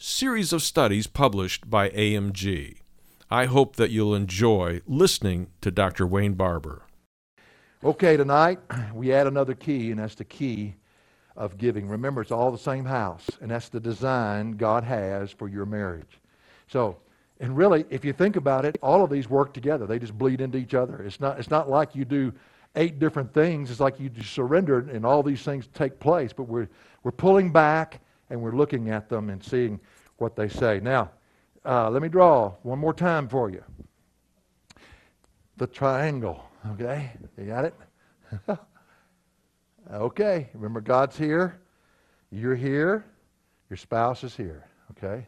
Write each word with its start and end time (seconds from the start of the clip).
series 0.00 0.52
of 0.52 0.62
studies 0.62 1.08
published 1.08 1.68
by 1.68 1.88
AMG. 1.90 2.76
I 3.30 3.46
hope 3.46 3.74
that 3.76 3.90
you'll 3.90 4.14
enjoy 4.14 4.80
listening 4.86 5.48
to 5.60 5.72
Dr. 5.72 6.06
Wayne 6.06 6.34
Barber. 6.34 6.82
Okay, 7.82 8.16
tonight 8.16 8.60
we 8.94 9.12
add 9.12 9.26
another 9.26 9.54
key, 9.54 9.90
and 9.90 9.98
that's 9.98 10.14
the 10.14 10.24
key 10.24 10.76
of 11.36 11.58
giving. 11.58 11.88
Remember, 11.88 12.22
it's 12.22 12.30
all 12.30 12.52
the 12.52 12.58
same 12.58 12.84
house, 12.84 13.28
and 13.40 13.50
that's 13.50 13.68
the 13.68 13.80
design 13.80 14.52
God 14.52 14.84
has 14.84 15.32
for 15.32 15.48
your 15.48 15.66
marriage. 15.66 16.20
So, 16.68 16.96
and 17.40 17.56
really, 17.56 17.84
if 17.90 18.04
you 18.04 18.12
think 18.12 18.36
about 18.36 18.64
it, 18.64 18.78
all 18.80 19.02
of 19.02 19.10
these 19.10 19.28
work 19.28 19.52
together. 19.52 19.84
They 19.86 19.98
just 19.98 20.16
bleed 20.16 20.40
into 20.40 20.58
each 20.58 20.74
other. 20.74 21.02
It's 21.02 21.20
not, 21.20 21.40
it's 21.40 21.50
not 21.50 21.68
like 21.68 21.96
you 21.96 22.04
do 22.04 22.32
eight 22.76 23.00
different 23.00 23.34
things. 23.34 23.68
It's 23.70 23.80
like 23.80 23.98
you 23.98 24.08
just 24.10 24.32
surrender 24.32 24.78
and 24.78 25.04
all 25.04 25.24
these 25.24 25.42
things 25.42 25.68
take 25.74 25.98
place. 25.98 26.32
But 26.32 26.44
we're, 26.44 26.68
we're 27.02 27.12
pulling 27.12 27.50
back 27.52 28.00
and 28.30 28.40
we're 28.40 28.52
looking 28.52 28.90
at 28.90 29.08
them 29.08 29.30
and 29.30 29.42
seeing 29.42 29.80
what 30.18 30.36
they 30.36 30.48
say. 30.48 30.80
Now, 30.80 31.10
uh, 31.64 31.90
let 31.90 32.02
me 32.02 32.08
draw 32.08 32.52
one 32.62 32.78
more 32.78 32.94
time 32.94 33.28
for 33.28 33.50
you. 33.50 33.62
The 35.56 35.66
triangle, 35.66 36.44
okay? 36.72 37.12
You 37.36 37.44
got 37.46 37.64
it? 37.64 37.74
okay, 39.92 40.48
remember 40.54 40.80
God's 40.80 41.16
here, 41.16 41.60
you're 42.30 42.54
here, 42.54 43.04
your 43.70 43.76
spouse 43.76 44.22
is 44.22 44.36
here, 44.36 44.66
okay? 44.92 45.26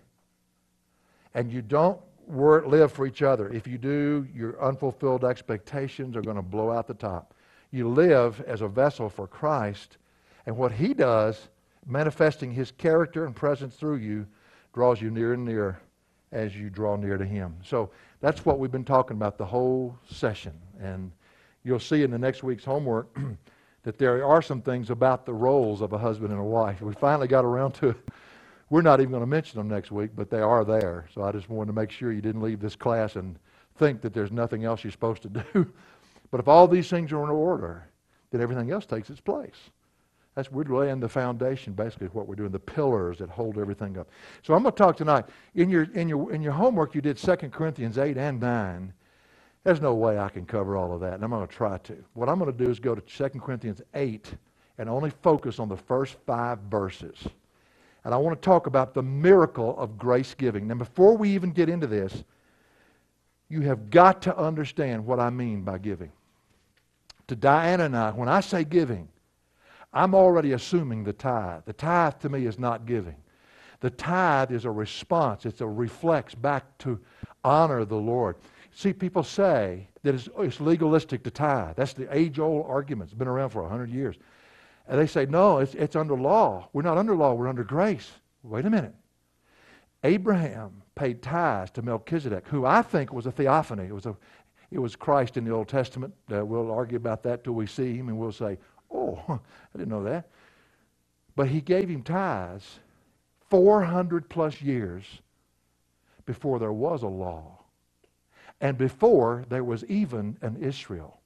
And 1.35 1.51
you 1.51 1.63
don't 1.63 1.99
work, 2.27 2.67
live 2.67 2.93
for 2.93 3.07
each 3.07 3.23
other. 3.23 3.49
If 3.51 3.67
you 3.67 3.79
do, 3.79 4.27
your 4.35 4.63
unfulfilled 4.63 5.25
expectations 5.25 6.17
are 6.17 6.23
going 6.23 6.37
to 6.37 6.43
blow 6.43 6.71
out 6.71 6.87
the 6.87 6.95
top. 6.95 7.35
You 7.73 7.89
live 7.89 8.41
as 8.47 8.61
a 8.61 8.69
vessel 8.69 9.09
for 9.09 9.27
Christ, 9.27 9.97
and 10.47 10.57
what 10.57 10.73
He 10.73 10.95
does 10.95 11.49
manifesting 11.87 12.53
his 12.53 12.71
character 12.71 13.25
and 13.27 13.35
presence 13.35 13.75
through 13.75 13.97
you 13.97 14.27
draws 14.73 15.01
you 15.01 15.11
near 15.11 15.33
and 15.35 15.45
near 15.45 15.81
as 16.33 16.57
you 16.57 16.71
draw 16.71 16.97
near 16.97 17.19
to 17.19 17.25
him. 17.25 17.57
So 17.65 17.91
that's 18.21 18.45
what 18.45 18.59
we've 18.59 18.71
been 18.71 18.85
talking 18.85 19.17
about 19.17 19.39
the 19.39 19.45
whole 19.45 19.99
session. 20.09 20.53
And 20.81 21.11
you'll 21.65 21.81
see 21.81 22.03
in 22.03 22.11
the 22.11 22.19
next 22.19 22.43
week's 22.43 22.65
homework 22.65 23.17
that 23.83 23.99
there 23.99 24.25
are 24.25 24.43
some 24.43 24.63
things 24.63 24.91
about 24.91 25.27
the 25.27 25.35
roles 25.35 25.81
of 25.81 25.93
a 25.93 25.99
husband 25.99 26.31
and 26.31 26.41
a 26.41 26.45
wife. 26.45 26.81
We 26.81 26.95
finally 26.95 27.29
got 27.29 27.45
around 27.45 27.73
to 27.73 27.91
it. 27.91 27.97
We're 28.71 28.83
not 28.83 29.01
even 29.01 29.11
going 29.11 29.23
to 29.23 29.27
mention 29.27 29.59
them 29.59 29.67
next 29.67 29.91
week, 29.91 30.13
but 30.15 30.31
they 30.31 30.39
are 30.39 30.65
there. 30.65 31.09
So 31.13 31.25
I 31.25 31.33
just 31.33 31.49
wanted 31.51 31.69
to 31.69 31.73
make 31.73 31.91
sure 31.91 32.13
you 32.13 32.21
didn't 32.21 32.41
leave 32.41 32.61
this 32.61 32.77
class 32.77 33.17
and 33.17 33.37
think 33.77 34.01
that 34.03 34.15
there's 34.15 34.31
nothing 34.31 34.65
else 34.65 34.85
you're 34.85 34.93
supposed 34.93 35.23
to 35.23 35.29
do. 35.29 35.73
but 36.31 36.39
if 36.39 36.47
all 36.47 36.69
these 36.69 36.89
things 36.89 37.13
are 37.13 37.25
in 37.25 37.31
order, 37.31 37.89
then 38.31 38.41
everything 38.41 38.71
else 38.71 38.87
takes 38.87 39.11
its 39.11 39.21
place. 39.21 39.71
That's 40.35 40.51
we're 40.51 40.65
laying 40.65 41.01
the 41.01 41.09
foundation, 41.09 41.73
basically, 41.73 42.07
what 42.09 42.29
we're 42.29 42.37
doing, 42.37 42.53
the 42.53 42.59
pillars 42.59 43.19
that 43.19 43.29
hold 43.29 43.59
everything 43.59 43.99
up. 43.99 44.09
So 44.43 44.55
I'm 44.55 44.63
going 44.63 44.73
to 44.73 44.79
talk 44.79 44.97
tonight. 44.97 45.27
In 45.55 45.69
your 45.69 45.85
in 45.95 46.09
your 46.09 46.33
in 46.33 46.41
your 46.41 46.53
homework, 46.53 46.95
you 46.95 47.01
did 47.01 47.17
2 47.17 47.37
Corinthians 47.51 47.99
8 47.99 48.17
and 48.17 48.41
9. 48.41 48.93
There's 49.65 49.81
no 49.81 49.95
way 49.95 50.19
I 50.19 50.29
can 50.29 50.47
cover 50.47 50.77
all 50.77 50.95
of 50.95 51.01
that, 51.01 51.15
and 51.15 51.25
I'm 51.25 51.31
going 51.31 51.47
to 51.47 51.53
try 51.53 51.79
to. 51.79 51.97
What 52.15 52.29
I'm 52.29 52.39
going 52.39 52.51
to 52.51 52.57
do 52.57 52.71
is 52.71 52.79
go 52.79 52.95
to 52.95 53.01
2 53.01 53.41
Corinthians 53.41 53.83
8 53.95 54.33
and 54.79 54.89
only 54.89 55.11
focus 55.11 55.59
on 55.59 55.69
the 55.69 55.77
first 55.77 56.17
five 56.27 56.59
verses. 56.71 57.27
And 58.05 58.15
I 58.15 58.17
want 58.17 58.41
to 58.41 58.47
talk 58.47 58.67
about 58.67 58.95
the 58.95 59.03
miracle 59.03 59.77
of 59.79 59.99
grace 59.99 60.33
giving. 60.33 60.67
Now, 60.69 60.77
before 60.77 61.17
we 61.17 61.31
even 61.31 61.51
get 61.51 61.69
into 61.69 61.87
this, 61.87 62.25
you 63.51 63.61
have 63.63 63.91
got 63.91 64.23
to 64.23 64.39
understand 64.39 65.05
what 65.05 65.21
I 65.21 65.29
mean 65.29 65.63
by 65.63 65.77
giving. 65.77 66.13
To 67.27 67.37
Diana 67.37 67.85
and 67.85 67.97
I, 67.97 68.11
when 68.13 68.29
I 68.29 68.41
say 68.41 68.65
giving, 68.65 69.09
I'm 69.93 70.15
already 70.15 70.53
assuming 70.53 71.05
the 71.05 71.13
tithe. 71.13 71.63
The 71.65 71.73
tithe 71.73 72.15
to 72.21 72.29
me 72.29 72.47
is 72.47 72.59
not 72.59 72.87
giving. 72.87 73.17
The 73.81 73.91
tithe 73.91 74.53
is 74.53 74.65
a 74.65 74.71
response, 74.71 75.47
it's 75.47 75.61
a 75.61 75.67
reflex 75.67 76.35
back 76.35 76.79
to 76.79 77.01
honor 77.43 77.85
the 77.85 77.97
Lord. 77.97 78.37
See, 78.73 78.93
people 78.93 79.25
say 79.25 79.89
that 80.03 80.15
it's, 80.15 80.29
it's 80.39 80.61
legalistic 80.61 81.25
to 81.25 81.31
tithe. 81.31 81.77
That's 81.77 81.95
the 81.95 82.15
age 82.17 82.39
old 82.39 82.67
argument. 82.69 83.11
It's 83.11 83.19
been 83.19 83.29
around 83.29 83.51
for 83.51 83.63
100 83.63 83.91
years. 83.91 84.17
And 84.87 84.99
they 84.99 85.07
say, 85.07 85.27
no, 85.27 85.59
it's, 85.59 85.75
it's 85.75 85.97
under 85.97 86.15
law. 86.15 86.69
We're 86.73 86.83
not 86.83 86.99
under 86.99 87.17
law, 87.17 87.35
we're 87.35 87.49
under 87.49 87.65
grace. 87.65 88.11
Wait 88.43 88.65
a 88.65 88.71
minute. 88.71 88.95
Abraham 90.05 90.83
paid 90.95 91.23
tithes 91.23 91.71
to 91.73 91.83
Melchizedek, 91.83 92.47
who 92.49 92.65
I 92.65 92.83
think 92.83 93.13
was 93.13 93.27
a 93.27 93.33
theophany. 93.33 93.85
It 93.85 93.95
was, 93.95 94.07
a, 94.07 94.17
it 94.71 94.79
was 94.79 94.97
Christ 94.97 95.37
in 95.37 95.45
the 95.45 95.53
Old 95.53 95.69
Testament. 95.69 96.15
Uh, 96.33 96.45
we'll 96.45 96.71
argue 96.71 96.97
about 96.97 97.23
that 97.25 97.45
till 97.45 97.53
we 97.53 97.67
see 97.67 97.97
him, 97.97 98.09
and 98.09 98.19
we'll 98.19 98.33
say, 98.33 98.59
Oh, 98.93 99.23
I 99.29 99.79
didn't 99.79 99.91
know 99.91 100.05
that. 100.05 100.29
But 101.37 101.49
he 101.49 101.61
gave 101.61 101.89
him 101.89 102.03
tithes 102.03 102.81
400 103.49 104.29
plus 104.29 104.61
years 104.63 105.05
before 106.27 106.59
there 106.59 106.73
was 106.73 107.03
a 107.03 107.09
law 107.09 107.59
and 108.61 108.77
before 108.77 109.45
there 109.49 109.65
was 109.65 109.85
even 109.87 110.37
an 110.43 110.57
Israel. 110.61 111.21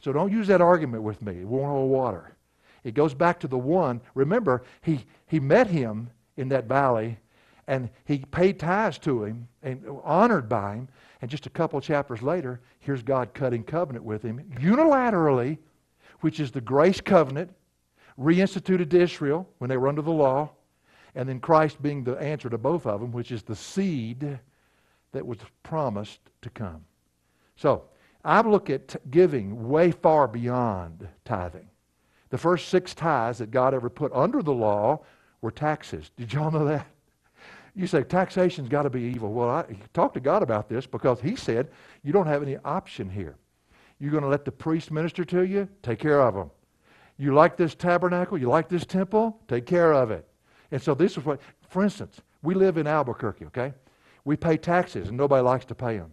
So 0.00 0.12
don't 0.12 0.32
use 0.32 0.46
that 0.46 0.60
argument 0.60 1.02
with 1.02 1.20
me. 1.22 1.40
It 1.40 1.46
won't 1.46 1.66
hold 1.66 1.90
water. 1.90 2.36
It 2.84 2.94
goes 2.94 3.14
back 3.14 3.40
to 3.40 3.48
the 3.48 3.58
one. 3.58 4.00
Remember, 4.14 4.62
he, 4.82 5.04
he 5.26 5.40
met 5.40 5.66
him 5.66 6.10
in 6.36 6.48
that 6.50 6.66
valley 6.66 7.18
and 7.66 7.90
he 8.04 8.18
paid 8.20 8.58
tithes 8.58 8.98
to 8.98 9.24
him 9.24 9.48
and 9.62 9.84
honored 10.04 10.48
by 10.48 10.76
him. 10.76 10.88
And 11.20 11.30
just 11.30 11.46
a 11.46 11.50
couple 11.50 11.80
chapters 11.80 12.22
later, 12.22 12.60
here's 12.78 13.02
God 13.02 13.34
cutting 13.34 13.64
covenant 13.64 14.04
with 14.04 14.22
him 14.22 14.40
unilaterally 14.58 15.58
which 16.20 16.40
is 16.40 16.50
the 16.50 16.60
grace 16.60 17.00
covenant 17.00 17.50
reinstituted 18.18 18.90
to 18.90 19.00
Israel 19.00 19.48
when 19.58 19.70
they 19.70 19.76
were 19.76 19.88
under 19.88 20.02
the 20.02 20.10
law, 20.10 20.50
and 21.14 21.28
then 21.28 21.40
Christ 21.40 21.80
being 21.80 22.04
the 22.04 22.16
answer 22.16 22.50
to 22.50 22.58
both 22.58 22.86
of 22.86 23.00
them, 23.00 23.12
which 23.12 23.32
is 23.32 23.42
the 23.42 23.56
seed 23.56 24.38
that 25.12 25.26
was 25.26 25.38
promised 25.62 26.20
to 26.42 26.50
come. 26.50 26.84
So, 27.56 27.84
I 28.24 28.40
look 28.40 28.68
at 28.68 29.10
giving 29.10 29.68
way 29.68 29.90
far 29.90 30.28
beyond 30.28 31.08
tithing. 31.24 31.68
The 32.30 32.38
first 32.38 32.68
six 32.68 32.94
tithes 32.94 33.38
that 33.38 33.50
God 33.50 33.74
ever 33.74 33.88
put 33.88 34.12
under 34.12 34.42
the 34.42 34.52
law 34.52 35.00
were 35.40 35.50
taxes. 35.50 36.10
Did 36.16 36.32
y'all 36.32 36.50
know 36.50 36.66
that? 36.66 36.86
You 37.74 37.86
say 37.86 38.02
taxation's 38.02 38.68
got 38.68 38.82
to 38.82 38.90
be 38.90 39.02
evil. 39.02 39.32
Well, 39.32 39.50
I 39.50 39.64
talked 39.94 40.14
to 40.14 40.20
God 40.20 40.42
about 40.42 40.68
this 40.68 40.86
because 40.86 41.20
He 41.20 41.36
said 41.36 41.70
you 42.02 42.12
don't 42.12 42.26
have 42.26 42.42
any 42.42 42.56
option 42.64 43.08
here. 43.08 43.36
You're 43.98 44.10
going 44.10 44.22
to 44.22 44.28
let 44.28 44.44
the 44.44 44.52
priest 44.52 44.90
minister 44.90 45.24
to 45.24 45.42
you? 45.42 45.68
Take 45.82 45.98
care 45.98 46.20
of 46.20 46.34
them. 46.34 46.50
You 47.18 47.34
like 47.34 47.56
this 47.56 47.74
tabernacle? 47.74 48.38
You 48.38 48.48
like 48.48 48.68
this 48.68 48.86
temple? 48.86 49.40
Take 49.48 49.66
care 49.66 49.92
of 49.92 50.10
it. 50.10 50.26
And 50.70 50.80
so 50.80 50.94
this 50.94 51.16
is 51.16 51.24
what, 51.24 51.40
for 51.68 51.82
instance, 51.82 52.20
we 52.42 52.54
live 52.54 52.76
in 52.76 52.86
Albuquerque, 52.86 53.46
okay? 53.46 53.72
We 54.24 54.36
pay 54.36 54.56
taxes 54.56 55.08
and 55.08 55.16
nobody 55.16 55.42
likes 55.42 55.64
to 55.66 55.74
pay 55.74 55.96
them. 55.96 56.12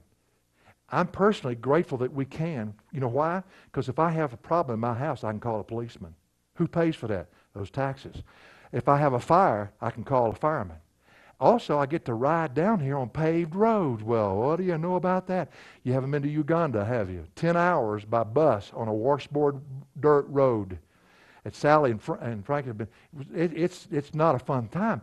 I'm 0.89 1.07
personally 1.07 1.55
grateful 1.55 1.97
that 1.99 2.13
we 2.13 2.25
can. 2.25 2.73
You 2.91 2.99
know 2.99 3.07
why? 3.07 3.43
Because 3.65 3.89
if 3.89 3.99
I 3.99 4.11
have 4.11 4.33
a 4.33 4.38
problem 4.38 4.75
in 4.75 4.79
my 4.79 4.93
house, 4.93 5.23
I 5.23 5.31
can 5.31 5.39
call 5.39 5.59
a 5.59 5.63
policeman. 5.63 6.15
Who 6.55 6.67
pays 6.67 6.95
for 6.95 7.07
that? 7.07 7.27
Those 7.53 7.69
taxes. 7.69 8.23
If 8.71 8.88
I 8.88 8.97
have 8.97 9.13
a 9.13 9.19
fire, 9.19 9.71
I 9.81 9.89
can 9.89 10.03
call 10.03 10.29
a 10.29 10.35
fireman. 10.35 10.77
Also, 11.39 11.77
I 11.77 11.85
get 11.85 12.05
to 12.05 12.13
ride 12.13 12.53
down 12.53 12.79
here 12.79 12.97
on 12.97 13.09
paved 13.09 13.55
roads. 13.55 14.03
Well, 14.03 14.37
what 14.37 14.55
do 14.55 14.63
you 14.63 14.77
know 14.77 14.95
about 14.95 15.27
that? 15.27 15.51
You 15.83 15.91
haven't 15.91 16.11
been 16.11 16.21
to 16.21 16.29
Uganda, 16.29 16.85
have 16.85 17.09
you? 17.09 17.25
Ten 17.35 17.57
hours 17.57 18.05
by 18.05 18.23
bus 18.23 18.71
on 18.73 18.87
a 18.87 18.93
washboard 18.93 19.59
dirt 19.99 20.25
road. 20.29 20.79
At 21.43 21.53
Sally 21.53 21.91
and, 21.91 22.01
and 22.21 22.45
Frank 22.45 22.67
have 22.67 22.77
been. 22.77 22.87
It, 23.35 23.51
it's 23.55 23.87
it's 23.91 24.15
not 24.15 24.35
a 24.35 24.39
fun 24.39 24.69
time, 24.69 25.01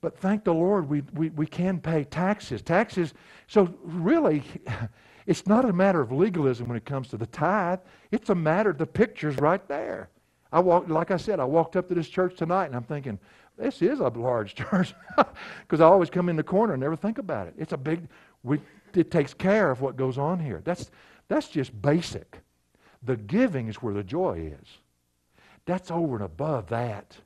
But 0.00 0.18
thank 0.18 0.42
the 0.42 0.54
Lord, 0.54 0.88
we, 0.88 1.02
we, 1.12 1.30
we 1.30 1.46
can 1.46 1.78
pay 1.80 2.04
taxes. 2.04 2.62
Taxes, 2.62 3.14
so 3.46 3.72
really, 3.82 4.42
it's 5.26 5.46
not 5.46 5.66
a 5.66 5.72
matter 5.72 6.00
of 6.00 6.10
legalism 6.10 6.66
when 6.66 6.76
it 6.76 6.84
comes 6.86 7.08
to 7.08 7.16
the 7.16 7.26
tithe. 7.26 7.80
It's 8.10 8.30
a 8.30 8.34
matter, 8.34 8.72
the 8.72 8.86
picture's 8.86 9.36
right 9.36 9.66
there. 9.68 10.08
I 10.54 10.60
walked, 10.60 10.88
like 10.88 11.10
I 11.10 11.16
said, 11.16 11.40
I 11.40 11.44
walked 11.44 11.74
up 11.74 11.88
to 11.88 11.94
this 11.96 12.08
church 12.08 12.36
tonight 12.36 12.66
and 12.66 12.76
I'm 12.76 12.84
thinking, 12.84 13.18
this 13.56 13.82
is 13.82 14.00
a 14.00 14.08
large 14.08 14.54
church. 14.56 14.94
Because 15.16 15.80
I 15.80 15.86
always 15.86 16.10
come 16.10 16.28
in 16.28 16.36
the 16.36 16.42
corner 16.42 16.74
and 16.74 16.82
never 16.82 16.96
think 16.96 17.18
about 17.18 17.46
it. 17.46 17.54
It's 17.58 17.72
a 17.72 17.76
big, 17.76 18.08
we, 18.42 18.60
it 18.94 19.10
takes 19.10 19.34
care 19.34 19.70
of 19.70 19.80
what 19.80 19.96
goes 19.96 20.18
on 20.18 20.40
here. 20.40 20.60
That's, 20.64 20.90
that's 21.28 21.48
just 21.48 21.80
basic. 21.80 22.40
The 23.02 23.16
giving 23.16 23.68
is 23.68 23.76
where 23.76 23.94
the 23.94 24.04
joy 24.04 24.52
is. 24.60 24.68
That's 25.66 25.90
over 25.90 26.16
and 26.16 26.24
above 26.24 26.68
that. 26.68 27.16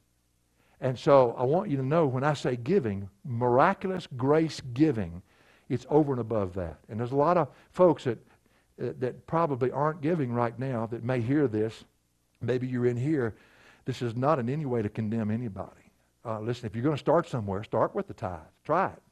And 0.80 0.98
so 0.98 1.34
I 1.36 1.42
want 1.42 1.70
you 1.70 1.76
to 1.78 1.82
know 1.82 2.06
when 2.06 2.22
I 2.22 2.34
say 2.34 2.56
giving, 2.56 3.08
miraculous 3.24 4.06
grace 4.16 4.60
giving, 4.72 5.22
it's 5.68 5.86
over 5.90 6.12
and 6.12 6.20
above 6.20 6.54
that. 6.54 6.78
And 6.88 7.00
there's 7.00 7.12
a 7.12 7.16
lot 7.16 7.36
of 7.36 7.48
folks 7.72 8.04
that, 8.04 8.18
uh, 8.80 8.92
that 9.00 9.26
probably 9.26 9.72
aren't 9.72 10.00
giving 10.00 10.32
right 10.32 10.56
now 10.58 10.86
that 10.86 11.02
may 11.02 11.20
hear 11.20 11.48
this. 11.48 11.84
Maybe 12.40 12.68
you're 12.68 12.86
in 12.86 12.96
here. 12.96 13.34
This 13.84 14.02
is 14.02 14.14
not 14.14 14.38
in 14.38 14.48
any 14.48 14.66
way 14.66 14.82
to 14.82 14.88
condemn 14.88 15.30
anybody. 15.30 15.87
Uh, 16.24 16.40
listen, 16.40 16.66
if 16.66 16.74
you're 16.74 16.84
going 16.84 16.96
to 16.96 17.00
start 17.00 17.28
somewhere, 17.28 17.62
start 17.64 17.94
with 17.94 18.08
the 18.08 18.14
tithe. 18.14 18.40
Try 18.64 18.88
it. 18.88 19.02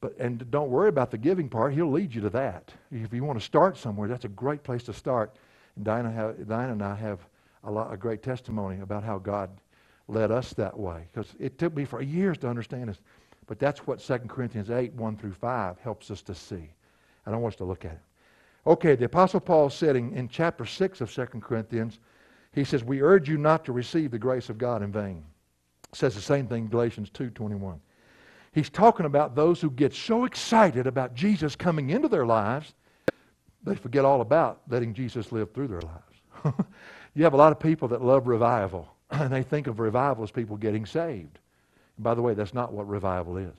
But, 0.00 0.16
and 0.18 0.50
don't 0.50 0.70
worry 0.70 0.88
about 0.88 1.10
the 1.10 1.18
giving 1.18 1.48
part. 1.48 1.74
He'll 1.74 1.90
lead 1.90 2.14
you 2.14 2.20
to 2.22 2.30
that. 2.30 2.72
If 2.90 3.12
you 3.12 3.24
want 3.24 3.38
to 3.38 3.44
start 3.44 3.76
somewhere, 3.76 4.08
that's 4.08 4.24
a 4.24 4.28
great 4.28 4.62
place 4.62 4.82
to 4.84 4.92
start. 4.92 5.34
And 5.76 5.84
Diana, 5.84 6.34
Diana 6.46 6.72
and 6.72 6.82
I 6.82 6.94
have 6.94 7.20
a, 7.64 7.70
lot, 7.70 7.92
a 7.92 7.96
great 7.96 8.22
testimony 8.22 8.80
about 8.80 9.02
how 9.02 9.18
God 9.18 9.50
led 10.08 10.30
us 10.30 10.52
that 10.54 10.78
way. 10.78 11.08
Because 11.12 11.34
it 11.38 11.58
took 11.58 11.74
me 11.74 11.84
for 11.84 12.02
years 12.02 12.38
to 12.38 12.48
understand 12.48 12.88
this. 12.88 12.98
But 13.46 13.58
that's 13.58 13.86
what 13.86 14.00
2 14.00 14.18
Corinthians 14.28 14.70
8, 14.70 14.92
1 14.92 15.16
through 15.16 15.32
5 15.32 15.78
helps 15.80 16.10
us 16.10 16.22
to 16.22 16.34
see. 16.34 16.70
And 17.26 17.34
I 17.34 17.38
want 17.38 17.54
us 17.54 17.58
to 17.58 17.64
look 17.64 17.84
at 17.84 17.92
it. 17.92 18.02
Okay, 18.66 18.94
the 18.94 19.04
Apostle 19.04 19.40
Paul 19.40 19.68
said 19.68 19.96
in, 19.96 20.12
in 20.14 20.28
chapter 20.28 20.64
6 20.64 21.00
of 21.00 21.12
2 21.12 21.26
Corinthians, 21.40 21.98
he 22.52 22.64
says, 22.64 22.84
We 22.84 23.02
urge 23.02 23.28
you 23.28 23.36
not 23.36 23.64
to 23.66 23.72
receive 23.72 24.10
the 24.10 24.18
grace 24.18 24.48
of 24.48 24.58
God 24.58 24.82
in 24.82 24.92
vain. 24.92 25.24
Says 25.96 26.14
the 26.14 26.20
same 26.20 26.46
thing 26.46 26.64
in 26.64 26.70
Galatians 26.70 27.10
2:21. 27.10 27.80
He's 28.52 28.70
talking 28.70 29.06
about 29.06 29.34
those 29.34 29.60
who 29.60 29.70
get 29.70 29.92
so 29.92 30.24
excited 30.24 30.86
about 30.86 31.14
Jesus 31.14 31.56
coming 31.56 31.90
into 31.90 32.08
their 32.08 32.26
lives, 32.26 32.74
they 33.64 33.74
forget 33.74 34.04
all 34.04 34.20
about 34.20 34.60
letting 34.68 34.94
Jesus 34.94 35.32
live 35.32 35.52
through 35.52 35.68
their 35.68 35.80
lives. 35.80 36.54
you 37.14 37.24
have 37.24 37.32
a 37.32 37.38
lot 37.38 37.50
of 37.50 37.58
people 37.58 37.88
that 37.88 38.02
love 38.02 38.28
revival 38.28 38.88
and 39.10 39.32
they 39.32 39.42
think 39.42 39.66
of 39.66 39.80
revival 39.80 40.22
as 40.22 40.30
people 40.30 40.56
getting 40.56 40.86
saved. 40.86 41.38
And 41.96 42.04
by 42.04 42.14
the 42.14 42.22
way, 42.22 42.34
that's 42.34 42.54
not 42.54 42.72
what 42.72 42.88
revival 42.88 43.36
is. 43.36 43.54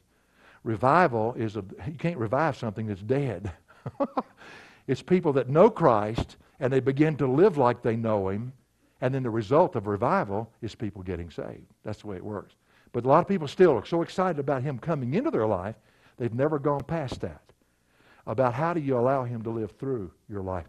Revival 0.64 1.34
is 1.36 1.58
a, 1.58 1.64
you 1.88 1.98
can't 1.98 2.18
revive 2.18 2.56
something 2.56 2.88
that's 2.88 3.02
dead. 3.02 3.52
it's 4.88 5.02
people 5.02 5.34
that 5.34 5.50
know 5.50 5.70
Christ 5.70 6.38
and 6.60 6.72
they 6.72 6.80
begin 6.80 7.18
to 7.18 7.28
live 7.28 7.58
like 7.58 7.82
they 7.82 7.96
know 7.96 8.30
Him, 8.30 8.54
and 9.02 9.14
then 9.14 9.24
the 9.24 9.30
result 9.30 9.76
of 9.76 9.88
revival 9.88 10.52
is 10.62 10.76
people 10.76 11.04
getting 11.04 11.30
saved. 11.30 11.66
That's 11.84 12.02
the 12.02 12.08
way 12.08 12.16
it 12.18 12.24
works. 12.24 12.56
But 12.92 13.06
a 13.06 13.08
lot 13.08 13.20
of 13.20 13.28
people 13.28 13.48
still 13.48 13.72
are 13.72 13.86
so 13.86 14.02
excited 14.02 14.40
about 14.40 14.64
Him 14.64 14.80
coming 14.80 15.14
into 15.14 15.32
their 15.32 15.48
life, 15.48 15.76
they've 16.18 16.34
never 16.34 16.60
gone 16.60 16.84
past 16.84 17.22
that. 17.22 17.42
About 18.28 18.54
how 18.54 18.74
do 18.74 18.80
you 18.80 18.98
allow 18.98 19.24
Him 19.24 19.42
to 19.44 19.50
live 19.50 19.72
through 19.72 20.12
your 20.30 20.42
life? 20.42 20.66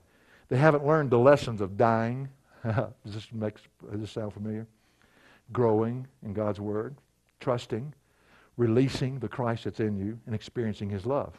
They 0.48 0.56
haven't 0.56 0.86
learned 0.86 1.10
the 1.10 1.18
lessons 1.18 1.60
of 1.60 1.76
dying. 1.76 2.28
does, 2.64 2.92
this 3.04 3.28
make, 3.32 3.54
does 3.90 4.00
this 4.00 4.10
sound 4.10 4.32
familiar? 4.32 4.66
growing 5.52 6.06
in 6.24 6.32
God's 6.32 6.60
Word, 6.60 6.96
trusting, 7.40 7.92
releasing 8.56 9.18
the 9.18 9.28
Christ 9.28 9.64
that's 9.64 9.80
in 9.80 9.96
you, 9.96 10.18
and 10.26 10.34
experiencing 10.34 10.90
His 10.90 11.06
love. 11.06 11.34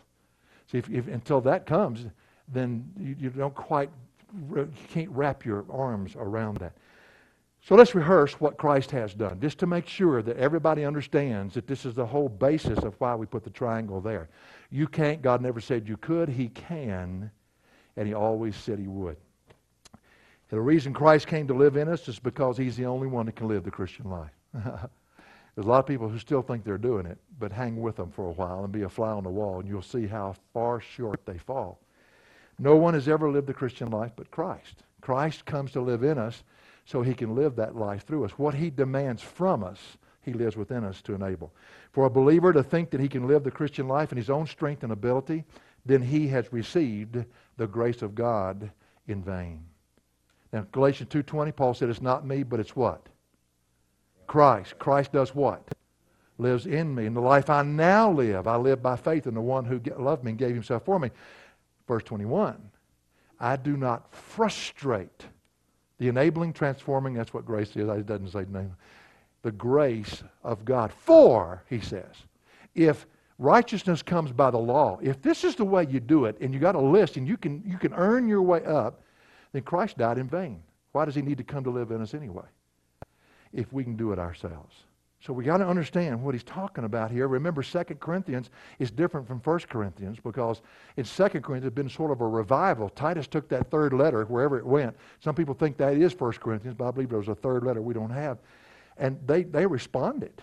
See, 0.71 0.77
if, 0.77 0.89
if 0.89 1.07
until 1.07 1.41
that 1.41 1.65
comes, 1.65 2.05
then 2.47 2.91
you, 2.99 3.15
you 3.19 3.29
don't 3.29 3.55
quite, 3.55 3.89
you 4.55 4.69
can't 4.89 5.09
wrap 5.09 5.45
your 5.45 5.65
arms 5.69 6.15
around 6.15 6.57
that. 6.57 6.73
So 7.61 7.75
let's 7.75 7.95
rehearse 7.95 8.39
what 8.39 8.57
Christ 8.57 8.91
has 8.91 9.13
done, 9.13 9.41
just 9.41 9.57
to 9.59 9.67
make 9.67 9.87
sure 9.87 10.21
that 10.21 10.37
everybody 10.37 10.85
understands 10.85 11.53
that 11.55 11.67
this 11.67 11.85
is 11.85 11.93
the 11.93 12.05
whole 12.05 12.29
basis 12.29 12.79
of 12.79 12.95
why 12.99 13.13
we 13.15 13.25
put 13.25 13.43
the 13.43 13.49
triangle 13.49 13.99
there. 13.99 14.29
You 14.69 14.87
can't, 14.87 15.21
God 15.21 15.41
never 15.41 15.59
said 15.59 15.87
you 15.87 15.97
could, 15.97 16.29
He 16.29 16.49
can, 16.49 17.29
and 17.97 18.07
He 18.07 18.13
always 18.13 18.55
said 18.55 18.79
He 18.79 18.87
would. 18.87 19.17
The 20.49 20.61
reason 20.61 20.93
Christ 20.93 21.27
came 21.27 21.45
to 21.47 21.53
live 21.53 21.75
in 21.75 21.89
us 21.89 22.07
is 22.07 22.19
because 22.19 22.57
He's 22.57 22.77
the 22.77 22.85
only 22.85 23.07
one 23.07 23.25
that 23.25 23.35
can 23.35 23.49
live 23.49 23.65
the 23.65 23.71
Christian 23.71 24.09
life. 24.09 24.31
There's 24.53 25.65
a 25.65 25.69
lot 25.69 25.79
of 25.79 25.87
people 25.87 26.07
who 26.07 26.19
still 26.19 26.43
think 26.43 26.63
they're 26.63 26.77
doing 26.77 27.05
it, 27.05 27.17
but 27.39 27.51
hang 27.51 27.81
with 27.81 27.95
them 27.95 28.11
for 28.11 28.27
a 28.27 28.33
while 28.33 28.63
and 28.63 28.71
be 28.71 28.83
a 28.83 28.89
fly 28.89 29.09
on 29.09 29.23
the 29.23 29.29
wall, 29.29 29.59
and 29.59 29.67
you'll 29.67 29.81
see 29.81 30.05
how 30.05 30.35
far 30.53 30.79
short 30.79 31.25
they 31.25 31.39
fall. 31.39 31.79
No 32.59 32.75
one 32.75 32.93
has 32.93 33.07
ever 33.07 33.29
lived 33.29 33.47
the 33.47 33.53
Christian 33.53 33.89
life 33.91 34.11
but 34.15 34.31
Christ. 34.31 34.83
Christ 35.01 35.45
comes 35.45 35.71
to 35.71 35.81
live 35.81 36.03
in 36.03 36.17
us 36.17 36.43
so 36.85 37.01
he 37.01 37.13
can 37.13 37.35
live 37.35 37.55
that 37.55 37.75
life 37.75 38.05
through 38.05 38.25
us. 38.25 38.31
What 38.31 38.55
he 38.55 38.69
demands 38.69 39.21
from 39.21 39.63
us, 39.63 39.79
he 40.21 40.33
lives 40.33 40.57
within 40.57 40.83
us 40.83 41.01
to 41.03 41.13
enable. 41.13 41.53
For 41.91 42.05
a 42.05 42.09
believer 42.09 42.53
to 42.53 42.63
think 42.63 42.89
that 42.91 43.01
he 43.01 43.07
can 43.07 43.27
live 43.27 43.43
the 43.43 43.51
Christian 43.51 43.87
life 43.87 44.11
in 44.11 44.17
his 44.17 44.29
own 44.29 44.47
strength 44.47 44.83
and 44.83 44.91
ability, 44.91 45.43
then 45.85 46.01
he 46.01 46.27
has 46.29 46.51
received 46.51 47.23
the 47.57 47.67
grace 47.67 48.01
of 48.01 48.15
God 48.15 48.71
in 49.07 49.23
vain. 49.23 49.63
Now, 50.51 50.65
Galatians 50.71 51.09
2.20, 51.09 51.55
Paul 51.55 51.73
said, 51.73 51.89
it's 51.89 52.01
not 52.01 52.25
me, 52.25 52.43
but 52.43 52.59
it's 52.59 52.75
what? 52.75 53.07
Christ. 54.27 54.79
Christ 54.79 55.11
does 55.11 55.35
what? 55.35 55.61
Lives 56.37 56.65
in 56.65 56.93
me. 56.93 57.05
And 57.05 57.15
the 57.15 57.21
life 57.21 57.49
I 57.49 57.63
now 57.63 58.11
live, 58.11 58.47
I 58.47 58.57
live 58.57 58.81
by 58.81 58.95
faith 58.95 59.27
in 59.27 59.33
the 59.33 59.41
one 59.41 59.65
who 59.65 59.81
loved 59.97 60.23
me 60.23 60.31
and 60.31 60.39
gave 60.39 60.53
himself 60.53 60.85
for 60.85 60.99
me. 60.99 61.09
Verse 61.87 62.03
21, 62.03 62.57
I 63.39 63.55
do 63.55 63.77
not 63.77 64.13
frustrate 64.13 65.25
the 65.99 66.09
enabling, 66.09 66.53
transforming, 66.53 67.13
that's 67.13 67.33
what 67.33 67.45
grace 67.45 67.69
is. 67.75 67.89
It 67.89 68.05
doesn't 68.05 68.31
say 68.31 68.45
name. 68.49 68.75
The 69.41 69.51
grace 69.51 70.23
of 70.43 70.63
God. 70.65 70.91
For, 70.91 71.63
he 71.69 71.79
says, 71.79 72.13
if 72.75 73.07
righteousness 73.39 74.03
comes 74.03 74.31
by 74.31 74.51
the 74.51 74.57
law, 74.57 74.99
if 75.01 75.21
this 75.21 75.43
is 75.43 75.55
the 75.55 75.65
way 75.65 75.87
you 75.89 75.99
do 75.99 76.25
it, 76.25 76.37
and 76.39 76.53
you 76.53 76.59
got 76.59 76.75
a 76.75 76.81
list 76.81 77.17
and 77.17 77.27
you 77.27 77.37
can, 77.37 77.63
you 77.65 77.77
can 77.77 77.93
earn 77.93 78.27
your 78.27 78.41
way 78.41 78.63
up, 78.65 79.01
then 79.53 79.63
Christ 79.63 79.97
died 79.97 80.17
in 80.17 80.27
vain. 80.27 80.61
Why 80.91 81.05
does 81.05 81.15
he 81.15 81.21
need 81.21 81.37
to 81.37 81.43
come 81.43 81.63
to 81.63 81.69
live 81.69 81.91
in 81.91 82.01
us 82.01 82.13
anyway? 82.13 82.45
If 83.53 83.71
we 83.73 83.83
can 83.83 83.95
do 83.95 84.11
it 84.11 84.19
ourselves. 84.19 84.75
So 85.27 85.33
we 85.33 85.43
got 85.43 85.57
to 85.57 85.67
understand 85.67 86.23
what 86.23 86.33
he's 86.33 86.45
talking 86.45 86.85
about 86.85 87.11
here. 87.11 87.27
Remember, 87.27 87.61
2 87.61 87.83
Corinthians 87.99 88.49
is 88.79 88.91
different 88.91 89.27
from 89.27 89.39
1 89.39 89.59
Corinthians 89.67 90.19
because 90.23 90.61
in 90.95 91.03
2 91.03 91.27
Corinthians 91.41 91.65
it's 91.65 91.75
been 91.75 91.89
sort 91.89 92.11
of 92.11 92.21
a 92.21 92.27
revival. 92.27 92.87
Titus 92.87 93.27
took 93.27 93.49
that 93.49 93.69
third 93.69 93.91
letter 93.91 94.23
wherever 94.23 94.57
it 94.57 94.65
went. 94.65 94.95
Some 95.19 95.35
people 95.35 95.53
think 95.53 95.75
that 95.77 95.97
is 95.97 96.17
1 96.17 96.31
Corinthians, 96.35 96.77
but 96.77 96.87
I 96.87 96.91
believe 96.91 97.09
there 97.09 97.19
was 97.19 97.27
a 97.27 97.35
third 97.35 97.65
letter 97.65 97.81
we 97.81 97.93
don't 97.93 98.09
have. 98.09 98.37
And 98.95 99.19
they, 99.27 99.43
they 99.43 99.65
responded. 99.65 100.41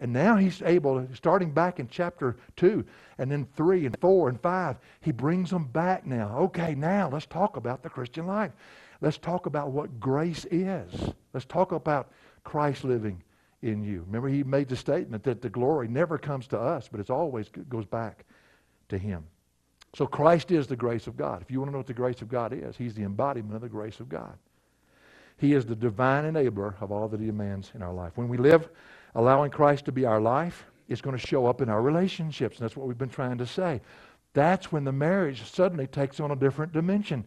And 0.00 0.12
now 0.12 0.36
he's 0.36 0.62
able, 0.62 1.06
starting 1.14 1.52
back 1.52 1.78
in 1.78 1.86
chapter 1.86 2.36
2, 2.56 2.84
and 3.18 3.30
then 3.30 3.46
3 3.56 3.86
and 3.86 3.96
4 4.00 4.30
and 4.30 4.40
5, 4.40 4.76
he 5.00 5.12
brings 5.12 5.50
them 5.50 5.66
back 5.66 6.04
now. 6.04 6.36
Okay, 6.38 6.74
now 6.74 7.08
let's 7.08 7.26
talk 7.26 7.56
about 7.56 7.84
the 7.84 7.88
Christian 7.88 8.26
life. 8.26 8.50
Let's 9.00 9.16
talk 9.16 9.46
about 9.46 9.70
what 9.70 10.00
grace 10.00 10.44
is. 10.50 10.92
Let's 11.32 11.46
talk 11.46 11.70
about 11.70 12.10
Christ 12.42 12.82
living 12.82 13.22
in 13.64 13.82
you. 13.82 14.04
Remember, 14.06 14.28
he 14.28 14.44
made 14.44 14.68
the 14.68 14.76
statement 14.76 15.24
that 15.24 15.42
the 15.42 15.48
glory 15.48 15.88
never 15.88 16.18
comes 16.18 16.46
to 16.48 16.58
us, 16.58 16.88
but 16.90 17.00
it 17.00 17.10
always 17.10 17.48
goes 17.68 17.86
back 17.86 18.24
to 18.88 18.98
him. 18.98 19.24
So 19.94 20.06
Christ 20.06 20.50
is 20.50 20.66
the 20.66 20.76
grace 20.76 21.06
of 21.06 21.16
God. 21.16 21.42
If 21.42 21.50
you 21.50 21.58
want 21.58 21.68
to 21.68 21.72
know 21.72 21.78
what 21.78 21.86
the 21.86 21.94
grace 21.94 22.22
of 22.22 22.28
God 22.28 22.52
is, 22.52 22.76
he's 22.76 22.94
the 22.94 23.04
embodiment 23.04 23.54
of 23.54 23.62
the 23.62 23.68
grace 23.68 24.00
of 24.00 24.08
God. 24.08 24.36
He 25.38 25.54
is 25.54 25.66
the 25.66 25.76
divine 25.76 26.24
enabler 26.24 26.80
of 26.80 26.92
all 26.92 27.08
that 27.08 27.20
he 27.20 27.26
demands 27.26 27.72
in 27.74 27.82
our 27.82 27.92
life. 27.92 28.12
When 28.16 28.28
we 28.28 28.36
live 28.36 28.68
allowing 29.14 29.50
Christ 29.50 29.84
to 29.86 29.92
be 29.92 30.04
our 30.04 30.20
life 30.20 30.64
it's 30.88 31.00
going 31.00 31.16
to 31.16 31.26
show 31.26 31.46
up 31.46 31.60
in 31.60 31.68
our 31.68 31.80
relationships. 31.80 32.58
And 32.58 32.64
that's 32.64 32.76
what 32.76 32.86
we've 32.86 32.98
been 32.98 33.08
trying 33.08 33.38
to 33.38 33.46
say. 33.46 33.80
That's 34.34 34.72
when 34.72 34.84
the 34.84 34.92
marriage 34.92 35.42
suddenly 35.50 35.86
takes 35.86 36.20
on 36.20 36.30
a 36.30 36.36
different 36.36 36.72
dimension. 36.72 37.26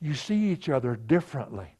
You 0.00 0.14
see 0.14 0.50
each 0.50 0.68
other 0.68 0.96
differently. 0.96 1.76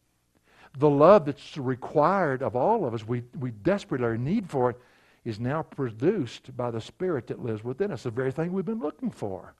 The 0.79 0.88
love 0.88 1.26
that's 1.26 1.57
required 1.59 2.43
of 2.43 2.57
all 2.57 2.85
of 2.85 2.95
us, 2.95 3.07
we, 3.07 3.23
we 3.38 3.50
desperately 3.50 4.17
need 4.19 4.49
for 4.49 4.71
it, 4.71 4.79
is 5.25 5.38
now 5.38 5.62
produced 5.62 6.57
by 6.57 6.71
the 6.71 6.81
Spirit 6.81 7.26
that 7.29 7.45
lives 7.45 7.62
within 7.62 7.93
us, 7.93 8.02
the 8.02 8.11
very 8.11 8.33
thing 8.33 8.52
we've 8.52 8.64
been 8.64 8.81
looking 8.81 9.11
for. 9.11 9.55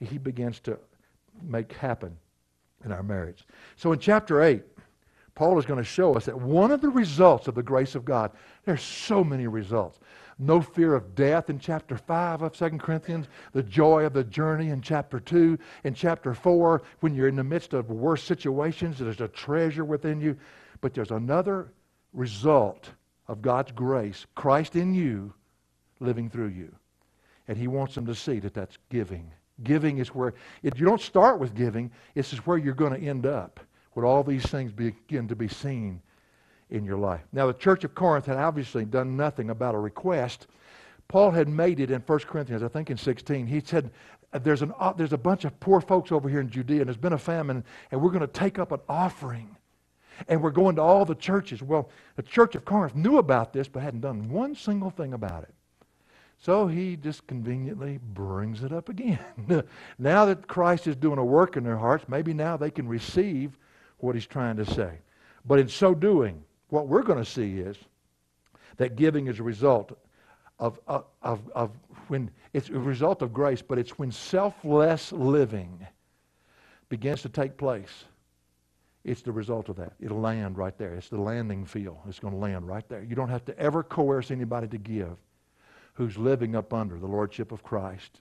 He 0.00 0.18
begins 0.18 0.60
to 0.60 0.78
make 1.42 1.72
happen 1.72 2.16
in 2.84 2.92
our 2.92 3.02
marriage. 3.02 3.46
So 3.76 3.92
in 3.92 3.98
chapter 3.98 4.42
8, 4.42 4.62
Paul 5.34 5.58
is 5.58 5.66
going 5.66 5.78
to 5.78 5.84
show 5.84 6.14
us 6.14 6.24
that 6.26 6.38
one 6.38 6.70
of 6.70 6.80
the 6.80 6.88
results 6.88 7.46
of 7.46 7.54
the 7.54 7.62
grace 7.62 7.94
of 7.94 8.04
God, 8.04 8.32
there's 8.64 8.82
so 8.82 9.22
many 9.22 9.46
results. 9.46 9.98
No 10.38 10.60
fear 10.60 10.94
of 10.94 11.14
death 11.14 11.48
in 11.48 11.58
chapter 11.58 11.96
5 11.96 12.42
of 12.42 12.52
2 12.52 12.70
Corinthians, 12.78 13.26
the 13.52 13.62
joy 13.62 14.04
of 14.04 14.12
the 14.12 14.24
journey 14.24 14.68
in 14.68 14.82
chapter 14.82 15.18
2, 15.18 15.58
in 15.84 15.94
chapter 15.94 16.34
4, 16.34 16.82
when 17.00 17.14
you're 17.14 17.28
in 17.28 17.36
the 17.36 17.44
midst 17.44 17.72
of 17.72 17.90
worse 17.90 18.22
situations, 18.22 18.98
there's 18.98 19.22
a 19.22 19.28
treasure 19.28 19.84
within 19.84 20.20
you. 20.20 20.36
But 20.82 20.92
there's 20.92 21.10
another 21.10 21.72
result 22.12 22.90
of 23.28 23.40
God's 23.40 23.72
grace, 23.72 24.26
Christ 24.34 24.76
in 24.76 24.94
you, 24.94 25.32
living 26.00 26.28
through 26.28 26.48
you. 26.48 26.74
And 27.48 27.56
He 27.56 27.66
wants 27.66 27.94
them 27.94 28.04
to 28.04 28.14
see 28.14 28.38
that 28.40 28.52
that's 28.52 28.76
giving. 28.90 29.32
Giving 29.62 29.98
is 29.98 30.14
where, 30.14 30.34
if 30.62 30.78
you 30.78 30.84
don't 30.84 31.00
start 31.00 31.40
with 31.40 31.54
giving, 31.54 31.90
this 32.14 32.34
is 32.34 32.40
where 32.40 32.58
you're 32.58 32.74
going 32.74 32.92
to 32.92 33.06
end 33.06 33.24
up, 33.24 33.58
when 33.94 34.04
all 34.04 34.22
these 34.22 34.44
things 34.44 34.70
begin 34.70 35.28
to 35.28 35.36
be 35.36 35.48
seen 35.48 36.02
in 36.70 36.84
your 36.84 36.98
life. 36.98 37.22
Now, 37.32 37.46
the 37.46 37.54
church 37.54 37.84
of 37.84 37.94
Corinth 37.94 38.26
had 38.26 38.36
obviously 38.36 38.84
done 38.84 39.16
nothing 39.16 39.50
about 39.50 39.74
a 39.74 39.78
request. 39.78 40.46
Paul 41.08 41.30
had 41.30 41.48
made 41.48 41.78
it 41.80 41.90
in 41.90 42.00
1 42.00 42.18
Corinthians, 42.20 42.62
I 42.62 42.68
think 42.68 42.90
in 42.90 42.96
16. 42.96 43.46
He 43.46 43.60
said, 43.60 43.90
there's, 44.32 44.62
an, 44.62 44.72
uh, 44.78 44.92
there's 44.92 45.12
a 45.12 45.18
bunch 45.18 45.44
of 45.44 45.58
poor 45.60 45.80
folks 45.80 46.10
over 46.10 46.28
here 46.28 46.40
in 46.40 46.50
Judea, 46.50 46.80
and 46.80 46.88
there's 46.88 46.96
been 46.96 47.12
a 47.12 47.18
famine, 47.18 47.64
and 47.90 48.00
we're 48.00 48.10
going 48.10 48.20
to 48.20 48.26
take 48.26 48.58
up 48.58 48.72
an 48.72 48.80
offering. 48.88 49.56
And 50.28 50.42
we're 50.42 50.50
going 50.50 50.76
to 50.76 50.82
all 50.82 51.04
the 51.04 51.14
churches. 51.14 51.62
Well, 51.62 51.90
the 52.16 52.22
church 52.22 52.54
of 52.54 52.64
Corinth 52.64 52.94
knew 52.94 53.18
about 53.18 53.52
this, 53.52 53.68
but 53.68 53.82
hadn't 53.82 54.00
done 54.00 54.30
one 54.30 54.54
single 54.54 54.90
thing 54.90 55.12
about 55.12 55.42
it. 55.42 55.54
So 56.38 56.66
he 56.66 56.96
just 56.96 57.26
conveniently 57.26 57.98
brings 57.98 58.62
it 58.62 58.72
up 58.72 58.88
again. 58.88 59.18
now 59.98 60.24
that 60.26 60.46
Christ 60.46 60.86
is 60.86 60.96
doing 60.96 61.18
a 61.18 61.24
work 61.24 61.56
in 61.56 61.64
their 61.64 61.76
hearts, 61.76 62.06
maybe 62.08 62.34
now 62.34 62.56
they 62.56 62.70
can 62.70 62.88
receive 62.88 63.58
what 63.98 64.14
he's 64.14 64.26
trying 64.26 64.56
to 64.56 64.64
say. 64.64 64.98
But 65.44 65.58
in 65.58 65.68
so 65.68 65.94
doing, 65.94 66.42
what 66.68 66.88
we're 66.88 67.02
going 67.02 67.18
to 67.18 67.30
see 67.30 67.58
is 67.58 67.76
that 68.76 68.96
giving 68.96 69.26
is 69.26 69.38
a 69.38 69.42
result 69.42 69.96
of, 70.58 70.78
of, 70.86 71.04
of, 71.22 71.40
of 71.54 71.70
when 72.08 72.30
it's 72.52 72.68
a 72.68 72.78
result 72.78 73.22
of 73.22 73.32
grace, 73.32 73.62
but 73.62 73.78
it's 73.78 73.98
when 73.98 74.10
selfless 74.10 75.12
living 75.12 75.86
begins 76.88 77.22
to 77.22 77.28
take 77.28 77.56
place. 77.56 78.04
It's 79.04 79.22
the 79.22 79.32
result 79.32 79.68
of 79.68 79.76
that. 79.76 79.92
It'll 80.00 80.20
land 80.20 80.58
right 80.58 80.76
there. 80.76 80.94
It's 80.94 81.08
the 81.08 81.20
landing 81.20 81.64
field. 81.64 81.98
It's 82.08 82.18
going 82.18 82.34
to 82.34 82.40
land 82.40 82.66
right 82.66 82.88
there. 82.88 83.02
You 83.02 83.14
don't 83.14 83.28
have 83.28 83.44
to 83.44 83.58
ever 83.58 83.82
coerce 83.82 84.30
anybody 84.30 84.66
to 84.68 84.78
give 84.78 85.16
who's 85.94 86.18
living 86.18 86.56
up 86.56 86.74
under 86.74 86.98
the 86.98 87.06
Lordship 87.06 87.52
of 87.52 87.62
Christ 87.62 88.20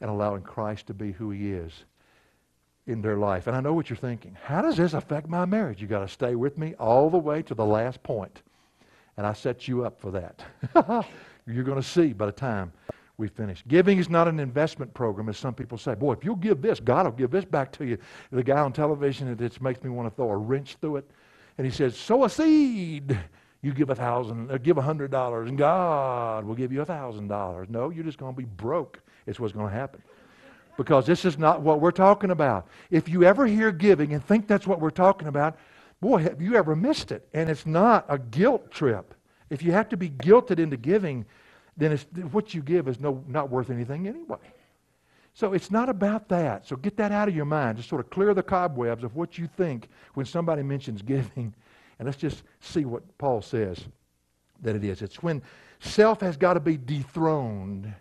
and 0.00 0.10
allowing 0.10 0.42
Christ 0.42 0.86
to 0.88 0.94
be 0.94 1.12
who 1.12 1.30
He 1.30 1.52
is 1.52 1.72
in 2.86 3.00
their 3.00 3.16
life. 3.16 3.46
And 3.46 3.56
I 3.56 3.60
know 3.60 3.72
what 3.72 3.88
you're 3.88 3.96
thinking. 3.96 4.36
How 4.42 4.62
does 4.62 4.76
this 4.76 4.94
affect 4.94 5.28
my 5.28 5.44
marriage? 5.44 5.80
You've 5.80 5.90
got 5.90 6.00
to 6.00 6.08
stay 6.08 6.34
with 6.34 6.58
me 6.58 6.74
all 6.78 7.10
the 7.10 7.18
way 7.18 7.42
to 7.42 7.54
the 7.54 7.64
last 7.64 8.02
point. 8.02 8.42
And 9.16 9.26
I 9.26 9.32
set 9.32 9.68
you 9.68 9.84
up 9.84 10.00
for 10.00 10.10
that. 10.10 10.44
you're 11.46 11.64
going 11.64 11.80
to 11.80 11.88
see 11.88 12.12
by 12.12 12.26
the 12.26 12.32
time 12.32 12.72
we 13.16 13.28
finish. 13.28 13.62
Giving 13.68 13.98
is 13.98 14.10
not 14.10 14.26
an 14.26 14.40
investment 14.40 14.92
program, 14.92 15.28
as 15.28 15.38
some 15.38 15.54
people 15.54 15.78
say. 15.78 15.94
Boy, 15.94 16.12
if 16.12 16.24
you'll 16.24 16.34
give 16.36 16.60
this, 16.60 16.80
God 16.80 17.06
will 17.06 17.12
give 17.12 17.30
this 17.30 17.44
back 17.44 17.70
to 17.72 17.86
you. 17.86 17.96
The 18.32 18.42
guy 18.42 18.58
on 18.58 18.72
television, 18.72 19.28
it 19.28 19.62
makes 19.62 19.82
me 19.82 19.90
want 19.90 20.10
to 20.10 20.14
throw 20.14 20.30
a 20.30 20.36
wrench 20.36 20.76
through 20.80 20.96
it. 20.96 21.10
And 21.56 21.64
he 21.64 21.72
says, 21.72 21.96
sow 21.96 22.24
a 22.24 22.30
seed. 22.30 23.16
You 23.62 23.72
give 23.72 23.88
a 23.88 23.94
thousand, 23.94 24.50
uh, 24.50 24.58
give 24.58 24.76
a 24.76 24.82
hundred 24.82 25.10
dollars, 25.10 25.48
and 25.48 25.56
God 25.56 26.44
will 26.44 26.54
give 26.54 26.70
you 26.70 26.82
a 26.82 26.84
thousand 26.84 27.28
dollars. 27.28 27.68
No, 27.70 27.88
you're 27.88 28.04
just 28.04 28.18
going 28.18 28.34
to 28.34 28.36
be 28.36 28.44
broke. 28.44 29.00
It's 29.26 29.40
what's 29.40 29.54
going 29.54 29.70
to 29.70 29.74
happen. 29.74 30.02
Because 30.76 31.06
this 31.06 31.24
is 31.24 31.38
not 31.38 31.62
what 31.62 31.80
we're 31.80 31.92
talking 31.92 32.30
about. 32.30 32.66
If 32.90 33.08
you 33.08 33.24
ever 33.24 33.46
hear 33.46 33.70
giving 33.70 34.12
and 34.12 34.24
think 34.24 34.48
that's 34.48 34.66
what 34.66 34.80
we're 34.80 34.90
talking 34.90 35.28
about, 35.28 35.56
boy, 36.00 36.18
have 36.18 36.42
you 36.42 36.56
ever 36.56 36.74
missed 36.74 37.12
it? 37.12 37.28
And 37.32 37.48
it's 37.48 37.66
not 37.66 38.04
a 38.08 38.18
guilt 38.18 38.70
trip. 38.70 39.14
If 39.50 39.62
you 39.62 39.72
have 39.72 39.88
to 39.90 39.96
be 39.96 40.10
guilted 40.10 40.58
into 40.58 40.76
giving, 40.76 41.26
then 41.76 41.96
what 42.32 42.54
you 42.54 42.62
give 42.62 42.88
is 42.88 42.98
no, 42.98 43.22
not 43.28 43.50
worth 43.50 43.70
anything 43.70 44.08
anyway. 44.08 44.38
So 45.34 45.52
it's 45.52 45.70
not 45.70 45.88
about 45.88 46.28
that. 46.28 46.66
So 46.66 46.76
get 46.76 46.96
that 46.96 47.10
out 47.10 47.28
of 47.28 47.34
your 47.34 47.44
mind. 47.44 47.76
Just 47.76 47.88
sort 47.88 48.00
of 48.00 48.10
clear 48.10 48.34
the 48.34 48.42
cobwebs 48.42 49.02
of 49.02 49.16
what 49.16 49.36
you 49.36 49.48
think 49.48 49.88
when 50.14 50.26
somebody 50.26 50.62
mentions 50.62 51.02
giving. 51.02 51.54
And 51.98 52.06
let's 52.06 52.18
just 52.18 52.42
see 52.60 52.84
what 52.84 53.02
Paul 53.18 53.42
says 53.42 53.84
that 54.62 54.76
it 54.76 54.84
is. 54.84 55.02
It's 55.02 55.22
when 55.22 55.42
self 55.80 56.20
has 56.20 56.36
got 56.36 56.54
to 56.54 56.60
be 56.60 56.76
dethroned 56.76 57.92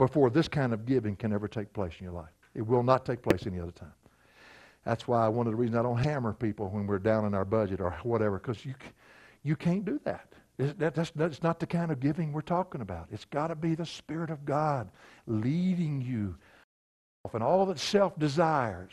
before 0.00 0.30
this 0.30 0.48
kind 0.48 0.72
of 0.72 0.86
giving 0.86 1.14
can 1.14 1.30
ever 1.30 1.46
take 1.46 1.70
place 1.74 1.92
in 2.00 2.04
your 2.04 2.14
life. 2.14 2.30
It 2.54 2.66
will 2.66 2.82
not 2.82 3.04
take 3.04 3.20
place 3.20 3.46
any 3.46 3.60
other 3.60 3.70
time. 3.70 3.92
That's 4.86 5.06
why 5.06 5.28
one 5.28 5.46
of 5.46 5.52
the 5.52 5.58
reasons 5.58 5.78
I 5.78 5.82
don't 5.82 5.98
hammer 5.98 6.32
people 6.32 6.70
when 6.70 6.86
we're 6.86 6.98
down 6.98 7.26
in 7.26 7.34
our 7.34 7.44
budget 7.44 7.82
or 7.82 7.90
whatever, 8.02 8.38
because 8.38 8.64
you, 8.64 8.74
you 9.42 9.56
can't 9.56 9.84
do 9.84 10.00
that. 10.04 10.32
That, 10.56 10.94
that's, 10.94 11.10
that's 11.10 11.42
not 11.42 11.60
the 11.60 11.66
kind 11.66 11.92
of 11.92 12.00
giving 12.00 12.32
we're 12.32 12.40
talking 12.40 12.80
about. 12.80 13.08
It's 13.12 13.26
got 13.26 13.48
to 13.48 13.54
be 13.54 13.74
the 13.74 13.84
Spirit 13.84 14.30
of 14.30 14.46
God 14.46 14.88
leading 15.26 16.00
you 16.00 16.34
and 17.34 17.42
all 17.42 17.66
that 17.66 17.78
self 17.78 18.18
desires 18.18 18.92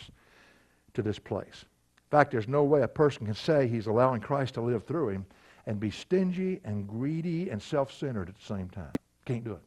to 0.93 1.01
this 1.01 1.19
place. 1.19 1.63
In 1.63 2.17
fact, 2.17 2.31
there's 2.31 2.49
no 2.49 2.65
way 2.65 2.81
a 2.81 2.87
person 2.87 3.25
can 3.25 3.35
say 3.35 3.65
he's 3.65 3.87
allowing 3.87 4.19
Christ 4.19 4.55
to 4.55 4.61
live 4.61 4.83
through 4.83 5.09
him 5.09 5.25
and 5.67 5.79
be 5.79 5.89
stingy 5.89 6.59
and 6.65 6.85
greedy 6.85 7.49
and 7.49 7.61
self 7.61 7.93
centered 7.93 8.27
at 8.27 8.35
the 8.35 8.45
same 8.45 8.67
time. 8.67 8.91
Can't 9.25 9.45
do 9.45 9.53
it. 9.53 9.66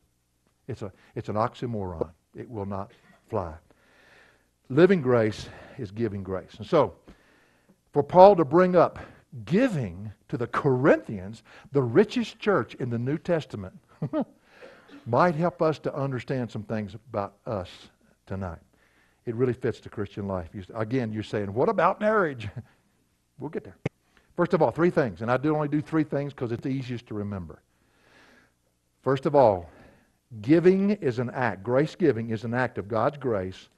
It's, 0.70 0.82
a, 0.82 0.92
it's 1.16 1.28
an 1.28 1.34
oxymoron. 1.34 2.10
It 2.36 2.48
will 2.48 2.64
not 2.64 2.92
fly. 3.28 3.54
Living 4.68 5.02
grace 5.02 5.48
is 5.78 5.90
giving 5.90 6.22
grace. 6.22 6.54
And 6.58 6.66
so, 6.66 6.94
for 7.92 8.04
Paul 8.04 8.36
to 8.36 8.44
bring 8.44 8.76
up 8.76 9.00
giving 9.44 10.12
to 10.28 10.36
the 10.36 10.46
Corinthians, 10.46 11.42
the 11.72 11.82
richest 11.82 12.38
church 12.38 12.76
in 12.76 12.88
the 12.88 12.98
New 12.98 13.18
Testament, 13.18 13.74
might 15.06 15.34
help 15.34 15.60
us 15.60 15.80
to 15.80 15.92
understand 15.92 16.52
some 16.52 16.62
things 16.62 16.94
about 16.94 17.34
us 17.46 17.68
tonight. 18.26 18.60
It 19.26 19.34
really 19.34 19.52
fits 19.52 19.80
the 19.80 19.88
Christian 19.88 20.28
life. 20.28 20.50
You, 20.54 20.62
again, 20.76 21.12
you're 21.12 21.24
saying, 21.24 21.52
what 21.52 21.68
about 21.68 22.00
marriage? 22.00 22.48
we'll 23.40 23.50
get 23.50 23.64
there. 23.64 23.76
First 24.36 24.54
of 24.54 24.62
all, 24.62 24.70
three 24.70 24.90
things. 24.90 25.20
And 25.20 25.32
I 25.32 25.36
do 25.36 25.52
only 25.52 25.66
do 25.68 25.80
three 25.80 26.04
things 26.04 26.32
because 26.32 26.52
it's 26.52 26.62
the 26.62 26.68
easiest 26.68 27.08
to 27.08 27.14
remember. 27.14 27.60
First 29.02 29.26
of 29.26 29.34
all, 29.34 29.68
giving 30.40 30.90
is 30.90 31.18
an 31.18 31.30
act. 31.30 31.62
Grace 31.62 31.94
giving 31.94 32.30
is 32.30 32.44
an 32.44 32.54
act 32.54 32.78
of 32.78 32.88
God's 32.88 33.18
grace 33.18 33.68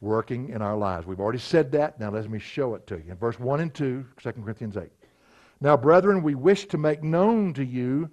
working 0.00 0.50
in 0.50 0.62
our 0.62 0.76
lives. 0.76 1.06
We've 1.06 1.20
already 1.20 1.38
said 1.38 1.72
that. 1.72 1.98
Now 1.98 2.10
let 2.10 2.30
me 2.30 2.38
show 2.38 2.74
it 2.74 2.86
to 2.86 2.96
you. 2.96 3.10
In 3.10 3.16
verse 3.16 3.38
1 3.38 3.60
and 3.60 3.74
2, 3.74 4.06
2 4.22 4.32
Corinthians 4.32 4.76
8. 4.76 4.90
Now, 5.60 5.76
brethren, 5.76 6.22
we 6.22 6.36
wish 6.36 6.66
to 6.66 6.78
make 6.78 7.02
known 7.02 7.52
to 7.54 7.64
you 7.64 8.08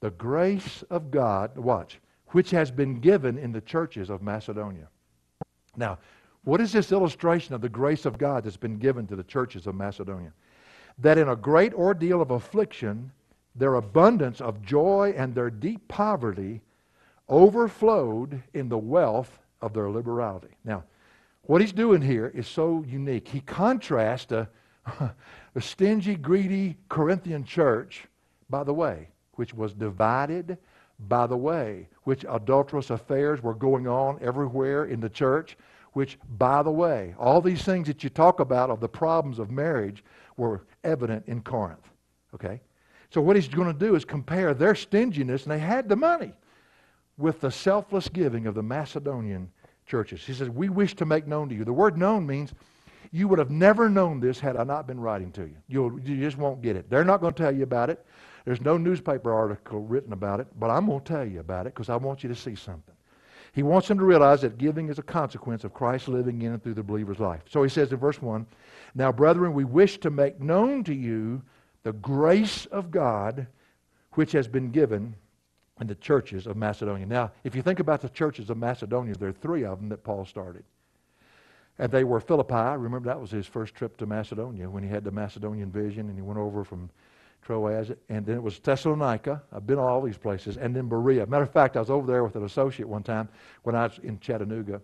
the 0.00 0.10
grace 0.12 0.82
of 0.90 1.10
God, 1.10 1.56
watch, 1.56 2.00
which 2.28 2.50
has 2.50 2.70
been 2.70 3.00
given 3.00 3.36
in 3.36 3.52
the 3.52 3.60
churches 3.60 4.08
of 4.08 4.22
Macedonia. 4.22 4.88
Now, 5.76 5.98
what 6.44 6.62
is 6.62 6.72
this 6.72 6.92
illustration 6.92 7.54
of 7.54 7.60
the 7.60 7.68
grace 7.68 8.06
of 8.06 8.16
God 8.16 8.44
that's 8.44 8.56
been 8.56 8.78
given 8.78 9.06
to 9.08 9.16
the 9.16 9.24
churches 9.24 9.66
of 9.66 9.74
Macedonia? 9.74 10.32
That 10.98 11.18
in 11.18 11.28
a 11.28 11.36
great 11.36 11.74
ordeal 11.74 12.22
of 12.22 12.30
affliction, 12.30 13.12
their 13.54 13.74
abundance 13.74 14.40
of 14.40 14.62
joy 14.62 15.12
and 15.16 15.34
their 15.34 15.50
deep 15.50 15.86
poverty 15.88 16.62
overflowed 17.28 18.42
in 18.54 18.68
the 18.68 18.78
wealth 18.78 19.38
of 19.60 19.72
their 19.72 19.90
liberality. 19.90 20.56
Now, 20.64 20.84
what 21.42 21.60
he's 21.60 21.72
doing 21.72 22.02
here 22.02 22.30
is 22.34 22.46
so 22.46 22.84
unique. 22.86 23.28
He 23.28 23.40
contrasts 23.40 24.32
a, 24.32 24.48
a 25.54 25.60
stingy, 25.60 26.14
greedy 26.14 26.76
Corinthian 26.88 27.44
church, 27.44 28.06
by 28.50 28.64
the 28.64 28.74
way, 28.74 29.08
which 29.34 29.54
was 29.54 29.72
divided, 29.72 30.58
by 31.00 31.26
the 31.26 31.36
way, 31.36 31.88
which 32.04 32.24
adulterous 32.28 32.90
affairs 32.90 33.42
were 33.42 33.54
going 33.54 33.86
on 33.86 34.18
everywhere 34.20 34.84
in 34.84 35.00
the 35.00 35.08
church, 35.08 35.56
which, 35.92 36.18
by 36.36 36.62
the 36.62 36.70
way, 36.70 37.14
all 37.18 37.40
these 37.40 37.62
things 37.62 37.86
that 37.86 38.04
you 38.04 38.10
talk 38.10 38.40
about 38.40 38.70
of 38.70 38.80
the 38.80 38.88
problems 38.88 39.38
of 39.38 39.50
marriage 39.50 40.04
were 40.36 40.64
evident 40.84 41.24
in 41.26 41.40
Corinth. 41.40 41.88
Okay? 42.34 42.60
So 43.10 43.20
what 43.20 43.36
he's 43.36 43.48
going 43.48 43.72
to 43.72 43.78
do 43.78 43.94
is 43.94 44.04
compare 44.04 44.54
their 44.54 44.74
stinginess, 44.74 45.44
and 45.44 45.52
they 45.52 45.58
had 45.58 45.88
the 45.88 45.96
money, 45.96 46.32
with 47.18 47.40
the 47.40 47.50
selfless 47.50 48.08
giving 48.08 48.46
of 48.46 48.54
the 48.54 48.62
Macedonian 48.62 49.50
churches. 49.86 50.24
He 50.24 50.32
says, 50.32 50.48
We 50.48 50.68
wish 50.68 50.94
to 50.96 51.04
make 51.04 51.26
known 51.26 51.48
to 51.48 51.54
you. 51.54 51.64
The 51.64 51.72
word 51.72 51.98
known 51.98 52.26
means 52.26 52.54
you 53.10 53.28
would 53.28 53.38
have 53.38 53.50
never 53.50 53.88
known 53.88 54.20
this 54.20 54.38
had 54.38 54.56
I 54.56 54.64
not 54.64 54.86
been 54.86 55.00
writing 55.00 55.32
to 55.32 55.42
you. 55.42 55.56
You'll, 55.66 56.00
you 56.00 56.16
just 56.16 56.38
won't 56.38 56.62
get 56.62 56.76
it. 56.76 56.88
They're 56.88 57.04
not 57.04 57.20
going 57.20 57.34
to 57.34 57.42
tell 57.42 57.54
you 57.54 57.62
about 57.62 57.90
it. 57.90 58.04
There's 58.44 58.60
no 58.60 58.78
newspaper 58.78 59.32
article 59.32 59.80
written 59.80 60.12
about 60.12 60.40
it, 60.40 60.46
but 60.58 60.70
I'm 60.70 60.86
going 60.86 61.00
to 61.00 61.04
tell 61.04 61.26
you 61.26 61.40
about 61.40 61.66
it 61.66 61.74
because 61.74 61.88
I 61.88 61.96
want 61.96 62.22
you 62.22 62.28
to 62.28 62.34
see 62.34 62.54
something. 62.54 62.94
He 63.52 63.62
wants 63.62 63.88
them 63.88 63.98
to 63.98 64.04
realize 64.04 64.42
that 64.42 64.58
giving 64.58 64.88
is 64.88 64.98
a 64.98 65.02
consequence 65.02 65.64
of 65.64 65.74
Christ 65.74 66.06
living 66.06 66.42
in 66.42 66.52
and 66.52 66.62
through 66.62 66.74
the 66.74 66.82
believer's 66.82 67.18
life. 67.18 67.40
So 67.48 67.62
he 67.62 67.68
says 67.68 67.90
in 67.92 67.98
verse 67.98 68.20
1 68.22 68.46
Now, 68.94 69.10
brethren, 69.10 69.52
we 69.52 69.64
wish 69.64 69.98
to 70.00 70.10
make 70.10 70.40
known 70.40 70.84
to 70.84 70.94
you 70.94 71.42
the 71.82 71.92
grace 71.94 72.66
of 72.66 72.90
God 72.90 73.46
which 74.12 74.32
has 74.32 74.46
been 74.46 74.70
given 74.70 75.14
in 75.80 75.86
the 75.86 75.94
churches 75.94 76.46
of 76.46 76.56
Macedonia. 76.56 77.06
Now, 77.06 77.32
if 77.44 77.54
you 77.54 77.62
think 77.62 77.80
about 77.80 78.00
the 78.00 78.08
churches 78.08 78.50
of 78.50 78.56
Macedonia, 78.56 79.14
there 79.14 79.28
are 79.28 79.32
three 79.32 79.64
of 79.64 79.78
them 79.78 79.88
that 79.90 80.04
Paul 80.04 80.24
started. 80.24 80.64
And 81.78 81.92
they 81.92 82.04
were 82.04 82.20
Philippi. 82.20 82.54
Remember, 82.54 83.08
that 83.08 83.20
was 83.20 83.30
his 83.30 83.46
first 83.46 83.74
trip 83.74 83.96
to 83.98 84.06
Macedonia 84.06 84.68
when 84.68 84.82
he 84.82 84.88
had 84.88 85.04
the 85.04 85.12
Macedonian 85.12 85.70
vision 85.70 86.08
and 86.08 86.16
he 86.16 86.22
went 86.22 86.38
over 86.38 86.64
from 86.64 86.90
Troas. 87.42 87.92
And 88.08 88.26
then 88.26 88.36
it 88.36 88.42
was 88.42 88.58
Thessalonica. 88.58 89.42
I've 89.52 89.66
been 89.66 89.78
all 89.78 90.02
these 90.02 90.18
places. 90.18 90.56
And 90.56 90.74
then 90.74 90.88
Berea. 90.88 91.26
Matter 91.26 91.44
of 91.44 91.52
fact, 91.52 91.76
I 91.76 91.80
was 91.80 91.90
over 91.90 92.06
there 92.06 92.24
with 92.24 92.34
an 92.34 92.44
associate 92.44 92.88
one 92.88 93.04
time 93.04 93.28
when 93.62 93.76
I 93.76 93.84
was 93.86 93.98
in 94.02 94.18
Chattanooga. 94.18 94.80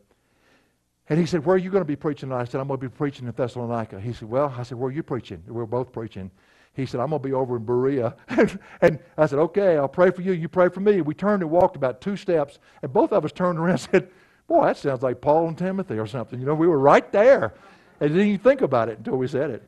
And 1.09 1.19
he 1.19 1.27
said, 1.27 1.45
Where 1.45 1.57
are 1.57 1.59
you 1.59 1.71
going 1.71 1.83
to 1.83 1.87
be 1.87 1.97
preaching? 1.97 2.31
And 2.31 2.41
I 2.41 2.45
said, 2.45 2.61
I'm 2.61 2.69
going 2.69 2.81
to 2.81 2.89
be 2.89 2.95
preaching 2.95 3.27
in 3.27 3.33
Thessalonica. 3.33 4.01
He 4.01 4.13
said, 4.13 4.31
Well, 4.31 4.55
I 4.57 4.63
said, 4.63 4.79
Where 4.79 4.89
are 4.89 4.93
you 4.93 5.03
preaching? 5.03 5.43
We're 5.47 5.67
both 5.67 5.93
preaching 5.93 6.31
he 6.75 6.87
said, 6.87 7.01
I'm 7.01 7.11
going 7.11 7.23
to 7.23 7.29
be 7.29 7.33
over 7.33 7.57
in 7.57 7.65
Berea. 7.65 8.17
and 8.81 8.99
I 9.17 9.27
said, 9.27 9.39
okay, 9.39 9.77
I'll 9.77 9.89
pray 9.89 10.11
for 10.11 10.23
you. 10.23 10.33
You 10.33 10.49
pray 10.49 10.69
for 10.69 10.81
me. 10.81 11.01
We 11.01 11.15
turned 11.15 11.43
and 11.43 11.51
walked 11.51 11.77
about 11.77 12.01
two 12.01 12.17
steps, 12.17 12.59
and 12.83 12.93
both 12.93 13.13
of 13.13 13.25
us 13.25 13.33
turned 13.33 13.59
around 13.59 13.71
and 13.71 13.81
said, 13.81 14.11
boy, 14.49 14.67
that 14.67 14.77
sounds 14.77 15.03
like 15.03 15.21
Paul 15.21 15.49
and 15.49 15.57
Timothy 15.57 15.99
or 15.99 16.07
something. 16.07 16.39
You 16.41 16.47
know, 16.47 16.55
we 16.55 16.67
were 16.67 16.79
right 16.79 17.11
there. 17.13 17.55
And 18.01 18.11
didn't 18.11 18.27
even 18.27 18.41
think 18.41 18.61
about 18.61 18.89
it 18.89 18.99
until 18.99 19.17
we 19.17 19.29
said 19.29 19.51
it. 19.51 19.63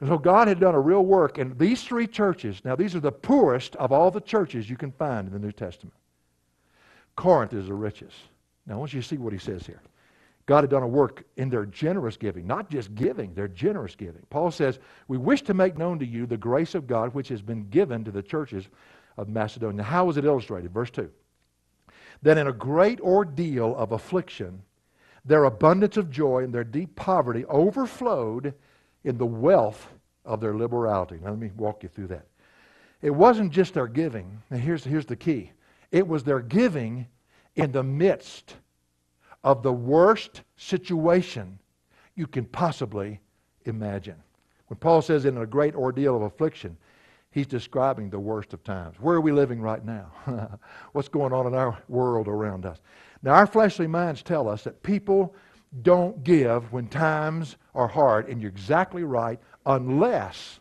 And 0.00 0.08
so 0.08 0.18
God 0.18 0.48
had 0.48 0.58
done 0.58 0.74
a 0.74 0.80
real 0.80 1.04
work. 1.04 1.38
And 1.38 1.56
these 1.58 1.84
three 1.84 2.06
churches, 2.06 2.62
now 2.64 2.74
these 2.74 2.96
are 2.96 3.00
the 3.00 3.12
poorest 3.12 3.76
of 3.76 3.92
all 3.92 4.10
the 4.10 4.20
churches 4.20 4.68
you 4.68 4.76
can 4.76 4.90
find 4.90 5.28
in 5.28 5.32
the 5.32 5.38
New 5.38 5.52
Testament. 5.52 5.94
Corinth 7.14 7.52
is 7.52 7.66
the 7.66 7.74
richest. 7.74 8.16
Now 8.66 8.74
I 8.74 8.76
want 8.78 8.94
you 8.94 9.02
to 9.02 9.06
see 9.06 9.18
what 9.18 9.32
he 9.32 9.38
says 9.38 9.66
here. 9.66 9.80
God 10.52 10.64
had 10.64 10.70
done 10.70 10.82
a 10.82 10.86
work 10.86 11.24
in 11.38 11.48
their 11.48 11.64
generous 11.64 12.18
giving, 12.18 12.46
not 12.46 12.68
just 12.68 12.94
giving, 12.94 13.32
their 13.32 13.48
generous 13.48 13.94
giving. 13.94 14.20
Paul 14.28 14.50
says, 14.50 14.80
We 15.08 15.16
wish 15.16 15.40
to 15.44 15.54
make 15.54 15.78
known 15.78 15.98
to 16.00 16.04
you 16.04 16.26
the 16.26 16.36
grace 16.36 16.74
of 16.74 16.86
God 16.86 17.14
which 17.14 17.28
has 17.28 17.40
been 17.40 17.70
given 17.70 18.04
to 18.04 18.10
the 18.10 18.22
churches 18.22 18.68
of 19.16 19.30
Macedonia. 19.30 19.82
How 19.82 20.04
was 20.04 20.18
it 20.18 20.26
illustrated? 20.26 20.70
Verse 20.70 20.90
2. 20.90 21.10
That 22.20 22.36
in 22.36 22.48
a 22.48 22.52
great 22.52 23.00
ordeal 23.00 23.74
of 23.74 23.92
affliction, 23.92 24.60
their 25.24 25.44
abundance 25.44 25.96
of 25.96 26.10
joy 26.10 26.44
and 26.44 26.52
their 26.52 26.64
deep 26.64 26.96
poverty 26.96 27.46
overflowed 27.46 28.52
in 29.04 29.16
the 29.16 29.24
wealth 29.24 29.88
of 30.26 30.42
their 30.42 30.54
liberality. 30.54 31.18
Now, 31.22 31.30
let 31.30 31.38
me 31.38 31.50
walk 31.56 31.82
you 31.82 31.88
through 31.88 32.08
that. 32.08 32.26
It 33.00 33.08
wasn't 33.08 33.52
just 33.52 33.72
their 33.72 33.88
giving. 33.88 34.42
Now, 34.50 34.58
here's, 34.58 34.84
here's 34.84 35.06
the 35.06 35.16
key 35.16 35.52
it 35.90 36.06
was 36.06 36.24
their 36.24 36.40
giving 36.40 37.06
in 37.56 37.72
the 37.72 37.82
midst 37.82 38.56
of 39.44 39.62
the 39.62 39.72
worst 39.72 40.42
situation 40.56 41.58
you 42.14 42.26
can 42.26 42.44
possibly 42.44 43.20
imagine. 43.64 44.16
When 44.68 44.78
Paul 44.78 45.02
says 45.02 45.24
in 45.24 45.38
a 45.38 45.46
great 45.46 45.74
ordeal 45.74 46.16
of 46.16 46.22
affliction, 46.22 46.76
he's 47.30 47.46
describing 47.46 48.10
the 48.10 48.20
worst 48.20 48.52
of 48.52 48.62
times. 48.64 48.96
Where 49.00 49.16
are 49.16 49.20
we 49.20 49.32
living 49.32 49.60
right 49.60 49.84
now? 49.84 50.58
What's 50.92 51.08
going 51.08 51.32
on 51.32 51.46
in 51.46 51.54
our 51.54 51.78
world 51.88 52.28
around 52.28 52.66
us? 52.66 52.78
Now, 53.22 53.32
our 53.32 53.46
fleshly 53.46 53.86
minds 53.86 54.22
tell 54.22 54.48
us 54.48 54.64
that 54.64 54.82
people 54.82 55.34
don't 55.82 56.22
give 56.22 56.72
when 56.72 56.88
times 56.88 57.56
are 57.74 57.88
hard, 57.88 58.28
and 58.28 58.40
you're 58.40 58.50
exactly 58.50 59.04
right, 59.04 59.40
unless 59.64 60.60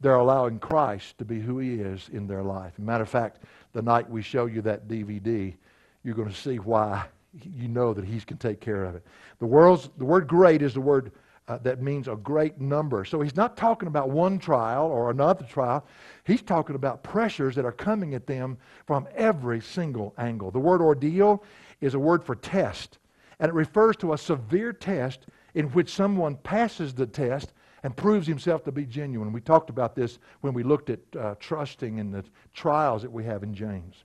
they're 0.00 0.14
allowing 0.14 0.58
Christ 0.58 1.18
to 1.18 1.24
be 1.24 1.40
who 1.40 1.58
he 1.58 1.74
is 1.74 2.08
in 2.12 2.26
their 2.26 2.42
life. 2.42 2.78
matter 2.78 3.02
of 3.02 3.08
fact, 3.08 3.40
the 3.72 3.82
night 3.82 4.08
we 4.08 4.22
show 4.22 4.46
you 4.46 4.62
that 4.62 4.88
DVD, 4.88 5.54
you're 6.02 6.14
going 6.14 6.28
to 6.28 6.34
see 6.34 6.56
why 6.56 7.06
you 7.42 7.68
know 7.68 7.92
that 7.94 8.04
he 8.04 8.20
can 8.20 8.36
take 8.36 8.60
care 8.60 8.84
of 8.84 8.94
it. 8.94 9.04
The, 9.38 9.46
world's, 9.46 9.90
the 9.98 10.04
word 10.04 10.28
great 10.28 10.62
is 10.62 10.74
the 10.74 10.80
word 10.80 11.12
uh, 11.46 11.58
that 11.58 11.82
means 11.82 12.08
a 12.08 12.16
great 12.16 12.58
number. 12.60 13.04
So 13.04 13.20
he's 13.20 13.36
not 13.36 13.56
talking 13.56 13.86
about 13.86 14.10
one 14.10 14.38
trial 14.38 14.86
or 14.86 15.10
another 15.10 15.44
trial. 15.44 15.86
He's 16.24 16.40
talking 16.40 16.74
about 16.74 17.02
pressures 17.02 17.54
that 17.56 17.66
are 17.66 17.72
coming 17.72 18.14
at 18.14 18.26
them 18.26 18.56
from 18.86 19.06
every 19.14 19.60
single 19.60 20.14
angle. 20.16 20.50
The 20.50 20.58
word 20.58 20.80
ordeal 20.80 21.44
is 21.80 21.94
a 21.94 21.98
word 21.98 22.24
for 22.24 22.34
test, 22.34 22.98
and 23.40 23.50
it 23.50 23.54
refers 23.54 23.96
to 23.96 24.14
a 24.14 24.18
severe 24.18 24.72
test 24.72 25.26
in 25.54 25.66
which 25.70 25.92
someone 25.92 26.36
passes 26.36 26.94
the 26.94 27.06
test 27.06 27.52
and 27.82 27.94
proves 27.94 28.26
himself 28.26 28.64
to 28.64 28.72
be 28.72 28.86
genuine. 28.86 29.30
We 29.30 29.42
talked 29.42 29.68
about 29.68 29.94
this 29.94 30.18
when 30.40 30.54
we 30.54 30.62
looked 30.62 30.88
at 30.88 31.00
uh, 31.18 31.34
trusting 31.38 31.98
in 31.98 32.10
the 32.10 32.24
trials 32.54 33.02
that 33.02 33.12
we 33.12 33.24
have 33.24 33.42
in 33.42 33.54
James. 33.54 34.04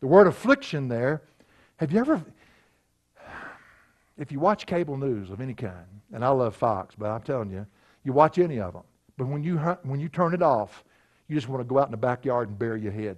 The 0.00 0.08
word 0.08 0.26
affliction 0.26 0.88
there, 0.88 1.22
have 1.76 1.92
you 1.92 2.00
ever, 2.00 2.24
if 4.18 4.30
you 4.30 4.40
watch 4.40 4.66
cable 4.66 4.96
news 4.96 5.30
of 5.30 5.40
any 5.40 5.54
kind, 5.54 5.86
and 6.12 6.24
I 6.24 6.28
love 6.28 6.54
Fox, 6.54 6.94
but 6.96 7.10
I'm 7.10 7.22
telling 7.22 7.50
you, 7.50 7.66
you 8.04 8.12
watch 8.12 8.38
any 8.38 8.60
of 8.60 8.72
them, 8.72 8.82
but 9.16 9.26
when 9.26 9.42
you, 9.42 9.58
when 9.82 10.00
you 10.00 10.08
turn 10.08 10.34
it 10.34 10.42
off, 10.42 10.84
you 11.28 11.36
just 11.36 11.48
want 11.48 11.60
to 11.60 11.64
go 11.64 11.78
out 11.78 11.86
in 11.86 11.92
the 11.92 11.96
backyard 11.96 12.48
and 12.48 12.58
bury 12.58 12.80
your 12.80 12.92
head 12.92 13.16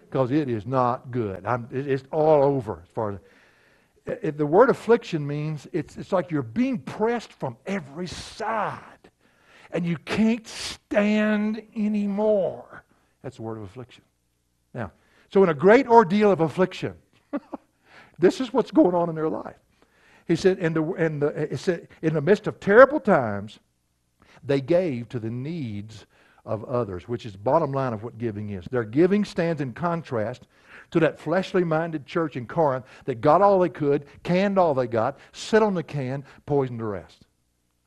because 0.00 0.30
it 0.30 0.48
is 0.48 0.66
not 0.66 1.10
good. 1.10 1.44
I'm, 1.44 1.68
it's 1.72 2.04
all 2.12 2.42
over 2.42 2.80
as 2.82 2.88
far 2.94 3.12
as. 3.12 3.18
It, 4.06 4.36
the 4.36 4.46
word 4.46 4.70
affliction 4.70 5.26
means 5.26 5.66
it's, 5.72 5.96
it's 5.96 6.12
like 6.12 6.30
you're 6.30 6.42
being 6.42 6.78
pressed 6.78 7.32
from 7.32 7.56
every 7.66 8.06
side 8.06 8.80
and 9.72 9.84
you 9.84 9.96
can't 9.96 10.46
stand 10.46 11.62
anymore. 11.74 12.84
That's 13.22 13.36
the 13.36 13.42
word 13.42 13.56
of 13.56 13.64
affliction. 13.64 14.04
Now, 14.72 14.92
so 15.30 15.42
in 15.42 15.48
a 15.48 15.54
great 15.54 15.88
ordeal 15.88 16.30
of 16.30 16.40
affliction, 16.40 16.94
this 18.18 18.40
is 18.40 18.52
what's 18.52 18.70
going 18.70 18.94
on 18.94 19.08
in 19.08 19.14
their 19.14 19.28
life. 19.28 19.56
He 20.26 20.36
said, 20.36 20.58
in 20.58 20.72
the, 20.72 20.82
in 20.94 21.20
the, 21.20 21.48
said, 21.56 21.88
in 22.02 22.14
the 22.14 22.20
midst 22.20 22.46
of 22.46 22.58
terrible 22.60 23.00
times, 23.00 23.58
they 24.42 24.60
gave 24.60 25.08
to 25.10 25.18
the 25.18 25.30
needs 25.30 26.06
of 26.44 26.64
others, 26.64 27.08
which 27.08 27.26
is 27.26 27.36
bottom 27.36 27.72
line 27.72 27.92
of 27.92 28.02
what 28.02 28.18
giving 28.18 28.50
is. 28.50 28.64
Their 28.70 28.84
giving 28.84 29.24
stands 29.24 29.60
in 29.60 29.72
contrast 29.72 30.46
to 30.90 31.00
that 31.00 31.18
fleshly 31.18 31.64
minded 31.64 32.06
church 32.06 32.36
in 32.36 32.46
Corinth 32.46 32.84
that 33.04 33.20
got 33.20 33.42
all 33.42 33.58
they 33.58 33.68
could, 33.68 34.06
canned 34.22 34.58
all 34.58 34.74
they 34.74 34.86
got, 34.86 35.18
sit 35.32 35.62
on 35.62 35.74
the 35.74 35.82
can, 35.82 36.24
poisoned 36.46 36.80
the 36.80 36.84
rest. 36.84 37.26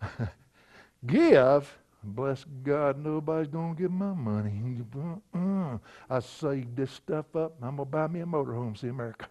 Give, 1.06 1.78
bless 2.04 2.43
God, 2.63 3.04
nobody's 3.04 3.47
going 3.47 3.76
to 3.76 3.82
get 3.82 3.91
my 3.91 4.13
money. 4.13 4.82
Uh-uh. 5.36 5.78
I 6.10 6.19
saved 6.19 6.76
this 6.76 6.91
stuff 6.91 7.36
up. 7.36 7.56
I'm 7.62 7.76
going 7.76 7.88
to 7.88 7.91
buy 7.91 8.08
me 8.08 8.21
a 8.21 8.26
motorhome, 8.26 8.78
see 8.78 8.88
America. 8.88 9.28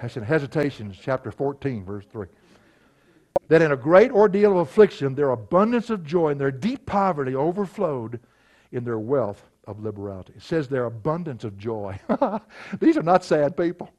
That's 0.00 0.16
in 0.16 0.22
Hesitations, 0.22 0.96
chapter 1.00 1.30
14, 1.30 1.84
verse 1.84 2.04
3. 2.10 2.26
That 3.48 3.62
in 3.62 3.72
a 3.72 3.76
great 3.76 4.10
ordeal 4.10 4.52
of 4.52 4.58
affliction, 4.58 5.14
their 5.14 5.30
abundance 5.30 5.90
of 5.90 6.04
joy 6.04 6.30
and 6.30 6.40
their 6.40 6.50
deep 6.50 6.86
poverty 6.86 7.34
overflowed 7.34 8.20
in 8.72 8.84
their 8.84 8.98
wealth 8.98 9.42
of 9.66 9.80
liberality. 9.82 10.34
It 10.36 10.42
says 10.42 10.68
their 10.68 10.84
abundance 10.84 11.44
of 11.44 11.56
joy. 11.56 11.98
These 12.80 12.96
are 12.96 13.02
not 13.02 13.24
sad 13.24 13.56
people. 13.56 13.90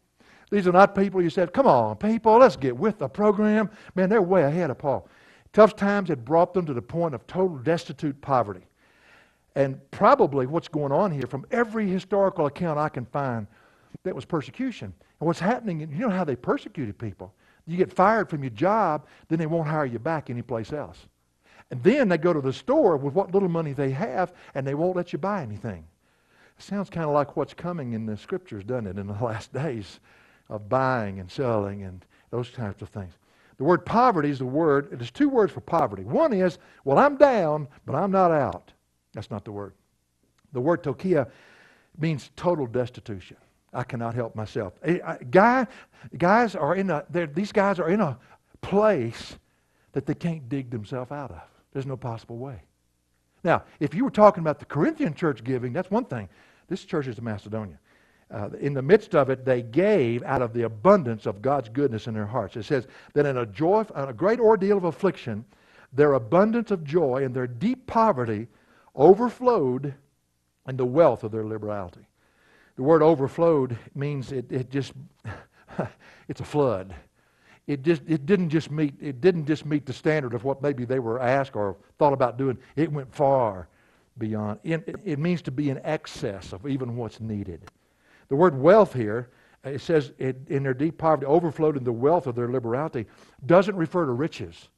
These 0.49 0.67
are 0.67 0.71
not 0.71 0.95
people 0.95 1.21
you 1.21 1.29
said, 1.29 1.53
come 1.53 1.67
on, 1.67 1.97
people, 1.97 2.37
let's 2.37 2.55
get 2.55 2.75
with 2.75 2.99
the 2.99 3.09
program. 3.09 3.69
Man, 3.95 4.09
they're 4.09 4.21
way 4.21 4.43
ahead 4.43 4.69
of 4.69 4.77
Paul. 4.77 5.09
Tough 5.51 5.75
times 5.75 6.09
had 6.09 6.23
brought 6.23 6.53
them 6.53 6.65
to 6.65 6.73
the 6.73 6.81
point 6.81 7.15
of 7.15 7.25
total 7.27 7.57
destitute 7.57 8.19
poverty. 8.21 8.65
And 9.55 9.79
probably 9.91 10.45
what's 10.45 10.67
going 10.67 10.91
on 10.91 11.11
here, 11.11 11.25
from 11.27 11.45
every 11.51 11.87
historical 11.87 12.45
account 12.45 12.79
I 12.79 12.89
can 12.89 13.05
find, 13.05 13.47
that 14.03 14.15
was 14.15 14.23
persecution. 14.23 14.93
And 15.19 15.27
what's 15.27 15.39
happening, 15.39 15.79
you 15.79 15.87
know 15.87 16.09
how 16.09 16.23
they 16.23 16.35
persecuted 16.35 16.97
people. 16.97 17.33
You 17.65 17.77
get 17.77 17.91
fired 17.91 18.29
from 18.29 18.43
your 18.43 18.51
job, 18.51 19.05
then 19.27 19.39
they 19.39 19.45
won't 19.45 19.67
hire 19.67 19.85
you 19.85 19.99
back 19.99 20.29
anyplace 20.29 20.71
else. 20.71 21.07
And 21.69 21.83
then 21.83 22.07
they 22.07 22.17
go 22.17 22.31
to 22.31 22.39
the 22.39 22.53
store 22.53 22.95
with 22.95 23.13
what 23.13 23.33
little 23.33 23.49
money 23.49 23.73
they 23.73 23.91
have, 23.91 24.33
and 24.55 24.65
they 24.65 24.75
won't 24.75 24.95
let 24.95 25.11
you 25.11 25.19
buy 25.19 25.41
anything. 25.41 25.85
It 26.57 26.63
sounds 26.63 26.89
kind 26.89 27.05
of 27.05 27.13
like 27.13 27.35
what's 27.35 27.53
coming 27.53 27.93
in 27.93 28.05
the 28.05 28.15
scriptures, 28.15 28.63
doesn't 28.63 28.87
it, 28.87 28.97
in 28.97 29.07
the 29.07 29.13
last 29.21 29.51
days 29.53 29.99
of 30.49 30.69
buying 30.69 31.19
and 31.19 31.29
selling 31.29 31.83
and 31.83 32.05
those 32.31 32.51
types 32.51 32.81
of 32.81 32.89
things. 32.89 33.13
The 33.57 33.63
word 33.63 33.85
poverty 33.85 34.29
is 34.29 34.39
the 34.39 34.45
word, 34.45 34.89
there's 34.91 35.11
two 35.11 35.29
words 35.29 35.51
for 35.51 35.61
poverty. 35.61 36.03
One 36.03 36.31
is, 36.31 36.59
well, 36.85 36.99
I'm 36.99 37.17
down, 37.17 37.67
but 37.85 37.95
I'm 37.95 38.11
not 38.11 38.31
out. 38.31 38.71
That's 39.13 39.31
not 39.31 39.43
the 39.43 39.51
word. 39.51 39.73
The 40.53 40.61
word 40.61 40.83
tokia 40.83 41.29
means 41.97 42.29
total 42.35 42.67
destitution. 42.67 43.37
I 43.77 43.83
cannot 43.83 44.15
help 44.15 44.35
myself. 44.35 44.73
Guy, 45.29 45.67
guys 46.17 46.55
are 46.55 46.73
in 46.75 46.89
a, 46.89 47.05
these 47.11 47.51
guys 47.51 47.79
are 47.79 47.89
in 47.89 48.01
a 48.01 48.17
place 48.59 49.37
that 49.91 50.07
they 50.07 50.15
can't 50.15 50.49
dig 50.49 50.71
themselves 50.71 51.11
out 51.11 51.29
of. 51.29 51.41
There's 51.73 51.85
no 51.85 51.95
possible 51.95 52.37
way. 52.37 52.63
Now, 53.43 53.65
if 53.79 53.93
you 53.93 54.03
were 54.03 54.09
talking 54.09 54.41
about 54.41 54.57
the 54.57 54.65
Corinthian 54.65 55.13
church 55.13 55.43
giving, 55.43 55.73
that's 55.73 55.91
one 55.91 56.05
thing. 56.05 56.27
This 56.67 56.85
church 56.85 57.05
is 57.05 57.19
in 57.19 57.23
Macedonia. 57.23 57.77
Uh, 58.31 58.49
in 58.59 58.73
the 58.73 58.81
midst 58.81 59.13
of 59.13 59.29
it, 59.29 59.45
they 59.45 59.61
gave 59.61 60.23
out 60.23 60.41
of 60.41 60.53
the 60.53 60.63
abundance 60.63 61.27
of 61.27 61.43
God's 61.43 61.69
goodness 61.69 62.07
in 62.07 62.15
their 62.15 62.25
hearts. 62.25 62.55
It 62.57 62.63
says 62.63 62.87
that 63.13 63.27
in 63.27 63.37
a, 63.37 63.45
joy, 63.45 63.85
a 63.93 64.11
great 64.11 64.39
ordeal 64.39 64.77
of 64.77 64.85
affliction, 64.85 65.45
their 65.93 66.13
abundance 66.13 66.71
of 66.71 66.83
joy 66.83 67.23
and 67.23 67.35
their 67.35 67.45
deep 67.45 67.85
poverty 67.85 68.47
overflowed 68.95 69.93
in 70.67 70.77
the 70.77 70.85
wealth 70.85 71.23
of 71.23 71.31
their 71.31 71.45
liberality. 71.45 72.06
The 72.77 72.83
word 72.83 73.01
overflowed 73.01 73.77
means 73.95 74.31
it, 74.31 74.51
it 74.51 74.69
just, 74.69 74.93
it's 76.27 76.39
a 76.39 76.45
flood. 76.45 76.93
It, 77.65 77.81
just, 77.81 78.03
it, 78.07 78.25
didn't 78.25 78.49
just 78.49 78.71
meet, 78.71 78.93
it 79.01 79.19
didn't 79.19 79.45
just 79.45 79.65
meet 79.65 79.85
the 79.85 79.93
standard 79.93 80.33
of 80.33 80.43
what 80.45 80.61
maybe 80.61 80.85
they 80.85 80.99
were 80.99 81.19
asked 81.19 81.55
or 81.55 81.75
thought 81.97 82.13
about 82.13 82.37
doing. 82.37 82.57
It 82.75 82.91
went 82.91 83.13
far 83.13 83.67
beyond. 84.19 84.59
It, 84.63 84.95
it 85.03 85.19
means 85.19 85.41
to 85.43 85.51
be 85.51 85.69
in 85.71 85.81
excess 85.83 86.53
of 86.53 86.65
even 86.67 86.95
what's 86.95 87.19
needed. 87.19 87.69
The 88.29 88.35
word 88.35 88.57
wealth 88.57 88.93
here, 88.93 89.31
it 89.63 89.81
says 89.81 90.13
it, 90.19 90.37
in 90.47 90.63
their 90.63 90.75
deep 90.75 90.99
poverty, 90.99 91.25
overflowed 91.25 91.77
in 91.77 91.83
the 91.83 91.91
wealth 91.91 92.27
of 92.27 92.35
their 92.35 92.47
liberality, 92.47 93.07
doesn't 93.45 93.75
refer 93.75 94.05
to 94.05 94.11
riches. 94.11 94.69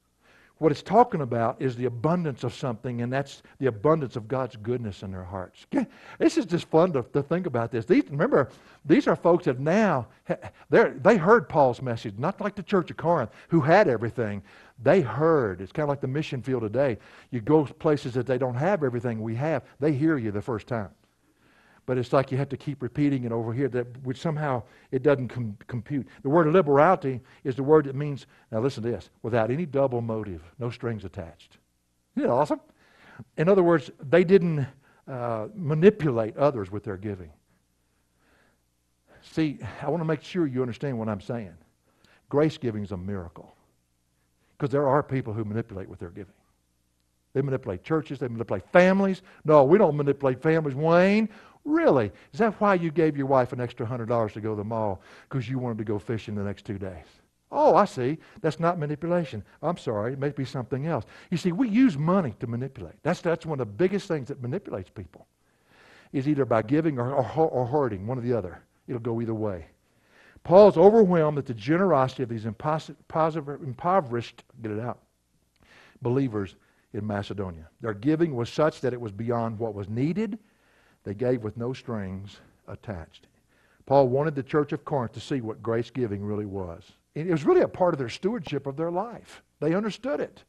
What 0.59 0.73
it's 0.73 0.81
talking 0.81 1.21
about 1.21 1.61
is 1.61 1.77
the 1.77 1.85
abundance 1.85 2.43
of 2.43 2.53
something, 2.53 3.01
and 3.01 3.11
that's 3.11 3.43
the 3.59 3.67
abundance 3.67 4.17
of 4.17 4.27
God's 4.27 4.57
goodness 4.57 5.03
in 5.03 5.11
their 5.11 5.23
hearts. 5.23 5.65
This 6.19 6.37
is 6.37 6.45
just 6.45 6.67
fun 6.67 6.91
to, 6.93 7.03
to 7.13 7.23
think 7.23 7.47
about 7.47 7.71
this. 7.71 7.85
These, 7.85 8.09
remember, 8.09 8.49
these 8.85 9.07
are 9.07 9.15
folks 9.15 9.45
that 9.45 9.59
now, 9.59 10.07
they 10.69 11.17
heard 11.17 11.47
Paul's 11.47 11.81
message, 11.81 12.15
not 12.17 12.41
like 12.41 12.55
the 12.55 12.63
church 12.63 12.91
of 12.91 12.97
Corinth, 12.97 13.31
who 13.47 13.61
had 13.61 13.87
everything. 13.87 14.43
They 14.83 14.99
heard. 14.99 15.61
It's 15.61 15.71
kind 15.71 15.83
of 15.83 15.89
like 15.89 16.01
the 16.01 16.07
mission 16.07 16.41
field 16.41 16.63
today. 16.63 16.97
You 17.31 17.39
go 17.39 17.63
places 17.63 18.13
that 18.15 18.27
they 18.27 18.37
don't 18.37 18.55
have 18.55 18.83
everything 18.83 19.21
we 19.21 19.35
have. 19.35 19.63
They 19.79 19.93
hear 19.93 20.17
you 20.17 20.31
the 20.31 20.41
first 20.41 20.67
time. 20.67 20.89
But 21.89 21.97
it's 21.97 22.13
like 22.13 22.31
you 22.31 22.37
have 22.37 22.49
to 22.49 22.55
keep 22.55 22.83
repeating 22.83 23.23
it 23.23 23.31
over 23.31 23.51
here, 23.51 23.67
that 23.69 23.87
which 24.03 24.21
somehow 24.21 24.61
it 24.91 25.01
doesn't 25.01 25.29
com- 25.29 25.57
compute. 25.65 26.07
The 26.21 26.29
word 26.29 26.45
liberality 26.45 27.19
is 27.43 27.55
the 27.55 27.63
word 27.63 27.85
that 27.85 27.95
means, 27.95 28.27
now 28.51 28.59
listen 28.59 28.83
to 28.83 28.91
this, 28.91 29.09
without 29.23 29.49
any 29.49 29.65
double 29.65 29.99
motive, 29.99 30.43
no 30.59 30.69
strings 30.69 31.03
attached. 31.03 31.57
Isn't 32.15 32.29
that 32.29 32.31
awesome? 32.31 32.61
In 33.37 33.49
other 33.49 33.63
words, 33.63 33.89
they 34.07 34.23
didn't 34.23 34.67
uh, 35.07 35.47
manipulate 35.55 36.37
others 36.37 36.69
with 36.69 36.83
their 36.83 36.95
giving. 36.95 37.31
See, 39.23 39.57
I 39.81 39.89
want 39.89 40.01
to 40.01 40.05
make 40.05 40.21
sure 40.21 40.45
you 40.45 40.61
understand 40.61 40.99
what 40.99 41.09
I'm 41.09 41.21
saying. 41.21 41.55
Grace 42.29 42.59
giving 42.59 42.83
is 42.83 42.91
a 42.91 42.97
miracle. 42.97 43.51
Because 44.55 44.71
there 44.71 44.87
are 44.87 45.01
people 45.01 45.33
who 45.33 45.43
manipulate 45.43 45.89
with 45.89 45.97
their 45.97 46.11
giving. 46.11 46.35
They 47.33 47.41
manipulate 47.41 47.83
churches, 47.83 48.19
they 48.19 48.27
manipulate 48.27 48.67
families. 48.71 49.21
No, 49.45 49.63
we 49.63 49.77
don't 49.77 49.95
manipulate 49.95 50.41
families. 50.41 50.75
Wayne, 50.75 51.29
really? 51.65 52.11
Is 52.33 52.39
that 52.39 52.59
why 52.59 52.75
you 52.75 52.91
gave 52.91 53.17
your 53.17 53.25
wife 53.25 53.53
an 53.53 53.61
extra 53.61 53.85
$100 53.85 54.33
to 54.33 54.41
go 54.41 54.51
to 54.51 54.55
the 54.55 54.63
mall? 54.63 55.01
Because 55.27 55.49
you 55.49 55.59
wanted 55.59 55.77
to 55.79 55.83
go 55.83 55.99
fishing 55.99 56.35
the 56.35 56.43
next 56.43 56.65
two 56.65 56.77
days. 56.77 57.05
Oh, 57.51 57.75
I 57.75 57.85
see. 57.85 58.19
That's 58.41 58.59
not 58.59 58.77
manipulation. 58.77 59.43
I'm 59.63 59.77
sorry. 59.77 60.13
It 60.13 60.19
may 60.19 60.29
be 60.29 60.45
something 60.45 60.85
else. 60.85 61.05
You 61.31 61.37
see, 61.37 61.51
we 61.51 61.67
use 61.67 61.97
money 61.97 62.35
to 62.39 62.47
manipulate. 62.47 62.95
That's, 63.01 63.21
that's 63.21 63.45
one 63.45 63.59
of 63.59 63.67
the 63.67 63.73
biggest 63.73 64.07
things 64.07 64.27
that 64.27 64.41
manipulates 64.41 64.89
people, 64.89 65.25
is 66.13 66.27
either 66.27 66.45
by 66.45 66.61
giving 66.61 66.99
or, 66.99 67.11
or, 67.11 67.47
or 67.47 67.65
hoarding, 67.65 68.05
one 68.05 68.19
or 68.19 68.21
the 68.21 68.33
other. 68.33 68.61
It'll 68.87 69.01
go 69.01 69.19
either 69.21 69.33
way. 69.33 69.65
Paul's 70.43 70.77
overwhelmed 70.77 71.37
at 71.37 71.45
the 71.45 71.53
generosity 71.53 72.23
of 72.23 72.29
these 72.29 72.45
impoverished, 72.45 74.43
get 74.61 74.71
it 74.71 74.79
out, 74.79 74.99
believers 76.01 76.55
in 76.93 77.05
Macedonia. 77.05 77.67
Their 77.81 77.93
giving 77.93 78.35
was 78.35 78.49
such 78.49 78.81
that 78.81 78.93
it 78.93 79.01
was 79.01 79.11
beyond 79.11 79.59
what 79.59 79.73
was 79.73 79.89
needed. 79.89 80.39
They 81.09 81.15
gave 81.15 81.43
with 81.43 81.57
no 81.57 81.73
strings 81.73 82.37
attached. 82.67 83.25
Paul 83.87 84.09
wanted 84.09 84.35
the 84.35 84.43
church 84.43 84.73
of 84.73 84.85
Corinth 84.85 85.13
to 85.13 85.19
see 85.19 85.41
what 85.41 85.63
grace 85.63 85.89
giving 85.89 86.23
really 86.23 86.45
was. 86.45 86.83
It 87.15 87.25
was 87.25 87.45
really 87.45 87.61
a 87.61 87.67
part 87.67 87.95
of 87.95 87.97
their 87.97 88.09
stewardship 88.09 88.67
of 88.67 88.77
their 88.77 88.91
life. 88.91 89.41
They 89.59 89.73
understood 89.73 90.19
it. 90.19 90.43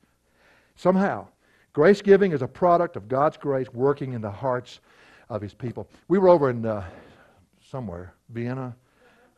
Somehow, 0.76 1.28
grace 1.72 2.02
giving 2.02 2.32
is 2.32 2.42
a 2.42 2.46
product 2.46 2.96
of 2.96 3.08
God's 3.08 3.38
grace 3.38 3.68
working 3.72 4.12
in 4.12 4.20
the 4.20 4.30
hearts 4.30 4.80
of 5.30 5.40
his 5.40 5.54
people. 5.54 5.88
We 6.08 6.18
were 6.18 6.28
over 6.28 6.50
in 6.50 6.66
uh, 6.66 6.84
somewhere, 7.70 8.12
Vienna, 8.28 8.76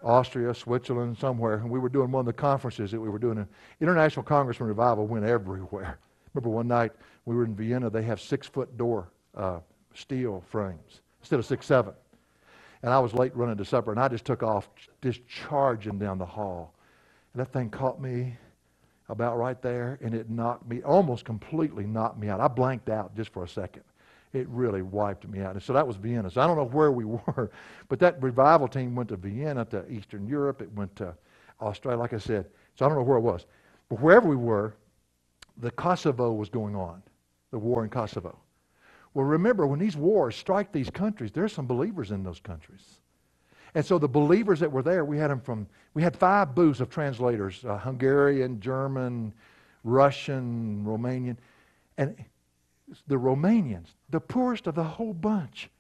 Austria, 0.02 0.52
Switzerland, 0.52 1.16
somewhere, 1.18 1.58
and 1.58 1.70
we 1.70 1.78
were 1.78 1.88
doing 1.88 2.11
one 2.11 2.22
of 2.22 2.26
the 2.26 2.32
conferences 2.32 2.90
that 2.90 3.00
we 3.00 3.08
were 3.08 3.20
doing. 3.20 3.38
An 3.38 3.48
International 3.80 4.24
Congress 4.24 4.61
on 4.61 4.66
Revival 4.66 5.06
went 5.06 5.24
everywhere. 5.24 6.00
Remember 6.35 6.50
one 6.50 6.66
night 6.66 6.90
we 7.26 7.37
were 7.37 7.44
in 7.44 7.54
Vienna, 7.54 7.90
they 7.90 8.02
have 8.02 8.20
six 8.20 8.48
foot 8.48 8.76
door 8.76 9.06
uh, 9.37 9.61
steel 9.94 10.42
frames 10.48 11.02
instead 11.22 11.38
of 11.38 11.46
six, 11.46 11.66
seven. 11.66 11.94
And 12.82 12.92
I 12.92 12.98
was 12.98 13.14
late 13.14 13.35
running 13.35 13.56
to 13.56 13.64
supper, 13.64 13.92
and 13.92 14.00
I 14.00 14.08
just 14.08 14.24
took 14.24 14.42
off, 14.42 14.68
just 15.02 15.26
charging 15.26 15.98
down 15.98 16.18
the 16.18 16.26
hall. 16.26 16.74
And 17.32 17.40
that 17.40 17.52
thing 17.52 17.70
caught 17.70 18.00
me 18.00 18.37
about 19.08 19.38
right 19.38 19.61
there, 19.62 19.98
and 20.02 20.14
it 20.14 20.28
knocked 20.28 20.68
me, 20.68 20.82
almost 20.82 21.24
completely 21.24 21.87
knocked 21.87 22.18
me 22.18 22.28
out. 22.28 22.40
I 22.40 22.48
blanked 22.48 22.88
out 22.88 23.16
just 23.16 23.32
for 23.32 23.44
a 23.44 23.48
second 23.48 23.82
it 24.32 24.48
really 24.48 24.82
wiped 24.82 25.28
me 25.28 25.40
out. 25.40 25.52
And 25.52 25.62
so 25.62 25.72
that 25.72 25.87
was 25.87 25.96
Vienna. 25.96 26.30
So 26.30 26.40
I 26.40 26.46
don't 26.46 26.56
know 26.56 26.64
where 26.64 26.90
we 26.90 27.04
were, 27.04 27.50
but 27.88 27.98
that 28.00 28.22
revival 28.22 28.68
team 28.68 28.94
went 28.94 29.08
to 29.11 29.16
Vienna, 29.16 29.64
to 29.66 29.90
Eastern 29.90 30.26
Europe. 30.26 30.62
It 30.62 30.72
went 30.72 30.94
to 30.96 31.14
Australia, 31.61 31.98
like 31.98 32.12
I 32.12 32.18
said. 32.18 32.46
So 32.76 32.85
I 32.85 32.88
don't 32.88 32.98
know 32.98 33.04
where 33.04 33.18
it 33.18 33.22
was. 33.22 33.46
But 33.88 34.00
wherever 34.00 34.28
we 34.28 34.37
were, 34.37 34.74
the 35.58 35.70
Kosovo 35.70 36.32
was 36.32 36.48
going 36.48 36.74
on, 36.74 37.02
the 37.50 37.58
war 37.58 37.85
in 37.85 37.90
Kosovo. 37.90 38.38
Well, 39.14 39.27
remember, 39.27 39.66
when 39.66 39.79
these 39.79 39.96
wars 39.96 40.37
strike 40.37 40.72
these 40.72 40.90
countries, 40.90 41.31
there's 41.33 41.53
some 41.53 41.66
believers 41.66 42.11
in 42.11 42.22
those 42.22 42.40
countries. 42.40 43.01
And 43.75 43.85
so 43.85 43.98
the 43.98 44.09
believers 44.09 44.61
that 44.61 44.70
were 44.70 44.83
there, 44.83 45.05
we 45.05 45.18
had 45.18 45.31
them 45.31 45.40
from, 45.40 45.66
we 45.94 46.03
had 46.03 46.16
five 46.16 46.55
booths 46.55 46.81
of 46.81 46.90
translators 46.90 47.64
uh, 47.64 47.79
Hungarian, 47.79 48.61
German, 48.61 49.33
Russian, 49.85 50.85
Romanian. 50.85 51.37
And 51.98 52.16
the 53.07 53.16
Romanians, 53.16 53.88
the 54.11 54.20
poorest 54.20 54.66
of 54.66 54.75
the 54.75 54.85
whole 54.85 55.14
bunch, 55.14 55.70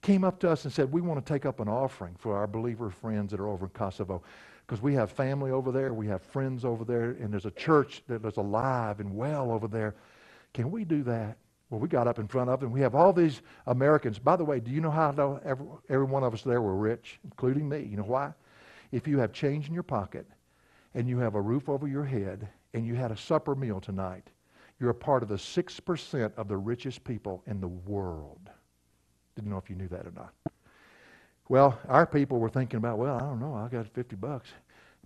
came 0.00 0.24
up 0.24 0.38
to 0.40 0.50
us 0.50 0.64
and 0.64 0.72
said, 0.72 0.90
We 0.90 1.00
want 1.00 1.24
to 1.24 1.32
take 1.32 1.44
up 1.44 1.60
an 1.60 1.68
offering 1.68 2.14
for 2.18 2.36
our 2.36 2.46
believer 2.46 2.90
friends 2.90 3.30
that 3.32 3.40
are 3.40 3.48
over 3.48 3.66
in 3.66 3.70
Kosovo. 3.70 4.22
Because 4.66 4.82
we 4.82 4.94
have 4.94 5.10
family 5.10 5.50
over 5.50 5.72
there, 5.72 5.94
we 5.94 6.06
have 6.08 6.22
friends 6.22 6.64
over 6.64 6.84
there, 6.84 7.12
and 7.12 7.32
there's 7.32 7.46
a 7.46 7.50
church 7.52 8.02
that 8.06 8.22
is 8.24 8.36
alive 8.36 9.00
and 9.00 9.16
well 9.16 9.50
over 9.50 9.66
there. 9.66 9.94
Can 10.52 10.70
we 10.70 10.84
do 10.84 11.02
that? 11.04 11.38
Well, 11.70 11.80
we 11.80 11.88
got 11.88 12.08
up 12.08 12.18
in 12.18 12.28
front 12.28 12.48
of 12.48 12.60
them. 12.60 12.72
We 12.72 12.80
have 12.80 12.94
all 12.94 13.12
these 13.12 13.42
Americans. 13.66 14.18
By 14.18 14.36
the 14.36 14.44
way, 14.44 14.58
do 14.58 14.70
you 14.70 14.80
know 14.80 14.90
how 14.90 15.40
every, 15.44 15.66
every 15.88 16.06
one 16.06 16.24
of 16.24 16.32
us 16.32 16.42
there 16.42 16.62
were 16.62 16.76
rich, 16.76 17.20
including 17.24 17.68
me? 17.68 17.82
You 17.82 17.98
know 17.98 18.04
why? 18.04 18.32
If 18.90 19.06
you 19.06 19.18
have 19.18 19.32
change 19.32 19.68
in 19.68 19.74
your 19.74 19.82
pocket 19.82 20.26
and 20.94 21.06
you 21.06 21.18
have 21.18 21.34
a 21.34 21.40
roof 21.40 21.68
over 21.68 21.86
your 21.86 22.04
head 22.04 22.48
and 22.72 22.86
you 22.86 22.94
had 22.94 23.10
a 23.10 23.16
supper 23.16 23.54
meal 23.54 23.80
tonight, 23.80 24.28
you're 24.80 24.90
a 24.90 24.94
part 24.94 25.22
of 25.22 25.28
the 25.28 25.34
6% 25.34 26.32
of 26.36 26.48
the 26.48 26.56
richest 26.56 27.04
people 27.04 27.42
in 27.46 27.60
the 27.60 27.68
world. 27.68 28.48
Didn't 29.34 29.50
know 29.50 29.58
if 29.58 29.68
you 29.68 29.76
knew 29.76 29.88
that 29.88 30.06
or 30.06 30.12
not. 30.12 30.32
Well, 31.48 31.78
our 31.88 32.06
people 32.06 32.38
were 32.38 32.48
thinking 32.48 32.78
about, 32.78 32.98
well, 32.98 33.16
I 33.16 33.20
don't 33.20 33.40
know, 33.40 33.54
I 33.54 33.68
got 33.68 33.86
50 33.88 34.16
bucks. 34.16 34.48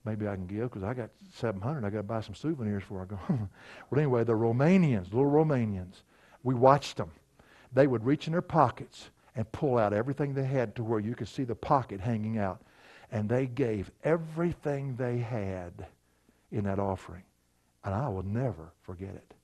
Maybe 0.05 0.27
I 0.27 0.35
can 0.35 0.47
give 0.47 0.65
because 0.65 0.83
I 0.83 0.95
got 0.95 1.11
700. 1.35 1.85
I 1.85 1.91
got 1.91 1.99
to 1.99 2.03
buy 2.03 2.21
some 2.21 2.35
souvenirs 2.35 2.83
before 2.83 3.03
I 3.03 3.05
go. 3.05 3.19
well, 3.91 4.01
anyway, 4.01 4.25
the 4.25 4.33
Romanians, 4.33 5.13
little 5.13 5.31
Romanians, 5.31 6.03
we 6.43 6.55
watched 6.55 6.97
them. 6.97 7.11
They 7.73 7.87
would 7.87 8.05
reach 8.05 8.27
in 8.27 8.33
their 8.33 8.43
pockets 8.43 9.11
and 9.35 9.51
pull 9.53 9.79
out 9.79 9.93
everything 9.93 10.35
they 10.35 10.45
had 10.45 10.75
to 10.77 10.85
where 10.85 11.01
you 11.01 11.15
could 11.15 11.29
see 11.29 11.45
the 11.45 11.55
pocket 11.55 12.01
hanging 12.01 12.39
out. 12.39 12.61
And 13.11 13.29
they 13.29 13.47
gave 13.47 13.91
everything 14.05 14.97
they 14.97 15.19
had 15.19 15.87
in 16.51 16.65
that 16.65 16.79
offering. 16.79 17.23
And 17.85 17.95
I 17.95 18.09
will 18.09 18.23
never 18.23 18.73
forget 18.83 19.15
it. 19.15 19.35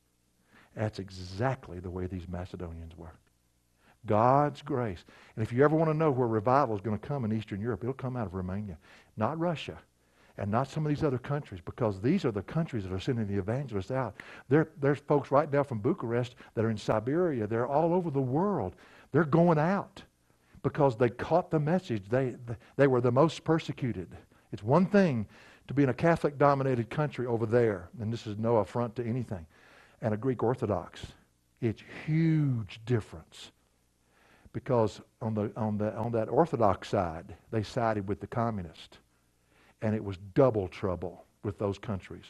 That's 0.74 0.98
exactly 0.98 1.80
the 1.80 1.90
way 1.90 2.06
these 2.06 2.28
Macedonians 2.28 2.96
were. 2.96 3.14
God's 4.06 4.62
grace. 4.62 5.04
And 5.34 5.42
if 5.42 5.52
you 5.52 5.64
ever 5.64 5.76
want 5.76 5.90
to 5.90 5.96
know 5.96 6.10
where 6.10 6.28
revival 6.28 6.74
is 6.76 6.80
going 6.80 6.98
to 6.98 7.06
come 7.06 7.24
in 7.24 7.32
Eastern 7.32 7.60
Europe, 7.60 7.82
it'll 7.82 7.94
come 7.94 8.16
out 8.16 8.26
of 8.26 8.34
Romania, 8.34 8.78
not 9.16 9.38
Russia, 9.38 9.78
and 10.38 10.50
not 10.50 10.68
some 10.68 10.86
of 10.86 10.90
these 10.90 11.02
other 11.02 11.18
countries, 11.18 11.60
because 11.64 12.00
these 12.00 12.24
are 12.24 12.30
the 12.30 12.42
countries 12.42 12.84
that 12.84 12.92
are 12.92 13.00
sending 13.00 13.26
the 13.26 13.38
evangelists 13.38 13.90
out. 13.90 14.16
There, 14.48 14.68
there's 14.80 15.00
folks 15.00 15.30
right 15.30 15.52
now 15.52 15.62
from 15.62 15.80
Bucharest 15.80 16.36
that 16.54 16.64
are 16.64 16.70
in 16.70 16.78
Siberia. 16.78 17.46
They're 17.46 17.66
all 17.66 17.92
over 17.92 18.10
the 18.10 18.20
world. 18.20 18.76
They're 19.12 19.24
going 19.24 19.58
out 19.58 20.02
because 20.62 20.96
they 20.96 21.08
caught 21.08 21.50
the 21.50 21.60
message. 21.60 22.08
They, 22.08 22.36
they 22.76 22.86
were 22.86 23.00
the 23.00 23.12
most 23.12 23.44
persecuted. 23.44 24.16
It's 24.52 24.62
one 24.62 24.86
thing 24.86 25.26
to 25.66 25.74
be 25.74 25.82
in 25.82 25.88
a 25.88 25.94
Catholic 25.94 26.38
dominated 26.38 26.88
country 26.88 27.26
over 27.26 27.44
there, 27.44 27.90
and 28.00 28.12
this 28.12 28.26
is 28.26 28.38
no 28.38 28.56
affront 28.58 28.96
to 28.96 29.04
anything 29.04 29.46
and 30.00 30.14
a 30.14 30.16
Greek 30.16 30.42
Orthodox. 30.42 31.04
It's 31.60 31.82
huge 32.06 32.80
difference. 32.86 33.50
Because 34.52 35.00
on, 35.20 35.34
the, 35.34 35.52
on, 35.56 35.76
the, 35.76 35.94
on 35.94 36.12
that 36.12 36.28
Orthodox 36.28 36.88
side, 36.88 37.34
they 37.50 37.62
sided 37.62 38.08
with 38.08 38.20
the 38.20 38.26
communist. 38.26 38.98
And 39.82 39.94
it 39.94 40.02
was 40.02 40.16
double 40.34 40.68
trouble 40.68 41.24
with 41.42 41.58
those 41.58 41.78
countries. 41.78 42.24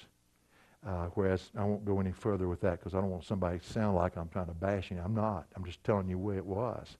Uh, 0.86 1.06
whereas 1.14 1.50
I 1.56 1.64
won't 1.64 1.84
go 1.84 1.98
any 2.00 2.12
further 2.12 2.46
with 2.46 2.60
that 2.60 2.78
because 2.78 2.94
I 2.94 3.00
don't 3.00 3.10
want 3.10 3.24
somebody 3.24 3.58
to 3.58 3.64
sound 3.64 3.96
like 3.96 4.16
I'm 4.16 4.28
trying 4.28 4.46
to 4.46 4.54
bash 4.54 4.90
you. 4.90 5.00
I'm 5.04 5.14
not. 5.14 5.46
I'm 5.56 5.64
just 5.64 5.82
telling 5.82 6.08
you 6.08 6.18
where 6.18 6.36
it 6.36 6.46
was. 6.46 6.96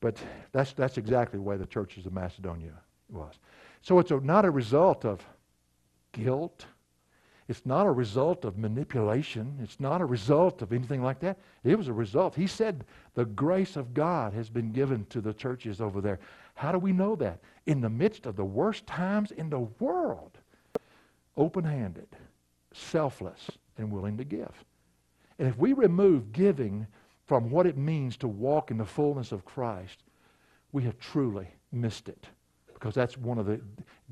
But 0.00 0.16
that's, 0.52 0.72
that's 0.72 0.96
exactly 0.96 1.38
the 1.38 1.42
way 1.42 1.56
the 1.56 1.66
churches 1.66 2.06
of 2.06 2.12
Macedonia 2.12 2.72
was. 3.10 3.34
So 3.82 3.98
it's 3.98 4.10
a, 4.10 4.20
not 4.20 4.44
a 4.44 4.50
result 4.50 5.04
of 5.04 5.20
guilt 6.12 6.66
it's 7.50 7.66
not 7.66 7.84
a 7.84 7.90
result 7.90 8.44
of 8.44 8.56
manipulation. 8.56 9.58
It's 9.60 9.80
not 9.80 10.00
a 10.00 10.04
result 10.04 10.62
of 10.62 10.72
anything 10.72 11.02
like 11.02 11.18
that. 11.18 11.36
It 11.64 11.76
was 11.76 11.88
a 11.88 11.92
result. 11.92 12.36
He 12.36 12.46
said 12.46 12.84
the 13.14 13.24
grace 13.24 13.74
of 13.74 13.92
God 13.92 14.32
has 14.34 14.48
been 14.48 14.70
given 14.70 15.04
to 15.06 15.20
the 15.20 15.34
churches 15.34 15.80
over 15.80 16.00
there. 16.00 16.20
How 16.54 16.70
do 16.70 16.78
we 16.78 16.92
know 16.92 17.16
that? 17.16 17.40
In 17.66 17.80
the 17.80 17.90
midst 17.90 18.24
of 18.26 18.36
the 18.36 18.44
worst 18.44 18.86
times 18.86 19.32
in 19.32 19.50
the 19.50 19.66
world, 19.80 20.38
open 21.36 21.64
handed, 21.64 22.06
selfless, 22.72 23.50
and 23.76 23.90
willing 23.90 24.16
to 24.18 24.24
give. 24.24 24.64
And 25.40 25.48
if 25.48 25.58
we 25.58 25.72
remove 25.72 26.30
giving 26.30 26.86
from 27.26 27.50
what 27.50 27.66
it 27.66 27.76
means 27.76 28.16
to 28.18 28.28
walk 28.28 28.70
in 28.70 28.78
the 28.78 28.84
fullness 28.84 29.32
of 29.32 29.44
Christ, 29.44 30.04
we 30.70 30.84
have 30.84 31.00
truly 31.00 31.48
missed 31.72 32.08
it. 32.08 32.28
Because 32.72 32.94
that's 32.94 33.18
one 33.18 33.38
of 33.38 33.46
the. 33.46 33.60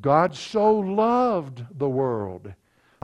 God 0.00 0.34
so 0.34 0.74
loved 0.74 1.64
the 1.78 1.88
world 1.88 2.52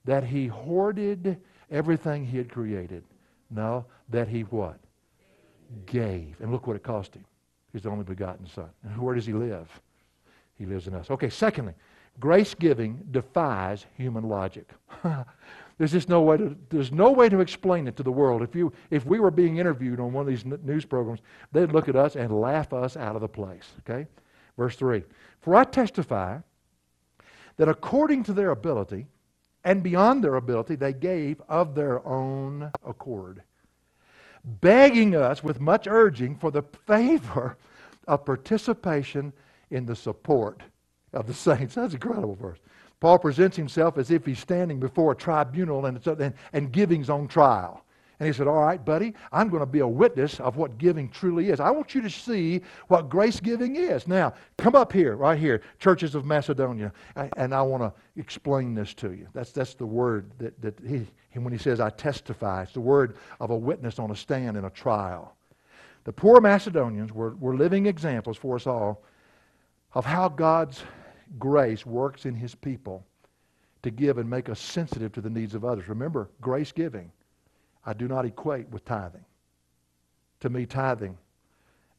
that 0.05 0.25
he 0.25 0.47
hoarded 0.47 1.39
everything 1.71 2.25
he 2.25 2.37
had 2.37 2.51
created. 2.51 3.05
No, 3.51 3.87
that 4.11 4.29
he 4.29 4.43
what? 4.43 4.79
Gave. 5.87 6.37
And 6.41 6.53
look 6.53 6.67
what 6.67 6.77
it 6.77 6.83
cost 6.83 7.15
him. 7.15 7.25
His 7.73 7.87
only 7.87 8.05
begotten 8.05 8.47
Son. 8.47 8.69
And 8.83 8.99
where 8.99 9.15
does 9.15 9.27
he 9.27 9.33
live? 9.33 9.69
He 10.57 10.67
lives 10.67 10.87
in 10.87 10.95
us. 10.95 11.11
Okay, 11.11 11.29
secondly, 11.29 11.75
grace 12.21 12.55
giving 12.55 13.05
defies 13.11 13.87
human 13.97 14.29
logic. 14.29 14.71
There's 15.79 15.93
just 15.93 16.09
no 16.09 16.21
way 16.21 16.37
to, 16.37 16.57
there's 16.71 16.93
no 16.93 17.11
way 17.11 17.29
to 17.29 17.41
explain 17.41 17.89
it 17.89 17.97
to 17.97 18.05
the 18.05 18.13
world. 18.13 18.43
If, 18.43 18.55
you, 18.55 18.73
if 18.91 19.05
we 19.05 19.19
were 19.19 19.33
being 19.33 19.57
interviewed 19.57 19.99
on 19.99 20.13
one 20.13 20.23
of 20.23 20.29
these 20.29 20.45
n- 20.45 20.61
news 20.63 20.85
programs, 20.85 21.19
they'd 21.51 21.73
look 21.73 21.89
at 21.89 21.97
us 21.97 22.15
and 22.15 22.31
laugh 22.41 22.73
us 22.73 22.97
out 22.97 23.17
of 23.17 23.23
the 23.23 23.29
place. 23.29 23.73
Okay? 23.81 24.07
Verse 24.57 24.77
3 24.77 25.03
For 25.41 25.57
I 25.57 25.65
testify 25.65 26.39
that 27.57 27.69
according 27.69 28.23
to 28.25 28.33
their 28.33 28.51
ability 28.51 29.07
and 29.65 29.83
beyond 29.83 30.23
their 30.23 30.37
ability, 30.37 30.77
they 30.77 30.93
gave 30.93 31.41
of 31.49 31.75
their 31.75 32.07
own 32.07 32.71
accord, 32.87 33.43
begging 34.45 35.17
us 35.17 35.43
with 35.43 35.61
much 35.61 35.87
urging 35.89 36.37
for 36.37 36.51
the 36.51 36.63
favor 36.87 37.57
of 38.07 38.25
participation 38.25 39.33
in 39.71 39.87
the 39.87 39.97
support 39.97 40.63
of 41.13 41.27
the 41.27 41.35
saints. 41.35 41.75
That's 41.75 41.95
an 41.95 42.01
incredible 42.01 42.35
verse. 42.35 42.59
Paul 43.01 43.19
presents 43.19 43.57
himself 43.57 43.99
as 43.99 44.11
if 44.11 44.25
he's 44.25 44.39
standing 44.39 44.79
before 44.81 45.13
a 45.13 45.17
tribunal 45.17 45.87
and, 45.87 46.07
and, 46.07 46.35
and 46.53 46.73
giving 46.73 47.01
his 47.01 47.11
own 47.11 47.29
trial. 47.29 47.85
And 48.21 48.27
he 48.27 48.33
said, 48.33 48.47
All 48.47 48.63
right, 48.63 48.83
buddy, 48.83 49.15
I'm 49.33 49.49
going 49.49 49.61
to 49.61 49.67
be 49.67 49.81
a 49.81 49.89
witness 49.89 50.39
of 50.41 50.57
what 50.57 50.79
giving 50.79 51.09
truly 51.09 51.51
is. 51.51 51.61
I 51.61 51.71
want 51.71 51.95
you 51.95 52.01
to 52.03 52.11
see 52.11 52.63
what 52.89 53.09
grace 53.09 53.41
giving 53.41 53.77
is. 53.77 54.07
Now, 54.07 54.35
come 54.57 54.75
up 54.75 54.93
here, 54.93 55.17
right 55.17 55.39
here, 55.39 55.63
churches 55.79 56.15
of 56.15 56.25
Macedonia, 56.25 56.93
and 57.37 57.55
I 57.55 57.63
want 57.63 57.83
to 57.83 57.93
explain 58.21 58.75
this 58.75 58.95
to 58.95 59.13
you. 59.13 59.27
That's, 59.33 59.53
that's 59.53 59.75
the 59.75 59.87
word 59.87 60.31
that, 60.39 60.61
that 60.63 60.79
he, 60.87 61.07
when 61.35 61.53
he 61.53 61.59
says, 61.59 61.81
I 61.81 61.91
testify, 61.91 62.63
it's 62.63 62.73
the 62.73 62.81
word 62.81 63.17
of 63.41 63.51
a 63.51 63.57
witness 63.57 63.99
on 63.99 64.11
a 64.11 64.17
stand 64.17 64.57
in 64.57 64.65
a 64.65 64.71
trial. 64.71 65.37
The 66.05 66.13
poor 66.13 66.41
Macedonians 66.41 67.13
were, 67.13 67.35
were 67.37 67.57
living 67.57 67.87
examples 67.87 68.37
for 68.37 68.57
us 68.57 68.67
all 68.67 69.03
of 69.95 70.05
how 70.05 70.29
God's 70.29 70.83
grace 71.39 71.87
works 71.87 72.27
in 72.27 72.35
his 72.35 72.55
people 72.55 73.05
to 73.83 73.91
give 73.91 74.19
and 74.19 74.29
make 74.29 74.49
us 74.49 74.61
sensitive 74.61 75.13
to 75.13 75.21
the 75.21 75.31
needs 75.31 75.55
of 75.55 75.65
others. 75.65 75.89
Remember, 75.89 76.31
grace 76.41 76.73
giving, 76.73 77.11
I 77.87 77.93
do 77.93 78.09
not 78.09 78.25
equate 78.25 78.69
with 78.71 78.85
tithing. 78.85 79.25
To 80.41 80.51
me, 80.51 80.67
tithing, 80.67 81.17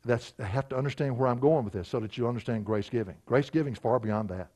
that's, 0.03 0.33
I 0.39 0.43
have 0.43 0.69
to 0.69 0.77
understand 0.77 1.17
where 1.17 1.27
I'm 1.27 1.39
going 1.39 1.65
with 1.65 1.73
this 1.73 1.87
so 1.87 1.99
that 1.99 2.17
you 2.17 2.27
understand 2.27 2.65
grace 2.65 2.89
giving. 2.89 3.15
Grace 3.25 3.49
giving 3.49 3.73
is 3.73 3.79
far 3.79 3.99
beyond 3.99 4.29
that. 4.29 4.49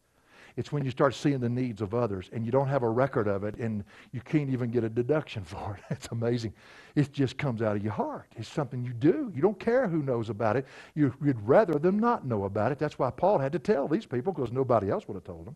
It's 0.58 0.72
when 0.72 0.84
you 0.84 0.92
start 0.92 1.16
seeing 1.16 1.40
the 1.40 1.50
needs 1.50 1.82
of 1.82 1.94
others 1.94 2.30
and 2.34 2.46
you 2.46 2.52
don't 2.52 2.68
have 2.68 2.84
a 2.84 2.90
record 2.90 3.28
of 3.28 3.44
it 3.44 3.56
and 3.56 3.84
you 4.12 4.22
can't 4.22 4.50
even 4.50 4.72
get 4.72 4.84
a 4.84 4.90
deduction 4.90 5.44
for 5.46 5.78
it. 5.78 5.84
It's 5.90 6.08
amazing. 6.12 6.54
It 6.96 7.12
just 7.14 7.38
comes 7.38 7.62
out 7.62 7.76
of 7.76 7.84
your 7.84 7.94
heart. 7.94 8.28
It's 8.36 8.50
something 8.50 8.84
you 8.84 8.94
do. 8.94 9.32
You 9.36 9.42
don't 9.42 9.60
care 9.60 9.88
who 9.88 10.04
knows 10.04 10.30
about 10.30 10.58
it. 10.58 10.66
You, 10.96 11.14
would 11.22 11.48
rather 11.48 11.74
them 11.74 11.98
not 11.98 12.26
know 12.26 12.44
about 12.44 12.72
it. 12.72 12.80
That's 12.80 13.00
why 13.00 13.10
Paul 13.10 13.40
had 13.40 13.54
to 13.54 13.60
tell 13.60 13.88
these 13.88 14.06
people 14.06 14.34
because 14.34 14.52
nobody 14.52 14.90
else 14.90 15.08
would 15.08 15.16
have 15.16 15.24
told 15.24 15.46
them. 15.46 15.56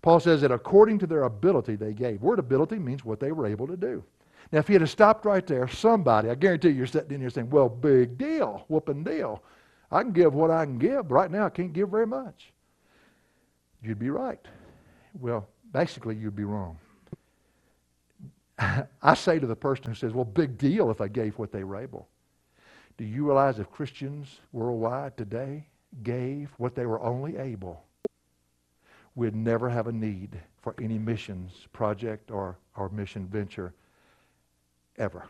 Paul 0.00 0.20
says 0.20 0.42
that 0.42 0.52
according 0.52 0.98
to 0.98 1.06
their 1.06 1.22
ability 1.22 1.76
they 1.76 1.92
gave. 1.92 2.20
Word 2.20 2.38
ability 2.38 2.78
means 2.78 3.04
what 3.04 3.20
they 3.20 3.32
were 3.32 3.46
able 3.46 3.66
to 3.66 3.76
do. 3.76 4.04
Now, 4.52 4.58
if 4.60 4.68
he 4.68 4.74
had 4.74 4.88
stopped 4.88 5.24
right 5.24 5.46
there, 5.46 5.66
somebody, 5.68 6.30
I 6.30 6.34
guarantee 6.34 6.68
you, 6.68 6.74
you're 6.74 6.86
sitting 6.86 7.12
in 7.12 7.20
here 7.20 7.30
saying, 7.30 7.50
well, 7.50 7.68
big 7.68 8.18
deal, 8.18 8.64
whooping 8.68 9.04
deal. 9.04 9.42
I 9.90 10.02
can 10.02 10.12
give 10.12 10.34
what 10.34 10.50
I 10.50 10.64
can 10.64 10.78
give. 10.78 11.10
Right 11.10 11.30
now, 11.30 11.46
I 11.46 11.50
can't 11.50 11.72
give 11.72 11.88
very 11.88 12.06
much 12.06 12.52
you'd 13.84 13.98
be 13.98 14.10
right. 14.10 14.40
Well, 15.20 15.46
basically, 15.72 16.16
you'd 16.16 16.34
be 16.34 16.44
wrong. 16.44 16.78
I 18.58 19.14
say 19.14 19.38
to 19.38 19.46
the 19.46 19.56
person 19.56 19.84
who 19.84 19.94
says, 19.94 20.12
well, 20.12 20.24
big 20.24 20.58
deal 20.58 20.90
if 20.90 21.00
I 21.00 21.08
gave 21.08 21.38
what 21.38 21.52
they 21.52 21.64
were 21.64 21.76
able. 21.76 22.08
Do 22.96 23.04
you 23.04 23.26
realize 23.26 23.58
if 23.58 23.70
Christians 23.70 24.40
worldwide 24.52 25.16
today 25.16 25.66
gave 26.02 26.50
what 26.58 26.74
they 26.74 26.86
were 26.86 27.02
only 27.02 27.36
able, 27.36 27.84
we'd 29.14 29.34
never 29.34 29.68
have 29.68 29.86
a 29.86 29.92
need 29.92 30.38
for 30.60 30.74
any 30.80 30.98
missions 30.98 31.66
project 31.72 32.30
or, 32.30 32.56
or 32.76 32.88
mission 32.88 33.26
venture 33.26 33.74
ever. 34.98 35.24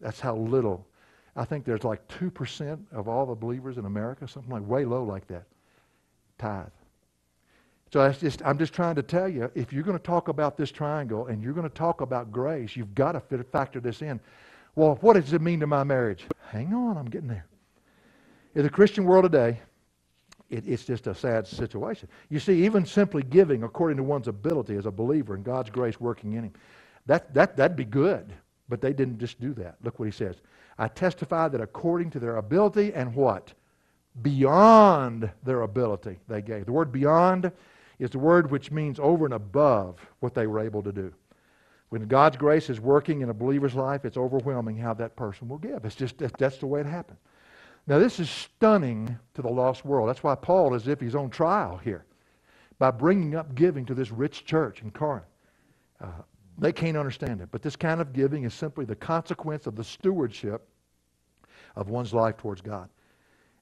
That's 0.00 0.20
how 0.20 0.36
little. 0.36 0.86
I 1.34 1.44
think 1.44 1.64
there's 1.64 1.84
like 1.84 2.06
2% 2.08 2.78
of 2.92 3.08
all 3.08 3.26
the 3.26 3.34
believers 3.34 3.78
in 3.78 3.86
America, 3.86 4.28
something 4.28 4.52
like 4.52 4.66
way 4.66 4.84
low 4.84 5.04
like 5.04 5.26
that, 5.28 5.44
tithe. 6.38 6.66
So 7.92 8.10
just, 8.12 8.42
I'm 8.44 8.58
just 8.58 8.72
trying 8.72 8.94
to 8.96 9.02
tell 9.02 9.28
you, 9.28 9.50
if 9.54 9.72
you're 9.72 9.82
going 9.82 9.98
to 9.98 10.02
talk 10.02 10.28
about 10.28 10.56
this 10.56 10.72
triangle 10.72 11.26
and 11.26 11.42
you're 11.42 11.52
going 11.52 11.68
to 11.68 11.74
talk 11.74 12.00
about 12.00 12.32
grace, 12.32 12.74
you've 12.74 12.94
got 12.94 13.12
to 13.12 13.44
factor 13.44 13.80
this 13.80 14.00
in. 14.00 14.18
Well, 14.74 14.96
what 15.02 15.14
does 15.14 15.34
it 15.34 15.42
mean 15.42 15.60
to 15.60 15.66
my 15.66 15.84
marriage? 15.84 16.24
Hang 16.48 16.72
on, 16.72 16.96
I'm 16.96 17.10
getting 17.10 17.28
there. 17.28 17.46
In 18.54 18.62
the 18.62 18.70
Christian 18.70 19.04
world 19.04 19.24
today, 19.24 19.60
it, 20.48 20.64
it's 20.66 20.84
just 20.84 21.06
a 21.06 21.14
sad 21.14 21.46
situation. 21.46 22.08
You 22.30 22.38
see, 22.38 22.64
even 22.64 22.86
simply 22.86 23.22
giving 23.22 23.62
according 23.62 23.98
to 23.98 24.02
one's 24.02 24.28
ability 24.28 24.76
as 24.76 24.86
a 24.86 24.90
believer 24.90 25.34
and 25.34 25.44
God's 25.44 25.70
grace 25.70 26.00
working 26.00 26.32
in 26.32 26.44
him, 26.44 26.52
that, 27.06 27.32
that, 27.34 27.56
that'd 27.56 27.76
be 27.76 27.84
good. 27.84 28.32
But 28.68 28.80
they 28.80 28.92
didn't 28.92 29.18
just 29.18 29.40
do 29.40 29.54
that. 29.54 29.76
Look 29.82 29.98
what 29.98 30.06
he 30.06 30.12
says. 30.12 30.36
I 30.78 30.88
testify 30.88 31.48
that 31.48 31.60
according 31.60 32.10
to 32.10 32.20
their 32.20 32.36
ability 32.36 32.92
and 32.94 33.14
what? 33.14 33.52
Beyond 34.22 35.30
their 35.42 35.62
ability 35.62 36.18
they 36.28 36.42
gave. 36.42 36.66
The 36.66 36.72
word 36.72 36.92
beyond 36.92 37.52
is 37.98 38.10
the 38.10 38.18
word 38.18 38.50
which 38.50 38.70
means 38.70 38.98
over 38.98 39.24
and 39.24 39.34
above 39.34 39.98
what 40.20 40.34
they 40.34 40.46
were 40.46 40.60
able 40.60 40.82
to 40.82 40.92
do. 40.92 41.12
When 41.90 42.06
God's 42.08 42.38
grace 42.38 42.70
is 42.70 42.80
working 42.80 43.20
in 43.20 43.28
a 43.28 43.34
believer's 43.34 43.74
life, 43.74 44.04
it's 44.04 44.16
overwhelming 44.16 44.78
how 44.78 44.94
that 44.94 45.14
person 45.14 45.48
will 45.48 45.58
give. 45.58 45.84
It's 45.84 45.94
just 45.94 46.16
that's 46.38 46.56
the 46.56 46.66
way 46.66 46.80
it 46.80 46.86
happened. 46.86 47.18
Now, 47.86 47.98
this 47.98 48.20
is 48.20 48.30
stunning 48.30 49.18
to 49.34 49.42
the 49.42 49.50
lost 49.50 49.84
world. 49.84 50.08
That's 50.08 50.22
why 50.22 50.36
Paul 50.36 50.74
is 50.74 50.86
if 50.88 51.00
he's 51.00 51.14
on 51.14 51.30
trial 51.30 51.78
here 51.78 52.04
by 52.78 52.90
bringing 52.90 53.34
up 53.34 53.54
giving 53.54 53.84
to 53.86 53.94
this 53.94 54.10
rich 54.10 54.44
church 54.44 54.82
in 54.82 54.90
Corinth. 54.90 55.26
Uh, 56.00 56.06
they 56.62 56.72
can't 56.72 56.96
understand 56.96 57.40
it. 57.40 57.48
But 57.50 57.62
this 57.62 57.76
kind 57.76 58.00
of 58.00 58.12
giving 58.12 58.44
is 58.44 58.54
simply 58.54 58.84
the 58.84 58.94
consequence 58.94 59.66
of 59.66 59.74
the 59.74 59.84
stewardship 59.84 60.68
of 61.76 61.88
one's 61.88 62.14
life 62.14 62.36
towards 62.36 62.60
God. 62.60 62.88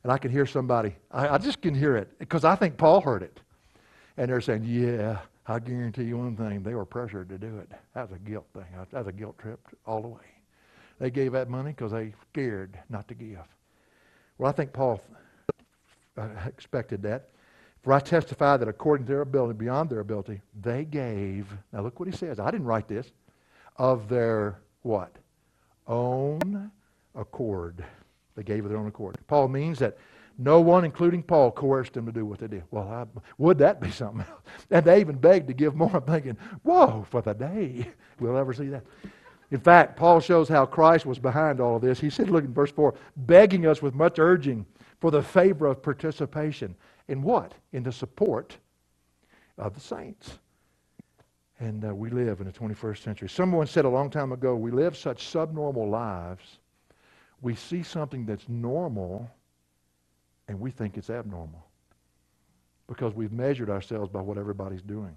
And 0.03 0.13
I 0.13 0.19
can 0.19 0.31
hear 0.31 0.47
somebody, 0.47 0.95
I, 1.11 1.29
I 1.29 1.39
just 1.39 1.63
can 1.63 1.75
hear 1.75 1.97
it 1.97 2.19
because 2.19 2.45
I 2.45 2.55
think 2.57 2.77
Paul 2.77 3.01
heard 3.01 3.23
it. 3.23 3.41
And 4.17 4.31
they're 4.31 4.41
saying, 4.41 4.65
yeah, 4.65 5.19
I 5.47 5.59
guarantee 5.59 6.05
you 6.05 6.19
one 6.19 6.37
thing, 6.37 6.63
they 6.63 6.75
were 6.75 6.85
pressured 6.85 7.29
to 7.31 7.39
do 7.39 7.59
it. 7.59 7.71
That 7.95 8.11
was 8.11 8.17
a 8.17 8.29
guilt 8.31 8.47
thing. 8.53 8.67
That 8.93 8.99
was 8.99 9.07
a 9.07 9.13
guilt 9.13 9.39
trip 9.39 9.61
all 9.87 10.03
the 10.03 10.09
way. 10.09 10.21
They 10.99 11.11
gave 11.11 11.33
that 11.33 11.49
money 11.49 11.71
because 11.71 11.93
they 11.93 12.13
scared 12.31 12.79
not 12.91 13.09
to 13.09 13.15
give. 13.15 13.39
Well, 14.37 14.51
I 14.51 14.53
think 14.53 14.73
Paul 14.73 15.01
uh, 16.19 16.29
expected 16.47 17.03
that. 17.03 17.31
For 17.83 17.93
I 17.93 18.01
testify 18.01 18.57
that 18.59 18.69
according 18.69 19.07
to 19.07 19.13
their 19.13 19.23
ability, 19.23 19.55
beyond 19.59 19.89
their 19.89 20.01
ability, 20.01 20.41
they 20.61 20.85
gave. 20.85 21.47
Now 21.73 21.81
look 21.83 21.99
what 21.99 22.09
he 22.09 22.17
says. 22.17 22.39
I 22.39 22.51
didn't 22.51 22.67
write 22.67 22.89
this. 22.89 23.11
Of 23.77 24.09
their 24.09 24.59
what? 24.83 25.17
Own 25.87 26.71
accord. 27.15 27.83
They 28.37 28.43
gave 28.43 28.65
of 28.65 28.71
their 28.71 28.79
own 28.79 28.87
accord. 28.87 29.17
Paul 29.27 29.49
means 29.49 29.79
that 29.79 29.97
no 30.39 30.61
one, 30.61 30.85
including 30.85 31.23
Paul, 31.23 31.51
coerced 31.51 31.95
them 31.95 32.07
to 32.07 32.13
do 32.13 32.25
what 32.25 32.39
they 32.39 32.49
did. 32.49 32.65
Well, 32.71 32.89
I, 32.89 33.21
would 33.39 33.59
that 33.59 33.81
be 33.81 33.91
something 33.91 34.21
else? 34.21 34.41
And 34.71 34.85
they 34.85 35.01
even 35.01 35.17
begged 35.17 35.49
to 35.49 35.55
give 35.55 35.75
more. 35.75 35.91
I'm 35.95 36.03
thinking, 36.03 36.37
whoa, 36.63 37.07
for 37.11 37.23
the 37.23 37.35
day. 37.35 37.89
We'll 38.21 38.37
ever 38.37 38.53
see 38.53 38.69
that. 38.69 38.85
In 39.51 39.61
fact, 39.61 39.97
Paul 39.97 40.21
shows 40.21 40.47
how 40.47 40.67
Christ 40.67 41.07
was 41.07 41.19
behind 41.19 41.59
all 41.59 41.77
of 41.77 41.83
this. 41.83 41.99
He 41.99 42.11
said, 42.11 42.29
look 42.29 42.45
in 42.45 42.53
verse 42.53 42.71
4, 42.71 42.95
begging 43.17 43.67
us 43.67 43.81
with 43.81 43.95
much 43.95 44.19
urging 44.19 44.67
for 45.01 45.11
the 45.11 45.23
favor 45.23 45.67
of 45.67 45.83
participation. 45.83 46.77
In 47.11 47.23
what? 47.23 47.55
In 47.73 47.83
the 47.83 47.91
support 47.91 48.57
of 49.59 49.75
the 49.75 49.81
saints. 49.81 50.39
And 51.59 51.85
uh, 51.85 51.93
we 51.93 52.09
live 52.09 52.41
in 52.41 52.47
the 52.47 52.53
21st 52.53 53.03
century. 53.03 53.29
Someone 53.29 53.67
said 53.67 53.85
a 53.85 53.89
long 53.89 54.11
time 54.11 54.31
ago, 54.31 54.55
we 54.55 54.71
live 54.71 54.97
such 54.97 55.27
subnormal 55.27 55.91
lives. 55.91 56.59
We 57.43 57.57
see 57.57 57.83
something 57.83 58.25
that's 58.25 58.49
normal 58.49 59.29
and 60.47 60.61
we 60.61 60.71
think 60.71 60.97
it's 60.97 61.11
abnormal 61.11 61.67
because 62.87 63.13
we've 63.13 63.33
measured 63.33 63.71
ourselves 63.71 64.11
by 64.11 64.21
what 64.21 64.39
everybody's 64.39 64.83
doing. 64.83 65.17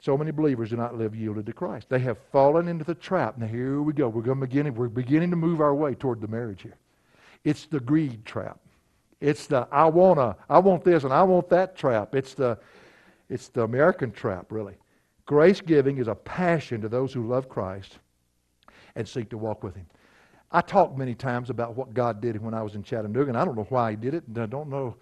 So 0.00 0.16
many 0.16 0.30
believers 0.30 0.70
do 0.70 0.76
not 0.76 0.96
live 0.96 1.14
yielded 1.14 1.44
to 1.46 1.52
Christ. 1.52 1.90
They 1.90 1.98
have 2.00 2.16
fallen 2.32 2.66
into 2.66 2.84
the 2.84 2.94
trap. 2.94 3.36
Now 3.36 3.46
here 3.46 3.82
we 3.82 3.92
go. 3.92 4.08
We're 4.08 4.22
going 4.22 4.40
to 4.40 4.46
begin. 4.46 4.74
We're 4.74 4.88
beginning 4.88 5.30
to 5.30 5.36
move 5.36 5.60
our 5.60 5.74
way 5.74 5.94
toward 5.94 6.22
the 6.22 6.28
marriage 6.28 6.62
here. 6.62 6.78
It's 7.44 7.66
the 7.66 7.80
greed 7.80 8.24
trap. 8.24 8.58
It's 9.20 9.46
the 9.46 9.66
I 9.72 9.86
wanna, 9.86 10.36
I 10.48 10.58
want 10.58 10.84
this 10.84 11.04
and 11.04 11.12
I 11.12 11.22
want 11.22 11.48
that 11.48 11.76
trap. 11.76 12.14
It's 12.14 12.34
the, 12.34 12.58
it's 13.28 13.48
the 13.48 13.62
American 13.62 14.12
trap, 14.12 14.52
really. 14.52 14.74
Grace 15.26 15.60
giving 15.60 15.98
is 15.98 16.08
a 16.08 16.14
passion 16.14 16.80
to 16.80 16.88
those 16.88 17.12
who 17.12 17.26
love 17.26 17.48
Christ 17.48 17.98
and 18.94 19.06
seek 19.06 19.28
to 19.30 19.38
walk 19.38 19.62
with 19.62 19.74
Him. 19.74 19.86
I 20.50 20.62
talked 20.62 20.96
many 20.96 21.14
times 21.14 21.50
about 21.50 21.76
what 21.76 21.92
God 21.92 22.22
did 22.22 22.42
when 22.42 22.54
I 22.54 22.62
was 22.62 22.74
in 22.74 22.82
Chattanooga, 22.82 23.28
and 23.28 23.36
I 23.36 23.44
don't 23.44 23.56
know 23.56 23.66
why 23.68 23.90
He 23.90 23.96
did 23.96 24.14
it, 24.14 24.24
and 24.26 24.38
I 24.38 24.46
don't 24.46 24.70
know. 24.70 24.96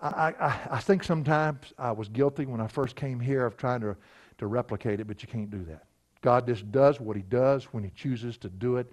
I, 0.00 0.34
I, 0.38 0.60
I 0.72 0.78
think 0.78 1.02
sometimes 1.02 1.72
I 1.78 1.90
was 1.90 2.08
guilty 2.08 2.46
when 2.46 2.60
I 2.60 2.68
first 2.68 2.94
came 2.94 3.18
here 3.18 3.44
of 3.44 3.56
trying 3.56 3.80
to, 3.80 3.96
to 4.38 4.46
replicate 4.46 5.00
it, 5.00 5.08
but 5.08 5.22
you 5.22 5.28
can't 5.28 5.50
do 5.50 5.64
that. 5.64 5.84
God 6.22 6.46
just 6.46 6.70
does 6.70 7.00
what 7.00 7.16
He 7.16 7.22
does 7.22 7.64
when 7.72 7.82
He 7.82 7.90
chooses 7.90 8.36
to 8.38 8.48
do 8.48 8.76
it. 8.76 8.92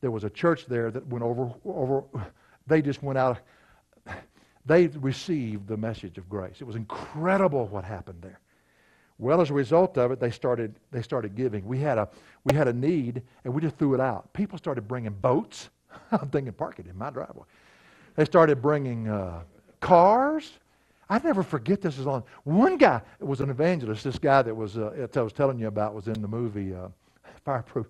There 0.00 0.10
was 0.10 0.24
a 0.24 0.30
church 0.30 0.66
there 0.66 0.90
that 0.90 1.06
went 1.06 1.24
over, 1.24 1.50
over 1.64 2.04
they 2.66 2.82
just 2.82 3.02
went 3.02 3.18
out, 3.18 3.38
they 4.66 4.86
received 4.88 5.66
the 5.66 5.76
message 5.76 6.18
of 6.18 6.28
grace. 6.28 6.56
It 6.60 6.64
was 6.64 6.76
incredible 6.76 7.66
what 7.66 7.84
happened 7.84 8.22
there. 8.22 8.40
Well, 9.18 9.40
as 9.40 9.50
a 9.50 9.54
result 9.54 9.98
of 9.98 10.12
it, 10.12 10.20
they 10.20 10.30
started, 10.30 10.74
they 10.90 11.02
started 11.02 11.34
giving. 11.34 11.66
We 11.66 11.78
had, 11.78 11.98
a, 11.98 12.08
we 12.44 12.54
had 12.56 12.68
a 12.68 12.72
need, 12.72 13.22
and 13.44 13.52
we 13.52 13.60
just 13.60 13.76
threw 13.76 13.92
it 13.94 14.00
out. 14.00 14.32
People 14.32 14.56
started 14.56 14.88
bringing 14.88 15.12
boats. 15.12 15.68
I'm 16.12 16.30
thinking, 16.30 16.52
park 16.54 16.78
it 16.78 16.86
in 16.86 16.96
my 16.96 17.10
driveway. 17.10 17.44
They 18.16 18.24
started 18.24 18.62
bringing 18.62 19.08
uh, 19.08 19.42
cars. 19.80 20.52
I 21.10 21.18
never 21.18 21.42
forget 21.42 21.80
this 21.80 21.98
as 21.98 22.06
long. 22.06 22.22
One 22.44 22.78
guy 22.78 23.02
was 23.18 23.40
an 23.40 23.50
evangelist. 23.50 24.04
This 24.04 24.18
guy 24.18 24.42
that 24.42 24.54
was 24.54 24.78
uh, 24.78 25.08
I 25.14 25.20
was 25.20 25.32
telling 25.32 25.58
you 25.58 25.66
about 25.66 25.94
was 25.94 26.06
in 26.06 26.22
the 26.22 26.28
movie 26.28 26.72
uh, 26.72 26.88
Fireproof. 27.44 27.88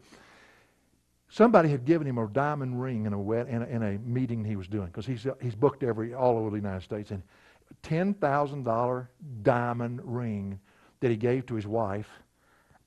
Somebody 1.30 1.68
had 1.68 1.84
given 1.84 2.06
him 2.06 2.18
a 2.18 2.26
diamond 2.26 2.82
ring 2.82 3.06
in 3.06 3.12
a, 3.12 3.18
wet, 3.18 3.48
in 3.48 3.62
a, 3.62 3.66
in 3.66 3.82
a 3.82 3.98
meeting 3.98 4.44
he 4.44 4.56
was 4.56 4.66
doing 4.66 4.86
because 4.86 5.06
he's, 5.06 5.26
he's 5.40 5.54
booked 5.54 5.84
every 5.84 6.12
all 6.12 6.36
over 6.36 6.50
the 6.50 6.56
United 6.56 6.82
States 6.82 7.12
and 7.12 7.22
ten 7.82 8.14
thousand 8.14 8.64
dollar 8.64 9.08
diamond 9.42 10.00
ring 10.02 10.58
that 10.98 11.10
he 11.10 11.16
gave 11.16 11.46
to 11.46 11.54
his 11.54 11.68
wife, 11.68 12.08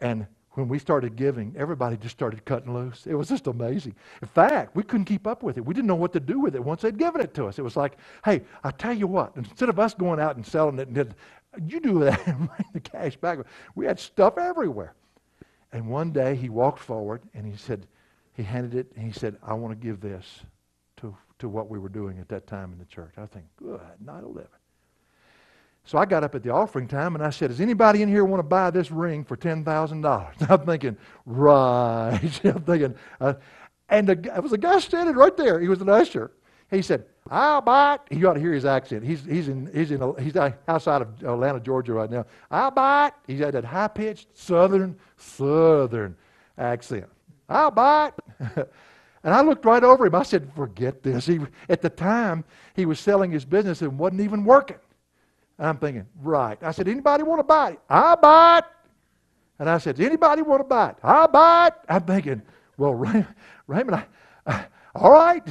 and 0.01 0.27
when 0.51 0.67
we 0.67 0.77
started 0.77 1.15
giving, 1.15 1.55
everybody 1.57 1.97
just 1.97 2.15
started 2.15 2.43
cutting 2.45 2.73
loose. 2.73 3.07
It 3.07 3.15
was 3.15 3.29
just 3.29 3.47
amazing. 3.47 3.95
In 4.21 4.27
fact, 4.27 4.75
we 4.75 4.83
couldn't 4.83 5.05
keep 5.05 5.25
up 5.25 5.41
with 5.41 5.57
it. 5.57 5.65
We 5.65 5.73
didn't 5.73 5.87
know 5.87 5.95
what 5.95 6.13
to 6.13 6.19
do 6.19 6.39
with 6.39 6.53
it 6.53 6.63
once 6.63 6.81
they'd 6.81 6.97
given 6.97 7.21
it 7.21 7.33
to 7.35 7.45
us. 7.45 7.57
It 7.57 7.63
was 7.63 7.75
like, 7.75 7.97
hey, 8.23 8.41
I 8.63 8.69
tell 8.71 8.93
you 8.93 9.07
what, 9.07 9.31
instead 9.35 9.69
of 9.69 9.79
us 9.79 9.95
going 9.95 10.19
out 10.19 10.35
and 10.35 10.45
selling 10.45 10.77
it, 10.77 10.87
and 10.87 10.95
did, 10.95 11.15
you 11.65 11.79
do 11.79 11.99
that 12.01 12.27
and 12.27 12.49
bring 12.49 12.69
the 12.73 12.79
cash 12.79 13.15
back. 13.15 13.39
We 13.73 13.85
had 13.85 13.99
stuff 13.99 14.37
everywhere. 14.37 14.93
And 15.71 15.87
one 15.87 16.11
day 16.11 16.35
he 16.35 16.49
walked 16.49 16.79
forward 16.79 17.23
and 17.33 17.47
he 17.47 17.57
said, 17.57 17.87
he 18.35 18.43
handed 18.43 18.75
it 18.75 18.91
and 18.95 19.05
he 19.05 19.11
said, 19.11 19.37
I 19.43 19.53
want 19.53 19.79
to 19.79 19.85
give 19.85 19.99
this 20.01 20.25
to, 20.97 21.15
to 21.39 21.49
what 21.49 21.69
we 21.69 21.79
were 21.79 21.89
doing 21.89 22.19
at 22.19 22.29
that 22.29 22.47
time 22.47 22.71
in 22.71 22.79
the 22.79 22.85
church. 22.85 23.13
I 23.17 23.25
think, 23.25 23.45
good 23.57 23.79
night, 24.03 24.23
11. 24.23 24.47
So 25.85 25.97
I 25.97 26.05
got 26.05 26.23
up 26.23 26.33
at 26.33 26.43
the 26.43 26.49
offering 26.49 26.87
time 26.87 27.15
and 27.15 27.23
I 27.23 27.29
said, 27.29 27.49
Does 27.49 27.59
anybody 27.59 28.01
in 28.01 28.09
here 28.09 28.23
want 28.23 28.39
to 28.39 28.47
buy 28.47 28.71
this 28.71 28.89
ring 28.89 29.23
for 29.23 29.35
$10,000? 29.35 30.49
I'm 30.49 30.65
thinking, 30.65 30.97
Right. 31.25 32.41
I'm 32.43 32.63
thinking, 32.63 32.95
uh, 33.19 33.33
and 33.89 34.07
there 34.07 34.41
was 34.41 34.53
a 34.53 34.57
guy 34.57 34.79
standing 34.79 35.15
right 35.15 35.35
there. 35.35 35.59
He 35.59 35.67
was 35.67 35.81
an 35.81 35.89
usher. 35.89 36.31
He 36.71 36.81
said, 36.81 37.05
I'll 37.29 37.61
buy 37.61 37.95
it. 37.95 38.17
You 38.17 38.27
ought 38.27 38.33
to 38.33 38.39
hear 38.39 38.53
his 38.53 38.65
accent. 38.65 39.03
He's, 39.03 39.23
he's, 39.23 39.47
in, 39.47 39.69
he's, 39.73 39.91
in, 39.91 40.15
he's 40.19 40.35
outside 40.35 41.01
of 41.01 41.23
Atlanta, 41.23 41.59
Georgia 41.59 41.93
right 41.93 42.09
now. 42.09 42.25
I'll 42.49 42.71
buy 42.71 43.07
it. 43.07 43.13
He 43.27 43.37
had 43.39 43.53
that 43.53 43.65
high 43.65 43.89
pitched 43.89 44.35
southern, 44.35 44.97
southern 45.17 46.15
accent. 46.57 47.05
I'll 47.53 47.71
buy 47.71 48.11
it. 48.39 48.71
and 49.23 49.33
I 49.33 49.41
looked 49.41 49.65
right 49.65 49.83
over 49.83 50.05
him. 50.05 50.15
I 50.15 50.23
said, 50.23 50.51
Forget 50.55 51.03
this. 51.03 51.25
He, 51.25 51.39
at 51.69 51.81
the 51.81 51.89
time, 51.89 52.43
he 52.75 52.85
was 52.85 52.99
selling 52.99 53.31
his 53.31 53.45
business 53.45 53.81
and 53.81 53.97
wasn't 53.97 54.21
even 54.21 54.43
working. 54.43 54.77
And 55.57 55.67
I'm 55.67 55.77
thinking, 55.77 56.05
right. 56.21 56.57
I 56.61 56.71
said, 56.71 56.87
anybody 56.87 57.23
want 57.23 57.39
to 57.39 57.43
buy 57.43 57.71
it? 57.71 57.79
I'll 57.89 58.17
buy 58.17 58.59
it. 58.59 58.65
And 59.59 59.69
I 59.69 59.77
said, 59.77 59.99
anybody 59.99 60.41
want 60.41 60.61
to 60.61 60.63
buy 60.65 60.89
it? 60.89 60.95
I'll 61.03 61.27
buy 61.27 61.67
it. 61.67 61.73
I'm 61.87 62.01
thinking, 62.01 62.41
well, 62.77 62.93
Raymond, 62.95 63.27
Raymond 63.67 64.03
I, 64.45 64.65
all 64.95 65.11
right. 65.11 65.43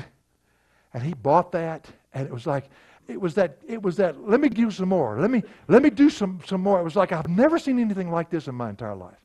And 0.93 1.03
he 1.03 1.15
bought 1.15 1.53
that, 1.53 1.87
and 2.13 2.27
it 2.27 2.33
was 2.33 2.47
like, 2.47 2.69
it 3.09 3.21
was 3.21 3.35
that, 3.35 3.59
it 3.67 3.83
was 3.83 3.97
that, 3.97 4.29
let 4.29 4.41
me 4.41 4.49
give 4.49 4.75
some 4.75 4.89
more. 4.89 5.19
Let 5.19 5.31
me, 5.31 5.43
let 5.69 5.83
me 5.83 5.91
do 5.91 6.11
some, 6.11 6.41
some 6.47 6.61
more. 6.61 6.79
It 6.79 6.85
was 6.85 6.97
like, 6.97 7.13
I've 7.13 7.29
never 7.29 7.59
seen 7.59 7.79
anything 7.79 8.11
like 8.11 8.29
this 8.29 8.49
in 8.49 8.55
my 8.55 8.71
entire 8.71 8.95
life. 8.95 9.17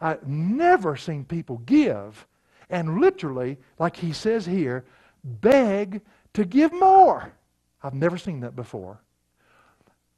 I've 0.00 0.26
never 0.26 0.96
seen 0.96 1.24
people 1.24 1.58
give 1.58 2.26
and 2.70 3.00
literally, 3.00 3.58
like 3.78 3.96
he 3.96 4.12
says 4.12 4.46
here, 4.46 4.84
beg 5.24 6.00
to 6.34 6.44
give 6.44 6.72
more. 6.72 7.32
I've 7.82 7.94
never 7.94 8.16
seen 8.16 8.40
that 8.40 8.54
before 8.54 9.00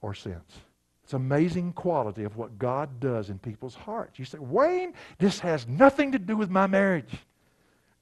or 0.02 0.14
since. 0.14 0.60
It's 1.02 1.14
amazing 1.14 1.72
quality 1.72 2.24
of 2.24 2.36
what 2.36 2.58
God 2.58 3.00
does 3.00 3.30
in 3.30 3.38
people's 3.38 3.74
hearts. 3.74 4.18
You 4.18 4.24
say, 4.24 4.38
Wayne, 4.38 4.92
this 5.18 5.40
has 5.40 5.66
nothing 5.66 6.12
to 6.12 6.18
do 6.18 6.36
with 6.36 6.50
my 6.50 6.66
marriage. 6.66 7.12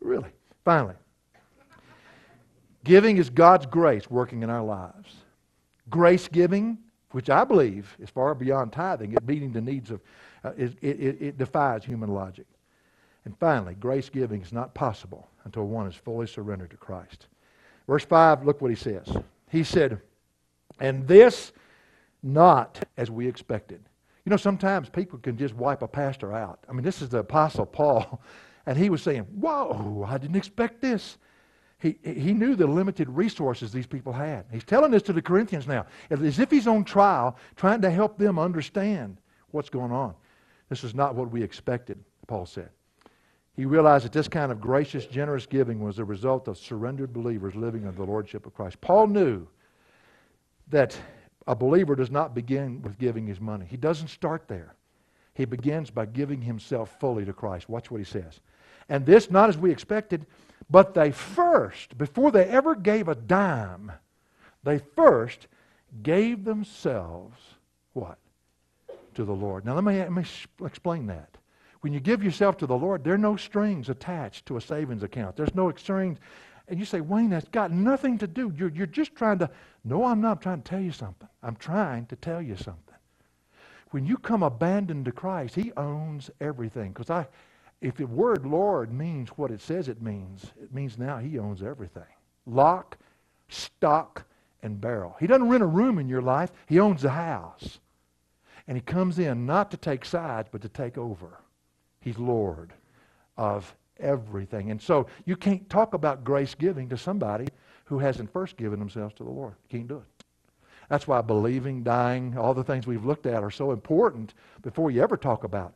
Really. 0.00 0.30
Finally, 0.64 0.96
giving 2.84 3.16
is 3.16 3.30
God's 3.30 3.66
grace 3.66 4.10
working 4.10 4.42
in 4.42 4.50
our 4.50 4.62
lives. 4.62 5.14
Grace 5.88 6.28
giving, 6.28 6.78
which 7.12 7.30
I 7.30 7.44
believe 7.44 7.96
is 7.98 8.10
far 8.10 8.34
beyond 8.34 8.72
tithing, 8.72 9.12
it 9.12 9.26
meeting 9.26 9.52
the 9.52 9.60
needs 9.60 9.90
of, 9.90 10.00
uh, 10.44 10.52
it, 10.56 10.76
it, 10.80 11.22
it 11.22 11.38
defies 11.38 11.84
human 11.84 12.10
logic. 12.10 12.46
And 13.24 13.36
finally, 13.38 13.74
grace 13.74 14.08
giving 14.08 14.42
is 14.42 14.52
not 14.52 14.74
possible 14.74 15.28
until 15.44 15.66
one 15.66 15.86
is 15.86 15.94
fully 15.94 16.26
surrendered 16.26 16.70
to 16.70 16.76
Christ. 16.76 17.26
Verse 17.86 18.04
5, 18.04 18.44
look 18.44 18.60
what 18.60 18.70
he 18.70 18.76
says. 18.76 19.08
He 19.50 19.64
said, 19.64 20.00
And 20.78 21.06
this 21.06 21.52
not 22.22 22.82
as 22.96 23.10
we 23.10 23.26
expected. 23.26 23.80
You 24.24 24.30
know, 24.30 24.36
sometimes 24.36 24.88
people 24.88 25.18
can 25.18 25.36
just 25.36 25.54
wipe 25.54 25.82
a 25.82 25.88
pastor 25.88 26.32
out. 26.32 26.60
I 26.68 26.72
mean, 26.72 26.84
this 26.84 27.02
is 27.02 27.08
the 27.08 27.18
Apostle 27.18 27.66
Paul, 27.66 28.22
and 28.66 28.78
he 28.78 28.90
was 28.90 29.02
saying, 29.02 29.22
Whoa, 29.22 30.06
I 30.08 30.18
didn't 30.18 30.36
expect 30.36 30.80
this. 30.80 31.18
He, 31.80 31.98
he 32.02 32.32
knew 32.34 32.54
the 32.54 32.66
limited 32.66 33.08
resources 33.08 33.72
these 33.72 33.86
people 33.86 34.12
had. 34.12 34.44
He's 34.52 34.64
telling 34.64 34.90
this 34.90 35.02
to 35.04 35.12
the 35.14 35.22
Corinthians 35.22 35.66
now, 35.66 35.86
as 36.10 36.38
if 36.38 36.50
he's 36.50 36.66
on 36.66 36.84
trial, 36.84 37.36
trying 37.56 37.80
to 37.82 37.90
help 37.90 38.18
them 38.18 38.38
understand 38.38 39.16
what's 39.50 39.70
going 39.70 39.90
on. 39.90 40.14
This 40.68 40.84
is 40.84 40.94
not 40.94 41.14
what 41.14 41.30
we 41.30 41.42
expected, 41.42 41.98
Paul 42.26 42.44
said. 42.44 42.68
He 43.56 43.64
realized 43.64 44.04
that 44.04 44.12
this 44.12 44.28
kind 44.28 44.52
of 44.52 44.60
gracious, 44.60 45.06
generous 45.06 45.46
giving 45.46 45.80
was 45.80 45.96
the 45.96 46.04
result 46.04 46.48
of 46.48 46.58
surrendered 46.58 47.12
believers 47.12 47.54
living 47.54 47.86
under 47.86 47.96
the 47.96 48.10
Lordship 48.10 48.46
of 48.46 48.54
Christ. 48.54 48.80
Paul 48.80 49.06
knew 49.06 49.46
that 50.68 50.96
a 51.46 51.54
believer 51.54 51.96
does 51.96 52.10
not 52.10 52.34
begin 52.34 52.80
with 52.82 52.98
giving 52.98 53.26
his 53.26 53.40
money. 53.40 53.66
He 53.68 53.76
doesn't 53.76 54.08
start 54.08 54.48
there. 54.48 54.74
He 55.34 55.46
begins 55.46 55.90
by 55.90 56.06
giving 56.06 56.42
himself 56.42 56.98
fully 57.00 57.24
to 57.24 57.32
Christ. 57.32 57.68
Watch 57.68 57.90
what 57.90 57.98
he 57.98 58.04
says. 58.04 58.40
And 58.88 59.04
this, 59.06 59.30
not 59.30 59.48
as 59.48 59.56
we 59.56 59.70
expected, 59.70 60.26
but 60.68 60.94
they 60.94 61.10
first, 61.10 61.96
before 61.96 62.30
they 62.30 62.44
ever 62.44 62.74
gave 62.74 63.08
a 63.08 63.14
dime, 63.14 63.92
they 64.62 64.78
first 64.78 65.46
gave 66.02 66.44
themselves 66.44 67.36
what? 67.92 68.18
To 69.14 69.24
the 69.24 69.32
Lord. 69.32 69.64
Now, 69.64 69.74
let 69.74 69.84
me, 69.84 69.98
let 69.98 70.12
me 70.12 70.24
explain 70.64 71.06
that. 71.06 71.36
When 71.80 71.92
you 71.92 72.00
give 72.00 72.22
yourself 72.22 72.58
to 72.58 72.66
the 72.66 72.76
Lord, 72.76 73.02
there 73.02 73.14
are 73.14 73.18
no 73.18 73.36
strings 73.36 73.88
attached 73.88 74.46
to 74.46 74.56
a 74.56 74.60
savings 74.60 75.02
account. 75.02 75.36
There's 75.36 75.54
no 75.54 75.72
strings. 75.72 76.18
And 76.68 76.78
you 76.78 76.84
say, 76.84 77.00
Wayne, 77.00 77.30
that's 77.30 77.48
got 77.48 77.72
nothing 77.72 78.18
to 78.18 78.26
do. 78.26 78.52
You're, 78.56 78.68
you're 78.68 78.86
just 78.86 79.14
trying 79.16 79.38
to. 79.38 79.50
No, 79.82 80.04
I'm 80.04 80.20
not 80.20 80.42
trying 80.42 80.62
to 80.62 80.68
tell 80.68 80.80
you 80.80 80.92
something. 80.92 81.28
I'm 81.42 81.56
trying 81.56 82.06
to 82.06 82.16
tell 82.16 82.40
you 82.42 82.54
something. 82.54 82.94
When 83.90 84.06
you 84.06 84.18
come 84.18 84.42
abandoned 84.42 85.06
to 85.06 85.12
Christ, 85.12 85.54
He 85.54 85.72
owns 85.76 86.30
everything. 86.40 86.92
Because 86.92 87.10
I, 87.10 87.26
if 87.80 87.96
the 87.96 88.06
word 88.06 88.44
Lord 88.44 88.92
means 88.92 89.30
what 89.30 89.50
it 89.50 89.60
says 89.60 89.88
it 89.88 90.02
means, 90.02 90.52
it 90.62 90.74
means 90.74 90.98
now 90.98 91.18
He 91.18 91.38
owns 91.38 91.62
everything. 91.62 92.02
Lock, 92.46 92.98
stock, 93.48 94.24
and 94.62 94.80
barrel. 94.80 95.16
He 95.18 95.26
doesn't 95.26 95.48
rent 95.48 95.62
a 95.62 95.66
room 95.66 95.98
in 95.98 96.08
your 96.08 96.22
life. 96.22 96.52
He 96.66 96.78
owns 96.78 97.02
the 97.02 97.10
house. 97.10 97.80
And 98.66 98.76
He 98.76 98.82
comes 98.82 99.18
in 99.18 99.46
not 99.46 99.70
to 99.70 99.76
take 99.76 100.04
sides, 100.04 100.48
but 100.52 100.62
to 100.62 100.68
take 100.68 100.98
over. 100.98 101.40
He's 102.00 102.18
Lord 102.18 102.72
of 103.36 103.74
everything. 103.98 104.70
And 104.70 104.80
so 104.80 105.06
you 105.24 105.36
can't 105.36 105.68
talk 105.70 105.94
about 105.94 106.24
grace 106.24 106.54
giving 106.54 106.88
to 106.90 106.96
somebody 106.96 107.48
who 107.84 107.98
hasn't 107.98 108.32
first 108.32 108.56
given 108.56 108.78
themselves 108.78 109.14
to 109.14 109.24
the 109.24 109.30
Lord. 109.30 109.54
You 109.64 109.78
can't 109.78 109.88
do 109.88 109.96
it. 109.96 110.24
That's 110.88 111.06
why 111.06 111.20
believing, 111.20 111.82
dying, 111.82 112.36
all 112.36 112.52
the 112.52 112.64
things 112.64 112.86
we've 112.86 113.04
looked 113.04 113.26
at 113.26 113.42
are 113.42 113.50
so 113.50 113.70
important 113.70 114.34
before 114.62 114.90
you 114.90 115.02
ever 115.02 115.16
talk 115.16 115.44
about, 115.44 115.74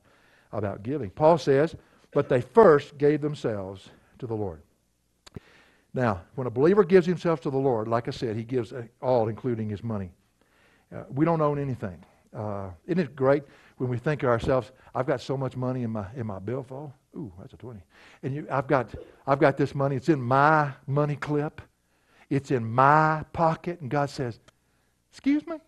about 0.52 0.82
giving. 0.82 1.10
Paul 1.10 1.38
says, 1.38 1.76
but 2.14 2.28
they 2.28 2.40
first 2.40 2.96
gave 2.98 3.20
themselves 3.20 3.90
to 4.18 4.26
the 4.26 4.34
Lord. 4.34 4.62
Now, 5.92 6.22
when 6.34 6.46
a 6.46 6.50
believer 6.50 6.84
gives 6.84 7.06
himself 7.06 7.40
to 7.42 7.50
the 7.50 7.58
Lord, 7.58 7.86
like 7.88 8.08
I 8.08 8.10
said, 8.10 8.36
he 8.36 8.42
gives 8.44 8.72
all, 9.00 9.28
including 9.28 9.68
his 9.68 9.82
money. 9.82 10.10
Uh, 10.94 11.04
we 11.08 11.24
don't 11.24 11.40
own 11.40 11.58
anything. 11.58 12.04
Uh, 12.34 12.70
isn't 12.86 12.98
it 12.98 13.14
great 13.14 13.44
when 13.76 13.88
we 13.88 13.96
think 13.98 14.22
of 14.22 14.28
ourselves, 14.28 14.72
I've 14.94 15.06
got 15.06 15.20
so 15.20 15.36
much 15.36 15.56
money 15.56 15.82
in 15.82 15.90
my, 15.90 16.06
in 16.16 16.26
my 16.26 16.40
billfold? 16.40 16.92
Ooh, 17.16 17.32
that's 17.38 17.52
a 17.52 17.56
20. 17.56 17.80
And 18.24 18.34
you, 18.34 18.46
I've, 18.50 18.66
got, 18.66 18.92
I've 19.26 19.38
got 19.38 19.56
this 19.56 19.74
money. 19.74 19.94
It's 19.96 20.08
in 20.08 20.20
my 20.20 20.72
money 20.86 21.16
clip. 21.16 21.60
It's 22.28 22.50
in 22.50 22.64
my 22.64 23.24
pocket. 23.32 23.80
And 23.80 23.90
God 23.90 24.10
says, 24.10 24.40
Excuse 25.12 25.46
me? 25.46 25.58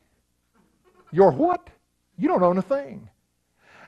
Your 1.12 1.31
what? 1.31 1.71
You 2.18 2.27
don't 2.27 2.43
own 2.43 2.59
a 2.59 2.62
thing. 2.62 3.09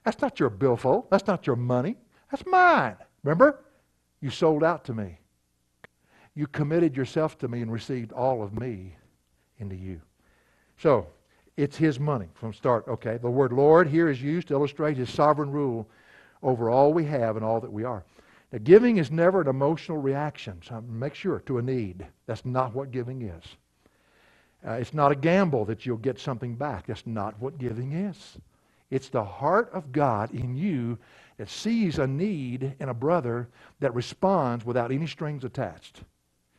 That's 0.05 0.23
not 0.23 0.39
your 0.39 0.51
billfold. 0.51 1.11
That's 1.11 1.27
not 1.27 1.49
your 1.49 1.57
money. 1.57 1.97
That's 2.31 2.47
mine. 2.47 2.97
Remember? 3.23 3.61
You 4.21 4.31
sold 4.31 4.65
out 4.65 4.85
to 4.87 4.95
me. 4.95 5.19
You 6.35 6.47
committed 6.47 6.97
yourself 6.97 7.39
to 7.39 7.49
me 7.49 7.63
and 7.63 7.73
received 7.73 8.13
all 8.13 8.43
of 8.43 8.59
me 8.59 8.97
into 9.59 9.77
you. 9.77 10.01
So, 10.77 11.07
it's 11.57 11.77
his 11.77 11.99
money 11.99 12.29
from 12.35 12.53
start. 12.53 12.87
Okay, 12.87 13.17
the 13.17 13.31
word 13.31 13.53
Lord 13.53 13.89
here 13.89 14.09
is 14.09 14.23
used 14.23 14.49
to 14.49 14.55
illustrate 14.55 14.97
his 14.97 15.11
sovereign 15.11 15.51
rule 15.51 15.89
over 16.43 16.71
all 16.71 16.93
we 16.93 17.05
have 17.07 17.35
and 17.37 17.45
all 17.45 17.61
that 17.61 17.73
we 17.73 17.83
are. 17.83 18.05
Now, 18.53 18.61
giving 18.63 18.97
is 18.99 19.11
never 19.11 19.41
an 19.41 19.49
emotional 19.49 19.99
reaction. 19.99 20.61
So 20.65 20.81
make 20.81 21.15
sure 21.15 21.41
to 21.41 21.59
a 21.59 21.63
need. 21.63 22.07
That's 22.27 22.45
not 22.45 22.75
what 22.75 22.93
giving 22.93 23.23
is. 23.23 23.45
Uh, 24.67 24.73
it's 24.73 24.95
not 24.95 25.13
a 25.13 25.17
gamble 25.17 25.65
that 25.67 25.85
you'll 25.85 25.97
get 25.97 26.19
something 26.19 26.55
back. 26.55 26.87
That's 26.87 27.07
not 27.07 27.39
what 27.41 27.59
giving 27.59 27.93
is. 27.93 28.39
It's 28.91 29.09
the 29.09 29.25
heart 29.25 29.71
of 29.73 29.93
God 29.93 30.33
in 30.33 30.57
you 30.57 30.99
that 31.39 31.49
sees 31.49 31.99
a 31.99 32.07
need 32.07 32.75
in 32.79 32.89
a 32.89 32.95
brother 32.95 33.49
that 33.81 33.95
responds 33.95 34.65
without 34.65 34.93
any 34.93 35.07
strings 35.07 35.45
attached. 35.45 36.03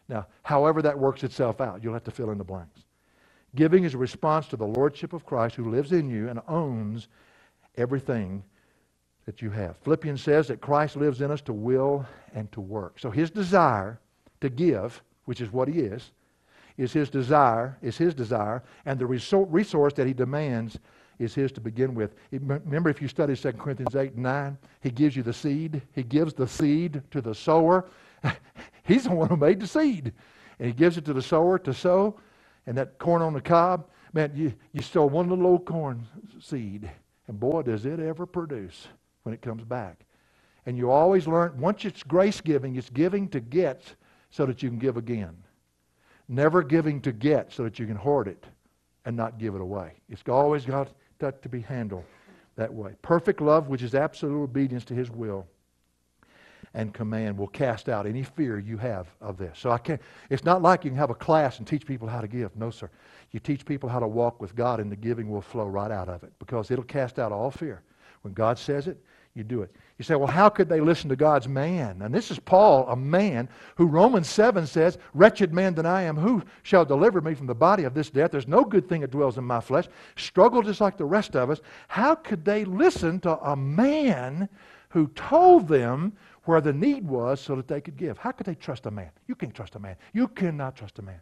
Now, 0.08 0.26
however 0.42 0.82
that 0.82 0.98
works 0.98 1.24
itself 1.24 1.62
out, 1.62 1.84
you'll 1.84 1.94
have 1.94 2.04
to 2.06 2.12
fill 2.12 2.32
in 2.32 2.38
the 2.38 2.44
blanks. 2.44 2.82
Giving 3.56 3.84
is 3.84 3.94
a 3.94 3.98
response 3.98 4.48
to 4.48 4.58
the 4.58 4.66
Lordship 4.66 5.14
of 5.14 5.26
Christ 5.26 5.56
who 5.56 5.70
lives 5.70 5.92
in 5.92 6.10
you 6.10 6.30
and 6.30 6.40
owns 6.48 7.08
everything 7.78 8.44
that 9.26 9.42
you 9.42 9.50
have. 9.52 9.78
Philippians 9.78 10.22
says 10.22 10.48
that 10.48 10.62
Christ 10.62 10.96
lives 10.96 11.22
in 11.22 11.30
us 11.30 11.42
to 11.42 11.54
will 11.54 12.06
and 12.34 12.52
to 12.52 12.62
work. 12.62 13.00
So 13.00 13.12
his 13.12 13.30
desire 13.30 14.00
to 14.42 14.50
give, 14.50 15.02
which 15.26 15.42
is 15.42 15.52
what 15.52 15.68
he 15.68 15.82
is, 15.82 16.12
is 16.78 16.94
his 16.94 17.10
desire, 17.10 17.78
is 17.82 17.98
his 17.98 18.16
desire, 18.16 18.64
and 18.86 18.98
the 18.98 19.06
resource 19.06 19.94
that 19.94 20.08
he 20.08 20.14
demands 20.14 20.80
is 21.20 21.36
his 21.36 21.52
to 21.52 21.62
begin 21.62 21.94
with. 21.94 22.16
Remember, 22.32 22.90
if 22.90 23.02
you 23.02 23.08
study 23.08 23.36
2 23.36 23.52
Corinthians 23.54 23.96
8 23.96 24.14
and 24.14 24.24
9, 24.24 24.58
he 24.82 24.90
gives 24.90 25.16
you 25.16 25.22
the 25.22 25.34
seed. 25.34 25.82
He 25.94 26.04
gives 26.04 26.34
the 26.34 26.48
seed 26.48 27.04
to 27.12 27.22
the 27.22 27.36
sower. 27.36 27.90
He's 28.84 29.04
the 29.04 29.12
one 29.12 29.30
who 29.30 29.38
made 29.38 29.60
the 29.60 29.68
seed. 29.68 30.14
And 30.58 30.68
he 30.68 30.74
gives 30.74 30.98
it 30.98 31.06
to 31.06 31.14
the 31.14 31.22
sower 31.22 31.60
to 31.60 31.74
sow. 31.74 32.20
And 32.66 32.78
that 32.78 32.98
corn 32.98 33.22
on 33.22 33.34
the 33.34 33.42
cob, 33.42 33.88
man, 34.14 34.32
you, 34.34 34.54
you 34.72 34.82
sow 34.82 35.06
one 35.06 35.30
little 35.30 35.46
old 35.46 35.66
corn 35.66 36.08
seed. 36.40 36.90
And 37.28 37.40
boy, 37.40 37.64
does 37.64 37.86
it 37.86 38.00
ever 38.00 38.26
produce 38.26 38.88
when 39.24 39.34
it 39.34 39.42
comes 39.42 39.64
back. 39.64 40.06
And 40.66 40.78
you 40.78 40.92
always 40.92 41.28
learn, 41.28 41.60
once 41.60 41.86
it's 41.86 42.04
grace 42.04 42.42
giving, 42.42 42.76
it's 42.76 42.90
giving 42.90 43.28
to 43.30 43.40
get 43.40 43.96
so 44.30 44.46
that 44.46 44.64
you 44.64 44.70
can 44.70 44.80
give 44.80 44.98
again. 44.98 45.36
Never 46.28 46.62
giving 46.64 47.02
to 47.02 47.12
get 47.12 47.52
so 47.52 47.64
that 47.64 47.80
you 47.80 47.88
can 47.88 47.96
hoard 47.96 48.28
it 48.28 48.46
and 49.06 49.18
not 49.18 49.40
give 49.40 49.56
it 49.56 49.62
away. 49.62 49.94
It's 50.10 50.22
always 50.28 50.66
got 50.66 50.90
that 51.20 51.42
to 51.44 51.50
be 51.50 51.62
handled 51.62 52.04
that 52.56 52.74
way. 52.74 52.96
Perfect 53.02 53.42
love, 53.42 53.68
which 53.68 53.82
is 53.82 53.96
absolute 53.96 54.44
obedience 54.44 54.86
to 54.86 54.94
His 54.94 55.10
will 55.10 55.48
and 56.74 56.94
command, 56.94 57.38
will 57.38 57.48
cast 57.48 57.90
out 57.90 58.06
any 58.06 58.22
fear 58.22 58.60
you 58.60 58.78
have 58.78 59.08
of 59.22 59.38
this. 59.38 59.58
So 59.58 59.72
I 59.72 59.80
can't. 59.80 60.02
It's 60.30 60.44
not 60.44 60.62
like 60.62 60.84
you 60.84 60.92
can 60.92 60.98
have 61.00 61.10
a 61.10 61.16
class 61.16 61.58
and 61.58 61.68
teach 61.68 61.86
people 61.86 62.08
how 62.08 62.22
to 62.22 62.28
give. 62.28 62.56
No, 62.56 62.70
sir. 62.70 62.90
You 63.32 63.40
teach 63.40 63.66
people 63.66 63.90
how 63.90 64.00
to 64.00 64.08
walk 64.08 64.42
with 64.42 64.56
God, 64.56 64.80
and 64.80 64.92
the 64.92 64.96
giving 64.96 65.30
will 65.30 65.42
flow 65.42 65.66
right 65.66 65.92
out 65.92 66.10
of 66.10 66.24
it 66.24 66.32
because 66.38 66.70
it'll 66.70 66.84
cast 66.84 67.18
out 67.18 67.32
all 67.32 67.50
fear. 67.50 67.82
When 68.22 68.34
God 68.34 68.60
says 68.60 68.88
it, 68.88 68.98
you 69.34 69.44
do 69.44 69.62
it. 69.62 69.72
You 70.00 70.06
say, 70.06 70.16
well, 70.16 70.28
how 70.28 70.48
could 70.48 70.70
they 70.70 70.80
listen 70.80 71.10
to 71.10 71.18
God's 71.18 71.50
man? 71.50 72.02
And 72.02 72.16
this 72.16 72.32
is 72.32 72.40
Paul, 72.40 72.88
a 72.88 72.96
man 72.96 73.50
who 73.76 73.86
Romans 73.86 74.30
7 74.30 74.66
says, 74.66 74.98
Wretched 75.14 75.54
man 75.54 75.76
that 75.76 75.86
I 75.86 76.04
am, 76.04 76.16
who 76.16 76.42
shall 76.64 76.86
deliver 76.86 77.20
me 77.20 77.34
from 77.34 77.48
the 77.48 77.54
body 77.54 77.84
of 77.84 77.94
this 77.94 78.10
death? 78.10 78.32
There's 78.32 78.48
no 78.48 78.64
good 78.64 78.88
thing 78.88 79.02
that 79.02 79.12
dwells 79.12 79.38
in 79.38 79.44
my 79.44 79.60
flesh. 79.60 79.88
Struggle 80.16 80.62
just 80.62 80.80
like 80.80 80.96
the 80.96 81.04
rest 81.04 81.36
of 81.36 81.50
us. 81.50 81.60
How 81.90 82.16
could 82.16 82.46
they 82.46 82.64
listen 82.64 83.20
to 83.20 83.38
a 83.40 83.58
man 83.58 84.48
who 84.88 85.08
told 85.10 85.68
them 85.68 86.14
where 86.46 86.62
the 86.62 86.72
need 86.72 87.06
was 87.06 87.42
so 87.42 87.58
that 87.58 87.68
they 87.68 87.82
could 87.82 87.98
give? 87.98 88.18
How 88.18 88.32
could 88.32 88.46
they 88.46 88.56
trust 88.56 88.86
a 88.86 88.92
man? 88.92 89.12
You 89.28 89.36
can't 89.36 89.54
trust 89.54 89.76
a 89.76 89.80
man. 89.80 89.98
You 90.14 90.30
cannot 90.30 90.78
trust 90.78 91.00
a 91.00 91.02
man. 91.02 91.20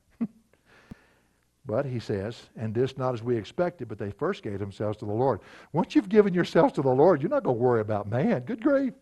But 1.67 1.85
he 1.85 1.99
says, 1.99 2.41
and 2.55 2.73
this 2.73 2.97
not 2.97 3.13
as 3.13 3.21
we 3.21 3.35
expected, 3.35 3.89
but 3.89 3.99
they 3.99 4.09
first 4.09 4.41
gave 4.41 4.57
themselves 4.57 4.97
to 4.99 5.05
the 5.05 5.11
Lord. 5.11 5.41
Once 5.73 5.95
you've 5.95 6.07
given 6.07 6.33
yourselves 6.33 6.73
to 6.73 6.81
the 6.81 6.89
Lord, 6.89 7.21
you're 7.21 7.29
not 7.29 7.43
going 7.43 7.57
to 7.57 7.61
worry 7.61 7.81
about 7.81 8.07
man. 8.07 8.41
Good 8.43 8.63
grief. 8.63 8.93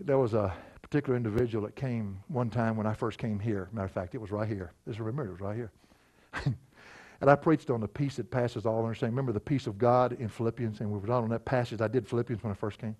There 0.00 0.18
was 0.18 0.34
a 0.34 0.52
particular 0.82 1.16
individual 1.16 1.64
that 1.64 1.76
came 1.76 2.18
one 2.26 2.50
time 2.50 2.76
when 2.76 2.88
I 2.88 2.92
first 2.92 3.18
came 3.18 3.38
here. 3.38 3.68
Matter 3.72 3.84
of 3.84 3.92
fact, 3.92 4.16
it 4.16 4.20
was 4.20 4.32
right 4.32 4.48
here. 4.48 4.72
This 4.84 4.96
is 4.96 5.00
remember, 5.00 5.28
it 5.28 5.30
was 5.30 5.40
right 5.40 5.56
here. 5.56 5.70
and 7.20 7.30
I 7.30 7.36
preached 7.36 7.70
on 7.70 7.80
the 7.80 7.86
peace 7.86 8.16
that 8.16 8.28
passes 8.28 8.66
all 8.66 8.82
understanding. 8.82 9.14
Remember 9.14 9.32
the 9.32 9.38
peace 9.38 9.68
of 9.68 9.78
God 9.78 10.14
in 10.14 10.28
Philippians, 10.28 10.80
and 10.80 10.90
we 10.90 10.98
were 10.98 11.12
on 11.12 11.28
that 11.30 11.44
passage. 11.44 11.80
I 11.80 11.88
did 11.88 12.08
Philippians 12.08 12.42
when 12.42 12.50
I 12.50 12.56
first 12.56 12.80
came. 12.80 12.96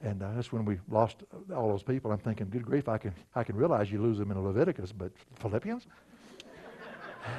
And 0.00 0.22
uh, 0.22 0.32
that's 0.34 0.50
when 0.50 0.64
we 0.64 0.78
lost 0.88 1.24
all 1.54 1.68
those 1.68 1.82
people. 1.82 2.10
I'm 2.10 2.18
thinking, 2.18 2.48
good 2.48 2.64
grief, 2.64 2.88
I 2.88 2.96
can, 2.96 3.14
I 3.34 3.44
can 3.44 3.54
realize 3.54 3.92
you 3.92 4.00
lose 4.00 4.18
them 4.18 4.30
in 4.30 4.42
Leviticus, 4.42 4.92
but 4.92 5.12
Philippians? 5.34 5.86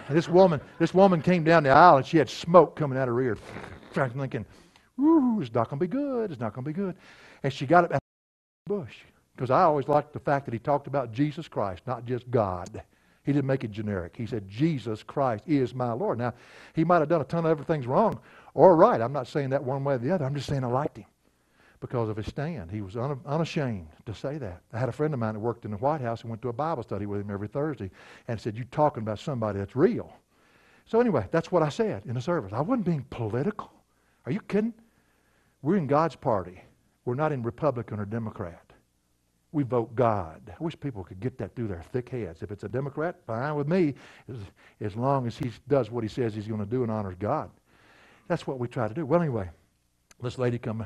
And 0.07 0.17
this 0.17 0.29
woman, 0.29 0.61
this 0.79 0.93
woman 0.93 1.21
came 1.21 1.43
down 1.43 1.63
the 1.63 1.69
aisle 1.69 1.97
and 1.97 2.05
she 2.05 2.17
had 2.17 2.29
smoke 2.29 2.75
coming 2.75 2.97
out 2.97 3.07
of 3.07 3.15
her 3.15 3.21
ear. 3.21 3.37
I'm 3.95 4.11
thinking, 4.11 4.45
ooh, 4.99 5.39
it's 5.41 5.53
not 5.53 5.69
going 5.69 5.79
to 5.79 5.87
be 5.87 5.91
good. 5.91 6.31
It's 6.31 6.39
not 6.39 6.53
going 6.53 6.65
to 6.65 6.69
be 6.69 6.73
good. 6.73 6.95
And 7.43 7.51
she 7.51 7.65
got 7.65 7.85
up 7.85 7.93
at 7.93 7.99
the 8.65 8.75
bush. 8.75 8.95
Because 9.35 9.49
I 9.49 9.63
always 9.63 9.87
liked 9.87 10.13
the 10.13 10.19
fact 10.19 10.45
that 10.45 10.53
he 10.53 10.59
talked 10.59 10.87
about 10.87 11.11
Jesus 11.11 11.47
Christ, 11.47 11.81
not 11.87 12.05
just 12.05 12.29
God. 12.29 12.83
He 13.25 13.31
didn't 13.31 13.47
make 13.47 13.63
it 13.63 13.71
generic. 13.71 14.15
He 14.15 14.25
said, 14.27 14.47
Jesus 14.47 15.01
Christ 15.01 15.45
is 15.47 15.73
my 15.73 15.91
Lord. 15.91 16.19
Now, 16.19 16.33
he 16.75 16.83
might 16.83 16.99
have 16.99 17.09
done 17.09 17.21
a 17.21 17.25
ton 17.25 17.45
of 17.45 17.51
other 17.51 17.63
things 17.63 17.87
wrong 17.87 18.19
or 18.53 18.75
right. 18.75 19.01
I'm 19.01 19.13
not 19.13 19.27
saying 19.27 19.49
that 19.51 19.63
one 19.63 19.83
way 19.83 19.95
or 19.95 19.97
the 19.97 20.11
other. 20.11 20.25
I'm 20.25 20.35
just 20.35 20.47
saying 20.47 20.63
I 20.63 20.67
liked 20.67 20.97
him 20.97 21.05
because 21.83 22.07
of 22.07 22.15
his 22.15 22.27
stand. 22.27 22.71
He 22.71 22.79
was 22.79 22.95
unashamed 22.95 23.89
to 24.05 24.15
say 24.15 24.37
that. 24.37 24.61
I 24.71 24.79
had 24.79 24.87
a 24.87 24.93
friend 24.93 25.13
of 25.13 25.19
mine 25.19 25.33
that 25.33 25.41
worked 25.41 25.65
in 25.65 25.71
the 25.71 25.75
White 25.75 25.99
House 25.99 26.21
and 26.21 26.29
went 26.29 26.41
to 26.43 26.47
a 26.47 26.53
Bible 26.53 26.81
study 26.81 27.05
with 27.05 27.19
him 27.19 27.29
every 27.29 27.49
Thursday 27.49 27.91
and 28.29 28.39
said, 28.39 28.55
You're 28.55 28.63
talking 28.71 29.03
about 29.03 29.19
somebody 29.19 29.59
that's 29.59 29.75
real. 29.75 30.15
So, 30.85 31.01
anyway, 31.01 31.27
that's 31.29 31.51
what 31.51 31.61
I 31.61 31.67
said 31.67 32.03
in 32.05 32.13
the 32.13 32.21
service. 32.21 32.53
I 32.53 32.61
wasn't 32.61 32.85
being 32.85 33.05
political. 33.09 33.69
Are 34.25 34.31
you 34.31 34.39
kidding? 34.47 34.73
We're 35.61 35.75
in 35.75 35.85
God's 35.85 36.15
party. 36.15 36.61
We're 37.03 37.15
not 37.15 37.33
in 37.33 37.43
Republican 37.43 37.99
or 37.99 38.05
Democrat. 38.05 38.63
We 39.51 39.63
vote 39.63 39.93
God. 39.93 40.41
I 40.57 40.63
wish 40.63 40.79
people 40.79 41.03
could 41.03 41.19
get 41.19 41.37
that 41.39 41.53
through 41.53 41.67
their 41.67 41.83
thick 41.91 42.07
heads. 42.07 42.41
If 42.43 42.51
it's 42.51 42.63
a 42.63 42.69
Democrat, 42.69 43.17
fine 43.27 43.55
with 43.55 43.67
me, 43.67 43.95
as, 44.29 44.37
as 44.79 44.95
long 44.95 45.27
as 45.27 45.37
he 45.37 45.51
does 45.67 45.91
what 45.91 46.05
he 46.05 46.09
says 46.09 46.33
he's 46.33 46.47
going 46.47 46.61
to 46.61 46.65
do 46.65 46.83
and 46.83 46.91
honors 46.91 47.15
God. 47.19 47.49
That's 48.29 48.47
what 48.47 48.57
we 48.57 48.69
try 48.69 48.87
to 48.87 48.93
do. 48.93 49.05
Well, 49.05 49.19
anyway, 49.19 49.49
this 50.21 50.37
lady 50.37 50.57
come 50.57 50.85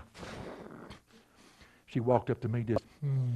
she 1.98 2.02
walked 2.02 2.30
up 2.30 2.40
to 2.40 2.48
me 2.48 2.62
just, 2.62 2.84
mm, 3.04 3.34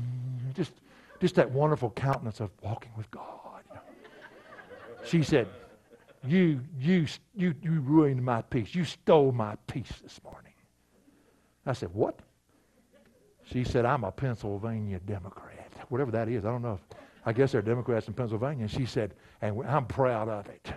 just, 0.53 0.73
just 1.19 1.33
that 1.33 1.49
wonderful 1.49 1.89
countenance 1.89 2.39
of 2.39 2.51
walking 2.61 2.91
with 2.95 3.09
God. 3.09 3.63
She 5.03 5.23
said, 5.23 5.47
you, 6.27 6.59
you, 6.79 7.07
you, 7.35 7.55
you 7.59 7.79
ruined 7.79 8.23
my 8.23 8.43
peace. 8.43 8.75
You 8.75 8.85
stole 8.85 9.31
my 9.31 9.55
peace 9.65 9.91
this 10.03 10.21
morning. 10.23 10.53
I 11.65 11.73
said, 11.73 11.89
What? 11.91 12.19
She 13.45 13.63
said, 13.63 13.83
I'm 13.83 14.03
a 14.03 14.11
Pennsylvania 14.11 14.99
Democrat. 15.07 15.71
Whatever 15.89 16.11
that 16.11 16.29
is, 16.29 16.45
I 16.45 16.49
don't 16.49 16.61
know. 16.61 16.75
If, 16.75 16.97
I 17.25 17.33
guess 17.33 17.53
they're 17.53 17.63
Democrats 17.63 18.07
in 18.07 18.13
Pennsylvania. 18.13 18.65
And 18.65 18.71
she 18.71 18.85
said, 18.85 19.15
And 19.41 19.65
I'm 19.65 19.87
proud 19.87 20.29
of 20.29 20.47
it. 20.49 20.71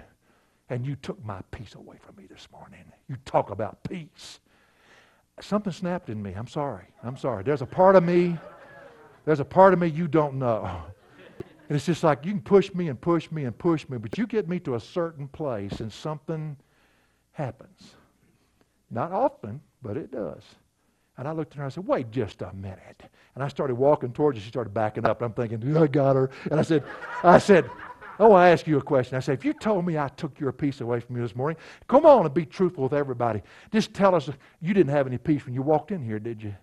And 0.71 0.87
you 0.87 0.97
took 0.97 1.23
my 1.23 1.43
peace 1.51 1.75
away 1.75 1.99
from 2.01 2.17
me 2.17 2.25
this 2.31 2.49
morning. 2.51 2.81
You 3.11 3.17
talk 3.27 3.51
about 3.51 3.85
peace 3.85 4.41
something 5.41 5.73
snapped 5.73 6.09
in 6.09 6.23
me. 6.23 6.33
I'm 6.37 6.47
sorry. 6.47 6.87
I'm 7.03 7.17
sorry. 7.17 7.43
There's 7.43 7.63
a 7.63 7.67
part 7.67 7.97
of 7.97 8.05
me, 8.05 8.39
there's 9.25 9.41
a 9.41 9.45
part 9.45 9.73
of 9.73 9.79
me 9.79 9.89
you 9.89 10.09
don't 10.09 10.35
know. 10.35 10.83
And 11.69 11.77
it's 11.77 11.87
just 11.87 12.05
like 12.05 12.25
you 12.25 12.33
can 12.33 12.43
push 12.43 12.73
me 12.75 12.89
and 12.89 13.01
push 13.01 13.31
me 13.31 13.45
and 13.45 13.57
push 13.57 13.89
me, 13.89 13.97
but 13.97 14.19
you 14.19 14.27
get 14.27 14.49
me 14.49 14.61
to 14.61 14.75
a 14.75 14.81
certain 14.81 15.29
place 15.29 15.81
and 15.81 15.91
something 15.91 16.57
happens. 17.33 17.95
Not 18.91 19.13
often, 19.13 19.61
but 19.83 19.97
it 19.97 20.13
does. 20.13 20.43
And 21.17 21.29
I 21.29 21.33
looked 21.33 21.53
at 21.53 21.59
her 21.59 21.63
and 21.63 21.73
I 21.73 21.75
said, 21.75 21.87
wait 21.87 22.11
just 22.11 22.43
a 22.43 22.53
minute. 22.53 23.03
And 23.35 23.43
I 23.43 23.49
started 23.49 23.77
walking 23.77 24.13
towards 24.13 24.37
her. 24.39 24.43
She 24.43 24.51
started 24.51 24.75
backing 24.75 25.07
up. 25.07 25.23
And 25.23 25.27
I'm 25.27 25.33
thinking, 25.33 25.77
I 25.77 25.87
got 25.87 26.17
her. 26.17 26.31
And 26.51 26.59
I 26.59 26.63
said, 26.63 26.85
I 27.23 27.39
said, 27.39 27.71
Oh, 28.19 28.27
I 28.27 28.29
want 28.29 28.43
to 28.47 28.53
ask 28.53 28.67
you 28.67 28.79
a 28.79 28.83
question. 28.83 29.17
I 29.17 29.21
said, 29.21 29.39
if 29.39 29.45
you 29.45 29.53
told 29.53 29.85
me 29.85 29.99
I 29.99 30.09
took 30.09 30.39
your 30.39 30.53
peace 30.53 30.81
away 30.81 31.01
from 31.01 31.17
you 31.17 31.23
this 31.23 31.35
morning, 31.35 31.57
come 31.89 32.07
on 32.07 32.25
and 32.25 32.35
be 32.35 32.47
truthful 32.47 32.85
with 32.85 32.93
everybody. 32.93 33.43
Just 33.73 33.93
tell 33.93 34.15
us 34.15 34.29
you 34.61 34.75
didn't 34.75 34.93
have 34.93 35.07
any 35.07 35.19
peace 35.19 35.45
when 35.45 35.55
you 35.55 35.63
walked 35.63 35.91
in 35.91 36.03
here, 36.03 36.19
did 36.19 36.43
you? 36.43 36.55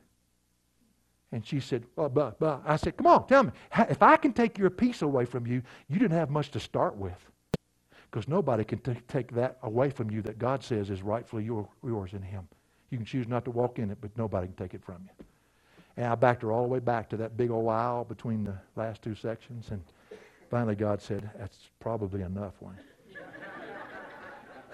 And 1.33 1.45
she 1.45 1.59
said, 1.59 1.85
oh, 1.97 2.09
bah, 2.09 2.31
bah. 2.39 2.59
I 2.65 2.75
said, 2.75 2.97
come 2.97 3.07
on, 3.07 3.27
tell 3.27 3.43
me. 3.43 3.51
If 3.89 4.01
I 4.03 4.17
can 4.17 4.33
take 4.33 4.57
your 4.57 4.69
peace 4.69 5.01
away 5.01 5.25
from 5.25 5.47
you, 5.47 5.61
you 5.87 5.97
didn't 5.97 6.17
have 6.17 6.29
much 6.29 6.51
to 6.51 6.59
start 6.59 6.95
with. 6.97 7.17
Because 8.09 8.27
nobody 8.27 8.65
can 8.65 8.79
t- 8.79 8.97
take 9.07 9.31
that 9.33 9.57
away 9.63 9.89
from 9.89 10.11
you 10.11 10.21
that 10.23 10.37
God 10.37 10.63
says 10.63 10.89
is 10.89 11.01
rightfully 11.01 11.45
your, 11.45 11.67
yours 11.85 12.13
in 12.13 12.21
Him. 12.21 12.47
You 12.89 12.97
can 12.97 13.05
choose 13.05 13.27
not 13.27 13.45
to 13.45 13.51
walk 13.51 13.79
in 13.79 13.89
it, 13.89 13.99
but 14.01 14.11
nobody 14.17 14.47
can 14.47 14.55
take 14.57 14.73
it 14.73 14.83
from 14.83 14.97
you. 15.03 15.25
And 15.95 16.07
I 16.07 16.15
backed 16.15 16.41
her 16.41 16.51
all 16.51 16.63
the 16.63 16.67
way 16.67 16.79
back 16.79 17.09
to 17.09 17.17
that 17.17 17.37
big 17.37 17.49
old 17.51 17.69
aisle 17.69 18.03
between 18.03 18.43
the 18.43 18.57
last 18.75 19.01
two 19.01 19.15
sections. 19.15 19.69
And 19.71 19.81
Finally, 20.51 20.75
God 20.75 21.01
said, 21.01 21.29
That's 21.39 21.57
probably 21.79 22.21
enough 22.21 22.53
one. 22.59 22.77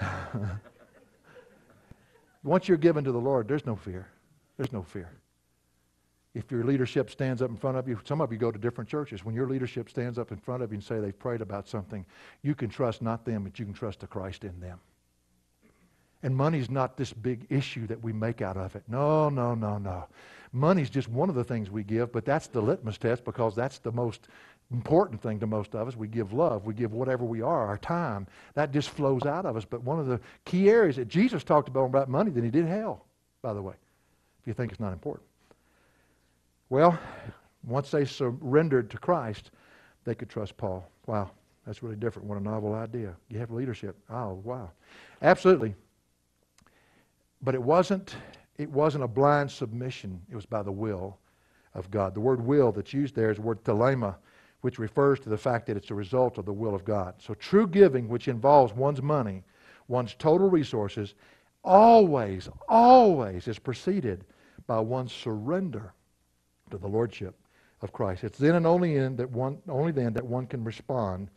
Once 2.43 2.67
you're 2.67 2.77
given 2.77 3.03
to 3.03 3.11
the 3.11 3.19
Lord, 3.19 3.47
there's 3.47 3.65
no 3.65 3.75
fear. 3.75 4.07
There's 4.57 4.73
no 4.73 4.81
fear. 4.81 5.11
If 6.33 6.51
your 6.51 6.63
leadership 6.63 7.11
stands 7.11 7.43
up 7.43 7.51
in 7.51 7.57
front 7.57 7.77
of 7.77 7.87
you, 7.87 7.99
some 8.05 8.21
of 8.21 8.31
you 8.31 8.39
go 8.39 8.51
to 8.51 8.57
different 8.57 8.89
churches. 8.89 9.23
When 9.23 9.35
your 9.35 9.47
leadership 9.47 9.89
stands 9.89 10.17
up 10.17 10.31
in 10.31 10.37
front 10.37 10.63
of 10.63 10.71
you 10.71 10.75
and 10.75 10.83
say 10.83 10.99
they've 10.99 11.17
prayed 11.17 11.41
about 11.41 11.67
something, 11.67 12.05
you 12.41 12.55
can 12.55 12.69
trust 12.69 13.03
not 13.03 13.23
them, 13.23 13.43
but 13.43 13.59
you 13.59 13.65
can 13.65 13.73
trust 13.73 13.99
the 13.99 14.07
Christ 14.07 14.43
in 14.43 14.59
them. 14.59 14.79
And 16.23 16.35
money's 16.35 16.71
not 16.71 16.97
this 16.97 17.13
big 17.13 17.45
issue 17.49 17.85
that 17.87 18.03
we 18.03 18.13
make 18.13 18.41
out 18.41 18.57
of 18.57 18.75
it. 18.75 18.83
No, 18.87 19.29
no, 19.29 19.53
no, 19.53 19.77
no. 19.77 20.07
Money's 20.51 20.89
just 20.89 21.07
one 21.07 21.29
of 21.29 21.35
the 21.35 21.43
things 21.43 21.69
we 21.69 21.83
give, 21.83 22.11
but 22.11 22.25
that's 22.25 22.47
the 22.47 22.61
litmus 22.61 22.97
test 22.97 23.23
because 23.23 23.55
that's 23.55 23.77
the 23.79 23.91
most 23.91 24.27
important 24.71 25.21
thing 25.21 25.39
to 25.39 25.47
most 25.47 25.75
of 25.75 25.87
us. 25.87 25.95
We 25.95 26.07
give 26.07 26.33
love. 26.33 26.65
We 26.65 26.73
give 26.73 26.93
whatever 26.93 27.25
we 27.25 27.41
are, 27.41 27.67
our 27.67 27.77
time. 27.77 28.27
That 28.53 28.71
just 28.71 28.89
flows 28.89 29.25
out 29.25 29.45
of 29.45 29.55
us. 29.55 29.65
But 29.65 29.83
one 29.83 29.99
of 29.99 30.07
the 30.07 30.19
key 30.45 30.69
areas 30.69 30.97
that 30.97 31.07
Jesus 31.07 31.43
talked 31.43 31.69
about 31.69 31.85
about 31.85 32.09
money 32.09 32.31
than 32.31 32.43
he 32.43 32.49
did 32.49 32.65
hell, 32.65 33.05
by 33.41 33.53
the 33.53 33.61
way, 33.61 33.75
if 34.41 34.47
you 34.47 34.53
think 34.53 34.71
it's 34.71 34.81
not 34.81 34.93
important. 34.93 35.25
Well, 36.69 36.99
once 37.63 37.91
they 37.91 38.05
surrendered 38.05 38.89
to 38.91 38.97
Christ, 38.97 39.51
they 40.03 40.15
could 40.15 40.29
trust 40.29 40.57
Paul. 40.57 40.89
Wow, 41.05 41.31
that's 41.65 41.81
really 41.81 41.95
different. 41.95 42.27
What 42.27 42.37
a 42.37 42.43
novel 42.43 42.73
idea. 42.73 43.15
You 43.29 43.39
have 43.39 43.51
leadership. 43.51 43.95
Oh, 44.09 44.41
wow. 44.43 44.71
Absolutely. 45.21 45.75
But 47.41 47.55
it 47.55 47.61
wasn't 47.61 48.15
it 48.57 48.69
wasn't 48.71 49.03
a 49.03 49.07
blind 49.07 49.51
submission. 49.51 50.19
It 50.31 50.35
was 50.35 50.45
by 50.45 50.63
the 50.63 50.71
will 50.71 51.17
of 51.73 51.91
God. 51.91 52.15
The 52.15 52.19
word 52.19 52.43
will 52.43 52.71
that's 52.71 52.93
used 52.93 53.15
there 53.15 53.29
is 53.29 53.37
the 53.37 53.43
word 53.43 53.63
thelema, 53.63 54.15
which 54.61 54.79
refers 54.79 55.19
to 55.19 55.29
the 55.29 55.37
fact 55.37 55.67
that 55.67 55.77
it's 55.77 55.91
a 55.91 55.95
result 55.95 56.37
of 56.37 56.45
the 56.45 56.53
will 56.53 56.75
of 56.75 56.83
God. 56.83 57.15
So 57.19 57.33
true 57.33 57.67
giving, 57.67 58.07
which 58.07 58.27
involves 58.27 58.73
one's 58.73 59.01
money, 59.01 59.43
one's 59.87 60.15
total 60.15 60.49
resources, 60.49 61.13
always, 61.63 62.49
always 62.67 63.47
is 63.47 63.59
preceded 63.59 64.25
by 64.65 64.79
one's 64.79 65.13
surrender 65.13 65.93
to 66.71 66.77
the 66.77 66.87
lordship 66.87 67.35
of 67.81 67.93
Christ. 67.93 68.23
It's 68.23 68.37
then 68.37 68.55
and 68.55 68.65
only 68.65 68.95
in 68.95 69.15
that 69.17 69.29
one 69.29 69.59
only 69.69 69.91
then 69.91 70.13
that 70.13 70.25
one 70.25 70.47
can 70.47 70.63
respond 70.63 71.29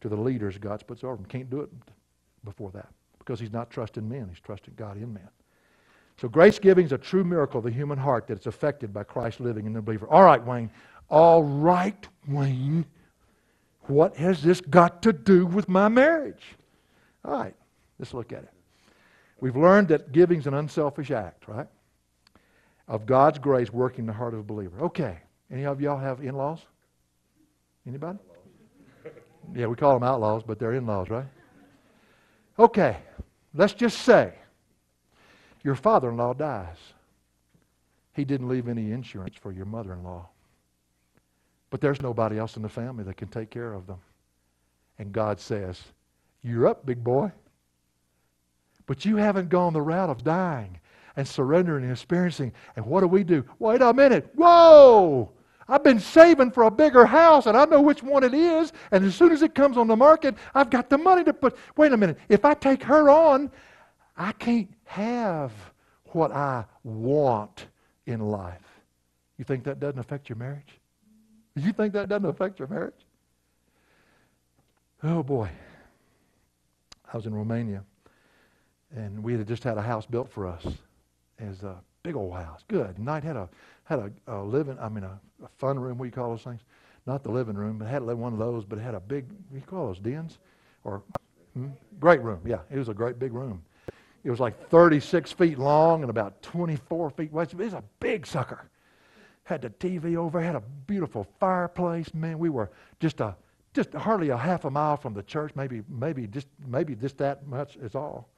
to 0.00 0.08
the 0.08 0.16
leaders 0.16 0.56
God's 0.58 0.82
puts 0.82 1.04
over 1.04 1.14
him. 1.14 1.24
Can't 1.26 1.50
do 1.50 1.60
it 1.60 1.70
before 2.44 2.70
that 2.70 2.88
because 3.18 3.40
he's 3.40 3.52
not 3.52 3.70
trusting 3.70 4.08
men, 4.08 4.28
he's 4.28 4.40
trusting 4.40 4.74
God 4.76 4.96
in 4.96 5.12
man. 5.12 5.28
So 6.20 6.28
grace 6.28 6.58
giving 6.58 6.84
is 6.84 6.92
a 6.92 6.98
true 6.98 7.24
miracle 7.24 7.58
of 7.58 7.64
the 7.64 7.70
human 7.70 7.98
heart 7.98 8.26
that 8.26 8.38
is 8.38 8.46
affected 8.46 8.92
by 8.92 9.04
Christ 9.04 9.40
living 9.40 9.66
in 9.66 9.72
the 9.72 9.80
believer. 9.80 10.06
All 10.08 10.22
right, 10.22 10.44
Wayne. 10.44 10.70
All 11.10 11.42
right, 11.42 12.06
Wayne. 12.28 12.86
What 13.82 14.16
has 14.16 14.42
this 14.42 14.60
got 14.60 15.02
to 15.02 15.12
do 15.12 15.44
with 15.44 15.68
my 15.68 15.88
marriage? 15.88 16.44
All 17.24 17.32
right, 17.32 17.54
let's 17.98 18.14
look 18.14 18.32
at 18.32 18.44
it. 18.44 18.50
We've 19.40 19.56
learned 19.56 19.88
that 19.88 20.12
giving 20.12 20.38
is 20.38 20.46
an 20.46 20.54
unselfish 20.54 21.10
act, 21.10 21.48
right? 21.48 21.66
Of 22.86 23.06
God's 23.06 23.38
grace 23.38 23.72
working 23.72 24.06
the 24.06 24.12
heart 24.12 24.34
of 24.34 24.40
a 24.40 24.44
believer. 24.44 24.80
Okay. 24.82 25.18
Any 25.50 25.66
of 25.66 25.80
y'all 25.80 25.98
have 25.98 26.20
in-laws? 26.20 26.60
Anybody? 27.86 28.18
Yeah, 29.54 29.66
we 29.66 29.74
call 29.74 29.94
them 29.94 30.02
outlaws, 30.02 30.42
but 30.46 30.58
they're 30.58 30.74
in-laws, 30.74 31.10
right? 31.10 31.26
Okay. 32.58 32.96
Let's 33.54 33.72
just 33.72 34.02
say 34.02 34.34
your 35.64 35.74
father 35.74 36.10
in 36.10 36.16
law 36.16 36.34
dies. 36.34 36.76
He 38.12 38.24
didn't 38.24 38.48
leave 38.48 38.68
any 38.68 38.92
insurance 38.92 39.34
for 39.40 39.50
your 39.50 39.64
mother 39.66 39.92
in 39.92 40.04
law. 40.04 40.28
But 41.70 41.80
there's 41.80 42.02
nobody 42.02 42.38
else 42.38 42.56
in 42.56 42.62
the 42.62 42.68
family 42.68 43.04
that 43.04 43.16
can 43.16 43.28
take 43.28 43.50
care 43.50 43.72
of 43.72 43.86
them. 43.86 43.98
And 44.98 45.12
God 45.12 45.40
says, 45.40 45.80
You're 46.42 46.66
up, 46.66 46.84
big 46.84 47.02
boy. 47.02 47.32
But 48.86 49.04
you 49.04 49.16
haven't 49.16 49.48
gone 49.48 49.72
the 49.72 49.80
route 49.80 50.10
of 50.10 50.24
dying 50.24 50.80
and 51.16 51.26
surrendering 51.26 51.84
and 51.84 51.92
experiencing. 51.92 52.52
And 52.74 52.84
what 52.84 53.00
do 53.00 53.06
we 53.06 53.22
do? 53.22 53.44
Wait 53.58 53.80
a 53.82 53.92
minute. 53.94 54.30
Whoa! 54.34 55.30
I've 55.68 55.84
been 55.84 56.00
saving 56.00 56.50
for 56.50 56.64
a 56.64 56.70
bigger 56.70 57.06
house 57.06 57.46
and 57.46 57.56
I 57.56 57.64
know 57.64 57.80
which 57.80 58.02
one 58.02 58.24
it 58.24 58.34
is. 58.34 58.72
And 58.90 59.04
as 59.04 59.14
soon 59.14 59.30
as 59.30 59.42
it 59.42 59.54
comes 59.54 59.78
on 59.78 59.86
the 59.86 59.94
market, 59.94 60.34
I've 60.52 60.68
got 60.68 60.90
the 60.90 60.98
money 60.98 61.22
to 61.22 61.32
put. 61.32 61.56
Wait 61.76 61.92
a 61.92 61.96
minute. 61.96 62.18
If 62.28 62.44
I 62.44 62.54
take 62.54 62.82
her 62.82 63.08
on, 63.08 63.52
I 64.16 64.32
can't 64.32 64.68
have 64.86 65.52
what 66.06 66.32
I 66.32 66.64
want 66.82 67.68
in 68.06 68.18
life. 68.20 68.82
You 69.38 69.44
think 69.44 69.62
that 69.64 69.78
doesn't 69.78 70.00
affect 70.00 70.28
your 70.28 70.36
marriage? 70.36 70.79
You 71.54 71.72
think 71.72 71.92
that 71.94 72.08
doesn't 72.08 72.28
affect 72.28 72.58
your 72.58 72.68
marriage? 72.68 72.94
Oh 75.02 75.22
boy. 75.22 75.50
I 77.12 77.16
was 77.16 77.26
in 77.26 77.34
Romania 77.34 77.82
and 78.94 79.22
we 79.22 79.36
had 79.36 79.46
just 79.48 79.64
had 79.64 79.78
a 79.78 79.82
house 79.82 80.06
built 80.06 80.30
for 80.30 80.46
us. 80.46 80.66
As 81.38 81.62
a 81.62 81.76
big 82.02 82.16
old 82.16 82.34
house. 82.34 82.64
Good. 82.68 82.98
Night 82.98 83.24
had 83.24 83.36
a 83.36 83.48
had 83.84 83.98
a, 83.98 84.10
a 84.26 84.42
living 84.42 84.78
I 84.80 84.88
mean 84.88 85.04
a, 85.04 85.18
a 85.42 85.48
fun 85.58 85.78
room, 85.78 85.98
what 85.98 86.04
do 86.04 86.08
you 86.08 86.12
call 86.12 86.30
those 86.30 86.42
things? 86.42 86.60
Not 87.06 87.22
the 87.22 87.30
living 87.30 87.56
room, 87.56 87.78
but 87.78 87.86
it 87.86 87.88
had 87.88 88.02
one 88.02 88.32
of 88.32 88.38
those, 88.38 88.64
but 88.64 88.78
it 88.78 88.82
had 88.82 88.94
a 88.94 89.00
big 89.00 89.24
what 89.28 89.52
do 89.52 89.56
you 89.56 89.62
call 89.62 89.86
those 89.86 89.98
dens? 89.98 90.38
Or 90.84 91.02
hmm? 91.54 91.68
great 91.98 92.22
room, 92.22 92.40
yeah. 92.44 92.60
It 92.70 92.78
was 92.78 92.88
a 92.88 92.94
great 92.94 93.18
big 93.18 93.32
room. 93.32 93.62
It 94.22 94.30
was 94.30 94.38
like 94.38 94.68
36 94.68 95.32
feet 95.32 95.58
long 95.58 96.02
and 96.02 96.10
about 96.10 96.42
24 96.42 97.10
feet 97.10 97.32
wide. 97.32 97.48
It 97.50 97.56
was 97.56 97.72
a 97.72 97.82
big 98.00 98.26
sucker. 98.26 98.68
Had 99.50 99.62
the 99.62 99.70
TV 99.70 100.14
over, 100.14 100.40
had 100.40 100.54
a 100.54 100.62
beautiful 100.86 101.26
fireplace. 101.40 102.14
Man, 102.14 102.38
we 102.38 102.50
were 102.50 102.70
just 103.00 103.20
a 103.20 103.34
just 103.74 103.92
hardly 103.94 104.28
a 104.28 104.36
half 104.36 104.64
a 104.64 104.70
mile 104.70 104.96
from 104.96 105.12
the 105.12 105.24
church, 105.24 105.50
maybe 105.56 105.82
maybe 105.88 106.28
just 106.28 106.46
maybe 106.64 106.94
just 106.94 107.18
that 107.18 107.44
much 107.48 107.74
is 107.78 107.96
all. 107.96 108.28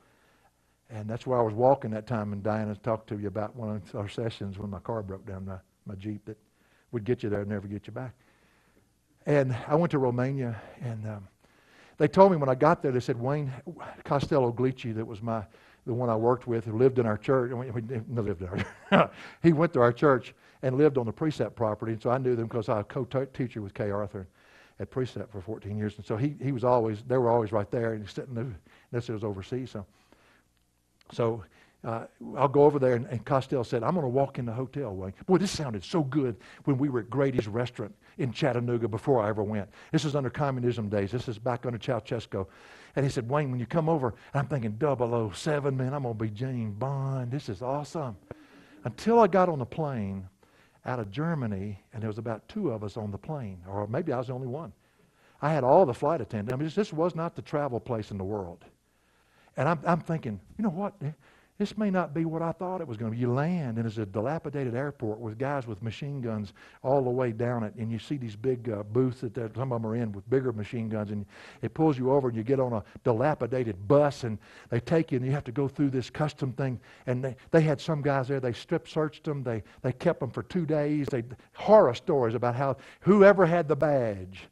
And 0.88 1.06
that's 1.06 1.26
where 1.26 1.38
I 1.38 1.42
was 1.42 1.52
walking 1.52 1.90
that 1.90 2.06
time, 2.06 2.32
and 2.32 2.42
Diana 2.42 2.74
talked 2.76 3.10
to 3.10 3.18
you 3.18 3.28
about 3.28 3.54
one 3.54 3.76
of 3.76 3.94
our 3.94 4.08
sessions 4.08 4.58
when 4.58 4.70
my 4.70 4.78
car 4.78 5.02
broke 5.02 5.26
down, 5.26 5.44
my, 5.44 5.58
my 5.84 5.96
Jeep 5.96 6.24
that 6.24 6.38
would 6.92 7.04
get 7.04 7.22
you 7.22 7.28
there 7.28 7.42
and 7.42 7.50
never 7.50 7.68
get 7.68 7.86
you 7.86 7.92
back. 7.92 8.14
And 9.26 9.54
I 9.68 9.74
went 9.74 9.90
to 9.90 9.98
Romania, 9.98 10.62
and 10.80 11.06
um, 11.06 11.28
they 11.98 12.08
told 12.08 12.32
me 12.32 12.38
when 12.38 12.48
I 12.48 12.54
got 12.54 12.80
there, 12.80 12.90
they 12.90 13.00
said, 13.00 13.20
Wayne 13.20 13.52
Costello 14.04 14.50
Glici, 14.50 14.92
that 14.92 15.06
was 15.06 15.20
my 15.20 15.44
the 15.86 15.94
one 15.94 16.08
I 16.08 16.16
worked 16.16 16.46
with 16.46 16.64
who 16.64 16.76
lived 16.76 16.98
in 16.98 17.06
our 17.06 17.18
church. 17.18 17.52
We, 17.52 17.70
we, 17.70 17.82
lived 18.08 18.42
in 18.42 18.64
our 18.90 19.10
he 19.42 19.52
went 19.52 19.72
to 19.72 19.80
our 19.80 19.92
church 19.92 20.34
and 20.62 20.78
lived 20.78 20.96
on 20.96 21.06
the 21.06 21.12
Precept 21.12 21.56
property. 21.56 21.92
And 21.92 22.02
so 22.02 22.10
I 22.10 22.18
knew 22.18 22.36
them 22.36 22.46
because 22.46 22.68
I 22.68 22.76
was 22.76 22.82
a 22.82 22.84
co-teacher 22.84 23.60
with 23.60 23.74
Kay 23.74 23.90
Arthur 23.90 24.28
at 24.78 24.90
Precept 24.90 25.30
for 25.30 25.40
14 25.40 25.76
years. 25.76 25.96
And 25.96 26.06
so 26.06 26.16
he, 26.16 26.36
he 26.40 26.52
was 26.52 26.64
always, 26.64 27.02
they 27.02 27.18
were 27.18 27.30
always 27.30 27.52
right 27.52 27.70
there. 27.70 27.94
And 27.94 28.02
he's 28.02 28.12
sitting 28.12 28.34
there. 28.34 28.46
this 28.92 29.08
was 29.08 29.24
overseas. 29.24 29.70
So, 29.70 29.84
so 31.10 31.44
uh, 31.84 32.04
I'll 32.36 32.48
go 32.48 32.64
over 32.64 32.78
there, 32.78 32.94
and, 32.94 33.06
and 33.06 33.24
Costello 33.24 33.64
said, 33.64 33.82
I'm 33.82 33.94
going 33.94 34.04
to 34.04 34.08
walk 34.08 34.38
in 34.38 34.46
the 34.46 34.52
hotel, 34.52 34.94
Wayne. 34.94 35.14
Boy, 35.26 35.38
this 35.38 35.50
sounded 35.50 35.82
so 35.82 36.04
good 36.04 36.36
when 36.64 36.78
we 36.78 36.88
were 36.88 37.00
at 37.00 37.10
Grady's 37.10 37.48
restaurant 37.48 37.92
in 38.18 38.32
Chattanooga 38.32 38.86
before 38.86 39.20
I 39.20 39.28
ever 39.28 39.42
went. 39.42 39.68
This 39.90 40.04
is 40.04 40.14
under 40.14 40.30
communism 40.30 40.88
days. 40.88 41.10
This 41.10 41.26
is 41.28 41.38
back 41.38 41.66
under 41.66 41.78
Ceausescu. 41.78 42.46
And 42.94 43.04
he 43.04 43.10
said, 43.10 43.28
Wayne, 43.28 43.50
when 43.50 43.58
you 43.58 43.66
come 43.66 43.88
over, 43.88 44.14
I'm 44.32 44.46
thinking 44.46 44.78
007, 44.78 45.76
man, 45.76 45.92
I'm 45.92 46.02
going 46.02 46.16
to 46.16 46.24
be 46.24 46.30
James 46.30 46.74
Bond. 46.78 47.32
This 47.32 47.48
is 47.48 47.62
awesome. 47.62 48.16
Until 48.84 49.18
I 49.18 49.26
got 49.26 49.48
on 49.48 49.58
the 49.58 49.66
plane 49.66 50.28
out 50.86 51.00
of 51.00 51.10
Germany, 51.10 51.80
and 51.92 52.02
there 52.02 52.08
was 52.08 52.18
about 52.18 52.46
two 52.48 52.70
of 52.70 52.84
us 52.84 52.96
on 52.96 53.10
the 53.10 53.18
plane, 53.18 53.58
or 53.68 53.88
maybe 53.88 54.12
I 54.12 54.18
was 54.18 54.28
the 54.28 54.34
only 54.34 54.46
one. 54.46 54.72
I 55.40 55.52
had 55.52 55.64
all 55.64 55.84
the 55.84 55.94
flight 55.94 56.20
attendants. 56.20 56.52
I 56.52 56.56
mean, 56.56 56.70
this 56.74 56.92
was 56.92 57.16
not 57.16 57.34
the 57.34 57.42
travel 57.42 57.80
place 57.80 58.12
in 58.12 58.18
the 58.18 58.24
world. 58.24 58.64
And 59.56 59.68
I'm, 59.68 59.80
I'm 59.84 60.00
thinking, 60.00 60.40
you 60.56 60.64
know 60.64 60.70
what? 60.70 60.94
This 61.58 61.76
may 61.78 61.90
not 61.90 62.12
be 62.12 62.24
what 62.24 62.42
I 62.42 62.50
thought 62.50 62.80
it 62.80 62.88
was 62.88 62.96
going 62.96 63.12
to 63.12 63.14
be. 63.14 63.20
You 63.20 63.32
land, 63.32 63.76
and 63.76 63.86
it's 63.86 63.98
a 63.98 64.06
dilapidated 64.06 64.74
airport 64.74 65.20
with 65.20 65.38
guys 65.38 65.66
with 65.66 65.80
machine 65.82 66.20
guns 66.20 66.54
all 66.82 67.04
the 67.04 67.10
way 67.10 67.30
down 67.30 67.62
it, 67.62 67.74
and 67.76 67.92
you 67.92 67.98
see 67.98 68.16
these 68.16 68.34
big 68.34 68.70
uh, 68.70 68.82
booths 68.82 69.20
that 69.20 69.54
some 69.54 69.70
of 69.70 69.80
them 69.82 69.86
are 69.88 69.94
in 69.94 70.10
with 70.12 70.28
bigger 70.28 70.52
machine 70.52 70.88
guns, 70.88 71.10
and 71.10 71.24
it 71.60 71.72
pulls 71.74 71.98
you 71.98 72.10
over, 72.10 72.28
and 72.28 72.36
you 72.36 72.42
get 72.42 72.58
on 72.58 72.72
a 72.72 72.82
dilapidated 73.04 73.86
bus, 73.86 74.24
and 74.24 74.38
they 74.70 74.80
take 74.80 75.12
you, 75.12 75.18
and 75.18 75.26
you 75.26 75.30
have 75.30 75.44
to 75.44 75.52
go 75.52 75.68
through 75.68 75.90
this 75.90 76.10
custom 76.10 76.52
thing. 76.54 76.80
And 77.06 77.22
they, 77.22 77.36
they 77.50 77.60
had 77.60 77.80
some 77.80 78.02
guys 78.02 78.28
there, 78.28 78.40
they 78.40 78.54
strip 78.54 78.88
searched 78.88 79.24
them, 79.24 79.44
they, 79.44 79.62
they 79.82 79.92
kept 79.92 80.20
them 80.20 80.30
for 80.30 80.42
two 80.42 80.66
days. 80.66 81.06
They 81.08 81.22
horror 81.54 81.94
stories 81.94 82.34
about 82.34 82.56
how 82.56 82.78
whoever 83.00 83.46
had 83.46 83.68
the 83.68 83.76
badge, 83.76 84.48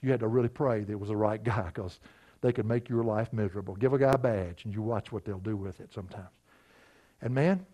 you 0.00 0.12
had 0.12 0.20
to 0.20 0.28
really 0.28 0.48
pray 0.48 0.84
that 0.84 0.92
it 0.92 1.00
was 1.00 1.08
the 1.08 1.16
right 1.16 1.42
guy, 1.42 1.66
because 1.74 1.98
they 2.40 2.52
could 2.52 2.66
make 2.66 2.88
your 2.88 3.02
life 3.02 3.32
miserable. 3.32 3.74
Give 3.74 3.92
a 3.92 3.98
guy 3.98 4.12
a 4.12 4.18
badge, 4.18 4.64
and 4.64 4.74
you 4.74 4.82
watch 4.82 5.10
what 5.10 5.24
they'll 5.24 5.38
do 5.38 5.56
with 5.56 5.80
it 5.80 5.92
sometimes. 5.92 6.28
And 7.20 7.34
man, 7.34 7.66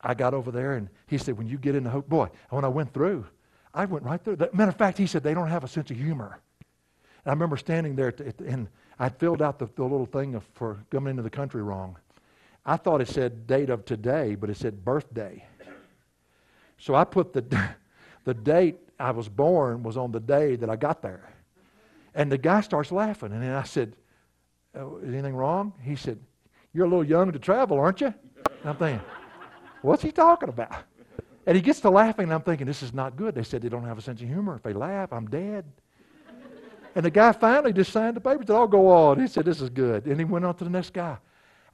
I 0.00 0.14
got 0.14 0.34
over 0.34 0.50
there 0.50 0.74
and 0.74 0.88
he 1.06 1.16
said, 1.16 1.38
when 1.38 1.48
you 1.48 1.56
get 1.56 1.74
in 1.74 1.84
the 1.84 1.90
hope, 1.90 2.08
boy, 2.08 2.28
when 2.50 2.64
I 2.64 2.68
went 2.68 2.92
through, 2.92 3.24
I 3.72 3.86
went 3.86 4.04
right 4.04 4.22
through. 4.22 4.36
Matter 4.52 4.70
of 4.70 4.76
fact, 4.76 4.98
he 4.98 5.06
said, 5.06 5.22
they 5.22 5.34
don't 5.34 5.48
have 5.48 5.64
a 5.64 5.68
sense 5.68 5.90
of 5.90 5.96
humor. 5.96 6.38
And 7.24 7.30
I 7.30 7.32
remember 7.32 7.56
standing 7.56 7.96
there 7.96 8.12
and 8.46 8.68
I'd 8.98 9.18
filled 9.18 9.40
out 9.40 9.58
the, 9.58 9.68
the 9.74 9.82
little 9.82 10.06
thing 10.06 10.34
of, 10.34 10.44
for 10.54 10.84
coming 10.90 11.12
into 11.12 11.22
the 11.22 11.30
country 11.30 11.62
wrong. 11.62 11.96
I 12.66 12.76
thought 12.76 13.00
it 13.00 13.08
said 13.08 13.46
date 13.46 13.70
of 13.70 13.84
today, 13.84 14.34
but 14.34 14.50
it 14.50 14.56
said 14.56 14.84
birthday. 14.84 15.44
So 16.78 16.94
I 16.94 17.04
put 17.04 17.32
the, 17.32 17.70
the 18.24 18.34
date 18.34 18.76
I 18.98 19.10
was 19.10 19.28
born 19.28 19.82
was 19.82 19.96
on 19.96 20.12
the 20.12 20.20
day 20.20 20.56
that 20.56 20.68
I 20.68 20.76
got 20.76 21.02
there. 21.02 21.33
And 22.14 22.30
the 22.30 22.38
guy 22.38 22.60
starts 22.60 22.92
laughing. 22.92 23.32
And 23.32 23.42
then 23.42 23.52
I 23.52 23.64
said, 23.64 23.96
oh, 24.74 24.98
Is 24.98 25.12
anything 25.12 25.34
wrong? 25.34 25.72
He 25.82 25.96
said, 25.96 26.18
You're 26.72 26.86
a 26.86 26.88
little 26.88 27.04
young 27.04 27.32
to 27.32 27.38
travel, 27.38 27.78
aren't 27.78 28.00
you? 28.00 28.14
And 28.46 28.70
I'm 28.70 28.76
thinking, 28.76 29.06
what's 29.82 30.02
he 30.02 30.12
talking 30.12 30.48
about? 30.48 30.84
And 31.46 31.56
he 31.56 31.62
gets 31.62 31.80
to 31.80 31.90
laughing, 31.90 32.24
and 32.24 32.32
I'm 32.32 32.40
thinking, 32.40 32.66
this 32.66 32.82
is 32.82 32.94
not 32.94 33.16
good. 33.16 33.34
They 33.34 33.42
said 33.42 33.60
they 33.60 33.68
don't 33.68 33.84
have 33.84 33.98
a 33.98 34.00
sense 34.00 34.22
of 34.22 34.28
humor. 34.28 34.56
If 34.56 34.62
they 34.62 34.72
laugh, 34.72 35.12
I'm 35.12 35.26
dead. 35.26 35.66
And 36.94 37.04
the 37.04 37.10
guy 37.10 37.32
finally 37.32 37.72
just 37.72 37.92
signed 37.92 38.16
the 38.16 38.20
paper. 38.20 38.44
Said, 38.46 38.56
I'll 38.56 38.66
go 38.66 38.88
on. 38.88 39.20
He 39.20 39.26
said, 39.26 39.44
this 39.44 39.60
is 39.60 39.68
good. 39.68 40.06
And 40.06 40.18
he 40.18 40.24
went 40.24 40.44
on 40.44 40.54
to 40.54 40.64
the 40.64 40.70
next 40.70 40.94
guy. 40.94 41.18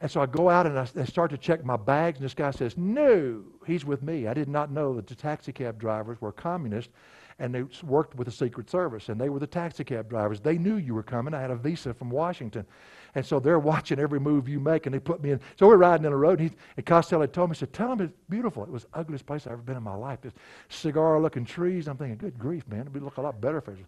And 0.00 0.10
so 0.10 0.20
I 0.20 0.26
go 0.26 0.48
out 0.48 0.66
and 0.66 0.78
I, 0.78 0.88
I 0.98 1.04
start 1.04 1.30
to 1.30 1.38
check 1.38 1.64
my 1.64 1.76
bags, 1.76 2.18
and 2.18 2.24
this 2.24 2.34
guy 2.34 2.50
says, 2.52 2.76
No, 2.76 3.42
he's 3.66 3.84
with 3.84 4.02
me. 4.02 4.26
I 4.26 4.34
did 4.34 4.48
not 4.48 4.70
know 4.70 4.94
that 4.94 5.06
the 5.06 5.14
taxi 5.14 5.52
cab 5.52 5.78
drivers 5.78 6.20
were 6.20 6.32
communists 6.32 6.92
and 7.40 7.54
they 7.54 7.64
worked 7.82 8.14
with 8.14 8.26
the 8.26 8.32
Secret 8.32 8.70
Service, 8.70 9.08
and 9.08 9.18
they 9.18 9.30
were 9.30 9.38
the 9.38 9.46
taxi 9.46 9.82
cab 9.82 10.10
drivers. 10.10 10.40
They 10.40 10.58
knew 10.58 10.76
you 10.76 10.94
were 10.94 11.02
coming. 11.02 11.32
I 11.32 11.40
had 11.40 11.50
a 11.50 11.56
visa 11.56 11.94
from 11.94 12.10
Washington. 12.10 12.66
And 13.14 13.24
so 13.24 13.40
they're 13.40 13.58
watching 13.58 13.98
every 13.98 14.20
move 14.20 14.46
you 14.46 14.60
make, 14.60 14.84
and 14.84 14.94
they 14.94 15.00
put 15.00 15.22
me 15.22 15.30
in. 15.32 15.40
So 15.58 15.66
we're 15.66 15.78
riding 15.78 16.04
in 16.04 16.12
the 16.12 16.18
road, 16.18 16.38
and, 16.38 16.50
he, 16.50 16.56
and 16.76 16.84
Costello 16.84 17.26
told 17.26 17.48
me, 17.48 17.56
he 17.56 17.60
said, 17.60 17.72
Tell 17.72 17.90
him 17.92 18.02
it's 18.02 18.12
beautiful. 18.28 18.62
It 18.62 18.70
was 18.70 18.84
the 18.84 18.98
ugliest 18.98 19.24
place 19.24 19.46
I've 19.46 19.54
ever 19.54 19.62
been 19.62 19.78
in 19.78 19.82
my 19.82 19.94
life. 19.94 20.20
There's 20.20 20.34
cigar 20.68 21.18
looking 21.18 21.46
trees. 21.46 21.88
I'm 21.88 21.96
thinking, 21.96 22.18
Good 22.18 22.38
grief, 22.38 22.68
man. 22.68 22.82
It'd 22.82 22.92
be 22.92 23.00
look 23.00 23.16
a 23.16 23.22
lot 23.22 23.40
better 23.40 23.62
for 23.62 23.72
us. 23.72 23.78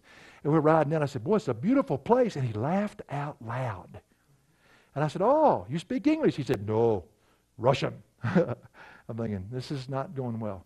And 0.43 0.51
we're 0.51 0.59
riding 0.59 0.91
in. 0.91 1.03
I 1.03 1.05
said, 1.05 1.23
Boy, 1.23 1.35
it's 1.35 1.47
a 1.47 1.53
beautiful 1.53 1.99
place. 1.99 2.35
And 2.35 2.45
he 2.45 2.53
laughed 2.53 3.03
out 3.11 3.37
loud. 3.39 4.01
And 4.95 5.03
I 5.03 5.07
said, 5.07 5.21
Oh, 5.21 5.67
you 5.69 5.77
speak 5.77 6.07
English? 6.07 6.35
He 6.35 6.43
said, 6.43 6.67
No, 6.67 7.05
Russian. 7.59 7.93
I'm 8.23 9.15
thinking, 9.15 9.47
This 9.51 9.69
is 9.69 9.87
not 9.87 10.15
going 10.15 10.39
well. 10.39 10.65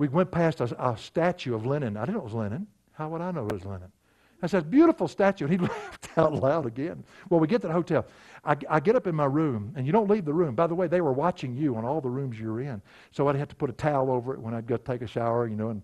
We 0.00 0.08
went 0.08 0.30
past 0.30 0.62
a, 0.62 0.92
a, 0.92 0.96
statue 0.96 1.54
of 1.54 1.66
Lenin. 1.66 1.98
I 1.98 2.06
didn't 2.06 2.14
know 2.14 2.20
it 2.20 2.24
was 2.24 2.32
Lenin. 2.32 2.66
How 2.92 3.10
would 3.10 3.20
I 3.20 3.32
know 3.32 3.44
it 3.44 3.52
was 3.52 3.66
Lenin? 3.66 3.92
I 4.40 4.46
said, 4.46 4.70
beautiful 4.70 5.06
statue. 5.06 5.44
And 5.44 5.52
he 5.52 5.58
laughed 5.66 6.08
out 6.16 6.32
loud 6.32 6.64
again. 6.64 7.04
Well, 7.28 7.38
we 7.38 7.46
get 7.46 7.60
to 7.60 7.66
the 7.66 7.74
hotel. 7.74 8.06
I, 8.42 8.56
I, 8.70 8.80
get 8.80 8.96
up 8.96 9.06
in 9.06 9.14
my 9.14 9.26
room, 9.26 9.74
and 9.76 9.84
you 9.84 9.92
don't 9.92 10.08
leave 10.08 10.24
the 10.24 10.32
room. 10.32 10.54
By 10.54 10.68
the 10.68 10.74
way, 10.74 10.86
they 10.86 11.02
were 11.02 11.12
watching 11.12 11.54
you 11.54 11.76
on 11.76 11.84
all 11.84 12.00
the 12.00 12.08
rooms 12.08 12.40
you're 12.40 12.62
in. 12.62 12.80
So 13.10 13.28
I'd 13.28 13.36
have 13.36 13.48
to 13.48 13.54
put 13.54 13.68
a 13.68 13.74
towel 13.74 14.10
over 14.10 14.32
it 14.32 14.40
when 14.40 14.54
I'd 14.54 14.66
go 14.66 14.78
take 14.78 15.02
a 15.02 15.06
shower, 15.06 15.46
you 15.46 15.54
know, 15.54 15.68
and, 15.68 15.82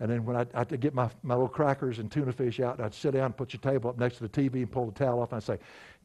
and 0.00 0.10
then 0.10 0.24
when 0.24 0.36
I'd, 0.36 0.48
I'd 0.54 0.80
get 0.80 0.94
my, 0.94 1.10
my 1.22 1.34
little 1.34 1.46
crackers 1.46 1.98
and 1.98 2.10
tuna 2.10 2.32
fish 2.32 2.60
out, 2.60 2.78
and 2.78 2.86
I'd 2.86 2.94
sit 2.94 3.12
down 3.12 3.26
and 3.26 3.36
put 3.36 3.52
your 3.52 3.60
table 3.60 3.90
up 3.90 3.98
next 3.98 4.16
to 4.16 4.22
the 4.22 4.30
TV 4.30 4.54
and 4.62 4.72
pull 4.72 4.86
the 4.86 4.92
towel 4.92 5.20
off, 5.20 5.32
and 5.32 5.36
I'd 5.36 5.42
say, 5.42 5.58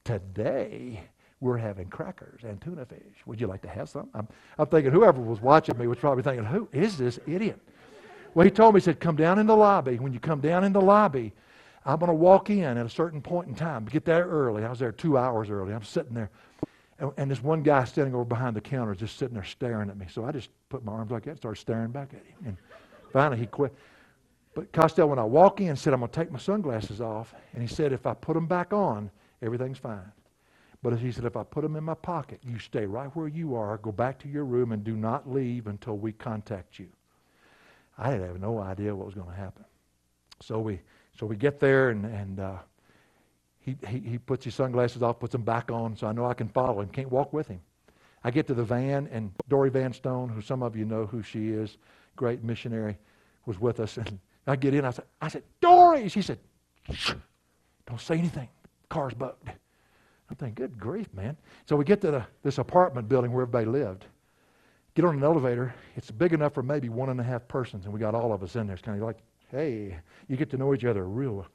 today 0.04 1.02
we're 1.44 1.58
having 1.58 1.88
crackers 1.90 2.42
and 2.44 2.60
tuna 2.62 2.86
fish. 2.86 3.02
Would 3.26 3.42
you 3.42 3.48
like 3.48 3.62
to 3.64 3.68
have 3.68 3.90
some? 3.90 4.10
I'm, 4.14 4.28
I'm 4.58 4.66
thinking 4.68 4.94
whoever 4.94 5.22
was 5.22 5.42
watching 5.42 5.78
me 5.78 5.88
was 5.88 5.98
probably 5.98 6.24
thinking, 6.24 6.46
who 6.46 6.70
is 6.72 6.98
this 6.98 7.20
idiot? 7.28 7.60
Well, 8.34 8.46
he 8.46 8.52
told 8.52 8.74
me, 8.74 8.80
he 8.80 8.86
said, 8.86 9.02
come 9.02 9.18
down 9.18 9.40
in 9.40 9.46
the 9.46 9.56
lobby. 9.56 9.98
When 9.98 10.14
you 10.14 10.22
come 10.22 10.40
down 10.40 10.64
in 10.64 10.72
the 10.72 10.82
lobby, 10.82 11.34
I'm 11.86 12.00
going 12.00 12.08
to 12.08 12.16
walk 12.16 12.50
in 12.50 12.64
at 12.64 12.86
a 12.86 12.90
certain 12.90 13.22
point 13.22 13.50
in 13.50 13.56
time. 13.56 13.84
Get 13.86 14.06
there 14.06 14.26
early. 14.26 14.64
I 14.64 14.70
was 14.70 14.80
there 14.80 14.94
two 14.94 15.18
hours 15.18 15.50
early. 15.50 15.74
I'm 15.74 15.84
sitting 15.84 16.14
there. 16.14 16.32
And, 17.00 17.12
and 17.18 17.30
this 17.30 17.44
one 17.44 17.62
guy 17.62 17.84
standing 17.84 18.16
over 18.16 18.24
behind 18.24 18.56
the 18.56 18.62
counter 18.62 18.96
just 18.96 19.18
sitting 19.18 19.34
there 19.34 19.44
staring 19.44 19.90
at 19.90 19.98
me. 19.98 20.06
So 20.10 20.24
I 20.24 20.32
just 20.32 20.50
put 20.70 20.86
my 20.86 20.94
arms 20.94 21.12
like 21.12 21.24
that 21.26 21.32
and 21.32 21.40
started 21.40 21.60
staring 21.60 21.92
back 21.92 22.14
at 22.14 22.26
him. 22.26 22.38
And 22.46 22.58
finally 23.12 23.42
he 23.42 23.48
quit. 23.48 23.76
But 24.56 24.72
Costello, 24.72 25.08
when 25.08 25.20
I 25.20 25.26
walk 25.26 25.60
in, 25.60 25.76
said, 25.76 25.94
I'm 25.94 26.00
going 26.00 26.10
to 26.10 26.20
take 26.20 26.32
my 26.32 26.40
sunglasses 26.40 27.02
off. 27.02 27.36
And 27.54 27.62
he 27.62 27.68
said, 27.68 27.92
if 27.92 28.08
I 28.08 28.14
put 28.14 28.34
them 28.36 28.48
back 28.48 28.72
on, 28.72 29.12
everything's 29.42 29.78
fine. 29.78 30.10
But 30.84 31.00
he 31.00 31.14
said, 31.14 31.24
if 31.24 31.38
I 31.38 31.44
put 31.44 31.62
them 31.62 31.78
in 31.78 31.84
my 31.86 31.94
pocket, 31.94 32.42
you 32.44 32.60
stay 32.60 32.86
right 32.86 33.08
where 33.16 33.30
you 33.30 33.56
are, 33.56 33.78
go 33.78 33.94
back 33.94 34.20
to 34.20 34.28
your 34.28 34.44
room, 34.44 34.74
and 34.74 34.84
do 34.84 34.98
not 34.98 35.32
leave 35.32 35.68
until 35.68 35.98
we 35.98 36.12
contact 36.12 36.78
you. 36.78 36.90
I 37.98 38.12
had 38.12 38.42
no 38.42 38.60
idea 38.60 38.94
what 38.94 39.06
was 39.06 39.16
going 39.16 39.30
to 39.30 39.36
happen. 39.36 39.64
So 40.42 40.60
we, 40.60 40.82
so 41.18 41.26
we 41.26 41.38
get 41.38 41.62
there, 41.62 41.90
and, 41.90 42.06
and 42.06 42.40
uh, 42.42 42.58
he, 43.62 43.78
he, 43.88 44.00
he 44.00 44.18
puts 44.18 44.44
his 44.44 44.56
sunglasses 44.56 45.02
off, 45.02 45.20
puts 45.20 45.32
them 45.32 45.44
back 45.44 45.72
on, 45.72 45.96
so 45.96 46.06
I 46.06 46.12
know 46.12 46.26
I 46.26 46.34
can 46.34 46.50
follow 46.50 46.82
him. 46.82 46.90
Can't 46.90 47.10
walk 47.10 47.32
with 47.32 47.48
him. 47.48 47.62
I 48.26 48.32
get 48.32 48.46
to 48.48 48.54
the 48.54 48.66
van, 48.66 49.08
and 49.10 49.32
Dorie 49.48 49.70
Van 49.70 49.94
Stone, 49.94 50.30
who 50.30 50.42
some 50.42 50.62
of 50.62 50.76
you 50.76 50.84
know 50.84 51.06
who 51.06 51.24
she 51.24 51.50
is, 51.50 51.78
great 52.18 52.44
missionary, 52.44 52.98
was 53.46 53.60
with 53.60 53.80
us. 53.80 53.98
And 54.46 54.52
I 54.52 54.58
get 54.58 54.74
in, 54.74 54.84
I 54.84 54.92
said, 54.92 55.06
I 55.22 55.30
said, 55.30 55.44
Dorie! 55.62 56.10
She 56.10 56.22
said, 56.22 56.38
don't 57.88 58.02
say 58.02 58.18
anything. 58.18 58.50
Car's 58.90 59.14
bugged. 59.14 59.50
I'm 60.34 60.38
thinking, 60.38 60.66
good 60.66 60.80
grief, 60.80 61.14
man. 61.14 61.38
So 61.68 61.76
we 61.76 61.86
get 61.86 62.02
to 62.02 62.10
the, 62.10 62.26
this 62.42 62.58
apartment 62.58 63.08
building 63.08 63.32
where 63.32 63.44
everybody 63.44 63.68
lived. 63.68 64.06
Get 64.96 65.06
on 65.06 65.16
an 65.16 65.24
elevator. 65.24 65.76
It's 65.96 66.10
big 66.10 66.34
enough 66.34 66.56
for 66.56 66.64
maybe 66.64 66.90
one 66.90 67.10
and 67.10 67.20
a 67.20 67.24
half 67.24 67.48
persons, 67.48 67.86
and 67.86 67.94
we 67.94 68.00
got 68.00 68.16
all 68.16 68.34
of 68.34 68.42
us 68.42 68.56
in 68.56 68.66
there. 68.66 68.74
It's 68.74 68.82
kind 68.84 69.00
of 69.00 69.06
like, 69.06 69.18
hey, 69.52 69.96
you 70.28 70.36
get 70.36 70.50
to 70.50 70.58
know 70.58 70.74
each 70.74 70.86
other 70.86 71.08
real. 71.08 71.34
well. 71.34 71.48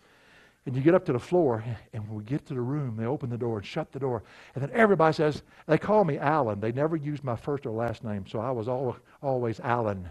And 0.64 0.76
you 0.76 0.82
get 0.82 0.94
up 0.94 1.04
to 1.06 1.12
the 1.12 1.18
floor, 1.18 1.64
and 1.92 2.06
when 2.06 2.18
we 2.18 2.22
get 2.22 2.46
to 2.46 2.54
the 2.54 2.60
room, 2.60 2.96
they 2.96 3.06
open 3.06 3.30
the 3.30 3.38
door 3.38 3.56
and 3.56 3.66
shut 3.66 3.90
the 3.90 3.98
door. 3.98 4.22
And 4.54 4.62
then 4.62 4.70
everybody 4.72 5.12
says, 5.12 5.42
they 5.66 5.78
call 5.78 6.04
me 6.04 6.16
Alan. 6.16 6.60
They 6.60 6.70
never 6.70 6.94
used 6.94 7.24
my 7.24 7.34
first 7.36 7.66
or 7.66 7.70
last 7.70 8.04
name, 8.04 8.26
so 8.28 8.38
I 8.38 8.52
was 8.52 8.68
all, 8.68 8.96
always 9.20 9.58
Alan. 9.58 10.08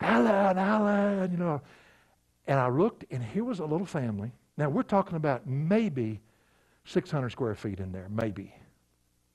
Alan, 0.00 0.58
Alan, 0.58 1.30
you 1.30 1.36
know. 1.36 1.60
And 2.48 2.58
I 2.58 2.68
looked, 2.68 3.04
and 3.12 3.22
here 3.22 3.44
was 3.44 3.60
a 3.60 3.64
little 3.66 3.86
family. 3.86 4.32
Now, 4.56 4.70
we're 4.70 4.82
talking 4.82 5.16
about 5.16 5.46
maybe 5.46 6.20
600 6.88 7.30
square 7.30 7.54
feet 7.54 7.80
in 7.80 7.92
there, 7.92 8.08
maybe. 8.10 8.54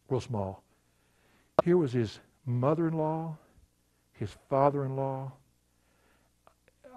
Real 0.09 0.21
small. 0.21 0.63
Here 1.63 1.77
was 1.77 1.93
his 1.93 2.19
mother 2.45 2.87
in 2.87 2.97
law, 2.97 3.37
his 4.13 4.35
father 4.49 4.85
in 4.85 4.95
law, 4.95 5.31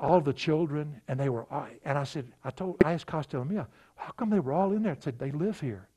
all 0.00 0.20
the 0.20 0.32
children, 0.32 1.00
and 1.08 1.18
they 1.20 1.28
were, 1.28 1.46
and 1.84 1.98
I 1.98 2.04
said, 2.04 2.26
I 2.44 2.50
told, 2.50 2.76
I 2.84 2.92
asked 2.92 3.06
Costello 3.06 3.44
Mia, 3.44 3.66
how 3.96 4.12
come 4.12 4.30
they 4.30 4.40
were 4.40 4.52
all 4.52 4.72
in 4.72 4.82
there? 4.82 4.92
I 4.92 5.02
said, 5.02 5.18
they 5.18 5.30
live 5.30 5.60
here. 5.60 5.88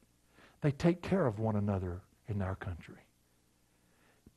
They 0.61 0.71
take 0.71 1.01
care 1.01 1.25
of 1.25 1.39
one 1.39 1.55
another 1.55 2.01
in 2.27 2.41
our 2.41 2.55
country. 2.55 2.95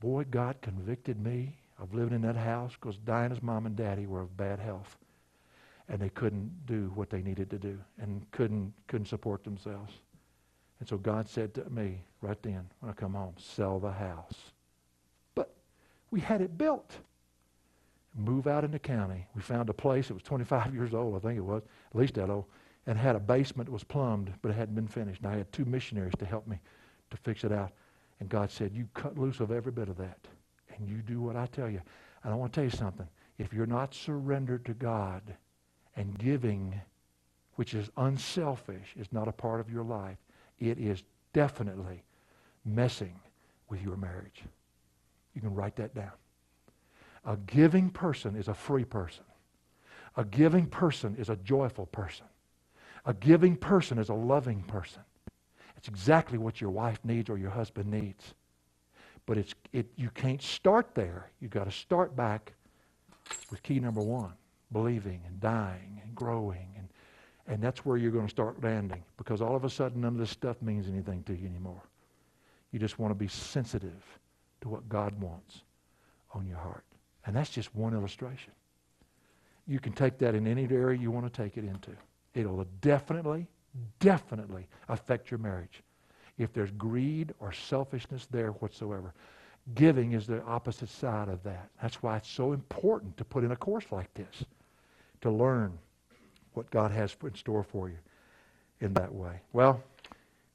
Boy, 0.01 0.25
God 0.31 0.57
convicted 0.63 1.21
me 1.21 1.57
of 1.81 1.95
living 1.95 2.15
in 2.15 2.23
that 2.23 2.37
house 2.37 2.73
because 2.81 2.97
Diana's 2.99 3.43
mom 3.43 3.67
and 3.67 3.77
daddy 3.77 4.07
were 4.07 4.23
of 4.23 4.37
bad 4.37 4.59
health. 4.59 4.97
And 5.89 6.01
they 6.01 6.11
couldn't 6.11 6.67
do 6.67 6.93
what 6.95 7.11
they 7.11 7.23
needed 7.23 7.51
to 7.51 7.59
do 7.59 7.79
and 8.01 8.25
couldn't, 8.31 8.73
couldn't 8.87 9.07
support 9.07 9.45
themselves. 9.45 9.93
And 10.83 10.89
so 10.89 10.99
God 10.99 11.29
said 11.29 11.55
to 11.55 11.71
me 11.71 12.03
right 12.23 12.43
then 12.43 12.69
when 12.81 12.91
I 12.91 12.93
come 12.93 13.15
home, 13.15 13.35
sell 13.39 13.79
the 13.79 13.93
house. 13.93 14.35
But 15.37 15.55
we 16.11 16.19
had 16.19 16.41
it 16.41 16.59
built 16.59 16.99
move 18.17 18.49
out 18.49 18.65
in 18.65 18.73
the 18.73 18.81
county. 18.81 19.25
We 19.37 19.43
found 19.43 19.69
a 19.69 19.73
place. 19.73 20.11
It 20.11 20.15
was 20.15 20.25
25 20.25 20.75
years 20.75 20.93
old, 20.93 21.15
I 21.15 21.21
think 21.21 21.39
it 21.39 21.45
was, 21.45 21.63
at 21.95 21.97
least 21.97 22.15
that 22.15 22.31
old, 22.31 22.47
and 22.89 22.99
had 22.99 23.15
a 23.15 23.21
basement 23.21 23.69
that 23.69 23.73
was 23.73 23.85
plumbed, 23.85 24.33
but 24.43 24.49
it 24.51 24.55
hadn't 24.55 24.75
been 24.75 24.89
finished. 24.89 25.23
And 25.23 25.31
I 25.33 25.37
had 25.37 25.53
two 25.53 25.65
missionaries 25.65 26.15
to 26.19 26.25
help 26.25 26.49
me 26.49 26.59
to 27.13 27.17
fix 27.17 27.45
it 27.45 27.53
out. 27.53 27.71
And 28.19 28.29
God 28.29 28.51
said, 28.51 28.75
You 28.75 28.89
cut 28.93 29.17
loose 29.17 29.39
of 29.39 29.53
every 29.53 29.71
bit 29.71 29.89
of 29.89 29.97
that, 29.99 30.19
and 30.75 30.89
you 30.89 30.97
do 30.97 31.21
what 31.21 31.37
I 31.37 31.47
tell 31.47 31.71
you. 31.71 31.81
And 32.25 32.33
I 32.33 32.37
want 32.37 32.53
to 32.55 32.57
tell 32.57 32.65
you 32.65 32.77
something. 32.77 33.07
If 33.39 33.53
you're 33.53 33.67
not 33.67 33.95
surrendered 33.95 34.65
to 34.65 34.75
God 34.75 35.23
and 35.95 36.19
giving, 36.19 36.81
which 37.55 37.73
is 37.73 37.89
unselfish, 37.97 38.97
is 38.99 39.13
not 39.13 39.29
a 39.29 39.33
part 39.33 39.61
of 39.61 39.71
your 39.71 39.85
life, 39.85 40.19
it 40.59 40.79
is 40.79 41.03
definitely 41.33 42.03
messing 42.65 43.19
with 43.69 43.83
your 43.83 43.97
marriage. 43.97 44.43
You 45.35 45.41
can 45.41 45.55
write 45.55 45.77
that 45.77 45.95
down. 45.95 46.13
A 47.25 47.37
giving 47.37 47.91
person 47.91 48.37
is 48.37 48.49
a 48.49 48.55
free 48.55 48.85
person. 48.85 49.25
A 50.17 50.25
giving 50.25 50.67
person 50.67 51.17
is 51.19 51.31
a 51.31 51.37
joyful 51.37 51.87
person. 51.87 52.27
A 53.07 53.15
giving 53.15 53.57
person 53.57 53.99
is 53.99 54.09
a 54.09 54.15
loving 54.15 54.63
person. 54.63 55.03
It's 55.77 55.89
exactly 55.89 56.39
what 56.39 56.61
your 56.61 56.71
wife 56.71 57.01
needs 57.05 57.31
or 57.31 57.39
your 57.39 57.51
husband 57.51 57.91
needs. 57.91 58.35
But 59.27 59.39
it's, 59.39 59.55
it, 59.73 59.87
you 59.97 60.11
can't 60.11 60.43
start 60.43 60.95
there. 60.95 61.31
You've 61.41 61.51
got 61.51 61.65
to 61.65 61.71
start 61.71 62.15
back 62.15 62.53
with 63.51 63.63
key 63.63 63.81
number 63.81 64.03
one 64.03 64.35
believing 64.73 65.21
and 65.27 65.39
dying 65.39 66.01
and 66.03 66.15
growing. 66.15 66.72
And, 67.49 67.63
that's 67.63 67.85
where 67.85 67.97
you're 67.97 68.13
going 68.13 68.27
to 68.27 68.31
start 68.31 68.63
landing 68.63 69.03
because 69.17 69.43
all 69.43 69.57
of 69.57 69.65
a 69.65 69.71
sudden 69.71 70.03
none 70.03 70.15
of 70.15 70.19
this 70.19 70.31
stuff 70.31 70.61
means 70.63 70.89
anything 70.89 71.23
to 71.25 71.35
you 71.35 71.47
anymore. 71.47 71.83
You 72.71 72.79
just 72.79 72.99
want 72.99 73.11
to 73.11 73.15
be 73.15 73.29
sensitive 73.29 74.03
to 74.63 74.69
what 74.69 74.89
God 74.89 75.21
wants 75.21 75.63
on 76.35 76.47
your 76.47 76.59
heart. 76.59 76.85
And 77.27 77.37
that's 77.37 77.51
just 77.51 77.75
one 77.75 77.95
illustration. 77.95 78.53
You 79.67 79.79
can 79.79 79.93
take 79.93 80.19
that 80.19 80.35
in 80.35 80.47
any 80.47 80.65
area 80.65 80.99
you 80.99 81.11
want 81.11 81.33
to 81.33 81.43
take 81.43 81.57
it 81.57 81.65
into. 81.65 81.91
It'll 82.35 82.65
definitely, 82.81 83.47
definitely 84.01 84.67
affect 84.89 85.31
your 85.31 85.39
marriage. 85.39 85.83
If 86.39 86.53
there's 86.53 86.71
greed 86.73 87.35
or 87.41 87.53
selfishness 87.53 88.27
there 88.31 88.53
whatsoever, 88.53 89.13
giving 89.75 90.13
is 90.13 90.27
the 90.27 90.43
opposite 90.45 90.89
side 90.89 91.29
of 91.29 91.43
that. 91.45 91.69
That's 91.81 92.03
why 92.03 92.17
it's 92.17 92.31
so 92.31 92.53
important 92.53 93.17
to 93.19 93.25
put 93.25 93.45
in 93.45 93.53
a 93.53 93.57
course 93.57 93.87
like 93.91 94.13
this, 94.15 94.45
to 95.21 95.31
learn 95.31 95.79
what 96.55 96.71
God 96.71 96.91
has 96.91 97.17
in 97.23 97.35
store 97.35 97.63
for 97.63 97.89
you 97.89 97.99
in 98.81 98.95
that 98.95 99.15
way. 99.15 99.41
Well, 99.53 99.83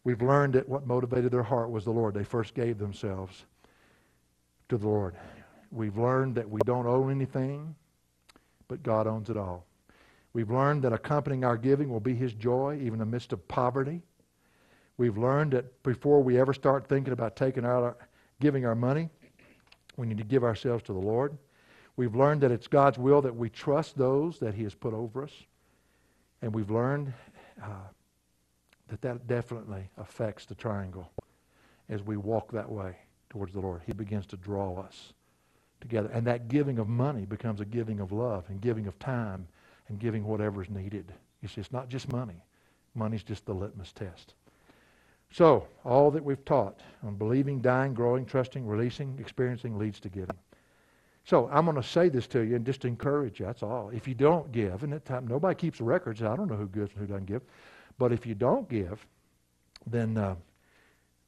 we've 0.03 0.21
learned 0.21 0.53
that 0.53 0.67
what 0.67 0.85
motivated 0.85 1.31
their 1.31 1.43
heart 1.43 1.71
was 1.71 1.85
the 1.85 1.91
Lord. 1.91 2.13
They 2.13 2.23
first 2.23 2.53
gave 2.53 2.77
themselves 2.77 3.45
to 4.69 4.77
the 4.77 4.87
Lord. 4.87 5.15
We've 5.71 5.97
learned 5.97 6.35
that 6.35 6.49
we 6.49 6.61
don't 6.65 6.87
own 6.87 7.11
anything, 7.11 7.75
but 8.67 8.83
God 8.83 9.07
owns 9.07 9.29
it 9.29 9.37
all. 9.37 9.65
We've 10.33 10.51
learned 10.51 10.83
that 10.83 10.93
accompanying 10.93 11.43
our 11.43 11.57
giving 11.57 11.89
will 11.89 11.99
be 11.99 12.13
His 12.13 12.33
joy, 12.33 12.75
even 12.75 12.93
in 12.93 12.99
the 12.99 13.05
midst 13.05 13.33
of 13.33 13.47
poverty. 13.47 14.01
We've 14.97 15.17
learned 15.17 15.53
that 15.53 15.83
before 15.83 16.21
we 16.21 16.39
ever 16.39 16.53
start 16.53 16.87
thinking 16.87 17.13
about 17.13 17.35
taking 17.35 17.65
out 17.65 17.83
our, 17.83 17.97
giving 18.39 18.65
our 18.65 18.75
money, 18.75 19.09
we 19.95 20.05
need 20.05 20.17
to 20.17 20.23
give 20.23 20.43
ourselves 20.43 20.83
to 20.83 20.93
the 20.93 20.99
Lord. 20.99 21.37
We've 21.95 22.15
learned 22.15 22.41
that 22.41 22.51
it's 22.51 22.67
God's 22.67 22.99
will 22.99 23.21
that 23.23 23.35
we 23.35 23.49
trust 23.49 23.97
those 23.97 24.39
that 24.39 24.53
He 24.53 24.63
has 24.63 24.75
put 24.75 24.93
over 24.93 25.23
us. 25.23 25.31
And 26.41 26.53
we've 26.53 26.69
learned 26.69 27.13
uh, 27.61 27.87
that 28.89 29.01
that 29.01 29.27
definitely 29.27 29.89
affects 29.97 30.45
the 30.45 30.55
triangle 30.55 31.11
as 31.89 32.03
we 32.03 32.17
walk 32.17 32.51
that 32.51 32.69
way 32.69 32.95
towards 33.29 33.53
the 33.53 33.59
Lord. 33.59 33.81
He 33.85 33.93
begins 33.93 34.25
to 34.27 34.37
draw 34.37 34.79
us 34.79 35.13
together. 35.81 36.09
And 36.13 36.25
that 36.27 36.47
giving 36.47 36.79
of 36.79 36.87
money 36.87 37.25
becomes 37.25 37.61
a 37.61 37.65
giving 37.65 37.99
of 37.99 38.11
love 38.11 38.45
and 38.49 38.61
giving 38.61 38.87
of 38.87 38.97
time 38.99 39.47
and 39.87 39.99
giving 39.99 40.23
whatever 40.25 40.61
is 40.61 40.69
needed. 40.69 41.13
You 41.41 41.47
see, 41.47 41.61
it's 41.61 41.71
not 41.71 41.89
just 41.89 42.11
money. 42.11 42.43
Money's 42.95 43.23
just 43.23 43.45
the 43.45 43.53
litmus 43.53 43.91
test. 43.91 44.33
So, 45.31 45.67
all 45.83 46.09
that 46.11 46.23
we've 46.23 46.43
taught 46.45 46.79
on 47.03 47.15
believing, 47.15 47.59
dying, 47.59 47.93
growing, 47.93 48.25
trusting, 48.25 48.65
releasing, 48.65 49.17
experiencing 49.19 49.77
leads 49.77 49.99
to 50.01 50.09
giving. 50.09 50.37
So, 51.27 51.49
I'm 51.51 51.65
going 51.65 51.75
to 51.75 51.83
say 51.83 52.07
this 52.07 52.25
to 52.27 52.39
you 52.39 52.55
and 52.55 52.65
just 52.65 52.85
encourage 52.85 53.41
you. 53.41 53.47
That's 53.47 53.61
all. 53.61 53.89
If 53.93 54.07
you 54.07 54.13
don't 54.13 54.49
give, 54.53 54.83
and 54.83 54.93
at 54.93 55.03
time 55.03 55.27
nobody 55.27 55.55
keeps 55.55 55.81
records, 55.81 56.21
I 56.21 56.37
don't 56.37 56.47
know 56.47 56.55
who 56.55 56.67
gives 56.67 56.91
and 56.93 57.01
who 57.01 57.05
doesn't 57.05 57.25
give, 57.25 57.41
but 57.97 58.13
if 58.13 58.25
you 58.25 58.33
don't 58.33 58.69
give, 58.69 59.05
then 59.85 60.17
uh, 60.17 60.35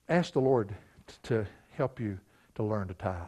ask 0.08 0.32
the 0.32 0.40
Lord 0.40 0.74
t- 1.06 1.16
to 1.24 1.46
help 1.72 2.00
you 2.00 2.18
to 2.56 2.64
learn 2.64 2.88
to 2.88 2.94
tithe. 2.94 3.28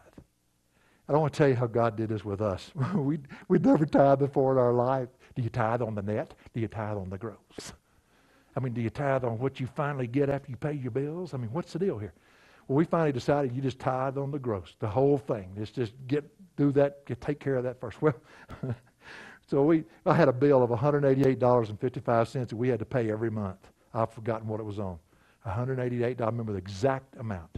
I 1.10 1.12
don't 1.12 1.20
want 1.20 1.34
to 1.34 1.38
tell 1.38 1.50
you 1.50 1.56
how 1.56 1.68
God 1.68 1.98
did 1.98 2.08
this 2.08 2.24
with 2.24 2.40
us. 2.40 2.72
we 2.96 3.20
we'd 3.50 3.66
never 3.66 3.86
tithe 3.86 4.20
before 4.20 4.54
in 4.54 4.58
our 4.58 4.72
life. 4.72 5.10
Do 5.36 5.42
you 5.42 5.50
tithe 5.50 5.82
on 5.82 5.94
the 5.94 6.02
net? 6.02 6.36
Do 6.54 6.62
you 6.62 6.70
tithe 6.70 6.96
on 6.96 7.10
the 7.10 7.18
gross? 7.18 7.74
I 8.56 8.62
mean, 8.62 8.72
do 8.72 8.80
you 8.80 8.90
tithe 8.90 9.26
on 9.26 9.40
what 9.40 9.60
you 9.60 9.68
finally 9.68 10.08
get 10.08 10.30
after 10.30 10.50
you 10.50 10.56
pay 10.56 10.72
your 10.72 10.92
bills? 10.92 11.34
I 11.34 11.38
mean, 11.38 11.52
what's 11.52 11.74
the 11.74 11.80
deal 11.80 11.98
here? 11.98 12.14
Well, 12.70 12.78
we 12.78 12.86
finally 12.86 13.12
decided 13.12 13.54
you 13.54 13.62
just 13.62 13.80
tithe 13.80 14.18
on 14.18 14.32
the 14.32 14.40
gross, 14.40 14.78
the 14.80 14.88
whole 14.88 15.18
thing. 15.18 15.52
Just 15.58 15.76
just 15.76 15.92
get 16.08 16.24
do 16.58 16.72
that, 16.74 17.06
take 17.22 17.40
care 17.40 17.56
of 17.56 17.64
that 17.64 17.80
first. 17.80 17.98
Well, 18.62 18.76
so 19.48 19.64
we 19.64 19.84
I 20.06 20.14
had 20.14 20.30
a 20.30 20.34
bill 20.34 20.64
of 20.64 20.70
$188.55 20.70 22.34
that 22.34 22.54
we 22.54 22.70
had 22.70 22.80
to 22.80 22.86
pay 22.86 23.12
every 23.12 23.30
month. 23.30 23.68
I've 23.94 24.12
forgotten 24.12 24.48
what 24.48 24.62
it 24.62 24.64
was 24.64 24.80
on. 24.80 24.98
$188, 25.46 26.22
I 26.22 26.26
remember 26.26 26.54
the 26.54 26.58
exact 26.58 27.18
amount. 27.18 27.58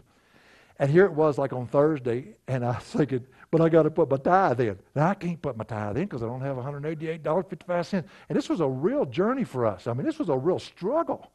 And 0.80 0.90
here 0.90 1.06
it 1.06 1.14
was 1.14 1.38
like 1.38 1.54
on 1.54 1.68
Thursday, 1.68 2.36
and 2.48 2.66
I 2.66 2.72
was 2.76 2.84
thinking, 2.84 3.26
but 3.52 3.62
I 3.62 3.70
got 3.70 3.84
to 3.84 3.92
put 3.92 4.10
my 4.10 4.18
tithe 4.18 4.60
in. 4.62 4.80
Now 4.96 5.10
I 5.10 5.14
can't 5.14 5.40
put 5.40 5.56
my 5.56 5.64
tithe 5.64 5.98
in 5.98 6.06
because 6.06 6.24
I 6.24 6.26
don't 6.26 6.42
have 6.42 6.58
$188.55. 6.58 7.94
And 7.94 8.06
this 8.30 8.50
was 8.50 8.60
a 8.60 8.68
real 8.68 9.06
journey 9.06 9.44
for 9.44 9.66
us. 9.66 9.86
I 9.86 9.94
mean, 9.94 10.06
this 10.06 10.18
was 10.18 10.30
a 10.30 10.38
real 10.38 10.60
struggle. 10.60 11.32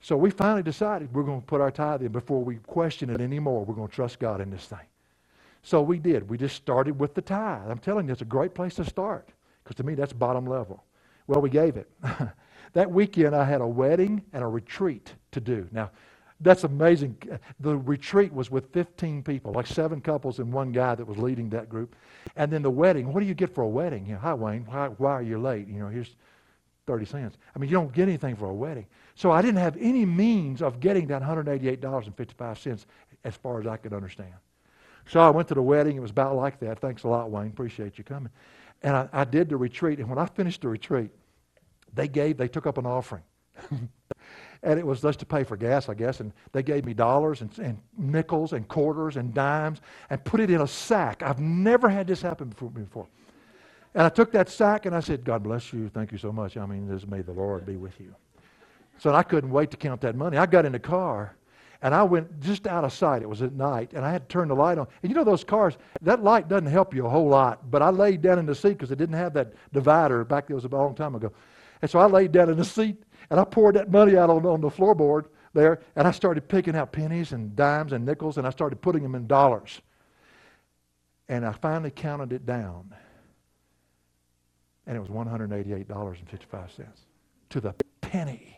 So 0.00 0.16
we 0.16 0.30
finally 0.30 0.62
decided 0.62 1.12
we're 1.12 1.24
going 1.24 1.40
to 1.40 1.46
put 1.46 1.60
our 1.60 1.72
tithe 1.72 2.02
in 2.02 2.12
before 2.12 2.44
we 2.44 2.56
question 2.56 3.10
it 3.10 3.20
anymore. 3.20 3.64
We're 3.64 3.74
going 3.74 3.88
to 3.88 3.94
trust 3.94 4.20
God 4.20 4.40
in 4.40 4.50
this 4.50 4.66
thing. 4.66 4.78
So 5.68 5.82
we 5.82 5.98
did. 5.98 6.30
We 6.30 6.38
just 6.38 6.56
started 6.56 6.98
with 6.98 7.12
the 7.12 7.20
tithe. 7.20 7.70
I'm 7.70 7.78
telling 7.78 8.06
you, 8.06 8.12
it's 8.12 8.22
a 8.22 8.24
great 8.24 8.54
place 8.54 8.76
to 8.76 8.86
start 8.86 9.28
because 9.62 9.76
to 9.76 9.82
me, 9.82 9.94
that's 9.94 10.14
bottom 10.14 10.46
level. 10.46 10.82
Well, 11.26 11.42
we 11.42 11.50
gave 11.50 11.76
it. 11.76 11.90
that 12.72 12.90
weekend, 12.90 13.36
I 13.36 13.44
had 13.44 13.60
a 13.60 13.66
wedding 13.66 14.22
and 14.32 14.42
a 14.42 14.46
retreat 14.46 15.12
to 15.32 15.42
do. 15.42 15.68
Now, 15.70 15.90
that's 16.40 16.64
amazing. 16.64 17.18
The 17.60 17.76
retreat 17.76 18.32
was 18.32 18.50
with 18.50 18.72
15 18.72 19.22
people, 19.22 19.52
like 19.52 19.66
seven 19.66 20.00
couples 20.00 20.38
and 20.38 20.50
one 20.50 20.72
guy 20.72 20.94
that 20.94 21.06
was 21.06 21.18
leading 21.18 21.50
that 21.50 21.68
group. 21.68 21.94
And 22.36 22.50
then 22.50 22.62
the 22.62 22.70
wedding, 22.70 23.12
what 23.12 23.20
do 23.20 23.26
you 23.26 23.34
get 23.34 23.54
for 23.54 23.60
a 23.60 23.68
wedding? 23.68 24.06
You 24.06 24.14
know, 24.14 24.20
hi, 24.20 24.32
Wayne, 24.32 24.64
why, 24.64 24.86
why 24.96 25.12
are 25.12 25.22
you 25.22 25.38
late? 25.38 25.68
You 25.68 25.80
know, 25.80 25.88
here's 25.88 26.16
30 26.86 27.04
cents. 27.04 27.36
I 27.54 27.58
mean, 27.58 27.68
you 27.68 27.76
don't 27.76 27.92
get 27.92 28.08
anything 28.08 28.36
for 28.36 28.46
a 28.46 28.54
wedding. 28.54 28.86
So 29.16 29.32
I 29.32 29.42
didn't 29.42 29.60
have 29.60 29.76
any 29.78 30.06
means 30.06 30.62
of 30.62 30.80
getting 30.80 31.08
that 31.08 31.20
$188.55 31.20 32.86
as 33.24 33.36
far 33.36 33.60
as 33.60 33.66
I 33.66 33.76
could 33.76 33.92
understand. 33.92 34.32
So 35.08 35.20
I 35.20 35.30
went 35.30 35.48
to 35.48 35.54
the 35.54 35.62
wedding. 35.62 35.96
It 35.96 36.00
was 36.00 36.10
about 36.10 36.36
like 36.36 36.60
that. 36.60 36.78
Thanks 36.80 37.04
a 37.04 37.08
lot, 37.08 37.30
Wayne. 37.30 37.48
Appreciate 37.48 37.98
you 37.98 38.04
coming. 38.04 38.30
And 38.82 38.94
I, 38.94 39.08
I 39.12 39.24
did 39.24 39.48
the 39.48 39.56
retreat. 39.56 39.98
And 39.98 40.08
when 40.08 40.18
I 40.18 40.26
finished 40.26 40.60
the 40.60 40.68
retreat, 40.68 41.10
they 41.94 42.06
gave, 42.06 42.36
they 42.36 42.48
took 42.48 42.66
up 42.66 42.78
an 42.78 42.86
offering. 42.86 43.22
and 44.62 44.78
it 44.78 44.86
was 44.86 45.00
just 45.00 45.18
to 45.20 45.26
pay 45.26 45.44
for 45.44 45.56
gas, 45.56 45.88
I 45.88 45.94
guess. 45.94 46.20
And 46.20 46.32
they 46.52 46.62
gave 46.62 46.84
me 46.84 46.92
dollars 46.92 47.40
and, 47.40 47.58
and, 47.58 47.78
nickels 47.96 48.52
and 48.52 48.68
quarters 48.68 49.16
and 49.16 49.32
dimes 49.32 49.80
and 50.10 50.22
put 50.24 50.40
it 50.40 50.50
in 50.50 50.60
a 50.60 50.68
sack. 50.68 51.22
I've 51.22 51.40
never 51.40 51.88
had 51.88 52.06
this 52.06 52.20
happen 52.20 52.50
before. 52.50 53.08
And 53.94 54.04
I 54.04 54.10
took 54.10 54.30
that 54.32 54.50
sack 54.50 54.84
and 54.84 54.94
I 54.94 55.00
said, 55.00 55.24
God 55.24 55.42
bless 55.42 55.72
you. 55.72 55.88
Thank 55.88 56.12
you 56.12 56.18
so 56.18 56.30
much. 56.30 56.56
I 56.58 56.66
mean, 56.66 56.86
this 56.86 57.06
may 57.06 57.22
the 57.22 57.32
Lord 57.32 57.64
be 57.64 57.76
with 57.76 57.98
you. 57.98 58.14
So 58.98 59.14
I 59.14 59.22
couldn't 59.22 59.50
wait 59.50 59.70
to 59.70 59.76
count 59.76 60.02
that 60.02 60.16
money. 60.16 60.36
I 60.36 60.44
got 60.44 60.66
in 60.66 60.72
the 60.72 60.78
car 60.78 61.34
and 61.82 61.94
I 61.94 62.02
went 62.02 62.40
just 62.40 62.66
out 62.66 62.84
of 62.84 62.92
sight. 62.92 63.22
It 63.22 63.28
was 63.28 63.42
at 63.42 63.52
night, 63.52 63.92
and 63.92 64.04
I 64.04 64.10
had 64.10 64.28
to 64.28 64.32
turn 64.32 64.48
the 64.48 64.54
light 64.54 64.78
on. 64.78 64.88
And 65.02 65.10
you 65.10 65.16
know 65.16 65.24
those 65.24 65.44
cars, 65.44 65.78
that 66.02 66.22
light 66.22 66.48
doesn't 66.48 66.66
help 66.66 66.92
you 66.92 67.06
a 67.06 67.08
whole 67.08 67.28
lot. 67.28 67.70
But 67.70 67.82
I 67.82 67.90
laid 67.90 68.20
down 68.20 68.38
in 68.38 68.46
the 68.46 68.54
seat 68.54 68.70
because 68.70 68.90
it 68.90 68.98
didn't 68.98 69.16
have 69.16 69.32
that 69.34 69.52
divider 69.72 70.24
back 70.24 70.48
there 70.48 70.56
was 70.56 70.64
a 70.64 70.68
long 70.68 70.94
time 70.94 71.14
ago. 71.14 71.32
And 71.80 71.90
so 71.90 72.00
I 72.00 72.06
laid 72.06 72.32
down 72.32 72.50
in 72.50 72.56
the 72.56 72.64
seat 72.64 73.00
and 73.30 73.38
I 73.38 73.44
poured 73.44 73.76
that 73.76 73.90
money 73.90 74.16
out 74.16 74.30
on, 74.30 74.44
on 74.44 74.60
the 74.60 74.70
floorboard 74.70 75.26
there, 75.54 75.80
and 75.96 76.08
I 76.08 76.10
started 76.10 76.48
picking 76.48 76.74
out 76.74 76.92
pennies 76.92 77.32
and 77.32 77.54
dimes 77.54 77.92
and 77.92 78.04
nickels, 78.04 78.38
and 78.38 78.46
I 78.46 78.50
started 78.50 78.80
putting 78.80 79.02
them 79.02 79.14
in 79.14 79.26
dollars. 79.26 79.80
And 81.28 81.44
I 81.44 81.52
finally 81.52 81.90
counted 81.90 82.32
it 82.32 82.46
down. 82.46 82.92
And 84.86 84.96
it 84.96 85.00
was 85.00 85.10
$188.55 85.10 86.86
to 87.50 87.60
the 87.60 87.74
penny. 88.00 88.57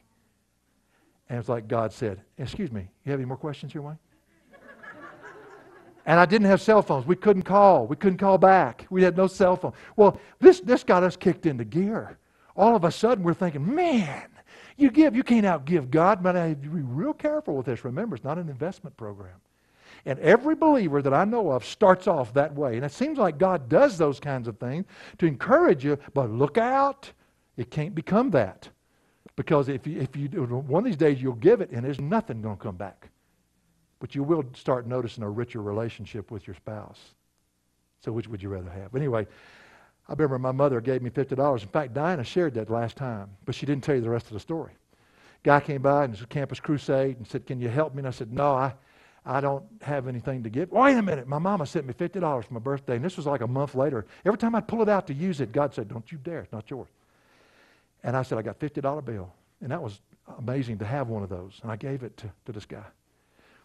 And 1.31 1.37
it 1.37 1.39
was 1.39 1.49
like 1.49 1.69
God 1.69 1.93
said, 1.93 2.21
Excuse 2.39 2.73
me, 2.73 2.89
you 3.05 3.13
have 3.13 3.21
any 3.21 3.27
more 3.27 3.37
questions 3.37 3.73
here, 3.73 3.83
Wayne? 3.83 3.99
and 6.05 6.19
I 6.19 6.27
didn't 6.27 6.49
have 6.49 6.61
cell 6.61 6.83
phones. 6.83 7.07
We 7.07 7.15
couldn't 7.15 7.45
call. 7.45 7.87
We 7.87 7.95
couldn't 7.95 8.19
call 8.19 8.37
back. 8.37 8.85
We 8.91 9.05
had 9.05 9.17
no 9.17 9.29
cell 9.29 9.57
phone. 9.57 9.73
Well, 9.95 10.19
this, 10.41 10.59
this 10.59 10.83
got 10.83 11.05
us 11.05 11.17
kicked 11.17 11.47
into 11.47 11.65
gear. 11.65 12.19
All 12.57 12.75
of 12.75 12.83
a 12.83 12.91
sudden, 12.91 13.23
we're 13.23 13.35
thinking, 13.35 13.75
man, 13.75 14.27
you 14.77 14.91
give, 14.91 15.15
you 15.15 15.23
can't 15.23 15.47
outgive 15.47 15.89
God, 15.89 16.21
but 16.21 16.35
I 16.35 16.49
have 16.49 16.63
to 16.63 16.69
be 16.69 16.83
real 16.83 17.13
careful 17.13 17.57
with 17.57 17.67
this. 17.67 17.85
Remember, 17.85 18.17
it's 18.17 18.25
not 18.25 18.39
an 18.39 18.49
investment 18.49 18.97
program. 18.97 19.37
And 20.05 20.19
every 20.19 20.57
believer 20.57 21.01
that 21.01 21.15
I 21.15 21.25
know 21.25 21.53
of 21.53 21.65
starts 21.65 22.09
off 22.09 22.35
that 22.35 22.57
way. 22.57 22.75
And 22.75 22.85
it 22.85 22.91
seems 22.91 23.19
like 23.19 23.39
God 23.39 23.69
does 23.69 23.97
those 23.97 24.19
kinds 24.19 24.49
of 24.49 24.59
things 24.59 24.85
to 25.19 25.27
encourage 25.27 25.85
you, 25.85 25.97
but 26.13 26.29
look 26.29 26.59
out. 26.59 27.13
It 27.57 27.71
can't 27.71 27.95
become 27.95 28.31
that. 28.33 28.69
Because 29.37 29.69
if 29.69 29.87
you, 29.87 30.01
if 30.01 30.17
you 30.17 30.29
do, 30.29 30.45
one 30.45 30.81
of 30.81 30.85
these 30.85 30.97
days 30.97 31.23
you'll 31.23 31.35
give 31.35 31.61
it 31.61 31.71
and 31.71 31.85
there's 31.85 32.01
nothing 32.01 32.43
going 32.43 32.57
to 32.57 32.63
come 32.63 32.77
back. 32.77 33.09
But 34.01 34.15
you 34.15 34.23
will 34.23 34.45
start 34.55 34.87
noticing 34.87 35.23
a 35.23 35.31
richer 35.31 35.63
relationship 35.63 36.31
with 36.31 36.47
your 36.47 36.57
spouse. 36.57 36.99
So 38.01 38.13
which 38.13 38.29
would 38.29 38.43
you 38.43 38.49
rather 38.49 38.71
have? 38.71 38.95
Anyway, 38.95 39.27
I 40.09 40.13
remember 40.13 40.39
my 40.39 40.53
mother 40.53 40.81
gave 40.81 41.03
me 41.03 41.11
$50. 41.11 41.63
In 41.63 41.69
fact, 41.69 41.95
Diana 41.95 42.25
shared 42.25 42.55
that 42.55 42.71
last 42.71 42.97
time, 42.97 43.31
but 43.45 43.55
she 43.55 43.67
didn't 43.67 43.85
tell 43.85 43.95
you 43.95 44.01
the 44.01 44.11
rest 44.11 44.27
of 44.27 44.33
the 44.33 44.41
story. 44.41 44.73
Guy 45.43 45.61
came 45.61 45.83
by 45.83 46.05
and 46.05 46.13
it 46.13 46.19
was 46.19 46.25
a 46.25 46.27
campus 46.27 46.61
crusade 46.61 47.17
and 47.17 47.27
said, 47.27 47.47
Can 47.47 47.61
you 47.61 47.69
help 47.69 47.95
me? 47.95 48.01
And 48.01 48.09
I 48.09 48.11
said, 48.11 48.33
No, 48.33 48.53
I, 48.53 48.75
I 49.25 49.41
don't 49.41 49.65
have 49.83 50.09
anything 50.09 50.43
to 50.43 50.51
give. 50.51 50.71
Wait 50.71 50.97
a 50.97 51.03
minute. 51.03 51.27
My 51.29 51.39
mama 51.39 51.67
sent 51.67 51.87
me 51.87 51.95
$50 51.95 52.45
for 52.45 52.55
my 52.55 52.61
birthday, 52.61 52.97
and 52.97 53.05
this 53.05 53.17
was 53.17 53.27
like 53.27 53.41
a 53.41 53.47
month 53.47 53.75
later. 53.75 54.07
Every 54.25 54.39
time 54.39 54.55
I'd 54.55 54.69
pull 54.69 54.83
it 54.83 54.89
out 54.89 55.07
to 55.07 55.15
use 55.15 55.41
it, 55.41 55.53
God 55.53 55.75
said, 55.75 55.89
Don't 55.89 56.11
you 56.11 56.19
dare. 56.19 56.41
It's 56.41 56.53
not 56.53 56.69
yours. 56.71 56.89
And 58.03 58.17
I 58.17 58.23
said, 58.23 58.39
I 58.39 58.43
got 58.43 58.63
a 58.63 58.69
$50 58.69 59.05
bill. 59.05 59.33
And 59.61 59.71
that 59.71 59.83
was 59.83 60.01
amazing 60.39 60.79
to 60.79 60.85
have 60.85 61.09
one 61.09 61.23
of 61.23 61.29
those. 61.29 61.59
And 61.63 61.71
I 61.71 61.77
gave 61.77 62.03
it 62.03 62.17
to, 62.19 62.31
to 62.47 62.53
this 62.53 62.65
guy. 62.65 62.85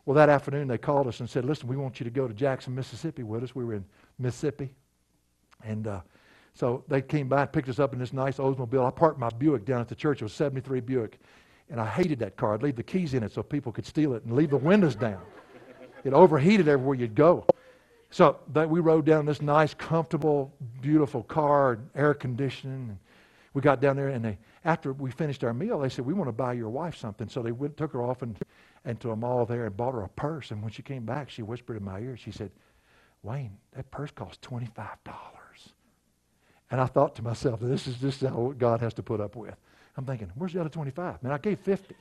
Well, 0.06 0.16
that 0.16 0.30
afternoon 0.30 0.68
they 0.68 0.78
called 0.78 1.08
us 1.08 1.20
and 1.20 1.30
said, 1.30 1.46
Listen, 1.46 1.68
we 1.68 1.78
want 1.78 2.00
you 2.00 2.04
to 2.04 2.10
go 2.10 2.28
to 2.28 2.34
Jackson, 2.34 2.76
Mississippi 2.76 3.24
with 3.24 3.44
us. 3.44 3.56
We 3.56 3.66
were 3.66 3.74
in 3.74 3.86
Mississippi. 4.20 4.72
And 5.64 5.88
uh, 5.88 6.02
so 6.54 6.84
they 6.88 7.02
came 7.02 7.28
by 7.28 7.42
and 7.42 7.52
picked 7.52 7.70
us 7.70 7.80
up 7.80 7.94
in 7.94 8.00
this 8.00 8.14
nice 8.14 8.38
Oldsmobile. 8.38 8.86
I 8.86 8.92
parked 8.92 9.20
my 9.20 9.30
Buick 9.30 9.66
down 9.66 9.82
at 9.82 9.88
the 9.88 9.96
church. 9.96 10.22
It 10.22 10.26
was 10.26 10.34
73 10.34 10.80
Buick. 10.82 11.20
And 11.70 11.82
I 11.82 11.88
hated 11.88 12.20
that 12.20 12.38
car. 12.38 12.54
I'd 12.54 12.62
leave 12.62 12.76
the 12.76 12.84
keys 12.84 13.14
in 13.16 13.24
it 13.24 13.32
so 13.32 13.42
people 13.42 13.72
could 13.72 13.86
steal 13.86 14.14
it 14.14 14.24
and 14.24 14.36
leave 14.36 14.52
the 14.52 14.58
windows 14.58 14.96
down. 14.96 15.22
It 16.04 16.14
overheated 16.14 16.68
everywhere 16.68 16.96
you'd 16.96 17.16
go. 17.16 17.48
So 18.12 18.38
we 18.54 18.80
rode 18.80 19.06
down 19.06 19.26
this 19.26 19.42
nice, 19.42 19.74
comfortable, 19.74 20.54
beautiful 20.80 21.24
car, 21.24 21.80
air 21.96 22.14
conditioning. 22.14 23.00
We 23.56 23.62
got 23.62 23.80
down 23.80 23.96
there, 23.96 24.10
and 24.10 24.24
they, 24.24 24.38
after 24.66 24.92
we 24.92 25.10
finished 25.12 25.42
our 25.46 25.54
meal, 25.54 25.80
they 25.80 25.88
said, 25.88 26.06
"We 26.06 26.14
want 26.14 26.28
to 26.28 26.34
buy 26.34 26.54
your 26.54 26.70
wife 26.70 26.98
something." 26.98 27.30
So 27.30 27.42
they 27.42 27.54
went, 27.54 27.78
took 27.78 27.94
her 27.94 28.04
off 28.04 28.22
and, 28.22 28.38
into 28.84 29.12
a 29.12 29.16
mall 29.16 29.46
there 29.46 29.66
and 29.66 29.76
bought 29.76 29.94
her 29.94 30.02
a 30.02 30.10
purse. 30.10 30.52
And 30.52 30.62
when 30.62 30.72
she 30.72 30.84
came 30.84 31.06
back, 31.06 31.30
she 31.30 31.42
whispered 31.42 31.78
in 31.78 31.84
my 31.84 32.00
ear, 32.02 32.18
she 32.18 32.32
said, 32.32 32.52
"Wayne, 33.24 33.58
that 33.72 33.90
purse 33.92 34.12
cost 34.12 34.42
twenty-five 34.42 35.02
dollars." 35.06 35.70
And 36.70 36.82
I 36.82 36.86
thought 36.86 37.16
to 37.16 37.22
myself, 37.22 37.62
this 37.62 37.88
is 37.88 37.96
just 37.96 38.22
how 38.22 38.54
God 38.58 38.82
has 38.82 38.94
to 38.96 39.04
put 39.04 39.22
up 39.22 39.38
with. 39.38 39.56
I'm 39.96 40.06
thinking, 40.06 40.30
where's 40.36 40.52
the 40.52 40.60
other 40.60 40.70
25? 40.70 41.24
Man, 41.24 41.32
I 41.32 41.38
gave 41.38 41.60
50. 41.60 41.96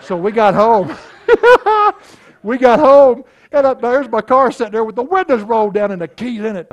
so 0.00 0.16
we 0.16 0.32
got 0.32 0.54
home. 0.54 0.96
we 2.42 2.56
got 2.56 2.78
home, 2.78 3.24
and 3.52 3.66
up 3.66 3.82
there's 3.82 4.08
my 4.08 4.22
car 4.22 4.50
sitting 4.50 4.72
there 4.72 4.84
with 4.84 4.96
the 4.96 5.02
windows 5.02 5.42
rolled 5.42 5.74
down 5.74 5.90
and 5.90 6.00
the 6.00 6.08
keys 6.08 6.42
in 6.42 6.56
it. 6.56 6.72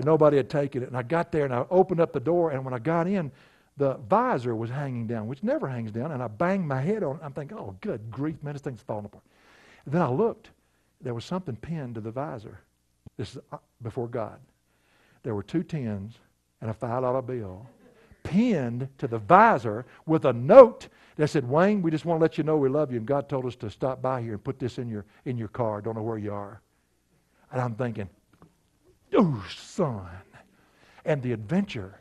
And 0.00 0.06
nobody 0.06 0.36
had 0.36 0.50
taken 0.50 0.82
it. 0.82 0.88
And 0.88 0.96
I 0.96 1.02
got 1.02 1.32
there 1.32 1.44
and 1.44 1.54
I 1.54 1.64
opened 1.70 2.00
up 2.00 2.12
the 2.12 2.20
door, 2.20 2.50
and 2.50 2.64
when 2.64 2.74
I 2.74 2.78
got 2.78 3.06
in, 3.06 3.30
the 3.76 3.94
visor 4.08 4.54
was 4.54 4.70
hanging 4.70 5.06
down, 5.06 5.26
which 5.26 5.42
never 5.42 5.66
hangs 5.68 5.90
down, 5.90 6.12
and 6.12 6.22
I 6.22 6.28
banged 6.28 6.66
my 6.66 6.80
head 6.80 7.02
on 7.02 7.16
it. 7.16 7.22
I'm 7.22 7.32
thinking, 7.32 7.56
oh, 7.56 7.76
good 7.80 8.10
grief, 8.10 8.36
man, 8.42 8.52
this 8.52 8.62
thing's 8.62 8.82
falling 8.82 9.06
apart. 9.06 9.24
And 9.84 9.94
then 9.94 10.02
I 10.02 10.10
looked. 10.10 10.50
There 11.00 11.14
was 11.14 11.24
something 11.24 11.56
pinned 11.56 11.94
to 11.94 12.00
the 12.00 12.10
visor. 12.10 12.60
This 13.16 13.36
is 13.36 13.38
uh, 13.52 13.58
before 13.82 14.08
God 14.08 14.38
there 15.22 15.34
were 15.34 15.42
two 15.42 15.62
tens 15.62 16.14
and 16.60 16.70
a 16.70 16.74
$5 16.74 17.26
bill 17.26 17.66
pinned 18.22 18.88
to 18.98 19.08
the 19.08 19.18
visor 19.18 19.86
with 20.06 20.24
a 20.24 20.32
note 20.32 20.88
that 21.16 21.28
said, 21.28 21.48
Wayne, 21.48 21.82
we 21.82 21.90
just 21.90 22.04
want 22.04 22.18
to 22.18 22.22
let 22.22 22.38
you 22.38 22.44
know 22.44 22.56
we 22.56 22.68
love 22.68 22.90
you, 22.92 22.98
and 22.98 23.06
God 23.06 23.28
told 23.28 23.46
us 23.46 23.56
to 23.56 23.70
stop 23.70 24.00
by 24.00 24.22
here 24.22 24.34
and 24.34 24.44
put 24.44 24.58
this 24.58 24.78
in 24.78 24.88
your, 24.88 25.04
in 25.24 25.36
your 25.36 25.48
car. 25.48 25.80
Don't 25.80 25.96
know 25.96 26.02
where 26.02 26.18
you 26.18 26.32
are. 26.32 26.60
And 27.50 27.60
I'm 27.60 27.74
thinking, 27.74 28.08
oh, 29.14 29.44
son. 29.56 30.06
And 31.04 31.22
the 31.22 31.32
adventure 31.32 32.00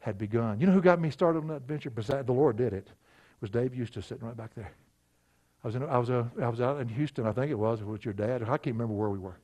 had 0.00 0.18
begun. 0.18 0.60
You 0.60 0.66
know 0.66 0.72
who 0.72 0.80
got 0.80 1.00
me 1.00 1.10
started 1.10 1.40
on 1.40 1.48
that 1.48 1.56
adventure? 1.56 1.90
Besides, 1.90 2.26
the 2.26 2.32
Lord 2.32 2.56
did 2.56 2.72
it. 2.72 2.86
It 2.86 3.40
was 3.40 3.50
Dave 3.50 3.74
Eustace 3.74 4.06
sitting 4.06 4.26
right 4.26 4.36
back 4.36 4.54
there. 4.54 4.72
I 5.62 5.68
was, 5.68 5.74
in, 5.74 5.82
I, 5.82 5.98
was, 5.98 6.10
uh, 6.10 6.24
I 6.40 6.48
was 6.48 6.60
out 6.60 6.80
in 6.80 6.88
Houston, 6.88 7.26
I 7.26 7.32
think 7.32 7.50
it 7.50 7.58
was, 7.58 7.82
with 7.82 8.04
your 8.04 8.14
dad. 8.14 8.42
I 8.42 8.56
can't 8.56 8.74
remember 8.74 8.94
where 8.94 9.10
we 9.10 9.18
were. 9.18 9.36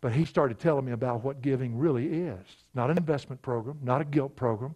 But 0.00 0.12
he 0.12 0.24
started 0.24 0.58
telling 0.58 0.84
me 0.84 0.92
about 0.92 1.24
what 1.24 1.42
giving 1.42 1.78
really 1.78 2.06
is. 2.06 2.40
It's 2.40 2.64
Not 2.74 2.90
an 2.90 2.98
investment 2.98 3.40
program, 3.40 3.78
not 3.82 4.00
a 4.00 4.04
guilt 4.04 4.36
program. 4.36 4.74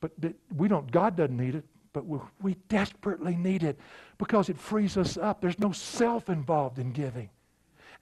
But 0.00 0.12
we 0.56 0.68
don't, 0.68 0.90
God 0.90 1.16
doesn't 1.16 1.36
need 1.36 1.54
it, 1.54 1.64
but 1.92 2.06
we, 2.06 2.18
we 2.40 2.56
desperately 2.68 3.36
need 3.36 3.62
it 3.62 3.78
because 4.18 4.48
it 4.48 4.58
frees 4.58 4.96
us 4.96 5.18
up. 5.18 5.40
There's 5.40 5.58
no 5.58 5.72
self 5.72 6.30
involved 6.30 6.78
in 6.78 6.92
giving. 6.92 7.28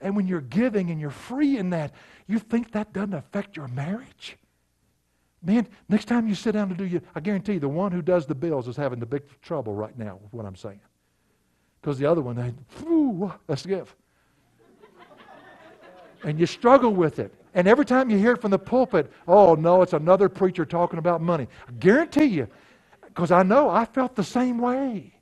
And 0.01 0.15
when 0.15 0.27
you're 0.27 0.41
giving 0.41 0.89
and 0.91 0.99
you're 0.99 1.09
free 1.09 1.57
in 1.57 1.71
that, 1.71 1.93
you 2.27 2.39
think 2.39 2.71
that 2.71 2.93
doesn't 2.93 3.13
affect 3.13 3.57
your 3.57 3.67
marriage? 3.67 4.37
Man, 5.41 5.67
next 5.87 6.05
time 6.05 6.27
you 6.27 6.35
sit 6.35 6.51
down 6.53 6.69
to 6.69 6.75
do 6.75 6.85
you, 6.85 7.01
I 7.15 7.19
guarantee 7.19 7.53
you, 7.53 7.59
the 7.59 7.69
one 7.69 7.91
who 7.91 8.01
does 8.01 8.25
the 8.25 8.35
bills 8.35 8.67
is 8.67 8.75
having 8.75 8.99
the 8.99 9.05
big 9.05 9.23
trouble 9.41 9.73
right 9.73 9.97
now 9.97 10.19
with 10.21 10.33
what 10.33 10.45
I'm 10.45 10.55
saying. 10.55 10.81
Because 11.81 11.97
the 11.97 12.05
other 12.05 12.21
one, 12.21 12.35
they, 12.35 12.53
whew, 12.79 13.33
let's 13.47 13.65
give. 13.65 13.95
and 16.23 16.39
you 16.39 16.45
struggle 16.45 16.93
with 16.93 17.19
it. 17.19 17.33
And 17.53 17.67
every 17.67 17.85
time 17.85 18.09
you 18.09 18.17
hear 18.17 18.33
it 18.33 18.41
from 18.41 18.51
the 18.51 18.59
pulpit, 18.59 19.11
oh 19.27 19.55
no, 19.55 19.81
it's 19.81 19.93
another 19.93 20.29
preacher 20.29 20.65
talking 20.65 20.99
about 20.99 21.21
money. 21.21 21.47
I 21.67 21.71
guarantee 21.73 22.25
you, 22.25 22.47
because 23.07 23.31
I 23.31 23.43
know 23.43 23.69
I 23.69 23.85
felt 23.85 24.15
the 24.15 24.23
same 24.23 24.59
way. 24.59 25.13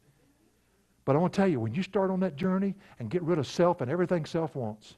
But 1.08 1.16
I 1.16 1.20
want 1.20 1.32
to 1.32 1.38
tell 1.38 1.48
you, 1.48 1.62
when 1.62 1.74
you 1.74 1.84
start 1.84 2.12
on 2.12 2.20
that 2.20 2.36
journey 2.36 2.76
and 3.00 3.10
get 3.10 3.24
rid 3.24 3.40
of 3.40 3.48
self 3.48 3.80
and 3.80 3.90
everything 3.90 4.26
self 4.26 4.58
wants, 4.58 4.98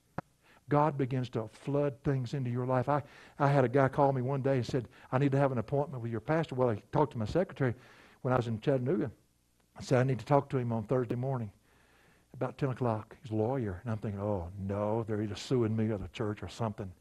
God 0.67 0.97
begins 0.97 1.29
to 1.29 1.47
flood 1.51 1.93
things 2.03 2.33
into 2.33 2.49
your 2.49 2.65
life. 2.65 2.89
I, 2.89 3.03
I 3.37 3.47
had 3.47 3.63
a 3.63 3.67
guy 3.69 3.89
call 3.89 4.11
me 4.11 4.23
one 4.23 4.41
day 4.41 4.55
and 4.55 4.65
said, 4.65 4.87
I 5.11 5.19
need 5.19 5.31
to 5.33 5.37
have 5.37 5.51
an 5.51 5.59
appointment 5.59 6.01
with 6.01 6.11
your 6.11 6.19
pastor. 6.19 6.55
Well, 6.55 6.71
I 6.71 6.81
talked 6.91 7.11
to 7.11 7.19
my 7.19 7.27
secretary 7.27 7.75
when 8.23 8.33
I 8.33 8.37
was 8.37 8.47
in 8.47 8.59
Chattanooga. 8.59 9.11
I 9.77 9.83
said, 9.83 9.99
I 9.99 10.03
need 10.03 10.17
to 10.17 10.25
talk 10.25 10.49
to 10.49 10.57
him 10.57 10.73
on 10.73 10.81
Thursday 10.85 11.13
morning 11.13 11.51
about 12.33 12.57
10 12.57 12.69
o'clock. 12.69 13.15
He's 13.21 13.31
a 13.31 13.35
lawyer. 13.35 13.79
And 13.83 13.91
I'm 13.91 13.99
thinking, 13.99 14.19
oh, 14.19 14.47
no, 14.67 15.03
they're 15.03 15.21
either 15.21 15.35
suing 15.35 15.77
me 15.77 15.91
or 15.91 15.99
the 15.99 16.07
church 16.07 16.41
or 16.41 16.49
something. 16.49 16.91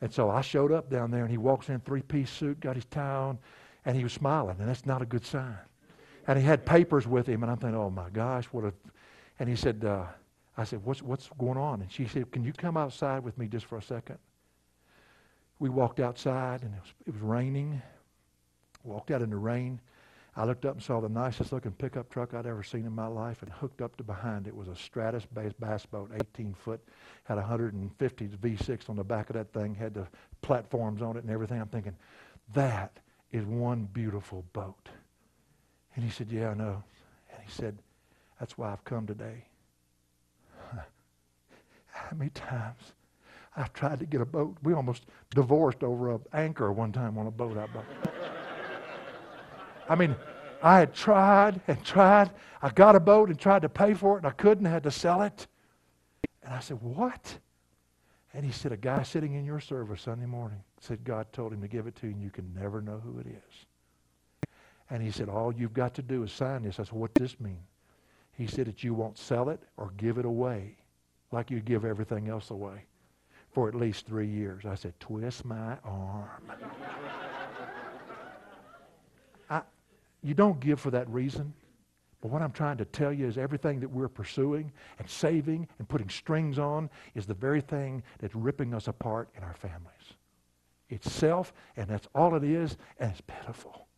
And 0.00 0.12
so 0.12 0.30
I 0.30 0.40
showed 0.40 0.72
up 0.72 0.90
down 0.90 1.12
there, 1.12 1.22
and 1.22 1.30
he 1.30 1.38
walks 1.38 1.68
in, 1.68 1.78
three 1.78 2.02
piece 2.02 2.30
suit, 2.30 2.58
got 2.58 2.74
his 2.74 2.86
tie 2.86 3.06
on, 3.08 3.38
and 3.84 3.96
he 3.96 4.02
was 4.02 4.12
smiling, 4.12 4.56
and 4.58 4.68
that's 4.68 4.84
not 4.84 5.00
a 5.00 5.06
good 5.06 5.24
sign. 5.24 5.58
And 6.26 6.38
he 6.38 6.44
had 6.44 6.64
papers 6.64 7.06
with 7.06 7.26
him, 7.26 7.42
and 7.42 7.50
I'm 7.50 7.58
thinking, 7.58 7.78
oh 7.78 7.90
my 7.90 8.10
gosh, 8.10 8.46
what 8.46 8.64
a. 8.64 8.72
And 9.38 9.48
he 9.48 9.56
said, 9.56 9.84
uh, 9.84 10.04
I 10.56 10.64
said, 10.64 10.84
what's, 10.84 11.02
what's 11.02 11.28
going 11.38 11.56
on? 11.56 11.80
And 11.80 11.90
she 11.90 12.06
said, 12.06 12.30
Can 12.30 12.44
you 12.44 12.52
come 12.52 12.76
outside 12.76 13.24
with 13.24 13.36
me 13.38 13.46
just 13.48 13.66
for 13.66 13.78
a 13.78 13.82
second? 13.82 14.18
We 15.58 15.68
walked 15.68 16.00
outside, 16.00 16.62
and 16.62 16.74
it 16.74 16.80
was, 16.80 16.92
it 17.06 17.12
was 17.14 17.22
raining. 17.22 17.80
Walked 18.84 19.10
out 19.10 19.22
in 19.22 19.30
the 19.30 19.36
rain. 19.36 19.80
I 20.34 20.44
looked 20.44 20.64
up 20.64 20.74
and 20.74 20.82
saw 20.82 21.00
the 21.00 21.08
nicest 21.08 21.52
looking 21.52 21.72
pickup 21.72 22.08
truck 22.08 22.32
I'd 22.32 22.46
ever 22.46 22.62
seen 22.62 22.86
in 22.86 22.92
my 22.92 23.06
life, 23.06 23.42
and 23.42 23.50
hooked 23.52 23.82
up 23.82 23.96
to 23.96 24.04
behind 24.04 24.46
it 24.46 24.56
was 24.56 24.68
a 24.68 24.72
Stratos 24.72 25.26
bass 25.60 25.86
boat, 25.86 26.10
18 26.34 26.54
foot, 26.54 26.80
had 27.24 27.36
150 27.36 28.28
V6 28.28 28.90
on 28.90 28.96
the 28.96 29.04
back 29.04 29.30
of 29.30 29.34
that 29.34 29.52
thing, 29.52 29.74
had 29.74 29.94
the 29.94 30.06
platforms 30.40 31.02
on 31.02 31.16
it 31.16 31.22
and 31.22 31.30
everything. 31.30 31.60
I'm 31.60 31.68
thinking, 31.68 31.96
that 32.54 32.98
is 33.30 33.44
one 33.44 33.88
beautiful 33.92 34.44
boat. 34.52 34.88
And 35.94 36.04
he 36.04 36.10
said, 36.10 36.30
Yeah, 36.30 36.50
I 36.50 36.54
know. 36.54 36.82
And 37.32 37.42
he 37.44 37.50
said, 37.50 37.76
That's 38.38 38.56
why 38.56 38.72
I've 38.72 38.84
come 38.84 39.06
today. 39.06 39.44
How 41.86 42.16
many 42.16 42.30
times 42.30 42.94
I've 43.56 43.72
tried 43.72 43.98
to 44.00 44.06
get 44.06 44.20
a 44.20 44.26
boat? 44.26 44.56
We 44.62 44.72
almost 44.72 45.04
divorced 45.30 45.82
over 45.82 46.12
an 46.12 46.20
anchor 46.32 46.72
one 46.72 46.92
time 46.92 47.18
on 47.18 47.26
a 47.26 47.30
boat 47.30 47.58
I 47.58 47.66
bought. 47.66 47.84
I 49.88 49.94
mean, 49.94 50.16
I 50.62 50.78
had 50.78 50.94
tried 50.94 51.60
and 51.66 51.84
tried. 51.84 52.30
I 52.62 52.70
got 52.70 52.96
a 52.96 53.00
boat 53.00 53.28
and 53.28 53.38
tried 53.38 53.62
to 53.62 53.68
pay 53.68 53.94
for 53.94 54.14
it, 54.14 54.18
and 54.18 54.26
I 54.26 54.30
couldn't. 54.30 54.66
I 54.66 54.70
had 54.70 54.84
to 54.84 54.90
sell 54.90 55.22
it. 55.22 55.46
And 56.44 56.54
I 56.54 56.60
said, 56.60 56.80
What? 56.80 57.38
And 58.34 58.46
he 58.46 58.52
said, 58.52 58.72
A 58.72 58.76
guy 58.76 59.02
sitting 59.02 59.34
in 59.34 59.44
your 59.44 59.60
service 59.60 60.02
Sunday 60.02 60.26
morning 60.26 60.62
said 60.80 61.04
God 61.04 61.30
told 61.32 61.52
him 61.52 61.60
to 61.60 61.68
give 61.68 61.86
it 61.86 61.94
to 61.96 62.06
you, 62.06 62.14
and 62.14 62.22
you 62.22 62.30
can 62.30 62.52
never 62.54 62.80
know 62.80 63.00
who 63.04 63.18
it 63.18 63.26
is. 63.26 63.66
And 64.90 65.02
he 65.02 65.10
said, 65.10 65.28
All 65.28 65.52
you've 65.54 65.74
got 65.74 65.94
to 65.94 66.02
do 66.02 66.22
is 66.22 66.32
sign 66.32 66.62
this. 66.62 66.78
I 66.78 66.84
said, 66.84 66.92
What 66.92 67.14
does 67.14 67.32
this 67.32 67.40
mean? 67.40 67.62
He 68.32 68.46
said 68.46 68.66
that 68.66 68.82
you 68.82 68.94
won't 68.94 69.18
sell 69.18 69.48
it 69.48 69.60
or 69.76 69.92
give 69.96 70.18
it 70.18 70.24
away 70.24 70.76
like 71.30 71.50
you 71.50 71.60
give 71.60 71.84
everything 71.84 72.28
else 72.28 72.50
away 72.50 72.86
for 73.52 73.68
at 73.68 73.74
least 73.74 74.06
three 74.06 74.26
years. 74.26 74.64
I 74.64 74.74
said, 74.74 74.98
Twist 75.00 75.44
my 75.44 75.76
arm. 75.84 76.28
I, 79.50 79.62
you 80.22 80.34
don't 80.34 80.60
give 80.60 80.80
for 80.80 80.90
that 80.90 81.08
reason. 81.08 81.52
But 82.22 82.30
what 82.30 82.40
I'm 82.40 82.52
trying 82.52 82.76
to 82.76 82.84
tell 82.84 83.12
you 83.12 83.26
is 83.26 83.36
everything 83.36 83.80
that 83.80 83.90
we're 83.90 84.08
pursuing 84.08 84.72
and 85.00 85.10
saving 85.10 85.66
and 85.78 85.88
putting 85.88 86.08
strings 86.08 86.56
on 86.56 86.88
is 87.16 87.26
the 87.26 87.34
very 87.34 87.60
thing 87.60 88.04
that's 88.20 88.34
ripping 88.34 88.72
us 88.74 88.86
apart 88.86 89.28
in 89.36 89.42
our 89.42 89.54
families. 89.54 90.14
It's 90.88 91.10
self, 91.10 91.52
and 91.76 91.90
that's 91.90 92.06
all 92.14 92.36
it 92.36 92.44
is, 92.44 92.76
and 93.00 93.10
it's 93.10 93.22
pitiful. 93.26 93.88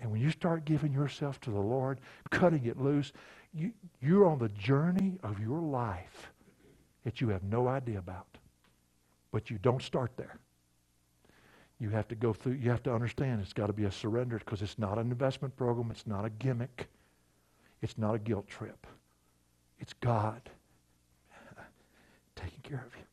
And 0.00 0.10
when 0.10 0.20
you 0.20 0.30
start 0.30 0.64
giving 0.64 0.92
yourself 0.92 1.40
to 1.40 1.50
the 1.50 1.58
Lord, 1.58 2.00
cutting 2.30 2.64
it 2.66 2.80
loose, 2.80 3.12
you, 3.52 3.72
you're 4.00 4.26
on 4.26 4.38
the 4.38 4.48
journey 4.50 5.18
of 5.22 5.40
your 5.40 5.60
life 5.60 6.30
that 7.04 7.20
you 7.20 7.28
have 7.30 7.42
no 7.42 7.68
idea 7.68 7.98
about. 7.98 8.26
But 9.32 9.50
you 9.50 9.58
don't 9.58 9.82
start 9.82 10.12
there. 10.16 10.38
You 11.80 11.90
have 11.90 12.08
to 12.08 12.14
go 12.14 12.32
through, 12.32 12.54
you 12.54 12.70
have 12.70 12.82
to 12.84 12.94
understand 12.94 13.40
it's 13.40 13.52
got 13.52 13.68
to 13.68 13.72
be 13.72 13.84
a 13.84 13.90
surrender 13.90 14.38
because 14.38 14.62
it's 14.62 14.78
not 14.78 14.98
an 14.98 15.10
investment 15.10 15.56
program, 15.56 15.90
it's 15.90 16.06
not 16.06 16.24
a 16.24 16.30
gimmick, 16.30 16.88
it's 17.82 17.96
not 17.98 18.14
a 18.14 18.18
guilt 18.18 18.48
trip. 18.48 18.86
It's 19.78 19.92
God 19.92 20.50
taking 22.38 22.60
care 22.62 22.84
of 22.86 22.94
you. 22.96 23.04